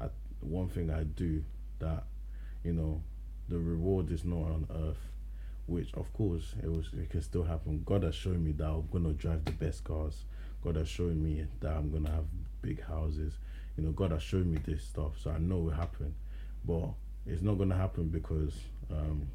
I, 0.00 0.06
one 0.40 0.68
thing 0.68 0.88
I 0.90 1.02
do 1.02 1.42
that 1.80 2.04
you 2.62 2.72
know 2.72 3.02
the 3.48 3.58
reward 3.58 4.10
is 4.10 4.24
not 4.24 4.42
on 4.42 4.66
earth 4.74 4.98
which 5.66 5.92
of 5.94 6.12
course 6.12 6.54
it 6.62 6.70
was 6.70 6.86
it 6.96 7.10
can 7.10 7.20
still 7.22 7.42
happen. 7.42 7.82
God 7.84 8.04
has 8.04 8.14
shown 8.14 8.44
me 8.44 8.52
that 8.52 8.66
i'm 8.66 8.86
gonna 8.92 9.12
drive 9.12 9.44
the 9.44 9.52
best 9.52 9.82
cars. 9.84 10.24
God 10.62 10.76
has 10.76 10.88
shown 10.88 11.22
me 11.22 11.44
that 11.60 11.72
i'm 11.72 11.90
gonna 11.90 12.10
have 12.10 12.24
big 12.62 12.82
houses. 12.84 13.34
You 13.76 13.84
know 13.84 13.90
god 13.90 14.12
has 14.12 14.22
shown 14.22 14.50
me 14.50 14.58
this 14.64 14.82
stuff 14.84 15.12
so 15.22 15.30
i 15.30 15.38
know 15.38 15.58
it 15.58 15.62
will 15.64 15.70
happen 15.70 16.14
but 16.64 16.88
it's 17.26 17.42
not 17.42 17.58
gonna 17.58 17.76
happen 17.76 18.08
because 18.08 18.54
um 18.90 19.28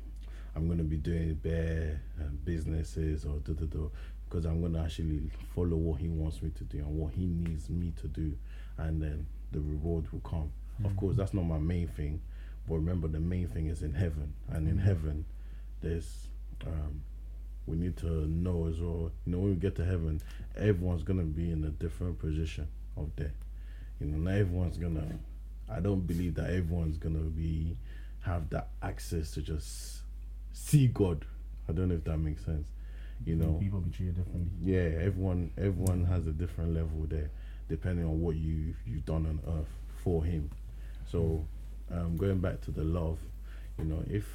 i'm 0.55 0.67
gonna 0.67 0.83
be 0.83 0.97
doing 0.97 1.35
bare 1.35 2.01
uh, 2.19 2.23
businesses 2.43 3.23
or 3.25 3.37
da, 3.39 3.53
da, 3.53 3.65
da, 3.65 3.87
because 4.27 4.45
i'm 4.45 4.61
gonna 4.61 4.83
actually 4.83 5.29
follow 5.53 5.75
what 5.77 5.99
he 6.01 6.07
wants 6.07 6.41
me 6.41 6.49
to 6.57 6.63
do 6.63 6.79
and 6.79 6.97
what 6.97 7.13
he 7.13 7.25
needs 7.25 7.69
me 7.69 7.93
to 8.01 8.07
do 8.07 8.35
and 8.77 9.01
then 9.01 9.25
the 9.51 9.59
reward 9.59 10.11
will 10.11 10.21
come. 10.21 10.51
Of 10.83 10.95
course 10.97 11.15
that's 11.15 11.33
not 11.33 11.43
my 11.43 11.59
main 11.59 11.87
thing 11.89 12.21
but 12.67 12.75
remember, 12.75 13.07
the 13.07 13.19
main 13.19 13.47
thing 13.47 13.67
is 13.67 13.81
in 13.81 13.93
heaven, 13.93 14.33
and 14.49 14.67
in 14.67 14.77
heaven, 14.77 15.25
there's 15.81 16.27
um, 16.65 17.01
we 17.65 17.77
need 17.77 17.97
to 17.97 18.27
know 18.27 18.67
as 18.67 18.79
well. 18.79 19.11
You 19.25 19.33
know, 19.33 19.39
when 19.39 19.49
we 19.51 19.55
get 19.55 19.75
to 19.77 19.85
heaven, 19.85 20.21
everyone's 20.55 21.03
gonna 21.03 21.23
be 21.23 21.51
in 21.51 21.63
a 21.63 21.69
different 21.69 22.19
position 22.19 22.67
of 22.97 23.09
there. 23.15 23.33
You 23.99 24.07
know, 24.07 24.17
not 24.17 24.37
everyone's 24.39 24.77
gonna. 24.77 25.19
I 25.69 25.79
don't 25.79 26.01
believe 26.01 26.35
that 26.35 26.49
everyone's 26.49 26.97
gonna 26.97 27.19
be 27.19 27.77
have 28.21 28.49
that 28.51 28.69
access 28.81 29.31
to 29.31 29.41
just 29.41 30.01
see 30.53 30.87
God. 30.87 31.25
I 31.69 31.73
don't 31.73 31.89
know 31.89 31.95
if 31.95 32.03
that 32.05 32.17
makes 32.17 32.45
sense. 32.45 32.67
You 33.25 33.35
know, 33.35 33.53
people 33.59 33.79
be 33.79 33.91
treated 33.91 34.15
differently. 34.17 34.49
yeah, 34.61 34.99
everyone 34.99 35.51
everyone 35.57 36.05
has 36.05 36.25
a 36.27 36.31
different 36.31 36.73
level 36.73 37.05
there, 37.07 37.29
depending 37.69 38.05
on 38.05 38.19
what 38.21 38.35
you 38.35 38.73
you've 38.85 39.05
done 39.05 39.25
on 39.27 39.39
earth 39.59 39.69
for 40.03 40.23
Him. 40.23 40.49
So, 41.11 41.45
um, 41.93 42.17
going 42.17 42.39
back 42.39 42.61
to 42.61 42.71
the 42.71 42.83
love, 42.83 43.19
you 43.77 43.85
know, 43.85 44.03
if 44.09 44.25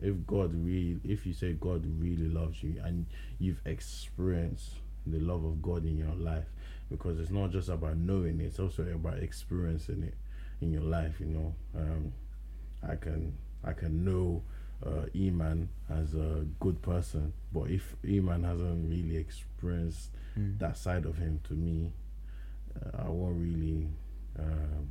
if 0.00 0.26
God 0.26 0.52
really, 0.54 1.00
if 1.04 1.26
you 1.26 1.32
say 1.32 1.52
God 1.52 1.84
really 1.98 2.28
loves 2.28 2.62
you 2.62 2.80
and 2.84 3.06
you've 3.38 3.60
experienced 3.64 4.70
the 5.06 5.20
love 5.20 5.44
of 5.44 5.62
God 5.62 5.84
in 5.84 5.96
your 5.96 6.14
life, 6.14 6.46
because 6.90 7.20
it's 7.20 7.30
not 7.30 7.50
just 7.50 7.68
about 7.68 7.96
knowing 7.96 8.40
it, 8.40 8.44
it's 8.46 8.58
also 8.58 8.82
about 8.82 9.18
experiencing 9.18 10.02
it 10.02 10.14
in 10.60 10.72
your 10.72 10.82
life. 10.82 11.20
You 11.20 11.26
know, 11.26 11.54
um, 11.76 12.12
I 12.86 12.96
can 12.96 13.36
I 13.64 13.72
can 13.72 14.04
know 14.04 14.42
uh, 14.84 15.06
Eman 15.14 15.68
as 15.88 16.14
a 16.14 16.44
good 16.58 16.82
person, 16.82 17.32
but 17.52 17.70
if 17.70 17.94
Eman 18.04 18.44
hasn't 18.44 18.90
really 18.90 19.16
experienced 19.16 20.10
that 20.58 20.76
side 20.76 21.04
of 21.04 21.18
him 21.18 21.40
to 21.44 21.52
me, 21.52 21.92
uh, 22.76 23.02
I 23.06 23.08
won't 23.08 23.40
really. 23.40 23.88
Um, 24.38 24.88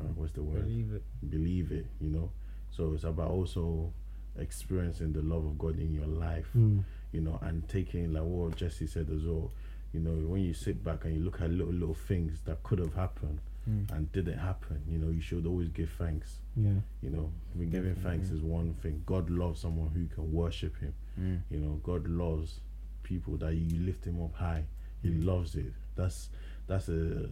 uh, 0.00 0.04
what's 0.14 0.32
the 0.32 0.42
word? 0.42 0.66
Believe 0.66 0.92
it. 0.94 1.02
Believe 1.30 1.72
it. 1.72 1.86
You 2.00 2.10
know. 2.10 2.30
So 2.70 2.92
it's 2.94 3.04
about 3.04 3.30
also 3.30 3.92
experiencing 4.38 5.12
the 5.12 5.22
love 5.22 5.44
of 5.44 5.58
God 5.58 5.78
in 5.78 5.92
your 5.94 6.06
life. 6.06 6.46
Mm. 6.56 6.84
You 7.12 7.20
know, 7.22 7.38
and 7.42 7.66
taking 7.68 8.12
like 8.12 8.22
what 8.24 8.56
Jesse 8.56 8.86
said 8.86 9.08
as 9.14 9.24
well. 9.24 9.50
You 9.92 10.00
know, 10.00 10.10
when 10.28 10.42
you 10.42 10.52
sit 10.52 10.84
back 10.84 11.04
and 11.04 11.14
you 11.16 11.22
look 11.24 11.40
at 11.40 11.50
little 11.50 11.72
little 11.72 11.94
things 11.94 12.40
that 12.44 12.62
could 12.62 12.78
have 12.78 12.94
happened 12.94 13.40
Mm. 13.68 13.90
and 13.96 14.12
didn't 14.12 14.38
happen, 14.38 14.80
you 14.88 14.96
know, 14.96 15.08
you 15.10 15.20
should 15.20 15.44
always 15.44 15.68
give 15.70 15.90
thanks. 15.98 16.36
Yeah. 16.54 16.70
You 17.02 17.10
know, 17.10 17.32
I 17.52 17.58
mean, 17.58 17.70
giving 17.70 17.96
thanks 17.96 18.30
is 18.30 18.40
one 18.40 18.74
thing. 18.74 19.02
God 19.06 19.28
loves 19.28 19.60
someone 19.60 19.88
who 19.90 20.06
can 20.06 20.32
worship 20.32 20.78
Him. 20.78 20.94
Mm. 21.20 21.40
You 21.50 21.58
know, 21.58 21.80
God 21.82 22.06
loves 22.06 22.60
people 23.02 23.36
that 23.38 23.54
you 23.54 23.80
lift 23.80 24.04
Him 24.04 24.22
up 24.22 24.36
high. 24.36 24.66
He 25.02 25.08
loves 25.08 25.56
it. 25.56 25.72
That's 25.96 26.28
that's 26.68 26.88
a 26.88 27.28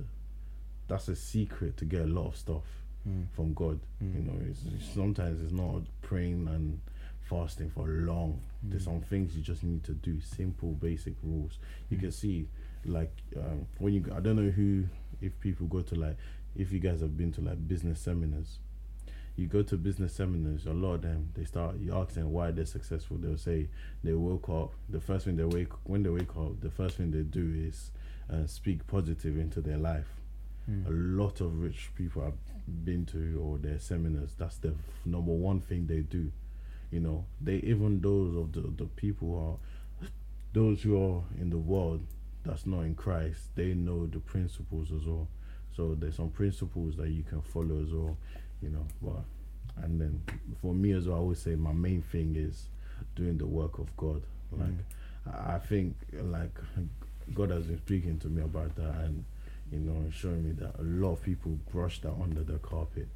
that's 0.89 1.09
a 1.09 1.16
secret 1.16 1.76
to 1.78 1.85
get 1.85 2.03
a 2.03 2.07
lot 2.07 2.28
of 2.28 2.37
stuff 2.37 2.62
Mm. 3.09 3.26
from 3.32 3.53
God. 3.53 3.80
Mm. 4.03 4.14
You 4.14 4.22
know, 4.22 4.39
it's, 4.49 4.64
it's- 4.64 4.95
sometimes 4.95 5.43
it's 5.43 5.53
not 5.53 5.82
praying 6.01 6.49
and 6.49 6.80
fasting 7.28 7.68
for 7.70 7.87
long. 7.87 8.41
There's 8.62 8.85
some 8.85 9.03
things 9.03 9.37
you 9.37 9.43
just 9.43 9.62
need 9.62 9.85
to 9.85 9.93
do. 9.93 10.20
Simple, 10.22 10.70
basic 10.72 11.12
rules. 11.22 11.59
You 11.91 11.99
can 11.99 12.12
see, 12.12 12.49
like, 12.87 13.12
um, 13.37 13.66
when 13.78 13.93
you. 13.93 14.05
I 14.14 14.20
don't 14.20 14.37
know 14.37 14.51
who, 14.51 14.85
if 15.20 15.39
people 15.41 15.66
go 15.66 15.82
to 15.82 15.95
like, 15.95 16.16
if 16.57 16.72
you 16.72 16.78
guys 16.80 17.01
have 17.03 17.14
been 17.14 17.30
to 17.32 17.43
like 17.43 17.68
business 17.68 18.01
seminars. 18.01 18.59
You 19.37 19.49
go 19.49 19.62
to 19.64 19.76
business 19.76 20.14
seminars, 20.14 20.64
a 20.64 20.72
lot 20.72 20.95
of 20.95 21.03
them 21.03 21.28
they 21.35 21.45
start. 21.45 21.76
You 21.80 21.95
ask 21.95 22.14
them 22.14 22.32
why 22.32 22.53
they're 22.53 22.64
successful. 22.64 23.18
They'll 23.18 23.37
say 23.37 23.68
they 24.03 24.14
woke 24.14 24.49
up. 24.49 24.72
The 24.89 25.01
first 25.01 25.24
thing 25.26 25.37
they 25.37 25.45
wake 25.45 25.72
when 25.82 26.05
they 26.05 26.11
wake 26.11 26.35
up, 26.39 26.61
the 26.61 26.70
first 26.70 26.97
thing 26.97 27.11
they 27.11 27.22
do 27.22 27.53
is 27.68 27.91
uh, 28.32 28.47
speak 28.47 28.87
positive 28.87 29.37
into 29.37 29.61
their 29.61 29.76
life 29.76 30.07
a 30.68 30.90
lot 30.90 31.40
of 31.40 31.60
rich 31.60 31.90
people 31.94 32.22
I've 32.22 32.84
been 32.84 33.04
to 33.06 33.40
or 33.42 33.58
their 33.58 33.78
seminars. 33.78 34.34
That's 34.38 34.56
the 34.56 34.74
number 35.04 35.32
one 35.32 35.60
thing 35.60 35.86
they 35.86 36.00
do. 36.00 36.32
You 36.90 37.00
know, 37.00 37.24
they 37.40 37.56
even 37.56 38.00
those 38.00 38.36
of 38.36 38.52
the 38.52 38.60
the 38.60 38.86
people 38.86 39.28
who 39.28 39.36
are 39.38 40.08
those 40.52 40.82
who 40.82 40.96
are 40.96 41.22
in 41.40 41.50
the 41.50 41.58
world 41.58 42.06
that's 42.44 42.66
not 42.66 42.80
in 42.80 42.94
Christ. 42.94 43.40
They 43.54 43.74
know 43.74 44.06
the 44.06 44.20
principles 44.20 44.92
as 44.92 45.06
well. 45.06 45.28
So 45.76 45.96
there's 45.98 46.16
some 46.16 46.30
principles 46.30 46.96
that 46.96 47.08
you 47.08 47.22
can 47.22 47.42
follow 47.42 47.82
as 47.82 47.92
well. 47.92 48.16
You 48.62 48.70
know, 48.70 48.86
but 49.02 49.24
and 49.82 50.00
then 50.00 50.22
for 50.62 50.72
me 50.72 50.92
as 50.92 51.08
well, 51.08 51.16
I 51.16 51.20
always 51.20 51.40
say 51.40 51.56
my 51.56 51.72
main 51.72 52.02
thing 52.02 52.36
is 52.36 52.68
doing 53.16 53.38
the 53.38 53.46
work 53.46 53.78
of 53.78 53.94
God. 53.96 54.22
Like 54.52 54.68
mm. 54.68 54.78
I 55.26 55.56
I 55.56 55.58
think 55.58 55.96
like 56.12 56.56
God 57.32 57.50
has 57.50 57.64
been 57.64 57.78
speaking 57.78 58.18
to 58.20 58.28
me 58.28 58.42
about 58.42 58.76
that 58.76 58.94
and 58.96 59.24
you 59.75 59.81
know, 59.81 60.11
showing 60.11 60.45
me 60.45 60.53
that 60.53 60.79
a 60.79 60.83
lot 60.83 61.12
of 61.12 61.22
people 61.22 61.59
brush 61.72 62.01
that 62.03 62.12
under 62.22 62.43
the 62.43 62.59
carpet. 62.59 63.09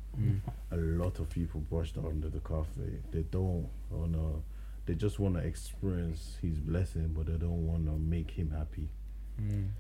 A 0.72 0.76
lot 0.76 1.18
of 1.20 1.30
people 1.30 1.60
brush 1.60 1.92
that 1.92 2.04
under 2.04 2.28
the 2.28 2.40
carpet. 2.40 3.02
They 3.12 3.22
don't 3.22 3.68
wanna. 3.90 4.40
They 4.86 4.94
just 4.94 5.18
wanna 5.18 5.40
experience 5.40 6.36
His 6.42 6.58
blessing, 6.58 7.12
but 7.16 7.26
they 7.26 7.36
don't 7.38 7.66
wanna 7.66 7.92
make 7.96 8.30
Him 8.32 8.50
happy. 8.50 8.88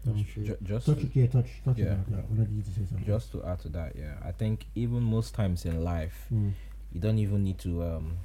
That's 0.04 0.20
Ju- 0.34 0.56
just 0.62 0.86
Touch, 0.86 0.98
yeah, 1.14 1.26
touch, 1.26 1.50
touch 1.64 1.78
Yeah. 1.78 1.94
on 1.94 2.04
that. 2.10 2.24
I 2.48 2.52
you 2.54 2.62
to 2.62 2.70
say 2.70 2.84
something. 2.84 3.04
just 3.06 3.32
to 3.32 3.42
add 3.42 3.58
to 3.60 3.68
that, 3.70 3.96
yeah, 3.96 4.14
I 4.22 4.30
think 4.30 4.66
even 4.76 5.02
most 5.02 5.34
times 5.34 5.64
in 5.64 5.82
life, 5.82 6.26
Mm. 6.32 6.52
you 6.92 7.00
don't 7.00 7.18
even 7.18 7.42
need 7.42 7.58
to 7.60 7.82
um 7.82 8.18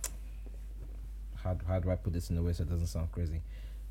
how, 1.35 1.57
how 1.67 1.79
do 1.79 1.89
I 1.91 1.95
put 1.95 2.13
this 2.13 2.29
in 2.29 2.37
a 2.37 2.41
way 2.43 2.53
so 2.53 2.63
it 2.63 2.69
doesn't 2.69 2.87
sound 2.87 3.11
crazy? 3.11 3.41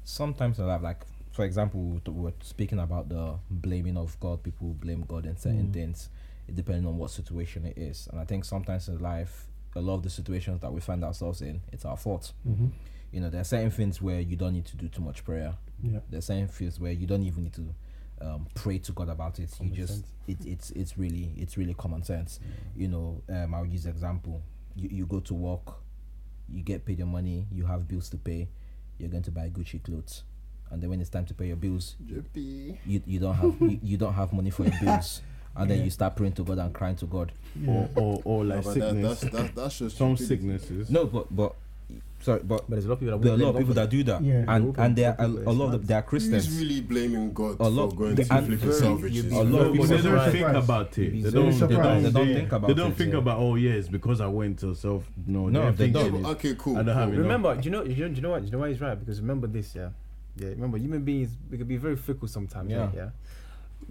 Sometimes 0.04 0.58
in 0.58 0.66
life, 0.66 0.82
like 0.82 1.04
for 1.32 1.44
example, 1.44 2.00
we're 2.06 2.32
speaking 2.42 2.78
about 2.78 3.08
the 3.08 3.38
blaming 3.50 3.96
of 3.96 4.18
God. 4.20 4.42
People 4.42 4.74
blame 4.74 5.02
God 5.08 5.26
in 5.26 5.36
certain 5.36 5.68
Mm. 5.68 5.72
things, 5.72 6.08
depending 6.54 6.86
on 6.86 6.98
what 6.98 7.10
situation 7.10 7.64
it 7.66 7.76
is. 7.78 8.06
And 8.10 8.20
I 8.20 8.24
think 8.24 8.44
sometimes 8.44 8.88
in 8.88 8.98
life, 8.98 9.48
a 9.74 9.80
lot 9.80 9.94
of 9.94 10.02
the 10.02 10.10
situations 10.10 10.60
that 10.60 10.72
we 10.72 10.80
find 10.80 11.02
ourselves 11.02 11.40
in, 11.40 11.62
it's 11.72 11.84
our 11.86 11.96
fault. 11.96 12.32
Mm-hmm. 12.46 12.66
You 13.12 13.20
know, 13.20 13.30
there 13.30 13.40
are 13.40 13.44
certain 13.44 13.70
things 13.70 14.00
where 14.02 14.20
you 14.20 14.36
don't 14.36 14.52
need 14.52 14.66
to 14.66 14.76
do 14.76 14.88
too 14.88 15.00
much 15.02 15.24
prayer. 15.24 15.54
Yeah. 15.82 16.00
There 16.10 16.18
are 16.18 16.22
certain 16.22 16.48
things 16.48 16.78
where 16.78 16.92
you 16.92 17.06
don't 17.06 17.22
even 17.22 17.44
need 17.44 17.54
to 17.54 17.74
um, 18.20 18.46
pray 18.54 18.78
to 18.78 18.92
God 18.92 19.08
about 19.08 19.38
it. 19.38 19.50
Common 19.56 19.72
you 19.74 19.86
just 19.86 20.06
it, 20.28 20.38
it's 20.46 20.70
it's 20.70 20.96
really 20.96 21.32
it's 21.36 21.56
really 21.56 21.74
common 21.74 22.02
sense. 22.04 22.38
You 22.76 22.88
know, 22.88 23.22
um, 23.28 23.54
I'll 23.54 23.66
use 23.66 23.86
example. 23.86 24.42
You 24.76 24.88
you 24.90 25.06
go 25.06 25.20
to 25.20 25.34
work, 25.34 25.74
you 26.48 26.62
get 26.62 26.84
paid 26.84 26.98
your 26.98 27.06
money, 27.08 27.46
you 27.50 27.64
have 27.66 27.88
bills 27.88 28.08
to 28.10 28.16
pay, 28.18 28.48
you're 28.98 29.08
going 29.10 29.24
to 29.24 29.30
buy 29.32 29.48
Gucci 29.50 29.82
clothes, 29.82 30.22
and 30.72 30.82
then 30.82 30.90
when 30.90 31.00
it's 31.00 31.10
time 31.10 31.26
to 31.26 31.34
pay 31.34 31.46
your 31.48 31.56
bills, 31.56 31.96
you, 32.34 33.02
you 33.06 33.18
don't 33.20 33.34
have 33.34 33.60
you, 33.60 33.78
you 33.82 33.96
don't 33.96 34.14
have 34.14 34.32
money 34.32 34.50
for 34.50 34.64
your 34.64 34.72
bills, 34.80 35.22
and 35.56 35.70
then 35.70 35.84
you 35.84 35.90
start 35.90 36.16
praying 36.16 36.32
to 36.32 36.42
God 36.44 36.58
and 36.58 36.72
crying 36.74 36.96
to 36.96 37.06
God. 37.06 37.30
Yeah. 37.60 37.70
Or, 37.70 37.90
or, 37.96 38.20
or 38.24 38.44
like 38.44 38.64
but 38.64 38.74
that, 38.74 38.80
sickness. 38.80 39.20
that's 39.20 39.32
that, 39.34 39.54
that's 39.54 39.78
just 39.78 39.96
Some 39.98 40.16
stupidity. 40.16 40.58
sicknesses. 40.64 40.90
No, 40.90 41.04
but 41.04 41.26
but 41.36 41.54
sorry, 42.20 42.40
but 42.42 42.64
But 42.66 42.70
there's 42.70 42.86
a 42.86 42.88
lot 42.88 42.94
of 42.94 43.00
people 43.00 43.18
that 43.18 43.22
there 43.24 43.32
are 43.32 43.36
a 43.36 43.44
lot 43.44 43.50
of 43.50 43.56
people 43.58 43.74
that 43.74 43.90
do 43.90 44.02
that, 44.04 44.22
Yeah. 44.22 44.44
And 44.48 44.78
and 44.78 44.96
there 44.96 45.14
are 45.20 45.24
a, 45.24 45.28
a 45.28 45.52
lot 45.52 45.74
of 45.74 45.86
they 45.86 45.92
are 45.92 46.00
Who's 46.00 46.28
Christians. 46.30 46.58
really 46.58 46.80
blaming 46.80 47.34
God 47.34 47.56
A 47.60 47.68
lot- 47.68 47.90
for 47.90 47.96
going 47.96 48.14
the- 48.14 48.24
to 48.24 48.32
and 48.34 48.46
flipping 48.46 48.68
very- 48.68 48.80
sandwiches? 48.80 49.16
you'd 49.16 49.28
be 49.30 49.36
A 49.36 49.42
lot 49.42 49.66
of 49.66 49.72
people 49.72 49.86
they 49.88 50.00
don't 50.02 50.32
think 50.32 50.46
about 50.56 50.98
it. 50.98 51.22
They 51.22 51.30
don't. 51.30 51.50
They 51.50 51.66
don't, 51.66 52.02
They 52.02 52.10
don't 52.10 52.32
think 52.32 52.52
about 52.52 52.68
They 52.68 52.74
don't 52.74 52.96
think 52.96 53.14
about. 53.14 53.38
Oh 53.38 53.54
yeah, 53.56 53.72
it's 53.72 53.88
because 53.88 54.20
I 54.22 54.26
went 54.28 54.60
to 54.60 54.74
self. 54.74 55.04
No, 55.26 55.48
No, 55.48 55.60
they're 55.60 55.62
don't. 55.68 55.76
thinking 55.76 56.00
Yeah, 56.00 56.06
it's- 56.08 56.22
but 56.22 56.28
okay, 56.30 56.54
cool. 56.58 56.78
I 56.78 56.82
don't 56.84 56.96
have 56.96 57.10
Remember, 57.10 57.54
do 57.56 57.64
you 57.64 57.70
know? 57.72 57.84
Do 57.84 57.90
you 57.92 57.96
know, 58.04 58.08
do 58.08 58.14
you 58.14 58.22
know 58.22 58.30
what? 58.30 58.40
Do 58.40 58.46
you 58.46 58.52
know 58.52 58.58
why 58.60 58.68
he's 58.70 58.80
right? 58.80 58.98
Because 58.98 59.20
remember 59.20 59.46
this, 59.46 59.74
yeah, 59.74 59.90
yeah. 60.36 60.48
Remember, 60.48 60.78
human 60.78 61.02
beings 61.04 61.30
we 61.50 61.58
can 61.58 61.66
be 61.66 61.76
very 61.76 61.96
fickle 61.96 62.28
sometimes. 62.28 62.70
Yeah, 62.70 62.90
Yeah. 62.94 62.96
yeah. 62.96 63.08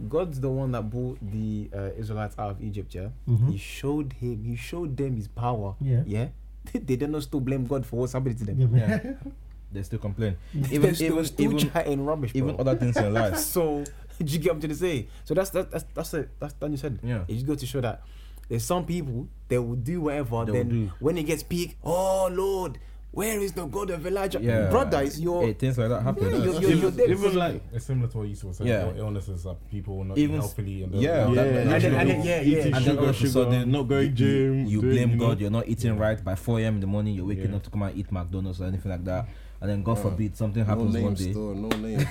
God's 0.08 0.40
the 0.40 0.50
one 0.50 0.72
that 0.72 0.90
brought 0.90 1.20
the 1.22 1.70
uh, 1.76 1.90
Israelites 1.98 2.36
out 2.40 2.52
of 2.52 2.62
Egypt. 2.64 2.96
Yeah, 2.96 3.10
Mhm. 3.28 3.52
He 3.52 3.58
showed 3.58 4.14
him. 4.14 4.44
He 4.44 4.56
showed 4.56 4.96
them 4.96 5.16
His 5.18 5.28
power. 5.28 5.76
Yeah. 5.82 6.04
yeah. 6.06 6.28
they 6.74 6.96
did 6.96 7.10
not 7.10 7.24
still 7.24 7.40
blame 7.42 7.66
God 7.66 7.86
for 7.86 7.98
what's 8.02 8.14
happening 8.14 8.36
to 8.38 8.46
them. 8.46 8.60
Yeah, 8.60 8.68
Yeah. 9.04 9.14
They 9.74 9.84
still 9.84 10.00
complain. 10.00 10.36
They're 10.54 10.74
Even 10.74 10.96
still, 10.96 11.14
even 11.14 11.26
still 11.26 11.46
even 11.54 11.58
chatting 11.72 12.04
rubbish, 12.06 12.32
even 12.36 12.56
other 12.60 12.76
things 12.76 12.98
in 12.98 13.14
life. 13.14 13.38
so 13.56 13.84
do 14.20 14.26
you 14.26 14.38
get 14.40 14.50
what 14.50 14.56
I'm 14.56 14.60
trying 14.62 14.70
to 14.72 14.76
say? 14.76 15.08
So 15.24 15.34
that's 15.34 15.50
that's 15.50 15.70
that's 15.72 15.86
that's 15.94 16.14
it. 16.14 16.30
That's 16.40 16.54
Daniel 16.56 16.78
said. 16.78 17.00
Yeah. 17.02 17.24
It 17.28 17.36
just 17.36 17.48
goes 17.48 17.58
to 17.62 17.66
show 17.66 17.80
that 17.82 18.04
there's 18.50 18.64
some 18.64 18.86
people 18.86 19.28
they 19.48 19.58
will 19.60 19.76
do 19.78 20.02
whatever. 20.02 20.44
They 20.46 20.52
then 20.52 20.70
do. 20.70 20.92
when 21.00 21.18
it 21.18 21.24
gets 21.24 21.42
peak, 21.44 21.78
oh 21.86 22.28
Lord, 22.32 22.80
where 23.12 23.40
is 23.42 23.52
the 23.52 23.66
God 23.66 23.90
of 23.90 24.06
Elijah? 24.08 24.40
Yeah, 24.42 24.70
brother, 24.70 25.02
it's 25.02 25.20
your 25.20 25.44
Eh, 25.44 25.54
things 25.54 25.78
like 25.78 25.90
that 25.90 26.02
happen. 26.02 26.24
Yeah, 26.32 26.38
you're- 26.38 26.60
you're- 26.60 26.80
you're 26.80 26.92
dead. 26.92 27.10
Even 27.10 27.36
like 27.36 27.62
It's 27.74 27.86
similar 27.86 28.08
to 28.10 28.18
what 28.20 28.28
you 28.30 28.36
were 28.48 28.54
saying. 28.54 28.70
Yeah. 28.70 28.84
about 28.84 28.98
illnesses 28.98 29.44
that 29.44 29.58
people 29.70 30.04
not 30.04 30.18
Even 30.18 30.32
eating 30.36 30.44
s- 30.44 30.54
healthily 30.54 30.84
and 30.84 30.94
yeah, 30.96 31.02
they'll- 31.26 31.36
that- 31.36 31.46
yeah, 31.46 31.52
that- 31.52 31.52
And 31.52 31.56
then- 31.70 31.74
usually- 31.82 31.96
and 31.98 32.10
then- 32.10 32.26
yeah, 32.26 32.42
eating 32.42 32.52
yeah. 32.52 32.64
and 32.66 32.74
then 32.74 32.84
sugar, 32.84 32.98
all 33.00 33.04
of 33.04 33.10
a 33.10 33.14
sugar, 33.14 33.30
sudden, 33.32 33.72
not 33.72 33.84
going 33.88 34.08
you, 34.08 34.14
gym. 34.16 34.66
you 34.66 34.82
doing, 34.82 34.94
blame 34.96 35.10
you 35.12 35.16
know. 35.18 35.28
God. 35.28 35.42
You're 35.42 35.52
not 35.52 35.68
eating 35.68 35.98
right 35.98 36.24
by 36.24 36.36
4 36.36 36.60
a.m. 36.60 36.76
in 36.76 36.80
the 36.82 36.88
morning. 36.88 37.16
You're 37.16 37.26
waking 37.26 37.50
Yeah. 37.50 37.56
up 37.58 37.64
to 37.64 37.70
come 37.70 37.84
and 37.84 37.98
eat 37.98 38.12
McDonald's 38.12 38.62
or 38.62 38.66
anything 38.66 38.92
like 38.92 39.04
that. 39.06 39.28
And 39.60 39.70
then 39.70 39.84
God 39.84 40.00
forbid 40.00 40.36
something 40.36 40.64
No 40.64 40.70
happens 40.70 40.98
one 40.98 41.14
day. 41.14 41.34
though. 41.34 41.54
No 41.54 41.68
names. 41.78 42.08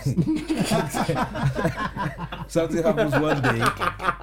something 2.47 2.83
happens 2.83 3.13
one 3.13 3.43
day, 3.43 3.61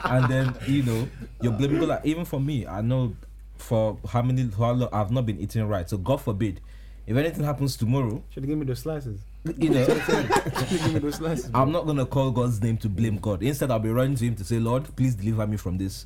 and 0.05 0.31
then 0.31 0.53
you 0.67 0.83
know 0.83 1.07
you're 1.41 1.51
blaming 1.51 1.79
God. 1.79 1.89
Like, 1.89 2.05
even 2.05 2.23
for 2.25 2.39
me, 2.39 2.65
I 2.65 2.81
know 2.81 3.13
for 3.61 3.97
how 4.09 4.21
many 4.21 4.49
how 4.57 4.71
long 4.71 4.89
I've 4.91 5.11
not 5.11 5.25
been 5.25 5.39
eating 5.39 5.67
right. 5.67 5.89
So 5.89 5.97
God 5.97 6.21
forbid, 6.21 6.61
if 7.05 7.15
anything 7.15 7.43
happens 7.43 7.75
tomorrow, 7.77 8.23
should 8.29 8.45
give 8.45 8.57
me 8.57 8.65
those 8.65 8.79
slices. 8.79 9.21
you 9.57 9.69
know. 9.69 9.85
Should 9.87 9.97
have 10.01 10.69
given 10.69 10.93
me 10.93 10.99
those 10.99 11.15
slices. 11.15 11.49
I'm 11.53 11.71
not 11.71 11.85
gonna 11.85 12.05
call 12.05 12.31
God's 12.31 12.61
name 12.61 12.77
to 12.77 12.89
blame 12.89 13.17
God. 13.17 13.41
Instead, 13.43 13.71
I'll 13.71 13.79
be 13.79 13.89
running 13.89 14.15
to 14.17 14.25
Him 14.25 14.35
to 14.35 14.43
say, 14.43 14.59
Lord, 14.59 14.93
please 14.95 15.15
deliver 15.15 15.47
me 15.47 15.55
from 15.55 15.77
this, 15.77 16.05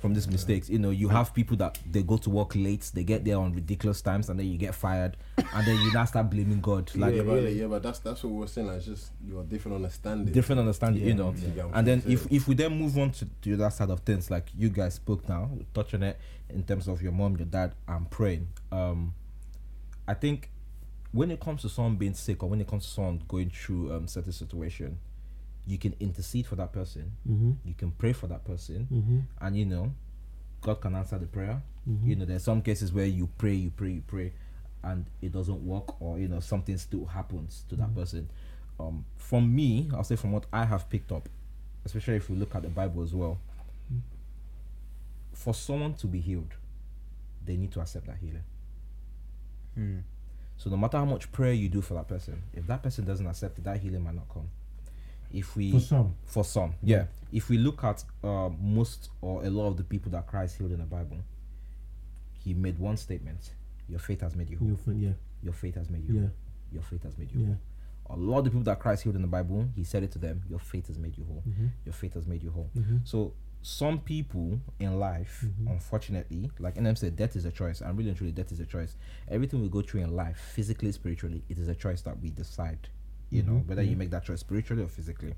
from 0.00 0.12
these 0.12 0.26
mistakes. 0.26 0.68
You 0.68 0.80
know, 0.80 0.90
you 0.90 1.08
have 1.08 1.32
people 1.32 1.56
that 1.58 1.78
they 1.88 2.02
go 2.02 2.16
to 2.16 2.30
work 2.30 2.56
late, 2.56 2.90
they 2.94 3.04
get 3.04 3.24
there 3.24 3.36
on 3.38 3.52
ridiculous 3.52 4.02
times, 4.02 4.28
and 4.28 4.40
then 4.40 4.46
you 4.48 4.58
get 4.58 4.74
fired, 4.74 5.16
and 5.36 5.64
then 5.66 5.76
you 5.82 5.92
now 5.92 6.04
start 6.04 6.30
blaming 6.30 6.60
God. 6.60 6.90
Like 6.96 7.14
yeah, 7.14 7.22
but 7.22 7.42
yeah, 7.52 7.66
but 7.66 7.82
that's 7.84 8.00
that's 8.00 8.24
what 8.24 8.32
we're 8.32 8.46
saying. 8.48 8.66
Like, 8.66 8.78
it's 8.78 8.86
just 8.86 9.10
your 9.24 9.44
different 9.44 9.76
understanding. 9.76 10.32
different 10.34 10.58
understanding, 10.58 11.02
you 11.02 11.10
Yeah, 11.10 11.14
know. 11.14 11.32
You 11.38 11.46
get 11.48 11.66
what 11.66 11.76
And 11.76 11.86
then 11.86 12.02
if 12.08 12.26
if 12.32 12.48
we 12.48 12.56
then 12.56 12.76
move 12.76 12.98
on 12.98 13.12
to, 13.12 13.24
to 13.24 13.56
the 13.56 13.64
other 13.66 13.70
side 13.70 13.90
of 13.90 14.00
things, 14.00 14.32
like 14.32 14.46
you 14.58 14.68
guys 14.68 14.94
spoke 14.94 15.28
now, 15.28 15.48
touch 15.74 15.94
on 15.94 16.02
it 16.02 16.18
in 16.52 16.62
terms 16.64 16.88
of 16.88 17.02
your 17.02 17.12
mom, 17.12 17.36
your 17.36 17.46
dad, 17.46 17.74
and 17.88 18.10
praying. 18.10 18.48
Um, 18.72 19.14
I 20.08 20.14
think 20.14 20.50
when 21.12 21.30
it 21.30 21.40
comes 21.40 21.62
to 21.62 21.68
someone 21.68 21.96
being 21.96 22.14
sick 22.14 22.42
or 22.42 22.48
when 22.48 22.60
it 22.60 22.66
comes 22.68 22.84
to 22.84 22.90
someone 22.90 23.22
going 23.28 23.50
through 23.50 23.92
um 23.92 24.06
certain 24.06 24.32
situation, 24.32 24.98
you 25.66 25.78
can 25.78 25.94
intercede 26.00 26.46
for 26.46 26.56
that 26.56 26.72
person. 26.72 27.12
Mhm. 27.28 27.56
You 27.64 27.74
can 27.74 27.90
pray 27.92 28.12
for 28.12 28.26
that 28.28 28.44
person, 28.44 28.86
Mhm. 28.90 29.24
and 29.40 29.56
you 29.56 29.66
know, 29.66 29.92
God 30.62 30.80
can 30.80 30.94
answer 30.94 31.18
the 31.18 31.26
prayer. 31.26 31.62
Mhm. 31.88 32.06
You 32.06 32.16
know, 32.16 32.24
there's 32.24 32.44
some 32.44 32.62
cases 32.62 32.92
where 32.92 33.06
you 33.06 33.28
pray, 33.38 33.54
you 33.54 33.70
pray, 33.70 33.92
you 33.92 34.02
pray, 34.06 34.32
and 34.82 35.06
it 35.20 35.32
doesn't 35.32 35.64
work, 35.66 36.00
or 36.00 36.18
you 36.18 36.28
know, 36.28 36.40
something 36.40 36.76
still 36.78 37.06
happens 37.06 37.64
to 37.68 37.76
that 37.76 37.94
person. 37.94 38.28
Um, 38.78 39.04
from 39.16 39.54
me, 39.54 39.90
I'll 39.92 40.04
say 40.04 40.16
from 40.16 40.32
what 40.32 40.46
I 40.52 40.64
have 40.64 40.88
picked 40.88 41.12
up, 41.12 41.28
especially 41.84 42.16
if 42.16 42.30
we 42.30 42.36
look 42.36 42.54
at 42.54 42.62
the 42.62 42.68
Bible 42.70 43.02
as 43.02 43.14
well, 43.14 43.38
for 45.40 45.54
someone 45.54 45.94
to 45.94 46.06
be 46.06 46.20
healed, 46.20 46.52
they 47.46 47.56
need 47.56 47.72
to 47.72 47.80
accept 47.80 48.06
that 48.06 48.18
healing. 48.18 48.44
Hmm. 49.74 49.98
So 50.58 50.68
no 50.68 50.76
matter 50.76 50.98
how 50.98 51.06
much 51.06 51.32
prayer 51.32 51.54
you 51.54 51.68
do 51.70 51.80
for 51.80 51.94
that 51.94 52.08
person, 52.08 52.42
if 52.52 52.66
that 52.66 52.82
person 52.82 53.04
doesn't 53.06 53.26
accept 53.26 53.58
it, 53.58 53.64
that 53.64 53.80
healing 53.80 54.02
might 54.04 54.14
not 54.14 54.28
come. 54.28 54.50
If 55.32 55.56
we 55.56 55.70
For 55.72 55.80
some. 55.80 56.14
for 56.26 56.44
some, 56.44 56.74
yeah. 56.82 57.04
If 57.32 57.48
we 57.48 57.56
look 57.56 57.82
at 57.84 58.04
uh, 58.22 58.50
most 58.60 59.08
or 59.22 59.44
a 59.44 59.48
lot 59.50 59.68
of 59.68 59.76
the 59.78 59.84
people 59.84 60.10
that 60.12 60.26
Christ 60.26 60.58
healed 60.58 60.72
in 60.72 60.80
the 60.80 60.84
Bible, 60.84 61.18
he 62.44 62.52
made 62.52 62.78
one 62.78 62.96
statement: 62.98 63.54
"Your 63.88 64.00
faith 64.00 64.20
has 64.20 64.34
made 64.36 64.50
you 64.50 64.58
whole. 64.58 64.68
You'll 64.68 64.76
find- 64.76 65.00
yeah. 65.00 65.12
Your 65.42 65.52
faith 65.54 65.76
has 65.76 65.88
made 65.88 66.04
you 66.06 66.14
Yeah. 66.14 66.20
whole. 66.22 66.30
Your 66.72 66.82
faith 66.82 67.02
has 67.04 67.16
made 67.16 67.32
you 67.32 67.40
Yeah. 67.40 67.46
whole." 67.46 67.58
A 68.10 68.18
lot 68.18 68.38
of 68.40 68.44
the 68.44 68.50
people 68.50 68.64
that 68.64 68.80
Christ 68.80 69.04
healed 69.04 69.14
in 69.16 69.22
the 69.22 69.28
Bible, 69.28 69.68
he 69.76 69.84
said 69.84 70.02
it 70.02 70.10
to 70.12 70.18
them: 70.18 70.42
"Your 70.50 70.58
faith 70.58 70.88
has 70.88 70.98
made 70.98 71.16
you 71.16 71.24
whole. 71.24 71.42
Mhm. 71.48 71.70
Your 71.86 71.94
faith 71.94 72.14
has 72.14 72.26
made 72.26 72.42
you 72.42 72.50
whole." 72.50 72.68
Mhm. 72.76 73.06
So 73.06 73.32
some 73.62 73.98
people 74.00 74.58
in 74.78 74.98
life, 74.98 75.44
Mhm. 75.44 75.70
unfortunately, 75.72 76.50
like 76.58 76.76
Inem 76.76 76.96
said, 76.96 77.16
death 77.16 77.36
is 77.36 77.44
a 77.44 77.50
choice. 77.52 77.80
And 77.82 77.96
really 77.98 78.08
and 78.10 78.16
truly, 78.16 78.32
death 78.32 78.52
is 78.52 78.60
a 78.60 78.64
choice. 78.66 78.96
Everything 79.28 79.60
we 79.60 79.68
go 79.68 79.82
through 79.82 80.00
in 80.00 80.16
life, 80.16 80.38
physically, 80.38 80.92
spiritually, 80.92 81.42
it 81.48 81.58
is 81.58 81.68
a 81.68 81.74
choice 81.74 82.00
that 82.02 82.18
we 82.20 82.30
decide. 82.30 82.88
You 83.30 83.42
know, 83.42 83.52
Mhm. 83.60 83.66
whether 83.66 83.82
you 83.82 83.96
make 83.96 84.10
that 84.10 84.24
choice 84.24 84.40
spiritually 84.40 84.82
or 84.82 84.88
physically. 84.88 85.34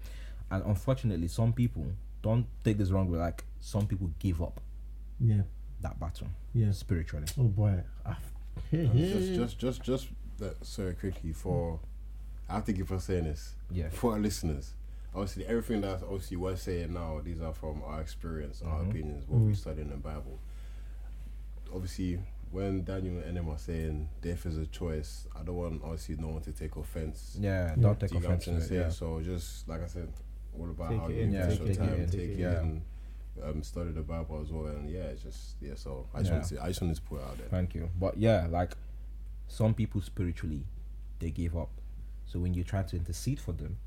And 0.50 0.64
unfortunately, 0.64 1.28
some 1.28 1.52
people 1.52 1.86
don't 2.22 2.46
take 2.64 2.78
this 2.78 2.90
wrong 2.90 3.10
way. 3.10 3.18
Like 3.18 3.44
some 3.60 3.86
people 3.86 4.10
give 4.18 4.40
up 4.40 4.60
Yeah. 5.20 5.42
that 5.80 5.98
battle 5.98 6.28
Yeah. 6.54 6.70
spiritually. 6.72 7.26
Oh 7.36 7.48
boy. 7.48 7.82
Ah, 8.06 8.18
hey, 8.70 8.86
Uh, 8.86 8.90
hey. 8.92 9.12
just, 9.12 9.34
just, 9.34 9.58
just, 9.58 9.82
just 9.82 10.08
that. 10.38 10.64
Sorry, 10.64 10.94
quickly 10.94 11.32
for. 11.32 11.80
I 12.48 12.54
have 12.54 12.64
to 12.66 12.72
keep 12.72 12.90
on 12.90 13.00
saying 13.00 13.24
this. 13.24 13.54
Yeah. 13.70 13.88
For 13.88 14.12
our 14.12 14.18
listeners, 14.20 14.74
obviously 15.14 15.46
everything 15.46 15.80
that 15.82 16.02
obviously 16.02 16.36
we're 16.36 16.56
saying 16.56 16.92
now, 16.92 17.20
these 17.22 17.40
are 17.40 17.52
from 17.52 17.82
our 17.84 18.00
experience, 18.00 18.62
our 18.62 18.80
Mhm. 18.80 18.88
opinions, 18.90 19.28
what 19.28 19.40
we 19.40 19.52
Mm. 19.52 19.56
study 19.56 19.82
in 19.82 19.90
the 19.90 19.96
Bible. 19.96 20.38
Obviously, 21.74 22.18
when 22.50 22.84
Daniel 22.84 23.18
and 23.18 23.36
Inem 23.38 23.48
are 23.48 23.58
saying 23.58 24.08
death 24.20 24.44
is 24.46 24.58
a 24.58 24.66
choice, 24.66 25.26
I 25.34 25.42
don't 25.42 25.56
want 25.56 25.82
obviously 25.82 26.16
no 26.16 26.28
one 26.28 26.42
to 26.42 26.52
take 26.52 26.76
offense. 26.76 27.36
Yeah, 27.40 27.68
Yeah. 27.70 27.74
don't 27.76 27.98
take 27.98 28.10
you 28.10 28.16
what 28.18 28.26
I'm 28.26 28.32
offense 28.32 28.68
to 28.68 28.74
it. 28.74 28.78
Yeah. 28.78 28.88
So 28.90 29.20
just 29.22 29.68
like 29.68 29.82
I 29.82 29.86
said, 29.86 30.12
all 30.58 30.68
about 30.70 30.90
Take 30.90 31.00
how 31.00 31.08
you 31.08 31.20
in, 31.22 31.32
yeah, 31.32 31.46
take 31.48 31.64
your 31.64 31.74
time, 31.74 31.94
in, 32.00 32.06
take, 32.10 32.20
it 32.20 32.40
it 32.40 32.62
in. 32.62 32.82
um, 33.42 33.62
study 33.62 33.90
the 33.92 34.02
Bible 34.02 34.42
as 34.42 34.52
well, 34.52 34.66
and 34.66 34.90
yeah, 34.90 35.04
it's 35.04 35.22
just 35.22 35.56
yeah. 35.62 35.74
So 35.74 36.06
I 36.12 36.18
just 36.18 36.30
Yeah. 36.30 36.36
wanted 36.38 36.48
to, 36.56 36.62
I 36.62 36.68
just 36.68 36.82
wanted 36.82 36.96
to 36.96 37.02
put 37.02 37.20
it 37.20 37.24
out 37.24 37.38
there. 37.38 37.48
Thank 37.48 37.74
you. 37.74 37.88
But 37.98 38.18
yeah, 38.18 38.46
like 38.50 38.76
some 39.48 39.72
people 39.72 40.02
spiritually, 40.02 40.66
they 41.18 41.30
give 41.30 41.56
up. 41.56 41.70
So 42.26 42.38
when 42.38 42.52
you 42.52 42.64
try 42.64 42.82
to 42.82 42.96
intercede 42.96 43.40
for 43.40 43.52
them, 43.52 43.78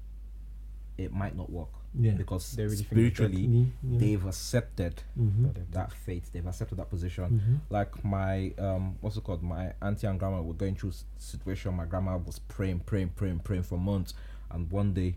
it 0.98 1.12
might 1.14 1.36
not 1.36 1.50
work 1.50 1.70
Yeah. 1.94 2.14
because 2.14 2.54
They 2.54 2.64
really 2.64 2.76
think 2.78 2.90
they're 2.90 2.96
spiritually 3.10 3.42
Yeah, 3.46 3.66
yeah. 3.84 3.98
they've 4.00 4.26
accepted 4.26 5.04
Mhm. 5.18 5.72
that 5.72 5.92
faith. 5.94 6.32
They've 6.32 6.46
accepted 6.46 6.78
that 6.78 6.90
position. 6.90 7.40
Mhm. 7.42 7.60
Like 7.70 8.04
my 8.06 8.54
um, 8.58 8.96
what's 9.02 9.18
it 9.18 9.24
called? 9.24 9.44
My 9.44 9.74
auntie 9.82 10.08
and 10.08 10.20
grandma 10.20 10.42
were 10.42 10.54
going 10.54 10.76
through 10.76 10.90
s- 10.92 11.06
situation. 11.18 11.74
My 11.76 11.86
grandma 11.86 12.18
was 12.18 12.40
praying, 12.40 12.80
praying, 12.82 13.10
praying, 13.10 13.40
praying 13.40 13.64
for 13.64 13.78
months, 13.78 14.14
and 14.52 14.70
one 14.72 14.94
day 14.94 15.16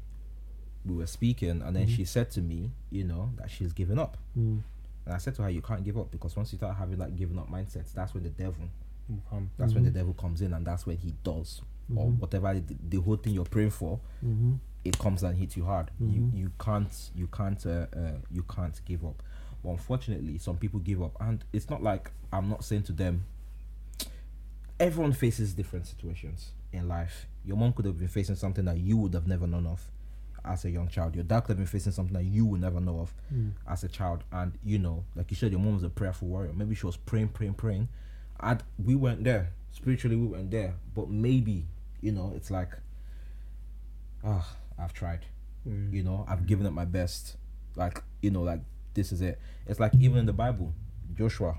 we 0.85 0.95
were 0.95 1.07
speaking, 1.07 1.61
and 1.63 1.77
then 1.77 1.87
Mhm. 1.87 1.91
she 1.97 2.05
said 2.05 2.31
to 2.33 2.41
me, 2.41 2.71
you 2.91 3.05
know, 3.05 3.33
that 3.37 3.51
she's 3.51 3.73
given 3.73 3.99
up. 3.99 4.17
Mm. 4.37 4.63
And 5.05 5.15
I 5.15 5.19
said 5.19 5.35
to 5.37 5.43
her, 5.43 5.51
you 5.51 5.61
can't 5.63 5.83
give 5.85 5.97
up 5.99 6.11
because 6.11 6.37
once 6.37 6.53
you 6.53 6.59
start 6.59 6.77
having 6.77 6.99
that 6.99 7.15
giving 7.17 7.39
up 7.39 7.49
mindset, 7.51 7.93
that's 7.93 8.15
when 8.15 8.23
the 8.25 8.31
devil 8.31 8.69
that's 9.57 9.73
when 9.73 9.85
the 9.85 9.91
Mhm. 9.91 9.95
devil 9.95 10.13
comes 10.13 10.43
in 10.43 10.53
and 10.53 10.67
that's 10.67 10.85
when 10.85 10.99
he 10.99 11.15
does 11.25 11.63
or 11.97 12.09
Mhm. 12.11 12.19
whatever 12.19 12.53
the, 12.61 12.77
the 12.91 13.01
whole 13.01 13.17
thing 13.17 13.33
you're 13.33 13.45
praying 13.47 13.71
for 13.71 13.99
Mhm. 14.23 14.59
It 14.85 14.99
comes 14.99 15.23
and 15.23 15.37
hits 15.37 15.57
you 15.57 15.65
hard. 15.65 15.91
Mhm. 16.01 16.15
you 16.15 16.31
you 16.43 16.53
can't 16.59 17.11
you 17.15 17.27
can't 17.29 17.65
uh, 17.67 17.87
uh, 17.97 18.13
you 18.31 18.43
can't 18.45 18.81
give 18.85 19.05
up. 19.05 19.23
But 19.63 19.71
unfortunately 19.71 20.39
some 20.39 20.57
people 20.57 20.81
give 20.81 21.03
up 21.03 21.17
and 21.21 21.45
it's 21.53 21.69
not 21.69 21.83
like 21.83 22.11
i'm 22.33 22.49
not 22.49 22.63
saying 22.65 22.85
to 22.85 22.93
them 22.93 23.25
everyone 24.79 25.13
faces 25.13 25.55
different 25.55 25.87
situations 25.87 26.53
in 26.73 26.87
life. 26.89 27.27
Your 27.45 27.57
mom 27.57 27.73
could 27.73 27.85
have 27.87 27.99
been 27.99 28.09
facing 28.09 28.37
something 28.37 28.65
that 28.67 28.79
you 28.79 28.97
would 28.99 29.15
have 29.15 29.27
never 29.27 29.47
known 29.47 29.67
of 29.67 29.91
as 30.45 30.65
a 30.65 30.71
young 30.71 30.89
child. 30.89 31.15
Your 31.15 31.25
dad 31.25 31.41
could 31.41 31.49
have 31.51 31.57
been 31.59 31.67
facing 31.67 31.93
something 31.93 32.15
that 32.15 32.25
you 32.25 32.45
would 32.47 32.61
never 32.61 32.79
know 32.81 33.01
of 33.01 33.13
Mm. 33.35 33.53
as 33.67 33.83
a 33.85 33.89
child. 33.89 34.23
And 34.31 34.53
you 34.65 34.79
know 34.79 35.05
like 35.17 35.31
you 35.31 35.37
said 35.37 35.51
your 35.51 35.61
mom 35.61 35.75
was 35.75 35.83
a 35.83 35.89
prayerful 35.91 36.29
warrior. 36.29 36.53
Maybe 36.53 36.75
she 36.75 36.87
was 36.87 36.97
praying 36.97 37.29
praying 37.29 37.55
praying. 37.55 37.89
And 38.41 38.63
we 38.83 38.95
weren't 38.95 39.25
there. 39.25 39.53
Spiritually 39.73 40.17
we 40.17 40.27
weren't 40.27 40.51
there. 40.53 40.75
But 40.95 41.11
maybe 41.11 41.67
you 42.01 42.13
know 42.13 42.33
it's 42.37 42.51
like 42.51 42.75
ah 44.23 44.55
i've 44.79 44.93
tried 44.93 45.27
Mm. 45.67 45.93
you 45.93 46.05
know 46.05 46.25
i've 46.29 46.47
given 46.47 46.65
it 46.67 46.71
my 46.71 46.85
best 46.85 47.37
like 47.75 48.01
you 48.23 48.31
know 48.31 48.43
like 48.43 48.61
this 48.95 49.11
is 49.13 49.21
it 49.21 49.39
it's 49.67 49.81
like 49.81 49.93
even 49.99 50.19
in 50.19 50.25
the 50.27 50.33
bible 50.33 50.73
joshua 51.15 51.59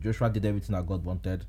joshua 0.00 0.28
did 0.30 0.44
everything 0.44 0.76
that 0.76 0.86
god 0.86 1.02
wanted 1.04 1.44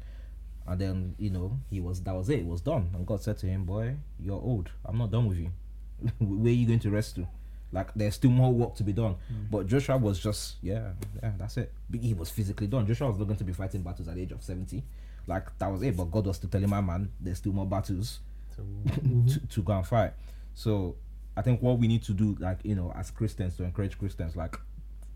and 0.65 0.79
then 0.79 1.15
you 1.19 1.29
know 1.29 1.59
he 1.69 1.81
was 1.81 2.01
that 2.03 2.15
was 2.15 2.29
it 2.29 2.39
it 2.39 2.45
was 2.45 2.61
done 2.61 2.89
and 2.95 3.05
god 3.05 3.21
said 3.21 3.37
to 3.37 3.45
him 3.47 3.65
boy 3.65 3.93
you're 4.19 4.41
old 4.41 4.69
i'm 4.85 4.97
not 4.97 5.11
done 5.11 5.27
with 5.27 5.37
you 5.37 5.51
where 6.19 6.51
are 6.51 6.55
you 6.55 6.65
going 6.65 6.79
to 6.79 6.89
rest 6.89 7.15
to 7.15 7.27
Like 7.73 7.93
there's 7.95 8.15
still 8.15 8.31
more 8.31 8.51
work 8.51 8.75
to 8.75 8.83
be 8.83 8.91
done. 8.91 9.15
Mm. 9.31 9.47
But 9.51 9.67
Joshua 9.67 9.97
was 9.97 10.19
just 10.19 10.55
yeah, 10.61 10.91
yeah, 11.23 11.31
that's 11.39 11.55
it. 11.57 11.71
He 11.93 12.13
was 12.13 12.29
physically 12.29 12.67
done. 12.67 12.85
Joshua 12.85 13.07
was 13.09 13.17
not 13.17 13.27
going 13.27 13.37
to 13.37 13.45
be 13.45 13.53
fighting 13.53 13.81
battles 13.81 14.07
at 14.09 14.15
the 14.15 14.21
age 14.23 14.33
of 14.33 14.43
seventy. 14.43 14.83
Like 15.25 15.57
that 15.59 15.71
was 15.71 15.81
it. 15.81 15.95
But 15.95 16.11
God 16.11 16.25
was 16.27 16.35
still 16.35 16.49
telling 16.49 16.69
my 16.69 16.81
man, 16.81 17.09
there's 17.21 17.37
still 17.37 17.53
more 17.53 17.65
battles 17.65 18.19
to, 18.57 19.39
to 19.53 19.61
go 19.63 19.71
and 19.73 19.87
fight. 19.87 20.11
So 20.53 20.95
I 21.35 21.41
think 21.41 21.61
what 21.61 21.79
we 21.79 21.87
need 21.87 22.03
to 22.03 22.13
do, 22.13 22.35
like 22.39 22.59
you 22.63 22.75
know, 22.75 22.91
as 22.95 23.11
Christians 23.11 23.57
to 23.57 23.63
encourage 23.63 23.97
Christians, 23.97 24.35
like 24.35 24.57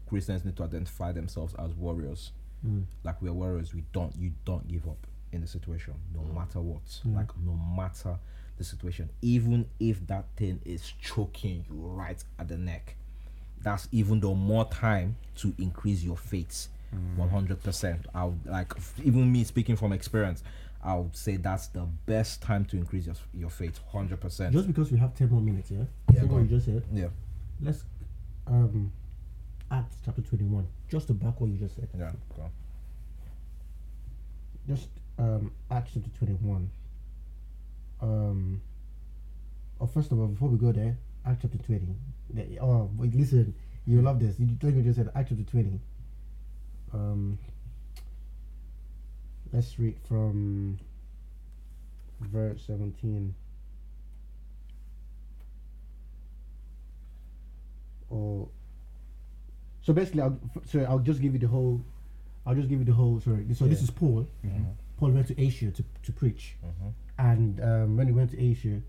Christians 0.08 0.46
need 0.46 0.56
to 0.58 0.64
identify 0.64 1.12
themselves 1.12 1.54
as 1.60 1.74
warriors. 1.74 2.32
Hmm. 2.62 2.82
Like 3.04 3.22
we're 3.22 3.34
warriors. 3.34 3.74
We 3.74 3.84
don't 3.92 4.16
you 4.16 4.32
don't 4.46 4.68
give 4.68 4.88
up 4.88 5.08
in 5.32 5.42
the 5.42 5.48
situation, 5.48 5.96
no 6.14 6.22
hmm. 6.22 6.38
matter 6.38 6.62
what. 6.62 6.82
Hmm. 7.04 7.16
Like 7.16 7.38
no 7.44 7.60
matter 7.76 8.18
the 8.58 8.64
situation, 8.64 9.10
even 9.22 9.68
if 9.80 10.06
that 10.08 10.26
thing 10.38 10.62
is 10.66 10.94
choking 11.02 11.66
you 11.70 11.76
right 11.76 12.24
at 12.40 12.48
the 12.48 12.58
neck, 12.58 12.96
that's 13.62 13.88
even 13.92 14.20
though 14.20 14.36
more 14.36 14.66
time 14.66 15.18
to 15.38 15.54
increase 15.58 16.04
your 16.04 16.18
faith. 16.18 16.70
One 17.18 17.28
hundred 17.28 17.62
percent. 17.62 18.06
I 18.16 18.24
would 18.24 18.46
like 18.46 18.72
even 19.04 19.30
me 19.30 19.44
speaking 19.44 19.76
from 19.76 19.92
experience. 19.92 20.44
I 20.86 20.96
would 20.96 21.16
say 21.16 21.38
that's 21.38 21.68
the 21.68 21.88
best 22.06 22.42
time 22.42 22.64
to 22.66 22.78
increase 22.78 23.06
your 23.08 23.16
your 23.34 23.50
faith. 23.50 23.80
Hundred 23.92 24.22
percent. 24.22 24.54
Just 24.54 24.68
because 24.68 24.92
we 24.92 24.98
have 25.00 25.16
ten 25.16 25.30
more 25.30 25.42
minutes, 25.42 25.72
yeah. 25.72 25.84
Yeah, 26.14 26.24
what 26.24 26.42
you 26.44 26.48
just 26.48 26.66
said. 26.68 26.84
Yeah. 26.94 27.08
Let's 27.62 27.84
um 28.48 28.92
Acts 29.72 29.98
chapter 30.06 30.22
twenty-one. 30.22 30.68
Just 30.90 31.08
to 31.08 31.14
back 31.14 31.42
what 31.42 31.50
you 31.50 31.58
just 31.58 31.76
said. 31.76 31.90
Yeah. 31.98 32.12
Go 32.36 32.44
on. 32.44 32.52
just 34.68 34.88
um 35.18 35.52
Acts 35.72 35.92
chapter 35.94 36.10
21. 36.20 36.70
Um 38.02 38.62
oh 39.82 39.88
first 39.88 40.12
of 40.12 40.20
all, 40.20 40.28
before 40.28 40.50
we 40.50 40.58
go 40.58 40.72
there, 40.72 40.98
Acts 41.26 41.40
chapter 41.42 41.58
20. 41.58 41.88
The- 42.34 42.60
oh 42.60 42.92
wait, 42.98 43.16
listen, 43.16 43.56
you 43.88 44.02
love 44.02 44.20
this. 44.20 44.40
You 44.40 44.48
think 44.62 44.76
you 44.76 44.84
just 44.84 44.98
said 44.98 45.10
Acts 45.16 45.30
chapter 45.30 45.44
20. 45.44 45.80
Um 46.94 47.40
let's 49.56 49.80
read 49.80 49.96
from 50.08 50.78
verse 52.20 52.62
17. 52.68 53.34
Or 58.10 58.48
so 59.82 59.94
basically, 59.94 60.22
I'll, 60.22 60.38
so 60.66 60.80
I'll 60.82 61.00
just 61.00 61.22
give 61.22 61.34
you 61.34 61.40
the 61.40 61.48
whole. 61.48 61.82
I'll 62.46 62.54
just 62.56 62.68
give 62.70 62.80
you 62.80 62.86
the 62.86 62.94
whole. 62.94 63.20
Sorry, 63.22 63.46
so 63.56 63.66
this 63.66 63.82
is 63.82 63.90
Paul. 63.90 64.28
Paul 65.00 65.12
went 65.12 65.28
to 65.28 65.42
Asia 65.42 65.72
to, 65.72 65.84
to 66.04 66.12
preach, 66.12 66.56
and 67.18 67.60
um, 67.62 67.98
when 67.98 68.08
he 68.08 68.14
went 68.14 68.32
to 68.32 68.40
Asia, 68.42 68.82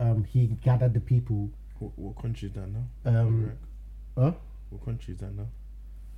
um, 0.00 0.24
he 0.24 0.46
gathered 0.64 0.94
the 0.94 1.00
people. 1.00 1.50
What, 1.78 1.92
what 1.96 2.20
country 2.20 2.48
is 2.48 2.54
that 2.54 2.66
now? 2.68 2.84
Um, 3.20 3.44
Iraq. 4.16 4.34
huh? 4.34 4.38
What 4.70 4.84
country 4.84 5.14
is 5.14 5.20
that 5.20 5.32
now? 5.34 5.46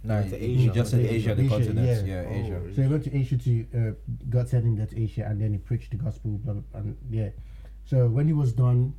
No, 0.03 0.15
Went 0.15 0.31
to 0.31 0.39
he, 0.39 0.55
he 0.55 0.69
just 0.71 0.91
said 0.93 1.01
Asia, 1.01 1.13
Asia, 1.15 1.35
the 1.35 1.43
Asia, 1.43 1.51
continent. 1.51 2.07
yeah. 2.07 2.23
Yeah, 2.23 2.29
Oh, 2.29 2.33
Asia. 2.33 2.75
So 2.75 2.83
he 2.83 2.89
went 2.89 3.05
to 3.05 3.17
Asia 3.17 3.37
to 3.37 3.67
uh, 3.77 3.93
God 4.31 4.49
sent 4.49 4.65
him 4.65 4.77
there 4.77 4.87
to 4.87 5.03
Asia, 5.03 5.27
and 5.29 5.41
then 5.41 5.53
he 5.53 5.59
preached 5.59 5.91
the 5.91 5.97
gospel. 5.99 6.31
Blah, 6.43 6.55
blah, 6.55 6.81
and 6.81 6.97
yeah, 7.11 7.29
so 7.85 8.07
when 8.09 8.27
he 8.27 8.33
was 8.33 8.53
done, 8.55 8.95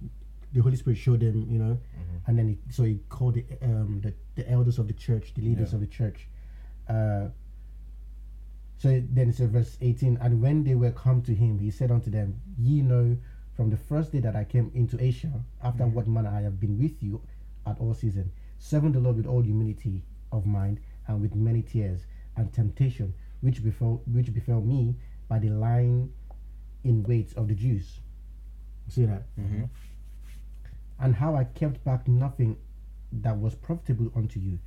the 0.54 0.62
Holy 0.62 0.76
Spirit 0.76 0.98
showed 0.98 1.22
him, 1.24 1.48
you 1.50 1.58
know, 1.58 1.80
and 2.28 2.38
then 2.38 2.48
he, 2.50 2.58
so 2.72 2.84
he 2.84 3.00
called 3.10 3.34
the 3.34 3.46
um 3.64 4.02
the, 4.02 4.14
the 4.36 4.48
elders 4.52 4.78
of 4.78 4.88
the 4.88 4.94
church, 4.94 5.34
the 5.34 5.42
leaders 5.42 5.70
Yeah. 5.72 5.76
of 5.76 5.82
the 5.82 5.88
church. 5.88 6.28
Uh, 6.88 7.30
so 8.78 9.02
then 9.12 9.30
it 9.30 9.36
says 9.36 9.50
verse 9.50 9.78
eighteen, 9.82 10.18
and 10.22 10.42
when 10.42 10.64
they 10.64 10.76
were 10.76 10.92
come 10.92 11.22
to 11.24 11.34
him, 11.34 11.60
he 11.60 11.72
said 11.72 11.92
unto 11.92 12.10
them, 12.12 12.40
Ye 12.60 12.82
know 12.82 13.18
from 13.56 13.70
the 13.70 13.78
first 13.78 14.12
day 14.12 14.20
that 14.20 14.36
I 14.36 14.44
came 14.44 14.72
into 14.74 15.02
Asia, 15.04 15.32
after 15.64 15.86
what 15.86 16.08
manner 16.08 16.30
I 16.30 16.42
have 16.42 16.60
been 16.60 16.78
with 16.80 17.02
you 17.02 17.22
at 17.66 17.78
all 17.80 17.94
season, 17.94 18.32
serving 18.60 18.92
the 18.94 19.00
Lord 19.00 19.18
with 19.18 19.26
all 19.28 19.42
humility 19.42 20.04
of 20.32 20.46
mind 20.46 20.80
and 21.12 21.22
with 21.22 21.36
many 21.36 21.62
tears 21.62 22.06
and 22.38 22.52
temptation, 22.54 23.14
which 23.42 23.64
befell 23.64 24.02
which 24.06 24.34
befell 24.34 24.62
me 24.62 24.96
by 25.28 25.40
the 25.40 25.50
lying 25.50 26.12
in 26.84 27.04
wait 27.04 27.34
of 27.36 27.48
the 27.48 27.56
Jews. 27.56 28.00
See 28.88 29.06
that? 29.06 29.24
And 31.00 31.16
how 31.16 31.36
I 31.36 31.44
kept 31.46 31.84
back 31.84 32.08
nothing 32.08 32.58
that 33.12 33.38
was 33.38 33.56
profitable 33.56 34.12
unto 34.16 34.40
you, 34.40 34.60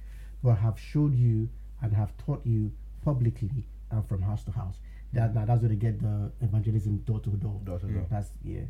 but 0.42 0.55
have 0.57 0.78
showed 0.78 1.14
you 1.14 1.49
and 1.82 1.92
have 1.92 2.16
taught 2.18 2.42
you 2.45 2.72
publicly 3.05 3.64
and 3.90 4.07
from 4.09 4.22
house 4.22 4.45
to 4.45 4.51
house. 4.51 4.76
That 5.12 5.34
now 5.34 5.45
that's 5.45 5.61
where 5.61 5.68
they 5.68 5.76
get 5.76 6.01
the 6.01 6.32
evangelism 6.40 6.99
door 6.99 7.20
to 7.20 7.30
door. 7.30 7.61
Door 7.64 7.78
to 7.80 7.86
door. 7.86 8.07
That's 8.11 8.30
yeah. 8.45 8.62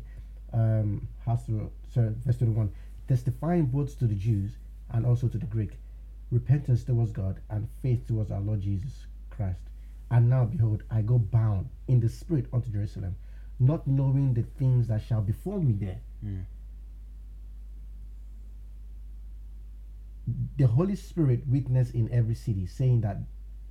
Um, 0.53 1.07
house 1.25 1.45
to 1.47 1.71
so 1.93 2.13
verse 2.23 2.37
twenty 2.37 2.53
one, 2.53 2.71
testifying 3.07 3.65
both 3.65 3.97
to 3.99 4.05
the 4.07 4.15
Jews 4.15 4.51
and 4.91 5.05
also 5.05 5.27
to 5.27 5.37
the 5.37 5.47
Greek, 5.47 5.71
repentance 6.31 6.83
towards 6.83 7.11
God 7.11 7.39
and 7.49 7.67
faith 7.81 8.07
towards 8.07 8.31
our 8.31 8.41
Lord 8.41 8.61
Jesus 8.61 9.05
Christ. 9.29 9.59
And 10.11 10.29
now 10.29 10.45
behold, 10.45 10.83
I 10.91 11.01
go 11.01 11.17
bound 11.17 11.69
in 11.87 11.99
the 11.99 12.09
spirit 12.09 12.45
unto 12.53 12.69
Jerusalem, 12.71 13.15
not 13.59 13.87
knowing 13.87 14.33
the 14.33 14.43
things 14.43 14.87
that 14.87 15.01
shall 15.01 15.21
befall 15.21 15.59
me 15.59 15.73
there. 15.73 15.99
Hmm. 16.21 16.41
The 20.57 20.67
Holy 20.67 20.95
Spirit 20.95 21.43
witness 21.47 21.91
in 21.91 22.11
every 22.11 22.35
city, 22.35 22.65
saying 22.65 23.01
that 23.01 23.17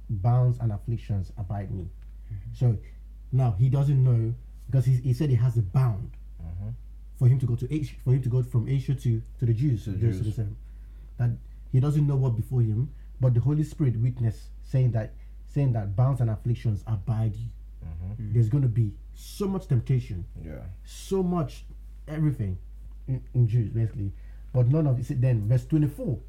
bounds 0.09 0.59
and 0.61 0.73
afflictions 0.73 1.33
abide 1.37 1.71
me. 1.71 1.89
Mm-hmm. 2.33 2.55
So 2.55 2.79
now 3.33 3.57
he 3.59 3.69
doesn't 3.69 4.03
know 4.03 4.35
because 4.67 4.85
he, 4.85 4.95
he 4.97 5.13
said 5.13 5.31
he 5.31 5.37
has 5.37 5.57
a 5.57 5.63
bound 5.63 6.13
mm-hmm. 6.43 6.71
for 7.19 7.27
him 7.27 7.39
to 7.41 7.47
go 7.47 7.57
to 7.57 7.75
Asia, 7.75 7.95
for 8.05 8.13
him 8.13 8.23
to 8.23 8.29
go 8.29 8.43
from 8.43 8.69
Asia 8.69 8.95
to, 8.95 9.23
to 9.39 9.47
the 9.47 9.53
Jews, 9.53 9.85
To 9.85 9.91
the 9.91 9.99
Jerusalem. 9.99 10.35
Jews. 10.35 10.57
That 11.19 11.31
he 11.75 11.81
doesn't 11.81 12.07
know 12.07 12.15
what 12.15 12.37
before 12.37 12.61
him, 12.61 12.89
but 13.21 13.35
the 13.35 13.41
Holy 13.41 13.65
Spirit 13.65 13.97
witness 13.97 14.47
saying 14.63 14.93
that 14.93 15.13
saying 15.45 15.73
that 15.73 15.97
bounds 15.97 16.21
and 16.21 16.31
afflictions 16.31 16.85
abide 16.87 17.35
you. 17.35 17.49
Mm-hmm. 17.85 18.23
Mm. 18.23 18.33
There's 18.33 18.49
going 18.49 18.63
to 18.63 18.69
be 18.69 18.93
so 19.15 19.49
much 19.49 19.67
temptation, 19.67 20.25
Yeah. 20.45 20.63
so 20.85 21.21
much 21.21 21.65
everything 22.07 22.59
in, 23.09 23.21
in 23.35 23.49
Jews 23.49 23.71
basically, 23.71 24.13
but 24.53 24.69
none 24.69 24.87
of 24.87 25.01
it. 25.01 25.21
Then 25.21 25.49
verse 25.49 25.67
twenty 25.67 25.89
four. 25.89 26.21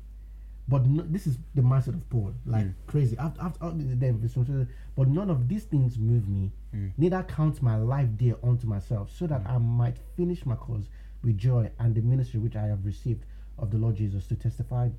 But 0.68 0.88
no, 0.88 1.04
this 1.08 1.28
is 1.28 1.38
the 1.54 1.62
mindset 1.62 1.90
of 1.90 2.10
Paul, 2.10 2.34
like 2.48 2.66
mm. 2.66 2.74
crazy. 2.88 3.16
After, 3.20 3.40
after, 3.40 3.66
after 3.66 3.78
then, 3.78 4.18
verse 4.20 4.34
24, 4.34 4.68
but 4.96 5.08
none 5.08 5.30
of 5.30 5.48
these 5.48 5.66
things 5.66 6.00
move 6.00 6.28
me. 6.28 6.52
Mm. 6.76 6.92
Neither 6.98 7.22
count 7.22 7.62
my 7.62 7.76
life 7.76 8.10
dear 8.18 8.36
unto 8.42 8.66
myself, 8.66 9.12
so 9.16 9.28
that 9.28 9.44
I 9.46 9.60
might 9.60 9.98
finish 10.18 10.44
my 10.44 10.56
course 10.56 10.86
with 11.24 11.38
joy 11.38 11.70
and 11.78 11.94
the 11.94 12.02
ministry 12.02 12.40
which 12.40 12.56
I 12.56 12.66
have 12.66 12.84
received 12.84 13.26
of 13.60 13.70
the 13.70 13.78
Lord 13.78 13.96
Jesus 13.96 14.26
to 14.26 14.36
testify 14.36 14.90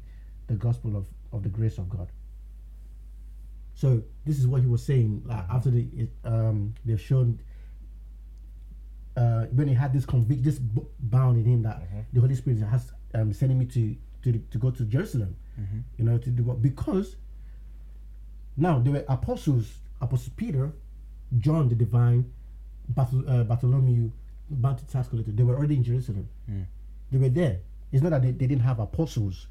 the 0.47 0.55
gospel 0.55 0.97
of, 0.97 1.07
of 1.32 1.42
the 1.42 1.49
grace 1.49 1.78
of 1.78 1.88
God. 1.88 2.09
So 3.74 4.03
this 4.24 4.38
is 4.38 4.47
what 4.47 4.62
he 4.62 4.66
was 4.66 4.82
saying. 4.84 5.22
Like 5.26 5.44
after 5.51 5.70
the 5.70 5.86
um, 6.24 6.74
they've 6.84 7.00
shown 7.00 7.41
uh, 9.16 9.46
when 9.46 9.68
he 9.68 9.75
had 9.75 9.92
this 9.92 10.04
convict, 10.07 10.42
this 10.45 10.58
bound 10.58 11.38
in 11.38 11.45
him 11.45 11.62
that 11.62 11.83
the 12.12 12.21
Holy 12.21 12.34
Spirit 12.34 12.61
has 12.61 12.92
um, 13.14 13.33
sending 13.33 13.58
me 13.58 13.66
to 13.66 13.96
to 14.22 14.38
to 14.50 14.58
go 14.58 14.71
to 14.71 14.84
Jerusalem, 14.84 15.37
you 15.99 16.04
know, 16.04 16.18
to 16.18 16.30
do 16.30 16.42
what 16.42 16.62
because 16.62 17.16
now 18.57 18.79
there 18.79 18.92
were 18.92 19.04
apostles, 19.08 19.66
Apostle 20.00 20.33
Peter, 20.37 20.72
John 21.38 21.68
the 21.68 21.75
Divine, 21.75 22.30
Barthol- 22.95 23.29
uh, 23.29 23.45
Bartholomew, 23.45 24.11
Collector. 25.11 25.33
They 25.33 25.42
were 25.42 25.57
already 25.57 25.76
in 25.76 25.84
Jerusalem. 25.84 26.29
They 27.11 27.18
were 27.18 27.29
there. 27.29 27.58
It's 27.92 28.03
not 28.03 28.11
that 28.11 28.22
they, 28.22 28.30
they 28.33 28.46
didn't 28.46 28.62
have 28.62 28.79
apostles, 28.80 29.46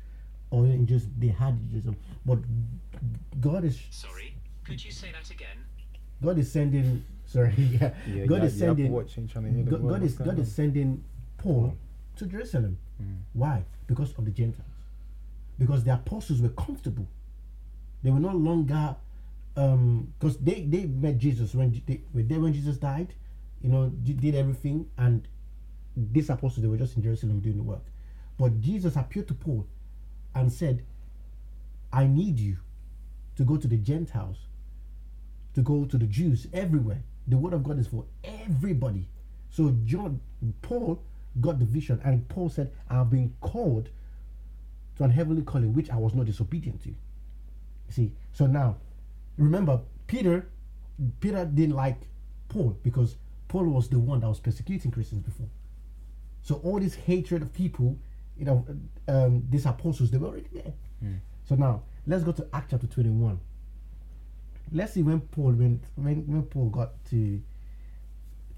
or 0.51 0.65
in 0.65 0.85
just 0.85 1.07
they 1.19 1.27
had 1.27 1.57
Jerusalem, 1.69 1.97
but 2.25 2.39
God 3.39 3.63
is 3.63 3.79
Sorry, 3.91 4.35
could 4.63 4.83
you 4.83 4.91
say 4.91 5.11
that 5.11 5.29
again? 5.31 5.57
God 6.23 6.37
is 6.37 6.51
sending. 6.51 7.03
Sorry, 7.25 7.53
yeah. 7.57 7.93
Yeah, 8.07 8.25
God 8.25 8.41
you 8.41 8.47
is 8.47 8.53
have- 8.53 8.61
you 8.61 8.67
have 8.67 8.77
sending. 8.77 8.91
watch 8.91 9.17
and 9.17 9.29
trying 9.29 9.45
to 9.45 9.51
hear 9.51 9.63
God, 9.63 9.87
God 9.87 10.03
is 10.03 10.13
going 10.15 10.29
God 10.29 10.39
is 10.39 10.53
sending 10.55 11.03
Paul 11.37 11.75
to 12.17 12.25
Jerusalem. 12.25 12.77
Why? 13.33 13.63
Because 13.87 14.13
of 14.17 14.23
the 14.25 14.31
Gentiles. 14.31 14.69
Because 15.59 15.83
the 15.83 15.93
apostles 15.93 16.41
were 16.41 16.49
comfortable. 16.49 17.07
They 18.03 18.11
were 18.11 18.19
no 18.19 18.31
longer 18.31 18.95
um, 19.57 20.13
because 20.19 20.37
they 20.37 20.61
they 20.63 20.85
met 20.85 21.17
Jesus 21.17 21.53
when 21.55 21.71
they 21.87 22.01
were 22.13 22.23
there 22.23 22.39
when 22.39 22.53
Jesus 22.53 22.77
died. 22.77 23.13
You 23.61 23.69
know, 23.69 23.89
did 23.89 24.35
everything, 24.35 24.87
and 24.97 25.27
these 25.97 26.29
apostles 26.29 26.61
they 26.61 26.67
were 26.67 26.77
just 26.77 26.95
in 26.97 27.03
Jerusalem 27.03 27.39
doing 27.39 27.57
the 27.57 27.63
work. 27.63 27.83
But 28.37 28.59
Jesus 28.61 28.95
appeared 28.95 29.27
to 29.29 29.33
Paul 29.33 29.65
and 30.35 30.51
said, 30.51 30.83
"I 31.91 32.05
need 32.05 32.39
you 32.39 32.57
to 33.37 33.43
go 33.43 33.57
to 33.57 33.67
the 33.67 33.77
Gentiles." 33.77 34.37
to 35.55 35.61
go 35.61 35.85
to 35.85 35.97
the 35.97 36.05
Jews 36.05 36.47
everywhere. 36.53 37.01
The 37.27 37.37
word 37.37 37.53
of 37.53 37.63
God 37.63 37.79
is 37.79 37.87
for 37.87 38.05
everybody. 38.23 39.07
So 39.49 39.75
John, 39.85 40.19
Paul 40.61 41.01
got 41.41 41.59
the 41.59 41.65
vision, 41.65 41.99
and 42.03 42.27
Paul 42.27 42.49
said, 42.49 42.71
"I 42.89 42.95
have 42.95 43.09
been 43.09 43.33
called 43.39 43.89
to 44.97 45.03
an 45.03 45.11
heavenly 45.11 45.41
calling, 45.41 45.73
which 45.73 45.89
I 45.89 45.95
was 45.95 46.13
not 46.13 46.25
disobedient 46.25 46.83
to." 46.83 46.93
See, 47.89 48.11
so 48.33 48.45
now, 48.45 48.77
remember, 49.37 49.81
Peter, 50.07 50.49
Peter 51.21 51.45
didn't 51.45 51.75
like 51.75 52.07
Paul 52.49 52.77
because 52.83 53.15
Paul 53.47 53.65
was 53.67 53.87
the 53.87 53.99
one 53.99 54.19
that 54.19 54.27
was 54.27 54.39
persecuting 54.41 54.91
Christians 54.91 55.21
before. 55.21 55.49
So 56.41 56.55
all 56.55 56.79
this 56.79 56.95
hatred 56.95 57.41
of 57.41 57.53
people 57.53 57.97
you 58.37 58.45
know, 58.45 58.65
um, 59.07 59.43
these 59.49 59.65
apostles, 59.65 60.11
they 60.11 60.17
were 60.17 60.27
already 60.27 60.49
there. 60.53 60.73
Hmm. 60.99 61.15
So 61.47 61.55
now 61.55 61.83
let's 62.07 62.23
go 62.23 62.31
to 62.33 62.47
Act 62.53 62.71
chapter 62.71 62.87
21. 62.87 63.39
Let's 64.71 64.93
see 64.93 65.03
when 65.03 65.21
Paul 65.21 65.51
went 65.51 65.83
when, 65.95 66.27
when 66.27 66.43
Paul 66.43 66.69
got 66.69 66.91
to 67.11 67.41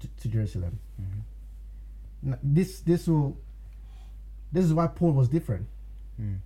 to, 0.00 0.08
to 0.08 0.28
Jerusalem. 0.28 0.78
Mm-hmm. 1.00 2.30
Now, 2.30 2.38
this 2.42 2.80
this 2.80 3.06
will 3.06 3.36
this 4.50 4.64
is 4.64 4.72
why 4.72 4.86
Paul 4.86 5.12
was 5.12 5.28
different. 5.28 5.66
Hmm. 6.16 6.36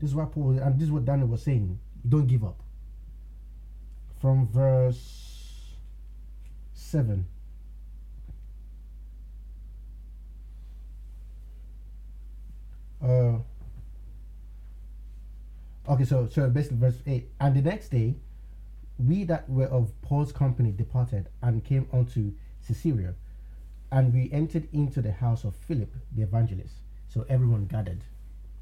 This 0.00 0.10
is 0.10 0.14
why 0.16 0.26
Paul 0.26 0.44
was, 0.44 0.58
and 0.58 0.78
this 0.78 0.86
is 0.86 0.92
what 0.92 1.04
Daniel 1.04 1.28
was 1.28 1.42
saying. 1.42 1.78
Don't 2.08 2.26
give 2.26 2.44
up. 2.44 2.60
From 4.20 4.48
verse 4.48 5.74
seven. 6.72 7.26
Uh, 13.02 13.38
okay, 15.88 16.04
so 16.04 16.26
so 16.26 16.48
basically 16.50 16.78
verse 16.78 17.00
eight. 17.06 17.30
And 17.40 17.54
the 17.54 17.62
next 17.62 17.90
day, 17.90 18.16
we 18.98 19.24
that 19.24 19.48
were 19.48 19.66
of 19.66 19.92
Paul's 20.02 20.32
company 20.32 20.72
departed 20.72 21.28
and 21.42 21.64
came 21.64 21.88
unto 21.92 22.32
Caesarea, 22.66 23.14
and 23.92 24.12
we 24.12 24.30
entered 24.32 24.68
into 24.72 25.00
the 25.00 25.12
house 25.12 25.44
of 25.44 25.54
Philip 25.54 25.94
the 26.14 26.22
evangelist. 26.22 26.74
So 27.08 27.24
everyone 27.28 27.66
gathered 27.66 28.02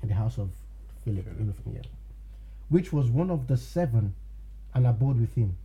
in 0.03 0.09
the 0.09 0.15
house 0.15 0.39
of 0.39 0.51
Philip, 1.05 1.27
in 1.39 1.55
yeah, 1.73 1.81
which 2.69 2.93
was 2.93 3.09
one 3.09 3.31
of 3.31 3.47
the 3.47 3.57
seven, 3.57 4.15
and 4.75 4.87
abode 4.87 5.19
with 5.21 5.35
him. 5.35 5.57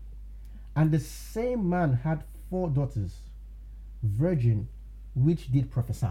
And 0.76 0.92
the 0.92 1.00
same 1.00 1.70
man 1.70 2.00
had 2.04 2.24
four 2.50 2.70
daughters, 2.70 3.14
virgin, 4.02 4.70
which 5.16 5.52
did 5.52 5.70
prophesy. 5.70 6.08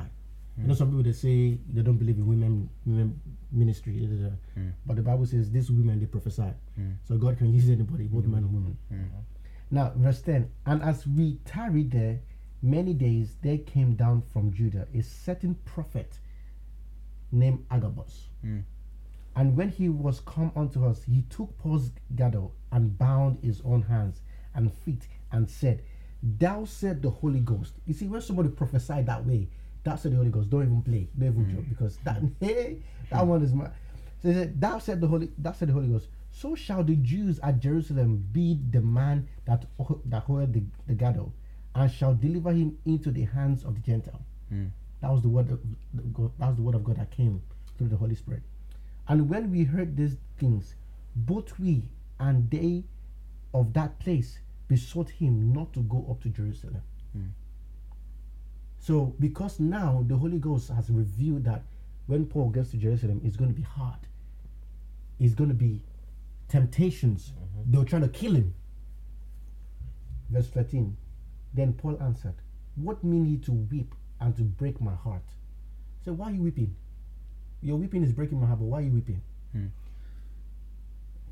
You 0.62 0.68
know, 0.68 0.74
some 0.74 0.88
people 0.88 1.02
they 1.02 1.12
say 1.12 1.58
they 1.72 1.82
don't 1.82 1.96
believe 1.96 2.16
in 2.16 2.26
women, 2.26 2.68
women 2.84 3.20
ministry, 3.52 3.98
da. 4.00 4.60
Mm. 4.60 4.72
but 4.86 4.96
the 4.96 5.02
Bible 5.02 5.26
says 5.26 5.50
these 5.50 5.70
women 5.70 5.98
they 5.98 6.06
prophesy. 6.06 6.52
Mm. 6.78 6.96
So 7.06 7.16
God 7.16 7.38
can 7.38 7.52
use 7.52 7.68
anybody, 7.68 8.04
both 8.04 8.24
mm. 8.24 8.32
man 8.32 8.44
and 8.44 8.52
woman. 8.52 8.76
Now, 9.70 9.92
verse 9.96 10.20
10 10.22 10.50
And 10.66 10.82
as 10.82 11.06
we 11.06 11.38
tarried 11.44 11.92
there 11.92 12.20
many 12.62 12.92
days, 12.92 13.36
there 13.42 13.58
came 13.58 13.94
down 13.94 14.22
from 14.32 14.52
Judah 14.52 14.86
a 14.94 15.02
certain 15.02 15.54
prophet 15.64 16.18
named 17.32 17.64
Agabus. 17.70 18.26
And 19.36 19.56
when 19.56 19.68
he 19.68 19.88
was 19.88 20.20
come 20.20 20.50
unto 20.56 20.84
us, 20.84 21.04
he 21.04 21.22
took 21.30 21.56
Paul's 21.58 21.92
girdle 22.16 22.52
and 22.72 22.98
bound 22.98 23.38
his 23.42 23.62
own 23.64 23.82
hands 23.82 24.20
and 24.54 24.72
feet 24.72 25.06
and 25.30 25.48
said, 25.48 25.82
Thou 26.22 26.64
said 26.64 27.00
the 27.00 27.10
Holy 27.10 27.40
Ghost. 27.40 27.74
You 27.86 27.94
see, 27.94 28.06
when 28.08 28.20
somebody 28.20 28.48
prophesied 28.48 29.06
that 29.06 29.24
way, 29.24 29.48
that's 29.84 30.02
the 30.02 30.10
Holy 30.10 30.30
Ghost. 30.30 30.50
Don't 30.50 30.62
even 30.62 30.82
play, 30.82 31.08
don't 31.18 31.28
even 31.28 31.44
hmm. 31.44 31.56
joke, 31.56 31.64
because 31.68 31.98
that 32.04 32.22
hey, 32.40 32.78
that 33.10 33.26
one 33.26 33.42
is 33.42 33.52
my. 33.52 33.66
So 34.22 34.28
he 34.28 34.34
said, 34.34 34.60
Thou 34.60 34.78
said 34.78 35.00
the 35.00 35.06
Holy, 35.06 35.30
that 35.38 35.56
said 35.56 35.68
the 35.68 35.72
Holy 35.72 35.88
Ghost. 35.88 36.08
So 36.32 36.54
shall 36.54 36.84
the 36.84 36.96
Jews 36.96 37.40
at 37.42 37.60
Jerusalem 37.60 38.24
be 38.32 38.58
the 38.70 38.80
man 38.80 39.28
that 39.46 39.66
that 40.06 40.22
hold 40.22 40.52
the, 40.52 40.62
the 40.86 40.94
girdle, 40.94 41.32
and 41.74 41.90
shall 41.90 42.14
deliver 42.14 42.52
him 42.52 42.76
into 42.84 43.10
the 43.10 43.24
hands 43.24 43.64
of 43.64 43.74
the 43.74 43.80
Gentile. 43.80 44.20
Hmm. 44.48 44.66
That 45.00 45.10
was 45.10 45.22
the 45.22 45.28
word. 45.28 45.50
Of, 45.50 45.60
the 45.94 46.02
God, 46.02 46.32
that 46.38 46.48
was 46.48 46.56
the 46.56 46.62
word 46.62 46.74
of 46.74 46.84
God 46.84 46.96
that 46.98 47.10
came 47.10 47.42
through 47.78 47.88
the 47.88 47.96
Holy 47.96 48.14
Spirit. 48.14 48.42
And 49.08 49.28
when 49.28 49.50
we 49.50 49.64
heard 49.64 49.96
these 49.96 50.16
things, 50.38 50.74
both 51.16 51.58
we 51.58 51.82
and 52.20 52.48
they 52.50 52.84
of 53.52 53.72
that 53.72 53.98
place 53.98 54.38
besought 54.68 55.10
him 55.10 55.52
not 55.52 55.72
to 55.72 55.80
go 55.80 56.06
up 56.10 56.22
to 56.22 56.28
Jerusalem. 56.28 56.82
Hmm. 57.12 57.24
So, 58.80 59.14
because 59.20 59.60
now 59.60 60.04
the 60.08 60.16
Holy 60.16 60.38
Ghost 60.38 60.70
has 60.70 60.88
revealed 60.88 61.44
that 61.44 61.62
when 62.06 62.24
Paul 62.24 62.48
gets 62.48 62.70
to 62.70 62.78
Jerusalem, 62.78 63.20
it's 63.22 63.36
going 63.36 63.50
to 63.50 63.56
be 63.56 63.62
hard. 63.62 63.98
It's 65.20 65.34
going 65.34 65.50
to 65.50 65.54
be 65.54 65.82
temptations. 66.48 67.32
Mm-hmm. 67.32 67.70
They 67.70 67.78
were 67.78 67.84
trying 67.84 68.02
to 68.02 68.08
kill 68.08 68.34
him. 68.34 68.54
Verse 70.30 70.48
13. 70.48 70.96
Then 71.52 71.74
Paul 71.74 71.98
answered, 72.00 72.34
What 72.74 73.04
mean 73.04 73.26
ye 73.26 73.36
to 73.38 73.52
weep 73.52 73.94
and 74.18 74.34
to 74.36 74.42
break 74.42 74.80
my 74.80 74.94
heart? 74.94 75.24
So, 76.04 76.12
why 76.12 76.30
are 76.30 76.34
you 76.34 76.42
weeping? 76.42 76.74
Your 77.62 77.76
weeping 77.76 78.02
is 78.02 78.12
breaking 78.12 78.40
my 78.40 78.46
heart, 78.46 78.60
but 78.60 78.64
why 78.64 78.78
are 78.78 78.82
you 78.82 78.92
weeping? 78.92 79.20
Hmm. 79.52 79.66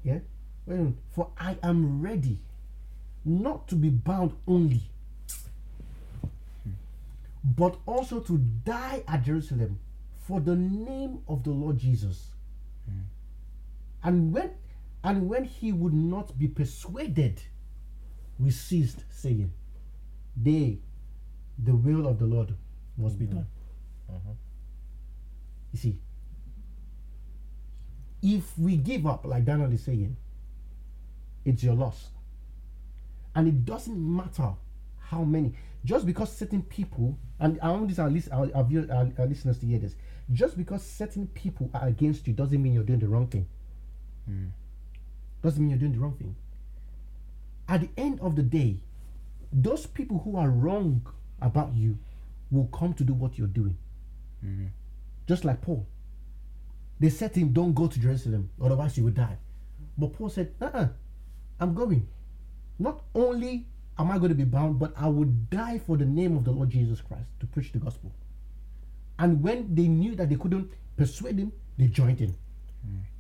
Yeah? 0.04 0.18
A 0.66 0.70
minute. 0.70 0.94
For 1.14 1.30
I 1.38 1.56
am 1.62 2.02
ready 2.02 2.40
not 3.24 3.68
to 3.68 3.74
be 3.74 3.88
bound 3.88 4.32
only, 4.46 4.82
but 7.44 7.78
also 7.86 8.20
to 8.20 8.38
die 8.38 9.02
at 9.06 9.24
Jerusalem 9.24 9.78
for 10.26 10.40
the 10.40 10.56
name 10.56 11.20
of 11.28 11.44
the 11.44 11.50
Lord 11.50 11.78
Jesus. 11.78 12.28
Hmm. 12.84 13.00
And 14.02 14.32
when 14.32 14.50
and 15.04 15.28
when 15.28 15.44
he 15.44 15.72
would 15.72 15.94
not 15.94 16.38
be 16.38 16.48
persuaded, 16.48 17.40
we 18.38 18.50
ceased 18.50 19.04
saying, 19.10 19.52
They, 20.36 20.78
the 21.62 21.74
will 21.74 22.06
of 22.06 22.18
the 22.18 22.26
Lord 22.26 22.54
must 22.96 23.18
be 23.18 23.26
hmm. 23.26 23.36
done. 23.36 23.46
Mm-hmm. 24.10 24.30
You 25.72 25.78
see, 25.78 25.98
if 28.22 28.58
we 28.58 28.76
give 28.76 29.06
up, 29.06 29.24
like 29.24 29.44
Daniel 29.44 29.72
is 29.72 29.84
saying, 29.84 30.16
it's 31.44 31.62
your 31.62 31.74
loss. 31.74 32.08
And 33.34 33.46
it 33.48 33.64
doesn't 33.64 33.98
matter 33.98 34.52
how 34.98 35.22
many, 35.22 35.54
just 35.84 36.06
because 36.06 36.36
certain 36.36 36.62
people, 36.62 37.18
and 37.40 37.58
I 37.62 37.70
want 37.70 37.88
this 37.88 37.98
our, 37.98 38.10
list, 38.10 38.28
our, 38.32 38.50
our, 38.54 38.66
our, 38.90 39.10
our 39.18 39.26
listeners 39.26 39.58
to 39.58 39.66
hear 39.66 39.78
this, 39.78 39.94
just 40.32 40.56
because 40.56 40.82
certain 40.84 41.26
people 41.28 41.70
are 41.72 41.88
against 41.88 42.26
you 42.26 42.32
doesn't 42.32 42.62
mean 42.62 42.74
you're 42.74 42.84
doing 42.84 42.98
the 42.98 43.08
wrong 43.08 43.28
thing. 43.28 43.46
Doesn't 45.42 45.60
mean 45.60 45.70
you're 45.70 45.78
doing 45.78 45.92
the 45.92 45.98
wrong 45.98 46.16
thing. 46.16 46.36
At 47.68 47.80
the 47.82 47.88
end 47.96 48.20
of 48.20 48.36
the 48.36 48.42
day, 48.42 48.80
those 49.52 49.86
people 49.86 50.18
who 50.18 50.36
are 50.36 50.50
wrong 50.50 51.06
about 51.40 51.74
you 51.74 51.98
will 52.50 52.66
come 52.66 52.94
to 52.94 53.04
do 53.04 53.14
what 53.14 53.38
you're 53.38 53.46
doing. 53.46 53.76
Just 55.26 55.44
like 55.44 55.60
Paul. 55.60 55.86
They 57.00 57.10
said 57.10 57.34
to 57.34 57.40
him, 57.40 57.52
Don't 57.52 57.74
go 57.74 57.86
to 57.86 58.00
Jerusalem, 58.00 58.50
otherwise 58.60 58.96
you 58.96 59.04
will 59.04 59.12
die. 59.12 59.38
But 59.96 60.14
Paul 60.14 60.30
said, 60.30 60.54
Uh 60.60 60.64
uh-uh, 60.66 60.88
I'm 61.60 61.74
going. 61.74 62.08
Not 62.78 63.02
only 63.14 63.66
am 63.98 64.10
I 64.10 64.18
going 64.18 64.28
to 64.30 64.34
be 64.34 64.44
bound, 64.44 64.78
but 64.78 64.92
I 64.96 65.08
would 65.08 65.50
die 65.50 65.78
for 65.78 65.96
the 65.96 66.04
name 66.04 66.36
of 66.36 66.44
the 66.44 66.50
Lord 66.52 66.70
Jesus 66.70 67.00
Christ 67.00 67.26
to 67.40 67.46
preach 67.46 67.72
the 67.72 67.78
gospel. 67.78 68.12
And 69.18 69.42
when 69.42 69.74
they 69.74 69.88
knew 69.88 70.14
that 70.14 70.28
they 70.28 70.36
couldn't 70.36 70.70
persuade 70.96 71.38
him, 71.38 71.52
they 71.76 71.86
joined 71.88 72.20
him. 72.20 72.34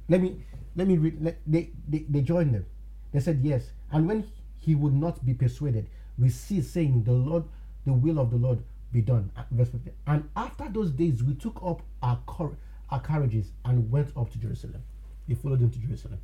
Let 0.08 0.20
me 0.20 0.36
let 0.76 0.86
me 0.86 0.96
read. 0.96 1.22
Let, 1.22 1.38
they, 1.46 1.70
they 1.88 1.98
they 2.08 2.20
joined 2.22 2.54
them. 2.54 2.64
They 3.12 3.20
said 3.20 3.40
yes. 3.42 3.72
And 3.92 4.06
when 4.08 4.24
he 4.58 4.74
would 4.74 4.94
not 4.94 5.24
be 5.26 5.34
persuaded, 5.34 5.88
we 6.18 6.28
see 6.30 6.62
saying, 6.62 7.02
"The 7.04 7.12
Lord, 7.12 7.44
the 7.84 7.92
will 7.92 8.18
of 8.18 8.30
the 8.30 8.36
Lord 8.36 8.62
be 8.92 9.00
done." 9.02 9.30
Uh, 9.36 9.42
Verse 9.50 9.68
15. 9.70 9.92
And 10.06 10.28
after 10.36 10.68
those 10.68 10.90
days, 10.92 11.22
we 11.22 11.34
took 11.34 11.60
up 11.64 11.82
our 12.02 12.18
car- 12.26 12.56
our 12.90 13.00
carriages 13.00 13.50
and 13.64 13.90
went 13.90 14.16
up 14.16 14.30
to 14.32 14.38
Jerusalem. 14.38 14.82
They 15.26 15.34
followed 15.34 15.60
him 15.60 15.70
to 15.70 15.78
Jerusalem, 15.78 16.20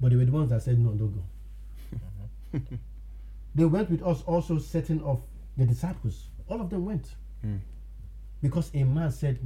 but 0.00 0.10
they 0.10 0.16
were 0.16 0.24
the 0.26 0.32
ones 0.32 0.50
that 0.50 0.62
said, 0.62 0.78
"No, 0.78 0.90
don't 0.92 1.14
go." 1.16 2.60
they 3.54 3.64
went 3.64 3.90
with 3.90 4.02
us 4.02 4.22
also 4.22 4.58
certain 4.58 5.00
of 5.02 5.22
the 5.56 5.66
disciples. 5.66 6.28
All 6.48 6.60
of 6.60 6.70
them 6.70 6.84
went 6.84 7.06
hmm. 7.42 7.56
because 8.42 8.70
a 8.74 8.84
man 8.84 9.10
said, 9.10 9.38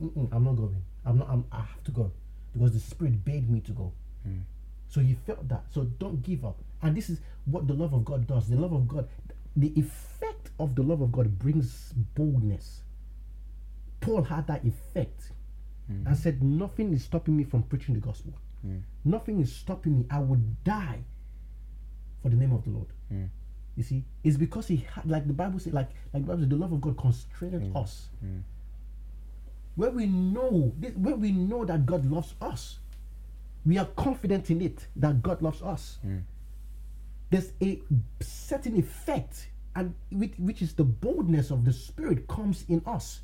"I'm 0.00 0.44
not 0.44 0.56
going. 0.56 0.82
I'm 1.04 1.18
not. 1.18 1.28
I'm, 1.28 1.44
I 1.52 1.60
have 1.60 1.82
to 1.84 1.90
go 1.90 2.12
because 2.52 2.72
the 2.72 2.80
Spirit 2.80 3.24
bade 3.24 3.50
me 3.50 3.60
to 3.60 3.72
go." 3.72 3.92
Hmm. 4.24 4.40
So 4.88 5.00
he 5.00 5.14
felt 5.14 5.48
that. 5.48 5.64
So 5.70 5.84
don't 5.84 6.22
give 6.22 6.44
up. 6.44 6.60
And 6.82 6.96
this 6.96 7.08
is 7.08 7.20
what 7.46 7.66
the 7.66 7.74
love 7.74 7.94
of 7.94 8.04
God 8.04 8.26
does. 8.26 8.48
The 8.48 8.56
love 8.56 8.72
of 8.72 8.86
God, 8.86 9.08
the 9.56 9.72
effect 9.78 10.50
of 10.58 10.74
the 10.74 10.82
love 10.82 11.00
of 11.00 11.12
God 11.12 11.38
brings 11.38 11.94
boldness. 12.14 12.82
Paul 14.00 14.22
had 14.22 14.46
that 14.48 14.64
effect 14.64 15.30
hmm. 15.86 16.06
and 16.06 16.16
said, 16.16 16.42
Nothing 16.42 16.92
is 16.92 17.04
stopping 17.04 17.36
me 17.36 17.44
from 17.44 17.62
preaching 17.62 17.94
the 17.94 18.00
gospel. 18.00 18.34
Nothing 19.04 19.40
is 19.40 19.54
stopping 19.54 19.98
me. 20.00 20.06
I 20.10 20.20
would 20.20 20.62
die 20.64 21.00
for 22.22 22.28
the 22.28 22.36
name 22.36 22.52
of 22.52 22.64
the 22.64 22.70
Lord. 22.70 22.88
You 23.76 23.82
see, 23.82 24.04
it's 24.22 24.36
because 24.36 24.68
he 24.68 24.86
had, 24.94 25.08
like 25.08 25.26
the 25.26 25.32
Bible 25.32 25.58
says, 25.58 25.72
like 25.72 25.88
like 26.12 26.22
the 26.24 26.28
Bible 26.28 26.40
says, 26.40 26.48
the 26.48 26.56
love 26.56 26.72
of 26.72 26.80
God 26.80 26.96
constrained 26.98 27.74
mm. 27.74 27.82
us. 27.82 28.08
Mm. 28.24 28.42
When 29.76 29.94
we 29.94 30.06
know, 30.06 30.72
this- 30.78 30.94
when 30.94 31.20
we 31.20 31.32
know 31.32 31.64
that 31.64 31.86
God 31.86 32.04
loves 32.04 32.34
us, 32.40 32.78
we 33.64 33.78
are 33.78 33.86
confident 33.96 34.50
in 34.50 34.60
it 34.60 34.86
that 34.96 35.22
God 35.22 35.40
loves 35.40 35.62
us. 35.62 35.98
Mm. 36.06 36.22
There's 37.30 37.52
a 37.62 37.80
certain 38.20 38.76
effect, 38.78 39.48
and 39.74 39.94
which, 40.10 40.34
which 40.36 40.60
is 40.60 40.74
the 40.74 40.84
boldness 40.84 41.50
of 41.50 41.64
the 41.64 41.72
Spirit 41.72 42.28
comes 42.28 42.66
in 42.68 42.82
us, 42.84 43.22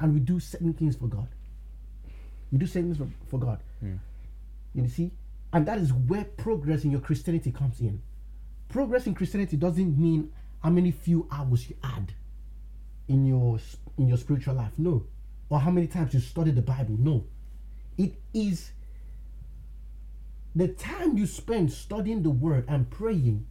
and 0.00 0.12
we 0.12 0.20
do 0.20 0.38
certain 0.38 0.74
things 0.74 0.96
for 0.96 1.06
God. 1.06 1.28
We 2.50 2.58
do 2.58 2.66
certain 2.66 2.94
things 2.94 2.98
for, 2.98 3.28
for 3.30 3.38
God. 3.38 3.60
You 4.74 4.86
see, 4.88 5.12
and 5.52 5.64
that 5.66 5.78
is 5.78 5.92
where 5.92 6.24
progress 6.24 6.84
in 6.84 6.90
your 6.90 7.00
Christianity 7.00 7.52
comes 7.52 7.80
in. 7.80 8.02
Progress 8.72 9.06
in 9.06 9.14
Christianity 9.14 9.58
doesn't 9.58 9.98
mean 9.98 10.32
how 10.60 10.70
many 10.70 10.90
few 10.90 11.28
hours 11.30 11.68
you 11.68 11.76
add 11.84 12.14
in 13.06 13.26
your 13.26 13.58
in 13.98 14.08
your 14.08 14.16
spiritual 14.16 14.54
life. 14.54 14.72
No, 14.78 15.04
or 15.50 15.60
how 15.60 15.70
many 15.70 15.86
times 15.86 16.14
you 16.14 16.20
study 16.20 16.50
the 16.52 16.62
Bible. 16.62 16.96
No. 16.98 17.26
It 17.98 18.14
is 18.32 18.72
the 20.56 20.68
time 20.68 21.18
you 21.18 21.26
spend 21.26 21.70
studying 21.70 22.22
the 22.22 22.30
word 22.30 22.64
and 22.66 22.90
praying 22.90 23.46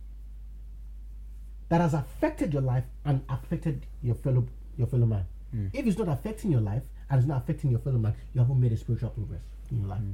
that 1.69 1.81
has 1.81 1.93
affected 1.93 2.51
your 2.51 2.63
life 2.63 2.85
and 3.05 3.23
affected 3.29 3.85
your 4.01 4.15
fellow 4.15 4.47
your 4.75 4.87
fellow 4.87 5.05
man. 5.05 5.25
Hmm. 5.51 5.67
If 5.71 5.85
it's 5.85 5.99
not 5.99 6.07
affecting 6.09 6.51
your 6.51 6.61
life 6.61 6.81
and 7.11 7.19
it's 7.19 7.27
not 7.27 7.43
affecting 7.43 7.69
your 7.69 7.79
fellow 7.79 7.99
man, 7.99 8.15
you 8.33 8.41
haven't 8.41 8.59
made 8.59 8.71
a 8.71 8.77
spiritual 8.77 9.11
progress 9.11 9.43
in 9.69 9.77
your 9.77 9.87
life. 9.87 9.99
Hmm. 9.99 10.13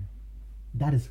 That 0.74 0.94
is 0.94 1.10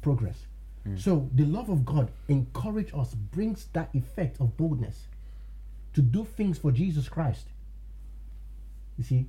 progress. 0.00 0.46
Mm. 0.86 0.98
So 1.00 1.28
the 1.34 1.44
love 1.44 1.68
of 1.68 1.84
God 1.84 2.10
encourage 2.28 2.92
us, 2.94 3.14
brings 3.14 3.66
that 3.72 3.90
effect 3.94 4.40
of 4.40 4.56
boldness 4.56 5.06
to 5.94 6.02
do 6.02 6.24
things 6.24 6.58
for 6.58 6.72
Jesus 6.72 7.08
Christ. 7.08 7.46
You 8.98 9.04
see, 9.04 9.26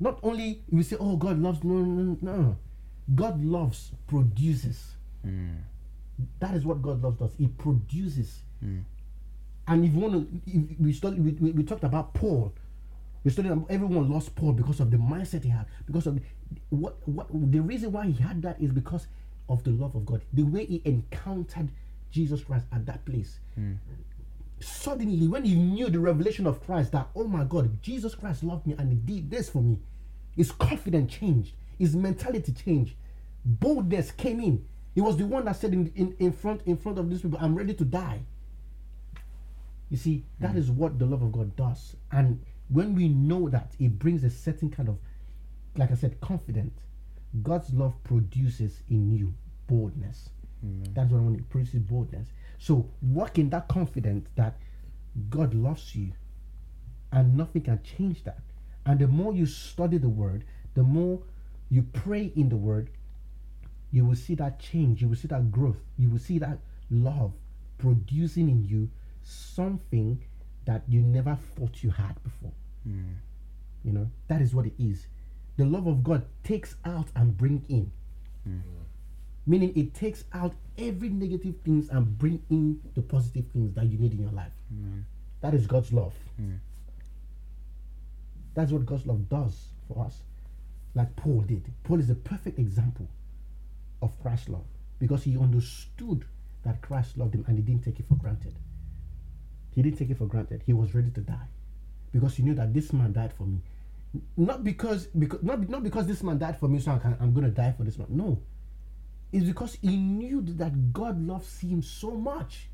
not 0.00 0.18
only 0.22 0.62
we 0.70 0.82
say, 0.82 0.96
"Oh, 0.98 1.16
God 1.16 1.38
loves," 1.38 1.64
no, 1.64 1.74
no, 1.74 2.18
no. 2.20 2.56
God 3.14 3.42
loves 3.42 3.92
produces. 4.06 4.94
Mm. 5.26 5.56
That 6.40 6.54
is 6.54 6.64
what 6.64 6.82
God 6.82 7.02
loves 7.02 7.18
does. 7.18 7.34
He 7.38 7.48
produces. 7.48 8.42
Mm. 8.64 8.84
And 9.66 9.84
if 9.84 9.94
you 9.94 10.00
want 10.00 10.44
to, 10.44 10.76
we 10.78 10.92
study, 10.92 11.20
we, 11.20 11.32
we, 11.32 11.50
we 11.52 11.62
talked 11.62 11.84
about 11.84 12.14
Paul. 12.14 12.52
We 13.24 13.30
studied 13.30 13.52
everyone 13.70 14.10
lost 14.10 14.34
Paul 14.34 14.52
because 14.52 14.80
of 14.80 14.90
the 14.90 14.98
mindset 14.98 15.42
he 15.42 15.48
had. 15.48 15.66
Because 15.86 16.06
of 16.06 16.20
what 16.68 16.96
what 17.08 17.28
the 17.32 17.60
reason 17.60 17.92
why 17.92 18.06
he 18.06 18.22
had 18.22 18.42
that 18.42 18.60
is 18.60 18.70
because 18.70 19.06
of 19.48 19.64
the 19.64 19.70
love 19.70 19.94
of 19.94 20.06
God. 20.06 20.22
The 20.32 20.42
way 20.42 20.64
he 20.66 20.82
encountered 20.84 21.70
Jesus 22.10 22.42
Christ 22.42 22.66
at 22.72 22.86
that 22.86 23.04
place. 23.04 23.38
Suddenly, 24.60 25.28
when 25.28 25.44
he 25.44 25.54
knew 25.54 25.90
the 25.90 25.98
revelation 25.98 26.46
of 26.46 26.64
Christ, 26.64 26.92
that 26.92 27.08
oh 27.14 27.26
my 27.26 27.44
God, 27.44 27.82
Jesus 27.82 28.14
Christ 28.14 28.44
loved 28.44 28.66
me 28.66 28.74
and 28.78 28.90
he 28.90 28.96
did 28.96 29.30
this 29.30 29.50
for 29.50 29.62
me. 29.62 29.78
His 30.36 30.50
confidence 30.52 31.12
changed. 31.12 31.54
His 31.78 31.94
mentality 31.94 32.52
changed. 32.52 32.94
Boldness 33.44 34.12
came 34.12 34.40
in. 34.40 34.64
He 34.94 35.00
was 35.00 35.16
the 35.16 35.26
one 35.26 35.44
that 35.46 35.56
said 35.56 35.72
in, 35.72 35.92
in, 35.96 36.14
in 36.18 36.32
front 36.32 36.62
in 36.66 36.76
front 36.76 36.98
of 36.98 37.10
these 37.10 37.20
people, 37.20 37.38
I'm 37.40 37.54
ready 37.54 37.74
to 37.74 37.84
die. 37.84 38.20
You 39.90 39.96
see, 39.96 40.24
that 40.40 40.52
hmm. 40.52 40.58
is 40.58 40.70
what 40.70 40.98
the 40.98 41.06
love 41.06 41.22
of 41.22 41.32
God 41.32 41.54
does. 41.56 41.96
And 42.10 42.40
when 42.68 42.94
we 42.94 43.08
know 43.08 43.48
that, 43.48 43.74
it 43.78 43.98
brings 43.98 44.24
a 44.24 44.30
certain 44.30 44.70
kind 44.70 44.88
of, 44.88 44.98
like 45.76 45.90
I 45.90 45.94
said, 45.94 46.20
confidence. 46.20 46.80
God's 47.42 47.72
love 47.72 47.94
produces 48.04 48.82
in 48.88 49.12
you 49.12 49.34
boldness. 49.66 50.30
That's 50.94 51.10
what 51.10 51.18
I 51.18 51.20
want. 51.22 51.38
It 51.38 51.50
produces 51.50 51.80
boldness. 51.80 52.28
So 52.58 52.88
walk 53.02 53.38
in 53.38 53.50
that 53.50 53.68
confidence 53.68 54.28
that 54.36 54.56
God 55.28 55.52
loves 55.52 55.94
you, 55.94 56.12
and 57.12 57.36
nothing 57.36 57.62
can 57.62 57.80
change 57.82 58.24
that. 58.24 58.40
And 58.86 58.98
the 58.98 59.06
more 59.06 59.34
you 59.34 59.46
study 59.46 59.98
the 59.98 60.08
Word, 60.08 60.44
the 60.74 60.82
more 60.82 61.20
you 61.70 61.82
pray 61.82 62.32
in 62.36 62.48
the 62.48 62.56
Word, 62.56 62.90
you 63.90 64.04
will 64.04 64.16
see 64.16 64.34
that 64.36 64.58
change. 64.58 65.02
You 65.02 65.08
will 65.08 65.16
see 65.16 65.28
that 65.28 65.50
growth. 65.50 65.80
You 65.98 66.08
will 66.10 66.18
see 66.18 66.38
that 66.38 66.58
love 66.90 67.32
producing 67.78 68.48
in 68.48 68.64
you 68.64 68.90
something 69.22 70.22
that 70.64 70.82
you 70.88 71.00
never 71.00 71.36
thought 71.56 71.82
you 71.82 71.90
had 71.90 72.22
before. 72.22 72.52
You 73.84 73.92
know, 73.92 74.10
that 74.28 74.40
is 74.40 74.54
what 74.54 74.66
it 74.66 74.74
is. 74.78 75.06
The 75.56 75.64
love 75.64 75.86
of 75.86 76.02
God 76.02 76.24
takes 76.42 76.76
out 76.84 77.08
and 77.14 77.36
bring 77.36 77.64
in. 77.68 77.90
Mm. 78.48 78.62
Meaning 79.46 79.72
it 79.76 79.94
takes 79.94 80.24
out 80.32 80.54
every 80.78 81.08
negative 81.08 81.54
things 81.64 81.88
and 81.90 82.18
bring 82.18 82.42
in 82.50 82.80
the 82.94 83.02
positive 83.02 83.44
things 83.52 83.74
that 83.74 83.86
you 83.86 83.98
need 83.98 84.12
in 84.12 84.20
your 84.20 84.32
life. 84.32 84.52
Mm. 84.74 85.02
That 85.42 85.54
is 85.54 85.66
God's 85.66 85.92
love. 85.92 86.14
Mm. 86.40 86.58
That's 88.54 88.72
what 88.72 88.86
God's 88.86 89.06
love 89.06 89.28
does 89.28 89.68
for 89.86 90.04
us. 90.04 90.22
Like 90.94 91.14
Paul 91.16 91.42
did. 91.42 91.70
Paul 91.82 92.00
is 92.00 92.10
a 92.10 92.14
perfect 92.14 92.58
example 92.58 93.08
of 94.00 94.18
Christ's 94.22 94.48
love 94.48 94.64
because 94.98 95.24
he 95.24 95.36
understood 95.36 96.24
that 96.64 96.80
Christ 96.80 97.18
loved 97.18 97.34
him 97.34 97.44
and 97.46 97.58
he 97.58 97.62
didn't 97.62 97.84
take 97.84 97.98
it 98.00 98.06
for 98.06 98.14
granted. 98.14 98.54
He 99.74 99.82
didn't 99.82 99.98
take 99.98 100.10
it 100.10 100.18
for 100.18 100.26
granted. 100.26 100.62
He 100.64 100.72
was 100.72 100.94
ready 100.94 101.10
to 101.10 101.20
die 101.20 101.48
because 102.12 102.36
he 102.36 102.42
knew 102.42 102.54
that 102.54 102.72
this 102.72 102.92
man 102.92 103.12
died 103.12 103.32
for 103.32 103.44
me. 103.44 103.60
N- 104.14 104.22
Not 104.36 104.64
because 104.64 105.06
because 105.06 105.42
not, 105.42 105.68
not 105.68 105.82
because 105.82 106.06
this 106.06 106.22
man 106.22 106.38
died 106.38 106.58
for 106.58 106.68
me, 106.68 106.78
so 106.78 106.92
I 106.92 106.98
can, 106.98 107.16
I'm 107.20 107.32
going 107.32 107.44
to 107.44 107.50
die 107.50 107.72
for 107.76 107.84
this 107.84 107.98
man. 107.98 108.08
No, 108.10 108.40
it's 109.32 109.44
because 109.44 109.76
he 109.82 109.96
knew 109.96 110.40
that 110.42 110.92
God 110.92 111.20
loves 111.20 111.60
him 111.60 111.82
so 111.82 112.12
much. 112.12 112.68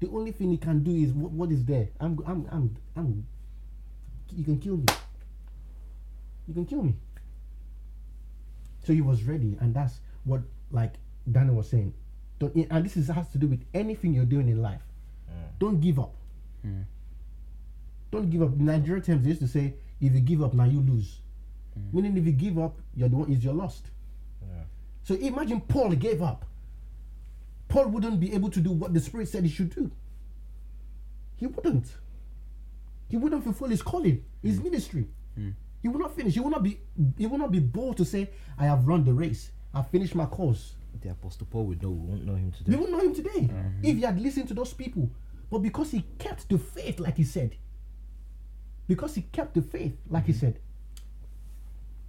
The 0.00 0.08
only 0.08 0.32
thing 0.32 0.50
he 0.50 0.58
can 0.58 0.82
do 0.82 0.90
is 0.90 1.12
what, 1.12 1.30
what 1.30 1.52
is 1.52 1.64
there. 1.64 1.88
I'm 2.00 2.18
I'm 2.26 2.48
I'm 2.50 2.76
I'm. 2.96 3.26
You 4.34 4.44
can 4.44 4.58
kill 4.58 4.78
me. 4.78 4.86
You 6.48 6.54
can 6.54 6.66
kill 6.66 6.82
me. 6.82 6.94
So 8.84 8.92
he 8.92 9.00
was 9.00 9.22
ready, 9.22 9.56
and 9.60 9.72
that's 9.72 10.00
what 10.24 10.40
like 10.72 10.94
Daniel 11.30 11.54
was 11.56 11.68
saying. 11.68 11.94
Don't, 12.40 12.54
and 12.56 12.84
this 12.84 12.96
is 12.96 13.06
has 13.08 13.28
to 13.28 13.38
do 13.38 13.46
with 13.46 13.64
anything 13.72 14.12
you're 14.12 14.24
doing 14.24 14.48
in 14.48 14.60
life. 14.60 14.82
Mm. 15.30 15.58
Don't 15.60 15.80
give 15.80 16.00
up. 16.00 16.14
Mm. 16.66 16.84
Don't 18.10 18.28
give 18.28 18.42
up. 18.42 18.52
In 18.54 18.64
Nigerian 18.64 19.02
terms, 19.02 19.22
they 19.22 19.28
used 19.28 19.40
to 19.42 19.48
say, 19.48 19.74
if 20.02 20.12
you 20.12 20.20
give 20.20 20.42
up, 20.42 20.52
now 20.52 20.64
you 20.64 20.80
lose. 20.80 21.20
Mm. 21.78 21.94
Meaning, 21.94 22.16
if 22.18 22.26
you 22.26 22.32
give 22.32 22.58
up, 22.58 22.78
you're 22.94 23.08
the 23.08 23.16
one 23.16 23.32
is 23.32 23.42
you're 23.42 23.54
lost. 23.54 23.86
So 25.04 25.14
imagine 25.14 25.60
Paul 25.60 25.90
gave 25.90 26.22
up. 26.22 26.44
Paul 27.68 27.88
wouldn't 27.88 28.20
be 28.20 28.34
able 28.34 28.50
to 28.50 28.60
do 28.60 28.70
what 28.70 28.94
the 28.94 29.00
Spirit 29.00 29.28
said 29.28 29.42
he 29.42 29.50
should 29.50 29.74
do. 29.74 29.90
He 31.36 31.46
wouldn't. 31.46 31.86
He 33.08 33.16
wouldn't 33.16 33.42
fulfill 33.42 33.68
his 33.68 33.82
calling, 33.82 34.24
his 34.42 34.60
mm. 34.60 34.64
ministry. 34.64 35.08
Mm. 35.38 35.54
He 35.80 35.88
will 35.88 35.98
not 35.98 36.14
finish. 36.14 36.34
He 36.34 36.40
will 36.40 36.50
not 36.50 36.62
be. 36.62 36.78
He 37.18 37.26
will 37.26 37.38
not 37.38 37.50
be 37.50 37.58
bold 37.58 37.96
to 37.96 38.04
say, 38.04 38.30
"I 38.58 38.66
have 38.66 38.86
run 38.86 39.04
the 39.04 39.12
race. 39.12 39.50
I've 39.74 39.88
finished 39.88 40.14
my 40.14 40.26
course." 40.26 40.74
The 41.00 41.10
Apostle 41.10 41.48
Paul 41.50 41.64
would 41.66 41.82
know, 41.82 41.90
we 41.90 42.06
won't 42.10 42.24
know 42.26 42.34
him 42.34 42.52
today. 42.52 42.72
We 42.72 42.76
won't 42.76 42.92
know 42.92 43.00
him 43.00 43.14
today 43.14 43.48
mm-hmm. 43.48 43.82
if 43.82 43.96
he 43.96 44.02
had 44.02 44.20
listened 44.20 44.46
to 44.48 44.54
those 44.54 44.72
people. 44.72 45.10
But 45.50 45.58
because 45.60 45.90
he 45.90 46.04
kept 46.18 46.48
the 46.48 46.58
faith, 46.58 47.00
like 47.00 47.16
he 47.16 47.24
said, 47.24 47.56
because 48.88 49.14
he 49.14 49.22
kept 49.22 49.54
the 49.54 49.62
faith, 49.62 49.96
like 50.10 50.26
he 50.26 50.32
said, 50.32 50.58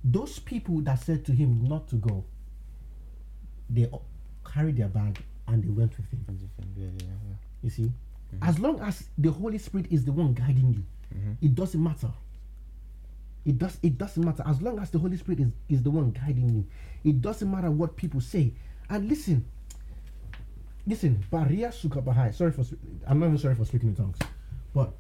those 0.04 0.40
people 0.40 0.82
that 0.82 1.00
said 1.00 1.26
to 1.26 1.32
him 1.32 1.64
not 1.64 1.88
to 1.90 1.96
go, 1.96 2.26
they 3.70 3.90
carried 4.46 4.78
their 4.78 4.90
bag 4.90 5.24
and 5.48 5.64
they 5.64 5.70
went 5.70 5.96
with 5.98 6.10
him. 6.12 6.26
You 7.62 7.70
see, 7.70 7.92
as 8.42 8.60
long 8.60 8.80
as 8.82 9.08
the 9.18 9.32
Holy 9.32 9.58
Spirit 9.58 9.88
is 9.92 10.04
the 10.04 10.12
one 10.12 10.34
guiding 10.34 10.74
you, 10.74 10.84
it 11.42 11.56
doesn't 11.56 11.82
matter. 11.82 12.12
It 13.46 13.58
does. 13.58 13.78
It 13.84 13.98
doesn't 13.98 14.24
matter 14.24 14.44
as 14.46 14.62
long 14.62 14.80
as 14.80 14.90
the 14.90 15.00
Holy 15.00 15.18
Spirit 15.18 15.42
is, 15.42 15.52
is 15.70 15.84
the 15.84 15.92
one 15.92 16.12
guiding 16.12 16.50
you. 16.50 16.66
It 17.04 17.22
doesn't 17.22 17.50
matter 17.50 17.70
what 17.72 17.96
people 17.96 18.22
say. 18.22 18.54
And 18.90 19.10
listen, 19.10 19.46
listen. 20.88 21.24
Baria 21.32 21.68
sukabahai. 21.74 22.34
Sorry 22.34 22.52
for. 22.52 22.64
I'm 23.06 23.20
not 23.20 23.28
even 23.28 23.38
sorry 23.38 23.56
for 23.56 23.66
speaking 23.66 23.90
in 23.90 23.96
tongues, 23.96 24.18
but 24.74 24.94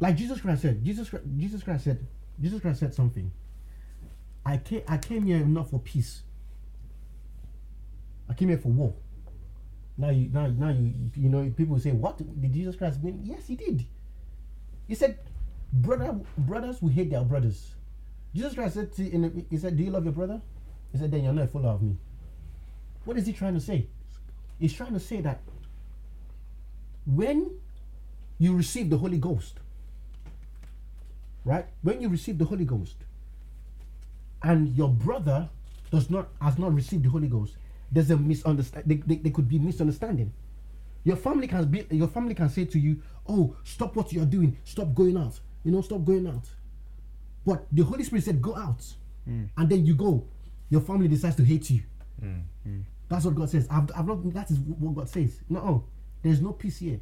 like 0.00 0.16
Jesus 0.16 0.40
Christ 0.40 0.62
said, 0.62 0.84
Jesus 0.84 1.08
Christ, 1.08 1.24
Jesus 1.36 1.62
Christ 1.62 1.84
said, 1.84 2.06
Jesus 2.40 2.60
Christ 2.60 2.80
said 2.80 2.94
something. 2.94 3.30
I 4.44 4.58
came. 4.58 4.82
I 4.88 4.98
came 4.98 5.24
here 5.24 5.44
not 5.44 5.70
for 5.70 5.78
peace. 5.78 6.22
I 8.28 8.34
came 8.34 8.48
here 8.48 8.58
for 8.58 8.68
war. 8.68 8.94
Now 9.96 10.10
you 10.10 10.28
now 10.32 10.48
now 10.48 10.70
you 10.70 10.92
you 11.14 11.28
know 11.28 11.48
people 11.56 11.78
say 11.78 11.92
what 11.92 12.18
did 12.18 12.52
Jesus 12.52 12.76
Christ 12.76 13.02
mean? 13.02 13.20
Yes, 13.24 13.46
he 13.46 13.54
did. 13.54 13.86
He 14.86 14.94
said, 14.94 15.18
"Brother, 15.72 16.20
brothers 16.36 16.82
will 16.82 16.90
hate 16.90 17.10
their 17.10 17.22
brothers." 17.22 17.74
Jesus 18.34 18.54
Christ 18.54 18.74
said, 18.74 18.92
to, 18.94 19.44
"He 19.48 19.56
said, 19.56 19.76
do 19.76 19.84
you 19.84 19.90
love 19.90 20.04
your 20.04 20.12
brother?" 20.12 20.42
He 20.90 20.98
said, 20.98 21.10
"Then 21.10 21.22
you're 21.22 21.32
not 21.32 21.44
a 21.44 21.48
follower 21.48 21.72
of 21.72 21.82
me." 21.82 21.96
What 23.04 23.16
is 23.16 23.26
he 23.26 23.32
trying 23.32 23.54
to 23.54 23.60
say? 23.60 23.86
He's 24.58 24.72
trying 24.72 24.92
to 24.92 25.00
say 25.00 25.20
that 25.20 25.40
when 27.06 27.50
you 28.38 28.56
receive 28.56 28.90
the 28.90 28.98
Holy 28.98 29.18
Ghost, 29.18 29.60
right? 31.44 31.66
When 31.82 32.00
you 32.00 32.08
receive 32.08 32.38
the 32.38 32.44
Holy 32.44 32.64
Ghost, 32.64 32.96
and 34.42 34.76
your 34.76 34.88
brother 34.88 35.48
does 35.90 36.10
not 36.10 36.28
has 36.40 36.58
not 36.58 36.74
received 36.74 37.04
the 37.04 37.10
Holy 37.10 37.28
Ghost, 37.28 37.56
there's 37.90 38.10
a 38.10 38.16
misunderstanding. 38.16 39.02
They 39.06 39.16
there 39.16 39.32
could 39.32 39.48
be 39.48 39.58
misunderstanding. 39.58 40.32
Your 41.04 41.16
family 41.16 41.46
can 41.46 41.66
be. 41.66 41.86
Your 41.90 42.08
family 42.08 42.34
can 42.34 42.48
say 42.48 42.64
to 42.64 42.78
you, 42.78 43.02
"Oh, 43.26 43.56
stop 43.64 43.94
what 43.96 44.12
you 44.12 44.22
are 44.22 44.26
doing. 44.26 44.56
Stop 44.64 44.94
going 44.94 45.16
out. 45.16 45.38
You 45.64 45.72
know, 45.72 45.82
stop 45.82 46.04
going 46.04 46.26
out." 46.26 46.48
But 47.46 47.66
the 47.70 47.82
Holy 47.82 48.04
Spirit 48.04 48.24
said, 48.24 48.40
"Go 48.40 48.56
out," 48.56 48.84
hmm. 49.24 49.44
and 49.56 49.68
then 49.68 49.84
you 49.84 49.94
go. 49.94 50.26
Your 50.70 50.80
family 50.80 51.08
decides 51.08 51.36
to 51.36 51.44
hate 51.44 51.70
you. 51.70 51.82
Hmm, 52.18 52.38
hmm. 52.62 52.80
That's 53.08 53.26
what 53.26 53.34
God 53.34 53.50
says. 53.50 53.68
I've, 53.70 53.90
I've 53.94 54.06
not. 54.06 54.32
That 54.32 54.50
is 54.50 54.58
what 54.58 54.94
God 54.94 55.08
says. 55.08 55.38
No, 55.48 55.84
there's 56.22 56.40
no 56.40 56.52
peace 56.52 56.78
here. 56.78 57.00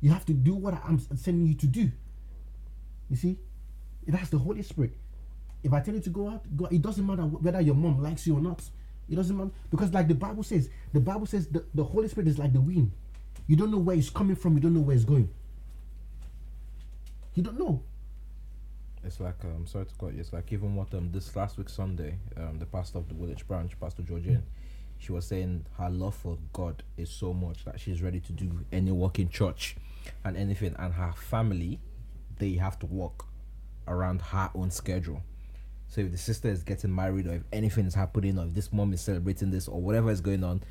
You 0.00 0.10
have 0.10 0.24
to 0.26 0.32
do 0.32 0.54
what 0.54 0.74
I'm 0.84 0.98
sending 1.16 1.46
you 1.46 1.54
to 1.54 1.66
do. 1.66 1.90
You 3.10 3.16
see, 3.16 3.38
that's 4.14 4.30
the 4.30 4.38
Holy 4.38 4.62
Spirit. 4.62 4.96
If 5.62 5.72
I 5.72 5.80
tell 5.80 5.94
you 5.94 6.00
to 6.00 6.10
go 6.10 6.28
out, 6.28 6.44
go. 6.56 6.66
It 6.66 6.82
doesn't 6.82 7.04
matter 7.04 7.22
whether 7.22 7.60
your 7.60 7.74
mom 7.74 8.02
likes 8.02 8.26
you 8.26 8.36
or 8.36 8.40
not. 8.40 8.62
It 9.08 9.16
doesn't 9.16 9.36
matter 9.36 9.50
because, 9.70 9.92
like 9.92 10.08
the 10.08 10.14
Bible 10.14 10.42
says, 10.42 10.68
the 10.92 11.00
Bible 11.00 11.26
says 11.26 11.48
the, 11.48 11.64
the 11.74 11.84
Holy 11.84 12.08
Spirit 12.08 12.28
is 12.28 12.38
like 12.38 12.52
the 12.52 12.60
wind. 12.60 12.92
You 13.46 13.56
don't 13.56 13.70
know 13.70 13.78
where 13.78 13.96
it's 13.96 14.10
coming 14.10 14.36
from. 14.36 14.54
You 14.54 14.60
don't 14.60 14.74
know 14.74 14.80
where 14.80 14.94
it's 14.94 15.04
going. 15.04 15.28
You 17.34 17.42
don't 17.42 17.58
know. 17.58 17.82
It's 19.04 19.20
like 19.20 19.42
I'm 19.44 19.56
um 19.56 19.66
sorry 19.66 19.86
to 19.86 19.94
cut 19.94 20.12
you. 20.14 20.20
It's 20.20 20.32
like 20.32 20.52
even 20.52 20.74
what 20.74 20.92
um 20.94 21.10
this 21.12 21.34
last 21.34 21.56
week 21.56 21.68
Sunday, 21.68 22.16
um 22.36 22.58
the 22.58 22.66
pastor 22.66 22.98
of 22.98 23.08
the 23.08 23.14
Woolwich 23.14 23.46
branch, 23.46 23.78
Pastor 23.80 24.02
Georgian, 24.02 24.42
she 24.98 25.12
was 25.12 25.26
saying 25.26 25.64
her 25.78 25.88
love 25.88 26.14
for 26.14 26.38
God 26.52 26.82
is 26.96 27.10
so 27.10 27.32
much 27.32 27.64
that 27.64 27.80
she's 27.80 28.02
ready 28.02 28.20
to 28.20 28.32
do 28.32 28.64
any 28.72 28.90
work 28.90 29.18
in 29.18 29.28
church 29.28 29.76
and 30.24 30.36
anything 30.36 30.74
and 30.78 30.94
her 30.94 31.12
family 31.12 31.80
they 32.38 32.54
have 32.54 32.78
to 32.80 32.86
work 32.86 33.24
around 33.88 34.20
her 34.22 34.50
own 34.54 34.70
schedule. 34.70 35.22
So 35.88 36.02
if 36.02 36.12
the 36.12 36.18
sister 36.18 36.48
is 36.48 36.62
getting 36.62 36.94
married 36.94 37.26
or 37.26 37.34
if 37.34 37.42
anything 37.52 37.86
is 37.86 37.94
happening 37.94 38.38
or 38.38 38.44
if 38.44 38.54
this 38.54 38.72
mom 38.72 38.92
is 38.92 39.00
celebrating 39.00 39.50
this 39.50 39.68
or 39.68 39.80
whatever 39.80 40.10
is 40.10 40.20
going 40.20 40.44
on, 40.44 40.62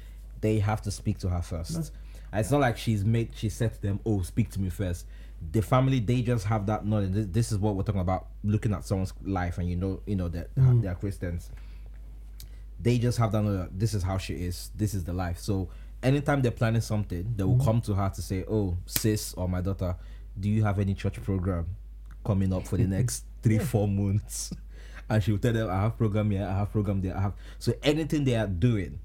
they 0.41 0.59
have 0.59 0.81
to 0.83 0.91
speak 0.91 1.17
to 1.19 1.29
her 1.29 1.41
first. 1.41 1.91
It's 2.33 2.51
not 2.51 2.61
like 2.61 2.77
she's 2.77 3.03
made 3.03 3.31
she 3.35 3.49
said 3.49 3.73
to 3.73 3.81
them, 3.81 3.99
Oh, 4.05 4.21
speak 4.21 4.51
to 4.51 4.61
me 4.61 4.69
first. 4.69 5.07
The 5.51 5.61
family 5.61 5.99
they 5.99 6.21
just 6.21 6.45
have 6.45 6.67
that 6.67 6.85
knowledge. 6.85 7.13
This, 7.13 7.25
this 7.27 7.51
is 7.51 7.57
what 7.57 7.75
we're 7.75 7.83
talking 7.83 8.01
about, 8.01 8.27
looking 8.43 8.73
at 8.73 8.85
someone's 8.85 9.13
life 9.23 9.57
and 9.57 9.69
you 9.69 9.75
know, 9.75 10.01
you 10.05 10.15
know 10.15 10.27
that 10.29 10.53
mm-hmm. 10.55 10.81
they 10.81 10.87
are 10.87 10.95
Christians. 10.95 11.49
They 12.79 12.99
just 12.99 13.17
have 13.17 13.31
that 13.31 13.41
knowledge. 13.41 13.69
that 13.69 13.79
This 13.79 13.95
is 13.95 14.03
how 14.03 14.19
she 14.19 14.33
is. 14.35 14.69
This 14.75 14.93
is 14.93 15.03
the 15.03 15.13
life. 15.13 15.39
So 15.39 15.69
anytime 16.03 16.43
they're 16.43 16.51
planning 16.51 16.81
something, 16.81 17.33
they 17.35 17.43
will 17.43 17.55
mm-hmm. 17.55 17.63
come 17.63 17.81
to 17.81 17.95
her 17.95 18.09
to 18.13 18.21
say, 18.21 18.43
"Oh, 18.47 18.77
sis 18.85 19.33
or 19.33 19.49
my 19.49 19.61
daughter, 19.61 19.95
do 20.39 20.49
you 20.49 20.63
have 20.63 20.77
any 20.77 20.93
church 20.93 21.21
program 21.23 21.67
coming 22.27 22.51
up 22.53 22.67
for 22.67 22.77
the 22.77 22.85
next 22.87 23.23
three, 23.41 23.57
four 23.59 23.87
months?" 23.87 24.51
And 25.09 25.23
she 25.23 25.31
will 25.31 25.39
tell 25.39 25.53
them, 25.53 25.69
"I 25.69 25.81
have 25.81 25.97
program 25.97 26.29
here. 26.31 26.45
I 26.45 26.57
have 26.59 26.71
program 26.71 27.01
there. 27.01 27.15
I 27.17 27.21
have." 27.21 27.33
So 27.59 27.73
anything 27.81 28.23
they 28.25 28.35
are 28.35 28.47
doing, 28.47 28.99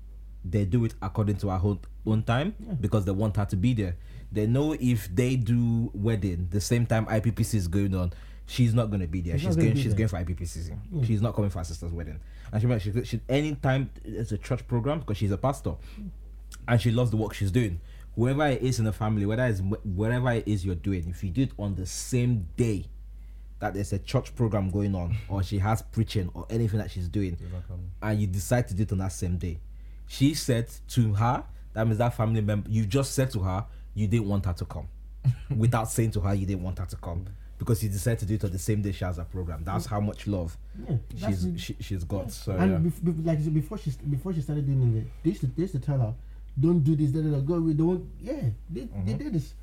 they 0.44 0.64
do 0.64 0.84
it 0.84 0.94
according 1.00 1.36
to 1.36 1.50
our 1.50 1.60
own, 1.62 1.78
own 2.04 2.22
time 2.24 2.54
because 2.80 3.04
they 3.04 3.12
want 3.12 3.36
her 3.36 3.44
to 3.46 3.56
be 3.56 3.72
there. 3.74 3.96
They 4.32 4.46
know 4.46 4.74
if 4.78 5.14
they 5.14 5.36
do 5.36 5.90
wedding 5.94 6.48
the 6.50 6.60
same 6.60 6.86
time 6.86 7.06
IPPC 7.06 7.54
is 7.54 7.68
going 7.68 7.94
on, 7.94 8.12
she's 8.46 8.74
not 8.74 8.86
going 8.90 9.00
to 9.02 9.06
be 9.06 9.20
there. 9.20 9.38
She's 9.38 9.48
She's, 9.48 9.56
going. 9.56 9.76
She's 9.76 9.94
there. 9.94 10.08
going 10.08 10.26
for 10.26 10.32
IPPC. 10.34 11.06
She's 11.06 11.22
not 11.22 11.34
coming 11.34 11.50
for 11.50 11.58
her 11.58 11.64
sister's 11.64 11.92
wedding. 11.92 12.18
And 12.50 12.60
she, 12.60 12.66
might- 12.66 12.82
she, 12.82 13.04
she 13.04 13.20
anytime 13.28 13.90
it's 14.04 14.32
a 14.32 14.38
church 14.38 14.66
program 14.66 14.98
because 15.00 15.16
she's 15.18 15.30
a 15.30 15.38
pastor 15.38 15.74
and 16.68 16.80
she 16.80 16.90
loves 16.90 17.10
the 17.10 17.16
work 17.16 17.34
she's 17.34 17.50
doing. 17.52 17.80
Whoever 18.16 18.46
it 18.46 18.62
is 18.62 18.78
in 18.78 18.84
the 18.84 18.92
family, 18.92 19.24
whether 19.26 19.44
it's 19.46 19.60
whatever 19.84 20.32
it 20.32 20.46
is 20.48 20.64
you're 20.66 20.74
doing, 20.74 21.06
if 21.08 21.22
you 21.24 21.30
do 21.30 21.42
it 21.42 21.52
on 21.58 21.74
the 21.76 21.86
same 21.86 22.48
day 22.56 22.86
that 23.62 23.74
there's 23.74 23.93
a 23.93 23.98
church 24.01 24.34
program 24.34 24.70
going 24.70 24.93
on, 24.94 25.16
or 25.28 25.40
she 25.40 25.59
has 25.60 25.82
preaching 25.82 26.28
or 26.34 26.44
anything 26.51 26.78
that 26.80 26.90
she's 26.90 27.06
doing, 27.09 27.39
and 28.02 28.20
you 28.20 28.26
decide 28.26 28.66
to 28.66 28.74
do 28.74 28.82
it 28.82 28.90
on 28.90 28.98
that 28.98 29.12
same 29.12 29.39
day, 29.39 29.60
she 30.09 30.34
said 30.34 30.68
to 30.89 31.14
her, 31.14 31.44
that 31.72 31.86
means 31.86 31.98
that 31.98 32.12
family 32.14 32.40
member, 32.40 32.68
you 32.68 32.84
just 32.84 33.14
said 33.14 33.30
to 33.30 33.39
her, 33.39 33.64
you 33.94 34.09
didn't 34.09 34.26
want 34.28 34.44
her 34.47 34.52
to 34.52 34.64
come, 34.64 34.89
without 35.56 35.89
saying 35.89 36.10
to 36.10 36.20
her 36.20 36.34
you 36.34 36.44
didn't 36.44 36.62
want 36.64 36.78
her 36.80 36.86
to 36.86 36.97
come. 36.97 37.24
Because 37.56 37.80
you 37.84 37.89
decided 37.89 38.18
to 38.18 38.26
do 38.26 38.34
it 38.34 38.43
on 38.44 38.51
the 38.51 38.59
same 38.59 38.82
day 38.82 38.90
she 38.90 39.05
has 39.05 39.18
a 39.18 39.24
program. 39.24 39.62
That's 39.62 39.86
how 39.86 40.01
much 40.01 40.26
love 40.26 40.59
Yeah, 40.89 40.97
she's 41.28 41.47
she, 41.59 41.76
she's 41.78 42.02
got. 42.02 42.32
So 42.32 42.51
and 42.56 42.72
yeah. 42.72 42.78
bef- 42.78 43.01
bef- 43.14 43.24
like 43.24 43.55
before 43.55 43.78
she 43.78 43.93
before 44.10 44.32
she 44.34 44.40
started 44.40 44.66
doing 44.66 44.97
it, 44.97 45.06
they 45.22 45.30
used 45.30 45.43
to, 45.43 45.47
they 45.47 45.62
used 45.62 45.74
to 45.74 45.78
tell 45.78 45.98
her, 45.98 46.12
"Don't 46.59 46.80
do 46.80 46.97
this, 46.97 47.12
da, 47.12 47.20
da, 47.22 47.30
da, 47.30 47.39
go 47.39 47.55
away." 47.55 47.74
Don't. 47.74 48.05
Yeah, 48.20 48.40
they, 48.68 48.80
Mm-hmm. 48.80 49.06
they 49.06 49.12
did 49.14 49.32
this 49.34 49.55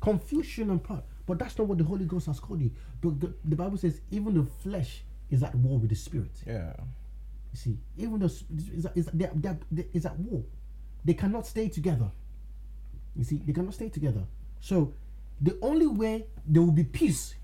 confusion 0.00 0.70
and 0.70 0.80
part, 0.82 1.02
but 1.30 1.38
that's 1.38 1.56
not 1.56 1.68
what 1.68 1.78
the 1.78 1.84
Holy 1.84 2.06
Ghost 2.06 2.26
has 2.26 2.40
called 2.40 2.60
you. 2.60 2.72
But 3.00 3.20
the, 3.20 3.32
the 3.44 3.54
Bible 3.54 3.76
says 3.78 4.00
even 4.10 4.34
the 4.34 4.42
flesh 4.64 5.02
is 5.30 5.44
at 5.44 5.54
war 5.54 5.78
with 5.78 5.90
the 5.90 5.94
spirit. 5.96 6.32
yeah. 6.44 6.72
You 7.52 7.56
see, 7.56 7.78
even 7.96 8.18
the 8.18 8.26
is 8.26 8.86
is 8.96 9.06
they're, 9.14 9.30
they're, 9.34 9.58
they're, 9.70 9.84
is 9.92 10.06
at 10.06 10.18
war. 10.18 10.42
They 11.04 11.14
cannot 11.14 11.46
stay 11.46 11.68
together. 11.68 12.10
You 13.14 13.22
see, 13.22 13.40
they 13.44 13.52
cannot 13.52 13.74
stay 13.74 13.88
together. 13.90 14.24
So, 14.60 14.92
the 15.40 15.56
only 15.62 15.86
way 15.86 16.26
there 16.46 16.62
will 16.62 16.72
be 16.72 16.84
peace 16.84 17.36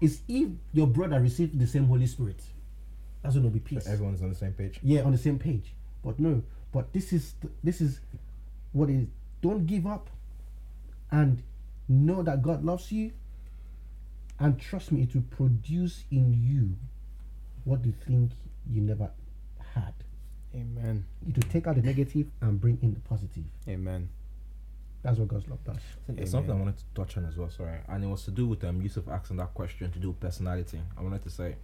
is 0.00 0.20
if 0.26 0.48
your 0.72 0.86
brother 0.86 1.20
received 1.20 1.58
the 1.58 1.66
same 1.66 1.84
Holy 1.86 2.06
Spirit. 2.06 2.40
That's 3.22 3.34
when 3.34 3.42
there 3.42 3.50
will 3.50 3.58
be 3.58 3.68
peace 3.74 3.86
Everyone's 3.86 4.22
on 4.22 4.30
the 4.30 4.34
same 4.34 4.52
page. 4.52 4.80
yeah 4.82 5.02
on 5.02 5.12
the 5.12 5.18
same 5.18 5.38
page 5.38 5.74
but 6.04 6.18
no 6.20 6.42
but 6.72 6.92
this 6.92 7.12
is 7.12 7.34
th- 7.42 7.52
this 7.64 7.80
is 7.80 8.00
what 8.72 8.88
is 8.88 9.06
don't 9.42 9.66
give 9.66 9.86
up 9.86 10.08
and 11.10 11.42
know 11.88 12.22
that 12.22 12.42
god 12.42 12.64
loves 12.64 12.90
you 12.92 13.12
and 14.40 14.58
trust 14.60 14.92
me 14.92 15.02
it 15.02 15.14
will 15.14 15.24
produce 15.30 16.04
in 16.10 16.32
you 16.34 16.76
what 17.64 17.84
you 17.84 17.92
think 18.06 18.32
you 18.70 18.80
never 18.80 19.10
had 19.74 19.94
Amen. 20.54 21.04
it 21.28 21.36
will 21.36 21.50
take 21.50 21.66
out 21.66 21.76
the 21.76 21.82
negative 21.82 22.26
and 22.40 22.60
bring 22.60 22.78
in 22.82 22.94
the 22.94 23.00
positive 23.00 23.44
Amen. 23.68 24.08
that's 25.02 25.18
what 25.18 25.28
god's 25.28 25.48
love 25.48 25.62
does 25.64 25.76
There's 26.08 26.30
something 26.30 26.52
I 26.52 26.56
wanted 26.56 26.78
to 26.78 26.84
touch 26.94 27.16
on 27.16 27.26
as 27.26 27.36
well, 27.36 27.50
sorry. 27.50 27.78
And 27.88 28.02
it 28.02 28.06
was 28.06 28.24
to 28.24 28.30
do 28.30 28.46
with 28.46 28.64
um 28.64 28.80
Yusuf 28.80 29.08
asking 29.08 29.36
that 29.36 29.52
question 29.54 29.90
to 29.92 29.98
do 29.98 30.08
with 30.08 30.20
personality. 30.20 30.80
I 30.96 31.02
wanted 31.02 31.22
to 31.24 31.30
say 31.30 31.56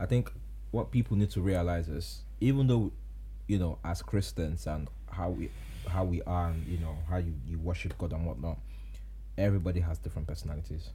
I 0.00 0.06
think 0.06 0.32
what 0.72 0.90
people 0.90 1.16
need 1.16 1.30
to 1.30 1.40
realize 1.40 1.88
is 1.88 2.22
even 2.40 2.66
though 2.66 2.92
you 3.46 3.58
know, 3.58 3.78
as 3.84 4.02
Christians 4.02 4.66
and 4.66 4.88
how 5.10 5.30
we 5.30 5.50
how 5.88 6.04
we 6.04 6.22
are 6.22 6.48
and 6.48 6.66
you 6.66 6.78
know, 6.78 6.96
how 7.08 7.18
you, 7.18 7.34
you 7.46 7.58
worship 7.58 7.96
God 7.98 8.12
and 8.12 8.24
whatnot, 8.26 8.58
everybody 9.38 9.80
has 9.80 9.98
different 9.98 10.28
personalities. 10.28 10.90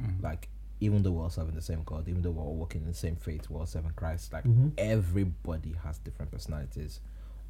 Mm. 0.00 0.22
Like 0.22 0.48
even 0.80 1.02
though 1.02 1.12
we're 1.12 1.22
all 1.22 1.30
serving 1.30 1.54
the 1.54 1.62
same 1.62 1.82
God, 1.84 2.08
even 2.08 2.22
though 2.22 2.30
we're 2.30 2.42
all 2.42 2.56
working 2.56 2.82
in 2.82 2.88
the 2.88 2.94
same 2.94 3.16
faith, 3.16 3.48
we're 3.48 3.60
all 3.60 3.66
serving 3.66 3.92
Christ, 3.96 4.32
like 4.32 4.44
mm-hmm. 4.44 4.68
everybody 4.76 5.74
has 5.84 5.98
different 5.98 6.30
personalities. 6.30 7.00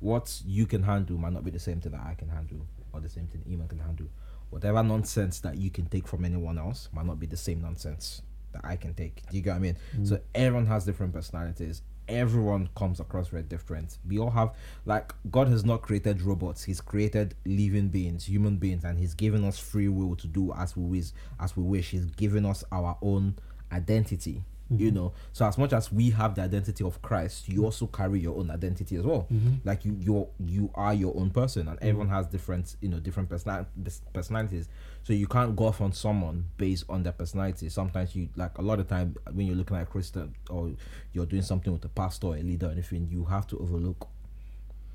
What 0.00 0.40
you 0.44 0.66
can 0.66 0.82
handle 0.82 1.16
might 1.16 1.32
not 1.32 1.44
be 1.44 1.50
the 1.50 1.58
same 1.58 1.80
thing 1.80 1.92
that 1.92 2.02
I 2.02 2.14
can 2.14 2.28
handle, 2.28 2.66
or 2.92 3.00
the 3.00 3.08
same 3.08 3.26
thing 3.26 3.42
Eman 3.48 3.68
can 3.68 3.78
handle. 3.78 4.06
Whatever 4.50 4.82
nonsense 4.82 5.40
that 5.40 5.56
you 5.56 5.70
can 5.70 5.86
take 5.86 6.06
from 6.06 6.24
anyone 6.24 6.58
else 6.58 6.88
might 6.92 7.06
not 7.06 7.18
be 7.18 7.26
the 7.26 7.36
same 7.36 7.62
nonsense 7.62 8.22
that 8.52 8.64
I 8.64 8.76
can 8.76 8.94
take. 8.94 9.22
Do 9.30 9.36
you 9.36 9.42
get 9.42 9.50
what 9.50 9.56
I 9.56 9.60
mean? 9.60 9.76
So 10.04 10.16
mm. 10.16 10.20
everyone 10.34 10.66
has 10.66 10.84
different 10.84 11.12
personalities. 11.12 11.82
Everyone 12.08 12.68
comes 12.76 13.00
across 13.00 13.28
very 13.28 13.42
different. 13.42 13.98
We 14.06 14.18
all 14.18 14.30
have 14.30 14.54
like 14.84 15.14
God 15.30 15.48
has 15.48 15.64
not 15.64 15.82
created 15.82 16.20
robots. 16.22 16.64
He's 16.64 16.80
created 16.80 17.34
living 17.46 17.88
beings, 17.88 18.26
human 18.26 18.56
beings, 18.56 18.84
and 18.84 18.98
He's 18.98 19.14
given 19.14 19.44
us 19.44 19.58
free 19.58 19.88
will 19.88 20.16
to 20.16 20.26
do 20.26 20.52
as 20.52 20.76
we 20.76 20.84
wish. 20.84 21.10
As 21.40 21.56
we 21.56 21.62
wish, 21.62 21.90
He's 21.90 22.06
given 22.06 22.44
us 22.44 22.62
our 22.70 22.98
own 23.00 23.36
identity. 23.72 24.42
You 24.70 24.86
mm-hmm. 24.86 24.96
know, 24.96 25.12
so 25.32 25.46
as 25.46 25.58
much 25.58 25.74
as 25.74 25.92
we 25.92 26.10
have 26.10 26.34
the 26.34 26.42
identity 26.42 26.84
of 26.84 27.02
Christ, 27.02 27.48
you 27.48 27.56
mm-hmm. 27.56 27.64
also 27.66 27.86
carry 27.86 28.20
your 28.20 28.38
own 28.38 28.50
identity 28.50 28.96
as 28.96 29.04
well. 29.04 29.26
Mm-hmm. 29.32 29.56
Like 29.62 29.84
you, 29.84 29.96
you, 30.00 30.28
you 30.44 30.70
are 30.74 30.94
your 30.94 31.14
own 31.16 31.30
person, 31.30 31.68
and 31.68 31.78
everyone 31.82 32.08
has 32.08 32.26
different, 32.26 32.76
you 32.80 32.88
know, 32.88 32.98
different 32.98 33.28
personal 33.28 33.66
personalities. 34.14 34.68
So 35.02 35.12
you 35.12 35.26
can't 35.26 35.54
go 35.54 35.66
off 35.66 35.82
on 35.82 35.92
someone 35.92 36.46
based 36.56 36.84
on 36.88 37.02
their 37.02 37.12
personality. 37.12 37.68
Sometimes 37.68 38.16
you 38.16 38.30
like 38.36 38.56
a 38.56 38.62
lot 38.62 38.80
of 38.80 38.88
time 38.88 39.16
when 39.32 39.46
you're 39.46 39.56
looking 39.56 39.76
at 39.76 39.82
a 39.82 39.86
Christian 39.86 40.34
or 40.48 40.72
you're 41.12 41.26
doing 41.26 41.42
something 41.42 41.72
with 41.72 41.84
a 41.84 41.90
pastor 41.90 42.28
or 42.28 42.36
a 42.36 42.42
leader 42.42 42.68
or 42.68 42.70
anything, 42.70 43.06
you 43.10 43.26
have 43.26 43.46
to 43.48 43.58
overlook 43.58 44.08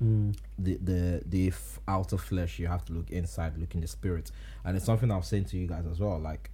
mm. 0.02 0.36
the 0.58 0.78
the 0.82 1.22
the 1.26 1.48
f- 1.48 1.78
outer 1.86 2.18
flesh. 2.18 2.58
You 2.58 2.66
have 2.66 2.84
to 2.86 2.92
look 2.92 3.10
inside 3.10 3.56
look 3.56 3.74
in 3.74 3.82
the 3.82 3.88
spirit. 3.88 4.32
And 4.64 4.76
it's 4.76 4.86
something 4.86 5.10
i 5.10 5.16
was 5.16 5.28
saying 5.28 5.44
to 5.46 5.56
you 5.56 5.66
guys 5.66 5.86
as 5.86 6.00
well 6.00 6.18
like 6.18 6.50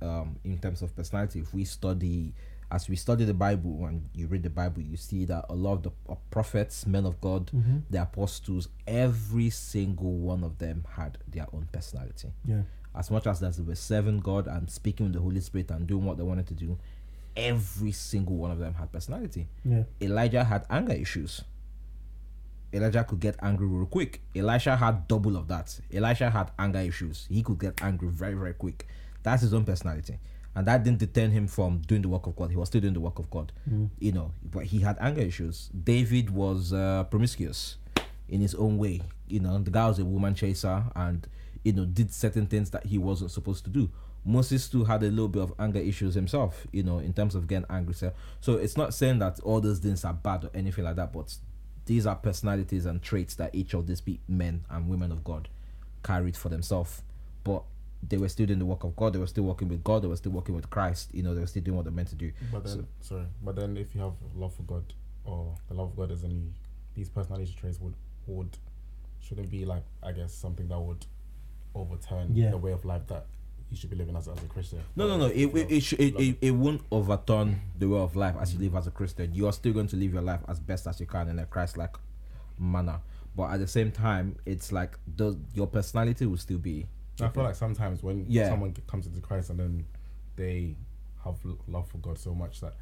um 0.00 0.36
in 0.44 0.58
terms 0.58 0.82
of 0.82 0.94
personality 0.94 1.40
if 1.40 1.52
we 1.52 1.64
study 1.64 2.32
as 2.70 2.88
we 2.88 2.96
study 2.96 3.24
the 3.24 3.34
bible 3.34 3.86
and 3.86 4.08
you 4.14 4.26
read 4.26 4.42
the 4.42 4.50
bible 4.50 4.82
you 4.82 4.96
see 4.96 5.24
that 5.24 5.44
a 5.48 5.54
lot 5.54 5.72
of 5.74 5.82
the 5.82 5.90
prophets 6.30 6.86
men 6.86 7.06
of 7.06 7.20
god 7.20 7.46
mm-hmm. 7.46 7.78
the 7.88 8.00
apostles 8.00 8.68
every 8.86 9.48
single 9.50 10.12
one 10.12 10.44
of 10.44 10.58
them 10.58 10.84
had 10.96 11.18
their 11.26 11.46
own 11.52 11.68
personality 11.72 12.28
yeah 12.44 12.62
as 12.98 13.10
much 13.10 13.26
as 13.26 13.38
they 13.40 13.62
were 13.62 13.74
serving 13.76 14.18
God 14.18 14.48
and 14.48 14.68
speaking 14.68 15.06
with 15.06 15.12
the 15.14 15.20
Holy 15.20 15.40
Spirit 15.40 15.70
and 15.70 15.86
doing 15.86 16.04
what 16.04 16.16
they 16.16 16.24
wanted 16.24 16.48
to 16.48 16.54
do, 16.54 16.78
every 17.36 17.92
single 17.92 18.36
one 18.36 18.50
of 18.50 18.58
them 18.58 18.74
had 18.74 18.90
personality. 18.90 19.46
yeah 19.64 19.84
Elijah 20.00 20.44
had 20.44 20.66
anger 20.68 20.94
issues. 20.94 21.42
Elijah 22.72 23.04
could 23.04 23.20
get 23.20 23.36
angry 23.40 23.66
real 23.66 23.86
quick. 23.86 24.20
Elisha 24.34 24.76
had 24.76 25.06
double 25.08 25.36
of 25.36 25.48
that. 25.48 25.80
Elisha 25.92 26.28
had 26.28 26.50
anger 26.58 26.80
issues. 26.80 27.26
He 27.30 27.42
could 27.42 27.58
get 27.58 27.82
angry 27.82 28.08
very, 28.08 28.34
very 28.34 28.52
quick. 28.52 28.86
That's 29.22 29.42
his 29.42 29.54
own 29.54 29.64
personality. 29.64 30.18
And 30.58 30.66
that 30.66 30.82
didn't 30.82 30.98
deter 30.98 31.28
him 31.28 31.46
from 31.46 31.82
doing 31.86 32.02
the 32.02 32.08
work 32.08 32.26
of 32.26 32.34
God. 32.34 32.50
He 32.50 32.56
was 32.56 32.66
still 32.66 32.80
doing 32.80 32.92
the 32.92 32.98
work 32.98 33.20
of 33.20 33.30
God. 33.30 33.52
You 34.00 34.10
know, 34.10 34.32
but 34.42 34.64
he 34.64 34.80
had 34.80 34.96
anger 35.00 35.20
issues. 35.20 35.70
David 35.84 36.30
was 36.30 36.72
uh, 36.72 37.04
promiscuous 37.04 37.76
in 38.28 38.40
his 38.40 38.56
own 38.56 38.76
way. 38.76 39.02
You 39.28 39.38
know, 39.38 39.56
the 39.58 39.70
guy 39.70 39.86
was 39.86 40.00
a 40.00 40.04
woman 40.04 40.34
chaser 40.34 40.82
and, 40.96 41.24
you 41.62 41.74
know, 41.74 41.84
did 41.84 42.12
certain 42.12 42.48
things 42.48 42.70
that 42.70 42.86
he 42.86 42.98
wasn't 42.98 43.30
supposed 43.30 43.62
to 43.66 43.70
do. 43.70 43.88
Moses 44.24 44.68
too 44.68 44.82
had 44.82 45.04
a 45.04 45.10
little 45.10 45.28
bit 45.28 45.42
of 45.42 45.54
anger 45.60 45.78
issues 45.78 46.14
himself, 46.16 46.66
you 46.72 46.82
know, 46.82 46.98
in 46.98 47.12
terms 47.12 47.36
of 47.36 47.46
getting 47.46 47.66
angry. 47.70 47.94
So, 47.94 48.12
so 48.40 48.54
it's 48.54 48.76
not 48.76 48.92
saying 48.92 49.20
that 49.20 49.38
all 49.44 49.60
those 49.60 49.78
things 49.78 50.04
are 50.04 50.12
bad 50.12 50.42
or 50.42 50.50
anything 50.54 50.84
like 50.84 50.96
that, 50.96 51.12
but 51.12 51.36
these 51.86 52.04
are 52.04 52.16
personalities 52.16 52.84
and 52.84 53.00
traits 53.00 53.36
that 53.36 53.54
each 53.54 53.74
of 53.74 53.86
these 53.86 54.02
men 54.26 54.64
and 54.68 54.88
women 54.88 55.12
of 55.12 55.22
God 55.22 55.48
carried 56.02 56.36
for 56.36 56.48
themselves. 56.48 57.02
But 57.44 57.62
they 58.06 58.16
were 58.16 58.28
still 58.28 58.46
doing 58.46 58.58
the 58.58 58.64
work 58.66 58.84
of 58.84 58.94
God. 58.96 59.12
They 59.12 59.18
were 59.18 59.26
still 59.26 59.44
working 59.44 59.68
with 59.68 59.82
God. 59.82 60.02
They 60.02 60.08
were 60.08 60.16
still 60.16 60.32
working 60.32 60.54
with 60.54 60.70
Christ. 60.70 61.10
You 61.12 61.22
know, 61.22 61.34
they 61.34 61.40
were 61.40 61.46
still 61.46 61.62
doing 61.62 61.76
what 61.76 61.84
they're 61.84 61.92
meant 61.92 62.08
to 62.08 62.14
do. 62.14 62.32
But 62.52 62.64
then, 62.64 62.86
sorry, 63.00 63.24
but 63.42 63.56
then 63.56 63.76
if 63.76 63.94
you 63.94 64.00
have 64.00 64.12
love 64.36 64.54
for 64.54 64.62
God 64.62 64.84
or 65.24 65.54
the 65.68 65.74
love 65.74 65.90
of 65.90 65.96
God 65.96 66.10
is 66.12 66.22
in 66.24 66.30
you, 66.30 66.52
these 66.94 67.08
personality 67.08 67.54
traits 67.58 67.80
would 67.80 67.94
would 68.26 68.56
shouldn't 69.20 69.50
be 69.50 69.64
like 69.64 69.82
I 70.02 70.12
guess 70.12 70.32
something 70.32 70.68
that 70.68 70.78
would 70.78 71.04
overturn 71.74 72.28
Yeah. 72.34 72.50
the 72.50 72.58
way 72.58 72.72
of 72.72 72.84
life 72.84 73.06
that 73.08 73.26
you 73.70 73.76
should 73.76 73.90
be 73.90 73.96
living 73.96 74.16
as, 74.16 74.28
as 74.28 74.38
a 74.38 74.46
Christian. 74.46 74.80
No, 74.96 75.06
no, 75.08 75.18
no. 75.18 75.26
It 75.26 75.46
it 75.54 75.70
it, 75.70 75.80
should, 75.82 76.00
it, 76.00 76.14
it 76.18 76.38
it 76.40 76.50
won't 76.52 76.80
overturn 76.90 77.60
the 77.78 77.88
way 77.88 77.98
of 77.98 78.16
life 78.16 78.34
as 78.40 78.54
you 78.54 78.60
live 78.60 78.74
as 78.76 78.86
a 78.86 78.90
Christian. 78.90 79.34
You 79.34 79.46
are 79.46 79.52
still 79.52 79.72
going 79.72 79.88
to 79.88 79.96
live 79.96 80.12
your 80.12 80.22
life 80.22 80.40
as 80.48 80.58
best 80.60 80.86
as 80.86 80.98
you 81.00 81.06
can 81.06 81.28
in 81.28 81.38
a 81.38 81.44
Christ-like 81.46 81.96
manner. 82.58 83.00
But 83.36 83.50
at 83.50 83.60
the 83.60 83.66
same 83.66 83.92
time, 83.92 84.36
it's 84.46 84.72
like 84.72 84.98
the 85.16 85.36
your 85.54 85.66
personality 85.66 86.24
will 86.26 86.38
still 86.38 86.58
be. 86.58 86.86
I 87.26 87.28
feel 87.28 87.42
like 87.44 87.54
sometimes 87.54 88.02
when 88.02 88.26
Yeah. 88.28 88.48
someone 88.48 88.74
comes 88.86 89.06
into 89.06 89.20
Christ 89.20 89.50
and 89.50 89.58
then 89.58 89.84
they 90.36 90.76
have 91.24 91.36
love 91.66 91.88
for 91.88 91.98
God 91.98 92.18
so 92.18 92.34
much 92.34 92.60
that 92.60 92.74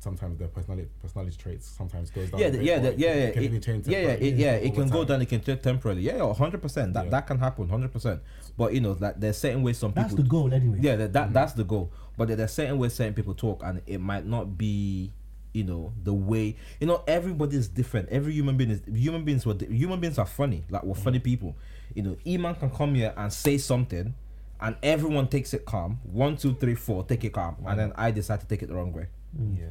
sometimes 0.00 0.38
their 0.38 0.46
personality 0.48 0.88
personality 1.02 1.36
traits 1.36 1.66
sometimes 1.68 2.10
goes 2.10 2.30
down. 2.30 2.40
yeah, 2.40 2.50
the, 2.50 2.62
yeah, 2.64 2.78
the, 2.78 2.88
yeah, 2.90 2.90
can- 2.90 3.00
yeah, 3.00 3.08
it 3.26 3.32
can 3.34 3.42
it- 3.42 3.46
even 3.46 3.60
change 3.60 3.88
yeah, 3.88 3.98
yeah, 3.98 4.08
it, 4.10 4.34
yeah. 4.36 4.52
It 4.52 4.74
can 4.74 4.88
go 4.88 5.04
down. 5.04 5.20
It 5.22 5.26
can 5.28 5.40
change 5.42 5.60
temporarily. 5.62 6.02
Yeah, 6.02 6.16
yeah, 6.18 6.32
hundred 6.34 6.62
percent. 6.62 6.94
That 6.94 7.04
Yeah. 7.06 7.10
that 7.10 7.26
can 7.26 7.38
happen, 7.38 7.68
hundred 7.68 7.92
percent. 7.92 8.20
But 8.56 8.74
you 8.74 8.80
know, 8.80 8.94
that 8.94 9.20
there's 9.20 9.38
certain 9.38 9.62
ways 9.62 9.78
some 9.78 9.92
That's 9.92 10.10
people. 10.12 10.16
That's 10.18 10.28
the 10.28 10.30
goal 10.30 10.54
anyway. 10.54 10.78
Yeah, 10.80 10.96
that, 10.96 11.12
that 11.12 11.24
mm-hmm. 11.24 11.32
that's 11.34 11.52
the 11.54 11.64
goal. 11.64 11.92
But 12.16 12.28
there- 12.28 12.36
there's 12.36 12.52
certain 12.52 12.78
ways 12.78 12.94
certain 12.94 13.14
people 13.14 13.34
talk, 13.34 13.62
and 13.64 13.82
it 13.86 13.98
might 14.00 14.24
not 14.24 14.56
be, 14.56 15.12
you 15.52 15.64
know, 15.64 15.92
the 16.02 16.12
way. 16.12 16.56
You 16.80 16.86
know, 16.86 17.02
everybody 17.06 17.56
is 17.56 17.68
different. 17.68 18.08
Every 18.10 18.32
human 18.32 18.56
being 18.56 18.70
is. 18.70 18.82
Human 18.92 19.24
beings 19.24 19.46
were. 19.46 19.56
Human 19.68 20.00
beings 20.00 20.18
are 20.18 20.26
funny. 20.26 20.64
Like 20.70 20.84
we're 20.84 20.94
funny 20.94 21.18
mm. 21.20 21.24
people. 21.24 21.56
You 21.94 22.02
know, 22.02 22.16
Eman 22.26 22.58
can 22.58 22.70
come 22.70 22.94
here 22.94 23.12
and 23.16 23.32
say 23.32 23.58
something, 23.58 24.14
and 24.60 24.76
everyone 24.82 25.28
takes 25.28 25.54
it 25.54 25.64
calm. 25.64 26.00
One, 26.04 26.36
two, 26.36 26.54
three, 26.54 26.74
four, 26.74 27.04
take 27.04 27.24
it 27.24 27.32
calm, 27.32 27.56
and 27.60 27.66
mm. 27.66 27.76
then 27.76 27.92
I 27.96 28.10
decide 28.10 28.40
to 28.40 28.46
take 28.46 28.62
it 28.62 28.68
the 28.68 28.74
wrong 28.74 28.92
way. 28.92 29.06
Mm. 29.38 29.58
Yeah. 29.58 29.66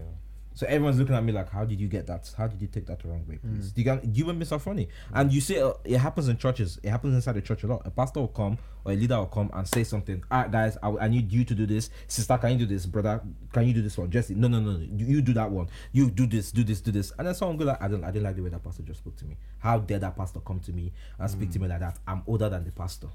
So 0.57 0.65
everyone's 0.65 0.97
looking 0.97 1.13
at 1.13 1.23
me 1.23 1.31
like, 1.33 1.51
how 1.51 1.65
did 1.65 1.79
you 1.79 1.87
get 1.87 2.07
that? 2.07 2.33
How 2.35 2.47
did 2.47 2.59
you 2.59 2.67
take 2.67 2.87
that 2.87 3.03
the 3.03 3.09
wrong 3.09 3.23
way, 3.27 3.37
please? 3.37 3.71
Mm. 3.71 3.77
You 3.77 3.83
can 3.83 4.11
human 4.11 4.39
beings 4.39 4.51
are 4.51 4.57
funny, 4.57 4.89
and 5.13 5.31
you 5.31 5.39
see 5.39 5.61
uh, 5.61 5.73
it 5.83 5.99
happens 5.99 6.29
in 6.29 6.37
churches. 6.37 6.79
It 6.81 6.89
happens 6.89 7.13
inside 7.13 7.33
the 7.33 7.43
church 7.43 7.61
a 7.63 7.67
lot. 7.67 7.83
A 7.85 7.91
pastor 7.91 8.21
will 8.21 8.29
come 8.29 8.57
or 8.83 8.91
a 8.91 8.95
leader 8.95 9.17
will 9.17 9.27
come 9.27 9.51
and 9.53 9.67
say 9.67 9.83
something. 9.83 10.23
All 10.31 10.41
right, 10.41 10.51
guys, 10.51 10.75
I, 10.81 10.89
I 10.89 11.07
need 11.09 11.31
you 11.31 11.45
to 11.45 11.53
do 11.53 11.67
this. 11.67 11.91
Sister, 12.07 12.35
can 12.39 12.53
you 12.53 12.57
do 12.57 12.65
this? 12.65 12.87
Brother, 12.87 13.21
can 13.53 13.67
you 13.67 13.73
do 13.75 13.83
this 13.83 13.99
one? 13.99 14.09
Jesse, 14.09 14.33
no, 14.33 14.47
no, 14.47 14.59
no, 14.59 14.71
no. 14.71 14.79
You, 14.79 15.05
you 15.05 15.21
do 15.21 15.33
that 15.33 15.51
one. 15.51 15.69
You 15.91 16.09
do 16.09 16.25
this, 16.25 16.51
do 16.51 16.63
this, 16.63 16.81
do 16.81 16.91
this. 16.91 17.13
And 17.19 17.27
then 17.27 17.35
someone 17.35 17.57
go 17.57 17.65
like, 17.65 17.79
I 17.79 17.87
don't, 17.87 18.03
I 18.03 18.07
didn't 18.07 18.23
like 18.23 18.37
the 18.37 18.41
way 18.41 18.49
that 18.49 18.63
pastor 18.63 18.81
just 18.81 19.01
spoke 19.01 19.15
to 19.17 19.25
me. 19.25 19.37
How 19.59 19.77
dare 19.77 19.99
that 19.99 20.17
pastor 20.17 20.39
come 20.39 20.59
to 20.61 20.71
me 20.71 20.91
and 21.19 21.29
speak 21.29 21.51
to 21.51 21.59
me 21.59 21.67
mm. 21.67 21.69
like 21.69 21.81
that? 21.81 21.99
I'm 22.07 22.23
older 22.25 22.49
than 22.49 22.63
the 22.63 22.71
pastor. 22.71 23.09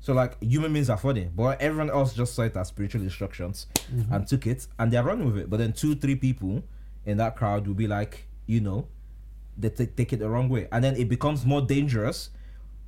So 0.00 0.14
like 0.14 0.42
human 0.42 0.72
beings 0.72 0.90
are 0.90 0.98
funny, 0.98 1.30
but 1.32 1.60
everyone 1.60 1.90
else 1.90 2.14
just 2.14 2.34
saw 2.34 2.42
it 2.42 2.56
as 2.56 2.66
spiritual 2.66 3.02
instructions 3.02 3.68
mm-hmm. 3.94 4.12
and 4.12 4.26
took 4.26 4.48
it 4.48 4.66
and 4.80 4.92
they're 4.92 5.04
running 5.04 5.26
with 5.26 5.38
it. 5.38 5.48
But 5.48 5.58
then 5.58 5.72
two, 5.72 5.94
three 5.94 6.16
people 6.16 6.64
in 7.08 7.16
that 7.16 7.36
crowd 7.36 7.66
will 7.66 7.74
be 7.74 7.86
like, 7.86 8.26
you 8.46 8.60
know, 8.60 8.86
they 9.56 9.70
take 9.70 9.96
take 9.96 10.12
it 10.12 10.18
the 10.18 10.28
wrong 10.28 10.48
way, 10.48 10.68
and 10.70 10.84
then 10.84 10.94
it 10.96 11.08
becomes 11.08 11.44
more 11.44 11.62
dangerous 11.62 12.30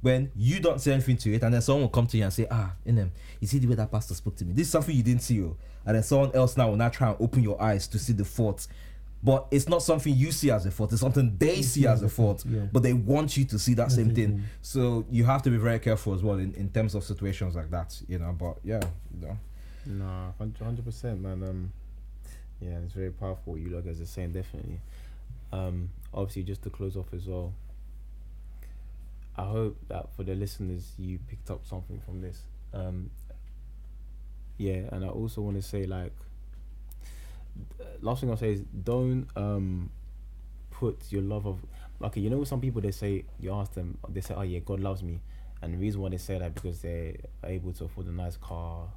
when 0.02 0.30
you 0.34 0.60
don't 0.60 0.80
say 0.80 0.92
anything 0.92 1.16
to 1.16 1.32
it, 1.34 1.42
and 1.42 1.52
then 1.52 1.60
someone 1.60 1.82
will 1.82 1.88
come 1.90 2.06
to 2.06 2.16
you 2.16 2.24
and 2.24 2.32
say, 2.32 2.46
ah, 2.50 2.72
in 2.84 2.94
them, 2.96 3.12
you 3.40 3.46
see 3.46 3.58
the 3.58 3.66
way 3.66 3.74
that 3.74 3.90
pastor 3.90 4.14
spoke 4.14 4.36
to 4.36 4.44
me. 4.44 4.52
This 4.52 4.66
is 4.66 4.72
something 4.72 4.94
you 4.94 5.02
didn't 5.02 5.22
see, 5.22 5.42
oh. 5.42 5.56
and 5.84 5.96
then 5.96 6.02
someone 6.02 6.30
else 6.34 6.56
now 6.56 6.68
will 6.68 6.76
now 6.76 6.88
try 6.88 7.08
and 7.08 7.16
open 7.20 7.42
your 7.42 7.60
eyes 7.60 7.88
to 7.88 7.98
see 7.98 8.12
the 8.12 8.24
fault. 8.24 8.66
But 9.22 9.48
it's 9.50 9.68
not 9.68 9.82
something 9.82 10.14
you 10.14 10.32
see 10.32 10.50
as 10.50 10.64
a 10.64 10.70
fault. 10.70 10.92
It's 10.92 11.02
something 11.02 11.36
they 11.36 11.60
see 11.60 11.86
as 11.86 12.02
a 12.02 12.08
fault. 12.08 12.42
yeah. 12.48 12.60
But 12.72 12.82
they 12.82 12.94
want 12.94 13.36
you 13.36 13.44
to 13.46 13.58
see 13.58 13.74
that 13.74 13.92
same 13.92 14.14
thing. 14.14 14.38
thing. 14.38 14.44
So 14.62 15.04
you 15.10 15.24
have 15.24 15.42
to 15.42 15.50
be 15.50 15.58
very 15.58 15.78
careful 15.78 16.14
as 16.14 16.22
well 16.22 16.38
in, 16.38 16.54
in 16.54 16.70
terms 16.70 16.94
of 16.94 17.04
situations 17.04 17.54
like 17.54 17.70
that, 17.70 18.00
you 18.08 18.18
know. 18.18 18.34
But 18.38 18.56
yeah, 18.64 18.80
you 19.14 19.26
know. 19.26 19.38
Nah, 19.84 20.32
hundred 20.38 20.84
percent, 20.86 21.20
man. 21.20 21.42
Um, 21.42 21.72
yeah, 22.60 22.78
it's 22.84 22.92
very 22.92 23.10
powerful. 23.10 23.56
You 23.56 23.70
lot 23.70 23.84
guys 23.84 24.00
are 24.00 24.06
saying, 24.06 24.32
definitely. 24.32 24.80
Um, 25.52 25.90
obviously, 26.12 26.42
just 26.42 26.62
to 26.62 26.70
close 26.70 26.96
off 26.96 27.12
as 27.12 27.26
well. 27.26 27.52
I 29.36 29.44
hope 29.44 29.76
that 29.88 30.14
for 30.16 30.22
the 30.22 30.34
listeners, 30.34 30.92
you 30.98 31.18
picked 31.28 31.50
up 31.50 31.66
something 31.66 32.00
from 32.04 32.20
this. 32.20 32.42
Um, 32.74 33.10
yeah, 34.58 34.82
and 34.92 35.04
I 35.04 35.08
also 35.08 35.40
want 35.40 35.56
to 35.56 35.62
say, 35.62 35.84
like, 35.86 36.12
last 38.02 38.20
thing 38.20 38.30
I'll 38.30 38.36
say 38.36 38.52
is 38.52 38.60
don't 38.84 39.26
um 39.36 39.90
put 40.70 40.98
your 41.10 41.22
love 41.22 41.46
of 41.46 41.58
okay. 42.02 42.20
You 42.20 42.30
know, 42.30 42.44
some 42.44 42.60
people 42.60 42.80
they 42.80 42.90
say 42.90 43.24
you 43.38 43.52
ask 43.52 43.72
them, 43.72 43.98
they 44.08 44.20
say, 44.20 44.34
"Oh 44.34 44.42
yeah, 44.42 44.60
God 44.60 44.80
loves 44.80 45.02
me," 45.02 45.20
and 45.62 45.74
the 45.74 45.78
reason 45.78 46.00
why 46.00 46.10
they 46.10 46.16
say 46.18 46.38
that 46.38 46.54
because 46.54 46.80
they're 46.80 47.14
able 47.44 47.72
to 47.74 47.84
afford 47.84 48.06
a 48.06 48.12
nice 48.12 48.36
car, 48.36 48.88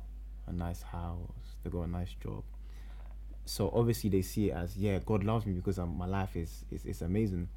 a 0.48 0.52
nice 0.52 0.82
house, 0.82 1.56
they 1.64 1.70
got 1.70 1.82
a 1.84 1.88
nice 1.88 2.14
job. 2.22 2.44
So 3.46 3.70
obviously 3.74 4.10
they 4.10 4.22
see 4.22 4.50
it 4.50 4.54
as 4.54 4.78
yeah, 4.78 5.00
God 5.06 5.24
loves 5.24 5.46
me 5.46 5.54
because 5.54 5.78
um, 5.80 5.98
my 5.98 6.06
life 6.06 6.36
is, 6.36 6.64
is 6.72 6.86
is 6.86 7.02
amazing. 7.02 7.50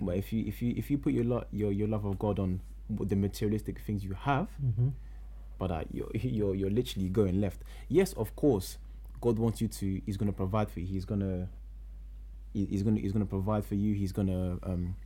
But 0.00 0.16
if 0.16 0.32
you 0.32 0.44
if 0.46 0.60
you 0.62 0.74
if 0.76 0.90
you 0.90 0.98
put 0.98 1.12
your 1.12 1.24
lo- 1.24 1.44
your 1.50 1.72
your 1.72 1.88
love 1.88 2.04
of 2.04 2.18
God 2.18 2.38
on 2.38 2.60
the 2.90 3.16
materialistic 3.16 3.78
things 3.80 4.04
you 4.04 4.12
have, 4.14 4.48
Mm-hmm. 4.64 4.88
but 5.58 5.70
uh, 5.70 5.84
you're 5.92 6.10
you're 6.14 6.54
you're 6.54 6.70
literally 6.70 7.08
going 7.08 7.40
left. 7.40 7.62
Yes, 7.88 8.12
of 8.14 8.34
course, 8.36 8.78
God 9.20 9.38
wants 9.38 9.60
you 9.60 9.68
to. 9.68 10.00
He's 10.06 10.16
gonna 10.16 10.32
provide 10.32 10.70
for 10.70 10.80
you. 10.80 10.86
He's 10.86 11.04
gonna. 11.04 11.48
He's 12.52 12.82
gonna 12.82 13.00
he's 13.00 13.12
gonna 13.12 13.24
provide 13.26 13.64
for 13.64 13.76
you. 13.76 13.94
He's 13.94 14.12
gonna 14.12 14.58
um. 14.64 14.96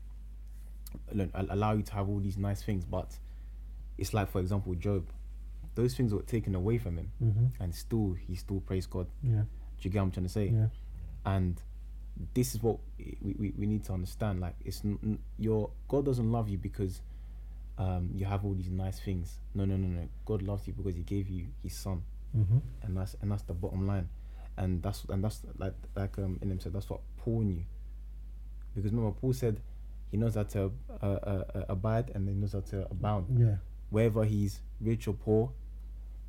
al- 1.14 1.28
al- 1.34 1.46
Allow 1.50 1.72
you 1.74 1.82
to 1.82 1.92
have 1.94 2.08
all 2.08 2.18
these 2.18 2.36
nice 2.38 2.62
things, 2.62 2.84
but 2.84 3.18
it's 3.98 4.12
like 4.14 4.30
for 4.30 4.40
example 4.40 4.74
Job, 4.74 5.06
those 5.74 5.94
things 5.94 6.12
were 6.14 6.22
taken 6.22 6.54
away 6.54 6.78
from 6.78 6.96
him, 6.98 7.12
Mm-hmm. 7.22 7.62
and 7.62 7.74
still 7.74 8.14
he 8.26 8.34
still 8.34 8.60
praised 8.60 8.90
God. 8.90 9.06
Yeah. 9.22 9.42
Do 9.80 9.88
you 9.88 9.90
get 9.90 9.98
what 10.00 10.04
I'm 10.06 10.10
trying 10.12 10.26
to 10.26 10.32
say? 10.32 10.46
Yeah. 10.54 10.66
and 11.26 11.60
this 12.32 12.54
is 12.54 12.62
what 12.62 12.78
we, 12.98 13.34
we, 13.38 13.52
we 13.58 13.66
need 13.66 13.82
to 13.84 13.92
understand 13.92 14.40
like 14.40 14.54
it's 14.64 14.82
n- 14.84 15.18
your 15.38 15.70
god 15.88 16.04
doesn't 16.04 16.30
love 16.30 16.48
you 16.48 16.56
because 16.58 17.00
um 17.76 18.10
you 18.14 18.24
have 18.24 18.44
all 18.44 18.54
these 18.54 18.70
nice 18.70 19.00
things 19.00 19.38
no 19.52 19.64
no 19.64 19.76
no 19.76 19.88
no 19.88 20.08
god 20.24 20.40
loves 20.42 20.64
you 20.68 20.72
because 20.72 20.94
he 20.94 21.02
gave 21.02 21.28
you 21.28 21.46
his 21.62 21.74
son 21.74 22.02
Mm-hmm. 22.36 22.58
and 22.82 22.96
that's 22.96 23.14
and 23.20 23.30
that's 23.32 23.42
the 23.42 23.52
bottom 23.54 23.86
line 23.86 24.08
and 24.56 24.82
that's 24.82 25.04
and 25.08 25.22
that's 25.24 25.42
like 25.58 25.74
like 25.96 26.16
um 26.18 26.38
Inem 26.42 26.60
said 26.62 26.72
that's 26.72 26.88
what 26.90 27.00
paul 27.18 27.40
knew 27.42 27.64
because 28.74 28.90
remember 28.92 29.12
paul 29.20 29.32
said 29.32 29.60
he 30.10 30.16
knows 30.16 30.34
how 30.36 30.42
to 30.44 30.72
uh, 31.02 31.06
uh, 31.06 31.44
uh, 31.54 31.64
abide 31.68 32.10
and 32.14 32.28
he 32.28 32.34
knows 32.34 32.52
how 32.52 32.60
to 32.60 32.86
abound 32.90 33.26
Yeah. 33.38 33.56
whether 33.90 34.24
he's 34.24 34.60
rich 34.80 35.06
or 35.08 35.14
poor 35.14 35.50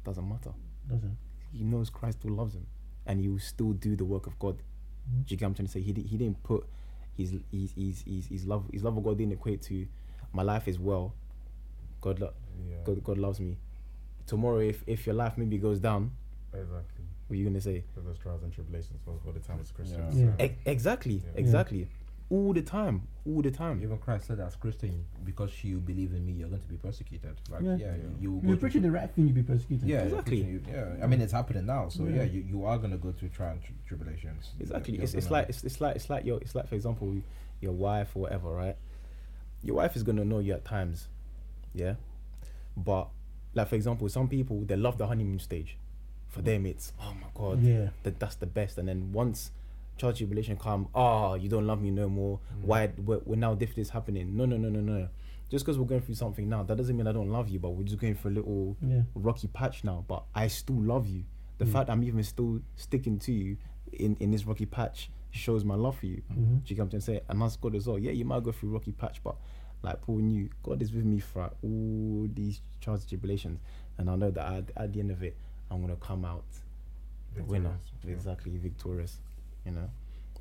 doesn't 0.03 0.27
matter 0.27 0.51
Doesn't. 0.89 1.17
he 1.51 1.63
knows 1.63 1.89
Christ 1.89 2.19
still 2.19 2.33
loves 2.33 2.53
him, 2.55 2.65
and 3.05 3.19
he 3.19 3.27
will 3.29 3.39
still 3.39 3.73
do 3.73 3.95
the 3.95 4.05
work 4.05 4.27
of 4.27 4.37
God. 4.39 4.55
Mm-hmm. 4.57 5.21
Do 5.21 5.25
you 5.33 5.37
get 5.37 5.45
what 5.45 5.49
I'm 5.49 5.55
trying 5.55 5.65
to 5.67 5.71
say? 5.71 5.81
He 5.81 5.93
he 5.93 6.17
didn't 6.17 6.41
put 6.43 6.65
his 7.17 7.31
his 7.51 7.71
his 7.75 8.03
his, 8.07 8.25
his 8.27 8.45
love 8.45 8.65
his 8.71 8.83
love 8.83 8.97
of 8.97 9.03
God 9.03 9.17
didn't 9.17 9.33
equate 9.33 9.61
to 9.63 9.87
my 10.33 10.43
life 10.43 10.67
is 10.67 10.79
well. 10.79 11.13
God 12.01 12.19
lo- 12.19 12.33
Yeah. 12.69 12.77
God 12.83 13.03
God 13.03 13.17
loves 13.17 13.39
me. 13.39 13.57
Tomorrow, 14.27 14.59
if 14.59 14.83
if 14.87 15.05
your 15.05 15.15
life 15.15 15.37
maybe 15.37 15.57
goes 15.57 15.79
down, 15.79 16.11
Exactly. 16.53 17.05
what 17.27 17.33
are 17.35 17.37
you 17.37 17.45
gonna 17.45 17.61
say? 17.61 17.83
Because 17.87 18.05
there's 18.05 18.17
trials 18.17 18.43
and 18.43 18.51
tribulations 18.51 18.99
for, 19.05 19.17
for 19.23 19.31
the 19.31 19.39
time 19.39 19.59
as 19.59 19.71
Christians. 19.71 20.17
Yeah. 20.19 20.35
so- 20.37 20.43
E- 20.43 20.57
exactly, 20.65 21.15
Yeah. 21.23 21.31
exactly, 21.35 21.87
all 22.29 22.53
the 22.53 22.61
time, 22.61 23.07
all 23.27 23.41
the 23.41 23.51
time. 23.51 23.81
Even 23.83 23.97
Christ 23.99 24.27
said 24.27 24.39
as 24.39 24.55
Christian, 24.55 25.05
because 25.23 25.63
you 25.63 25.77
believe 25.77 26.11
in 26.13 26.25
me, 26.25 26.33
you're 26.33 26.49
going 26.49 26.61
to 26.61 26.67
be 26.67 26.77
persecuted. 26.77 27.35
Like, 27.49 27.61
Yeah. 27.61 27.75
yeah, 27.77 27.95
you, 27.95 28.15
you 28.19 28.31
will 28.31 28.49
You're 28.49 28.57
preaching 28.57 28.81
the 28.81 28.91
right 28.91 29.09
thing, 29.11 29.27
you'll 29.27 29.35
be 29.35 29.43
persecuted. 29.43 29.87
Yeah, 29.87 30.01
Exactly. 30.03 30.43
preaching- 30.43 30.73
Yeah, 30.73 31.03
I 31.03 31.07
mean 31.07 31.21
it's 31.21 31.33
happening 31.33 31.65
now, 31.65 31.89
so 31.89 32.05
yeah, 32.05 32.17
Yeah. 32.17 32.23
you, 32.23 32.41
you 32.41 32.65
are 32.65 32.77
gonna 32.77 32.97
go 32.97 33.11
through 33.11 33.29
trial 33.29 33.51
and 33.51 33.61
tri- 33.63 33.75
tribulations. 33.87 34.51
You're- 34.59 34.81
you're 34.87 35.03
It's, 35.03 35.13
it's 35.13 35.29
like 35.29 35.49
it's, 35.49 35.63
it's 35.63 35.79
like 35.81 35.95
it's 35.95 36.09
like 36.09 36.25
your 36.25 36.39
it's 36.39 36.55
like 36.55 36.67
for 36.67 36.75
example 36.75 37.15
your 37.61 37.73
wife 37.73 38.15
or 38.15 38.23
whatever, 38.23 38.49
right? 38.49 38.77
Your 39.63 39.75
wife 39.77 39.95
is 39.95 40.03
gonna 40.03 40.25
know 40.25 40.39
you 40.39 40.53
at 40.53 40.65
times, 40.65 41.07
yeah. 41.73 41.95
But 42.75 43.09
like 43.53 43.69
for 43.69 43.75
example, 43.75 44.09
some 44.09 44.27
people 44.27 44.61
they 44.61 44.75
love 44.75 44.97
the 44.97 45.07
honeymoon 45.07 45.39
stage. 45.39 45.77
For 46.27 46.41
mm. 46.41 46.45
them, 46.45 46.65
it's 46.65 46.91
oh 46.99 47.13
my 47.13 47.27
god, 47.33 47.61
Yeah. 47.61 47.89
that 48.03 48.19
that's 48.19 48.35
the 48.35 48.45
best. 48.47 48.77
And 48.77 48.87
then 48.87 49.13
once 49.13 49.51
child 49.97 50.15
tribulation 50.15 50.57
come, 50.57 50.87
oh 50.93 51.35
you 51.35 51.49
don't 51.49 51.65
love 51.67 51.81
me 51.81 51.91
no 51.91 52.09
more. 52.09 52.39
Mm. 52.57 52.61
Why 52.63 52.91
we're, 52.97 53.21
we're 53.25 53.35
now 53.35 53.55
this 53.55 53.71
is 53.77 53.89
happening? 53.89 54.35
No 54.35 54.45
no 54.45 54.57
no 54.57 54.69
no 54.69 54.79
no. 54.81 55.07
Just 55.49 55.63
because 55.63 55.77
we're 55.77 55.85
going 55.85 56.01
through 56.01 56.15
something 56.15 56.49
now, 56.49 56.63
that 56.63 56.75
doesn't 56.75 56.97
mean 56.97 57.07
I 57.07 57.11
don't 57.11 57.29
love 57.29 57.49
you. 57.49 57.59
But 57.59 57.71
we're 57.71 57.83
just 57.83 57.99
going 57.99 58.15
through 58.15 58.31
a 58.31 58.35
little 58.35 58.77
Yeah. 58.81 59.03
rocky 59.13 59.47
patch 59.47 59.83
now. 59.83 60.03
But 60.07 60.23
I 60.33 60.47
still 60.47 60.81
love 60.81 61.07
you. 61.07 61.23
The 61.59 61.65
mm. 61.65 61.71
fact 61.71 61.89
I'm 61.89 62.03
even 62.03 62.23
still 62.23 62.61
sticking 62.75 63.19
to 63.19 63.31
you 63.31 63.57
in, 63.93 64.17
in 64.19 64.31
this 64.31 64.45
rocky 64.45 64.65
patch 64.65 65.09
shows 65.31 65.63
my 65.63 65.75
love 65.75 65.97
for 65.97 66.05
you. 66.05 66.21
Mhm. 66.31 66.63
Do 66.65 66.73
you 66.73 66.81
what 66.81 66.93
I'm 66.93 66.99
saying? 67.01 67.21
And 67.29 67.41
that's 67.41 67.57
God 67.57 67.75
as 67.75 67.87
well. 67.87 67.99
Yeah, 67.99 68.11
you 68.11 68.25
might 68.25 68.43
go 68.43 68.51
through 68.51 68.69
rocky 68.69 68.91
patch, 68.93 69.21
but 69.23 69.35
like 69.83 70.01
Paul 70.01 70.17
knew, 70.19 70.49
God 70.63 70.81
is 70.81 70.91
with 70.93 71.05
me 71.05 71.19
throughout 71.19 71.57
all 71.61 72.27
these 72.33 72.61
trials 72.81 73.05
tribulations. 73.05 73.59
And 73.97 74.09
I 74.09 74.15
know 74.15 74.31
that 74.31 74.45
at, 74.53 74.71
at 74.77 74.93
the 74.93 74.99
end 74.99 75.11
of 75.11 75.21
it, 75.23 75.37
I'm 75.69 75.81
going 75.81 75.93
to 75.93 76.01
come 76.01 76.25
out 76.25 76.45
the 77.35 77.43
winner. 77.43 77.77
Yeah. 78.03 78.13
Exactly, 78.13 78.57
victorious. 78.57 79.19
You 79.65 79.71
know? 79.71 79.89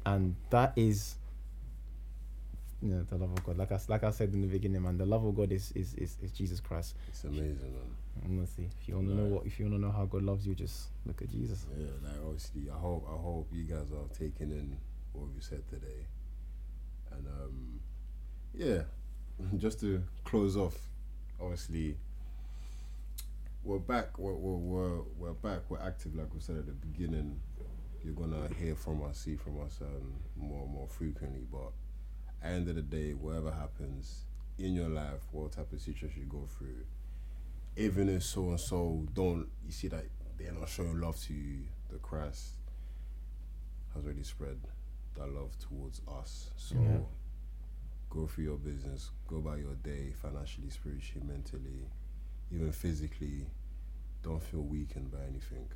And 0.06 0.36
that 0.50 0.72
is 0.76 1.16
you 2.84 2.90
know, 2.90 3.02
the 3.08 3.16
love 3.16 3.32
of 3.32 3.42
God. 3.44 3.56
Like 3.56 3.72
I, 3.72 3.78
like 3.88 4.04
I 4.04 4.10
said 4.10 4.32
in 4.34 4.42
the 4.42 4.46
beginning, 4.46 4.82
man, 4.82 4.98
the 4.98 5.06
love 5.06 5.24
of 5.24 5.34
God 5.34 5.50
is, 5.50 5.72
is, 5.74 5.94
is, 5.94 6.18
is 6.22 6.30
Jesus 6.32 6.60
Christ. 6.60 6.94
It's 7.08 7.24
amazing, 7.24 7.72
man. 7.72 8.38
Honestly, 8.38 8.68
if 8.78 8.88
you 8.88 8.96
want 8.96 9.08
to 9.08 9.14
know 9.14 9.24
what, 9.24 9.46
if 9.46 9.58
you 9.58 9.64
want 9.64 9.80
to 9.80 9.86
know 9.86 9.90
how 9.90 10.04
God 10.04 10.22
loves 10.22 10.46
you, 10.46 10.54
just 10.54 10.88
look 11.06 11.22
at 11.22 11.30
Jesus. 11.30 11.64
Yeah, 11.76 11.86
like 12.02 12.20
obviously, 12.24 12.70
I 12.70 12.78
hope 12.78 13.06
I 13.08 13.16
hope 13.16 13.48
you 13.52 13.64
guys 13.64 13.86
are 13.92 14.16
taking 14.16 14.50
in 14.50 14.76
what 15.14 15.26
we 15.34 15.40
said 15.40 15.66
today, 15.68 16.06
and 17.10 17.26
um, 17.26 17.80
yeah, 18.54 18.82
just 19.56 19.80
to 19.80 20.02
close 20.24 20.56
off, 20.56 20.76
obviously, 21.40 21.96
we're 23.64 23.78
back. 23.78 24.18
We're, 24.18 24.34
we're, 24.34 24.56
we're, 24.56 25.00
we're 25.18 25.32
back. 25.32 25.62
We're 25.70 25.80
active, 25.80 26.14
like 26.14 26.32
we 26.34 26.40
said 26.40 26.56
at 26.56 26.66
the 26.66 26.72
beginning. 26.72 27.40
You're 28.04 28.14
gonna 28.14 28.48
hear 28.58 28.74
from 28.74 29.02
us, 29.04 29.18
see 29.20 29.36
from 29.36 29.60
us 29.62 29.78
um, 29.80 30.12
more 30.36 30.64
and 30.64 30.72
more 30.72 30.88
frequently. 30.88 31.46
But 31.50 31.72
at 32.42 32.42
the 32.42 32.48
end 32.48 32.68
of 32.68 32.76
the 32.76 32.82
day, 32.82 33.12
whatever 33.12 33.50
happens 33.50 34.24
in 34.58 34.74
your 34.74 34.88
life, 34.90 35.22
what 35.32 35.52
type 35.52 35.72
of 35.72 35.80
situation 35.80 36.20
you 36.20 36.26
go 36.26 36.46
through, 36.58 36.84
even 37.76 38.08
if 38.08 38.22
so 38.22 38.50
and 38.50 38.60
so 38.60 39.06
don't, 39.14 39.48
you 39.64 39.72
see 39.72 39.88
that 39.88 40.04
they're 40.38 40.52
not 40.52 40.68
showing 40.68 41.00
love 41.00 41.18
to 41.22 41.32
you, 41.32 41.60
the 41.90 41.98
Christ 41.98 42.56
has 43.94 44.04
already 44.04 44.22
spread 44.22 44.58
that 45.14 45.28
love 45.32 45.56
towards 45.58 46.00
us. 46.08 46.50
So 46.56 46.74
Yeah. 46.74 47.00
go 48.10 48.26
through 48.26 48.44
your 48.44 48.58
business, 48.58 49.10
go 49.26 49.40
by 49.40 49.56
your 49.56 49.74
day, 49.76 50.12
financially, 50.12 50.70
spiritually, 50.70 51.26
mentally, 51.26 51.88
even 52.52 52.70
physically. 52.72 53.46
Don't 54.22 54.42
feel 54.42 54.62
weakened 54.62 55.10
by 55.10 55.22
anything. 55.24 55.68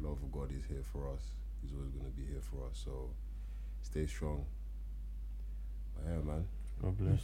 The 0.00 0.06
love 0.08 0.18
of 0.22 0.32
God 0.32 0.50
is 0.52 0.64
here 0.68 0.82
for 0.92 1.08
us. 1.12 1.22
He's 1.62 1.72
always 1.72 1.90
going 1.90 2.04
to 2.10 2.16
be 2.16 2.24
here 2.26 2.42
for 2.42 2.66
us. 2.68 2.82
So 2.84 3.10
stay 3.82 4.06
strong. 4.06 4.44
But 5.94 6.04
yeah, 6.10 6.18
man. 6.22 6.44
God 6.82 6.98
bless. 6.98 7.22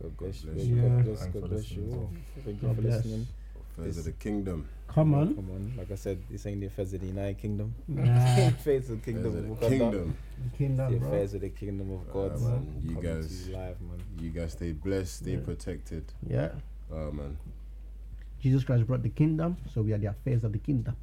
God 0.00 0.16
bless 0.16 0.42
you. 0.44 0.50
bless 0.50 0.64
you. 0.66 0.76
God 0.76 1.04
bless, 1.04 1.18
Thanks 1.20 1.34
God 1.38 1.50
bless 1.50 1.70
you. 1.72 1.84
as 1.86 1.92
all. 1.94 2.12
Thank 2.44 2.62
you 2.62 2.68
for 2.68 2.74
bless. 2.80 2.94
listening. 3.04 3.26
Affairs 3.78 3.98
of 3.98 4.04
the 4.04 4.12
kingdom. 4.12 4.68
Come 4.88 5.14
on. 5.14 5.34
Come 5.34 5.50
on. 5.50 5.72
Like 5.76 5.90
I 5.90 5.94
said, 5.94 6.18
this 6.30 6.46
ain't 6.46 6.60
the 6.60 6.66
affairs 6.66 6.92
of 6.94 7.00
the 7.00 7.06
United 7.06 7.38
Kingdom. 7.38 7.74
Nah, 7.86 8.02
Affairs 8.48 8.90
of 8.90 9.02
the 9.04 9.12
kingdom. 9.12 9.26
Affairs 9.26 9.44
of 9.44 9.50
of 9.52 9.60
the 9.60 9.68
kingdom. 9.68 10.16
the 10.50 10.56
kingdom, 10.58 11.00
The 11.00 11.06
affairs 11.06 11.34
of 11.34 11.40
the 11.42 11.48
kingdom 11.50 11.90
of 11.92 12.12
God. 12.12 12.32
Alright, 12.32 12.40
man. 12.40 12.82
You 12.82 12.94
guys- 13.02 13.48
you 13.48 13.54
live, 13.56 13.80
man. 13.82 14.02
You 14.18 14.30
guys 14.30 14.52
stay 14.52 14.72
blessed, 14.72 15.16
stay 15.16 15.32
Yeah. 15.32 15.40
protected. 15.44 16.04
Yeah. 16.26 16.52
Oh, 16.90 17.12
man. 17.12 17.36
Jesus 18.40 18.64
Christ 18.64 18.86
brought 18.86 19.02
the 19.02 19.10
kingdom, 19.10 19.58
so 19.72 19.82
we 19.82 19.92
are 19.92 19.98
the 19.98 20.06
affairs 20.06 20.42
of 20.44 20.52
the 20.52 20.58
kingdom. 20.58 20.96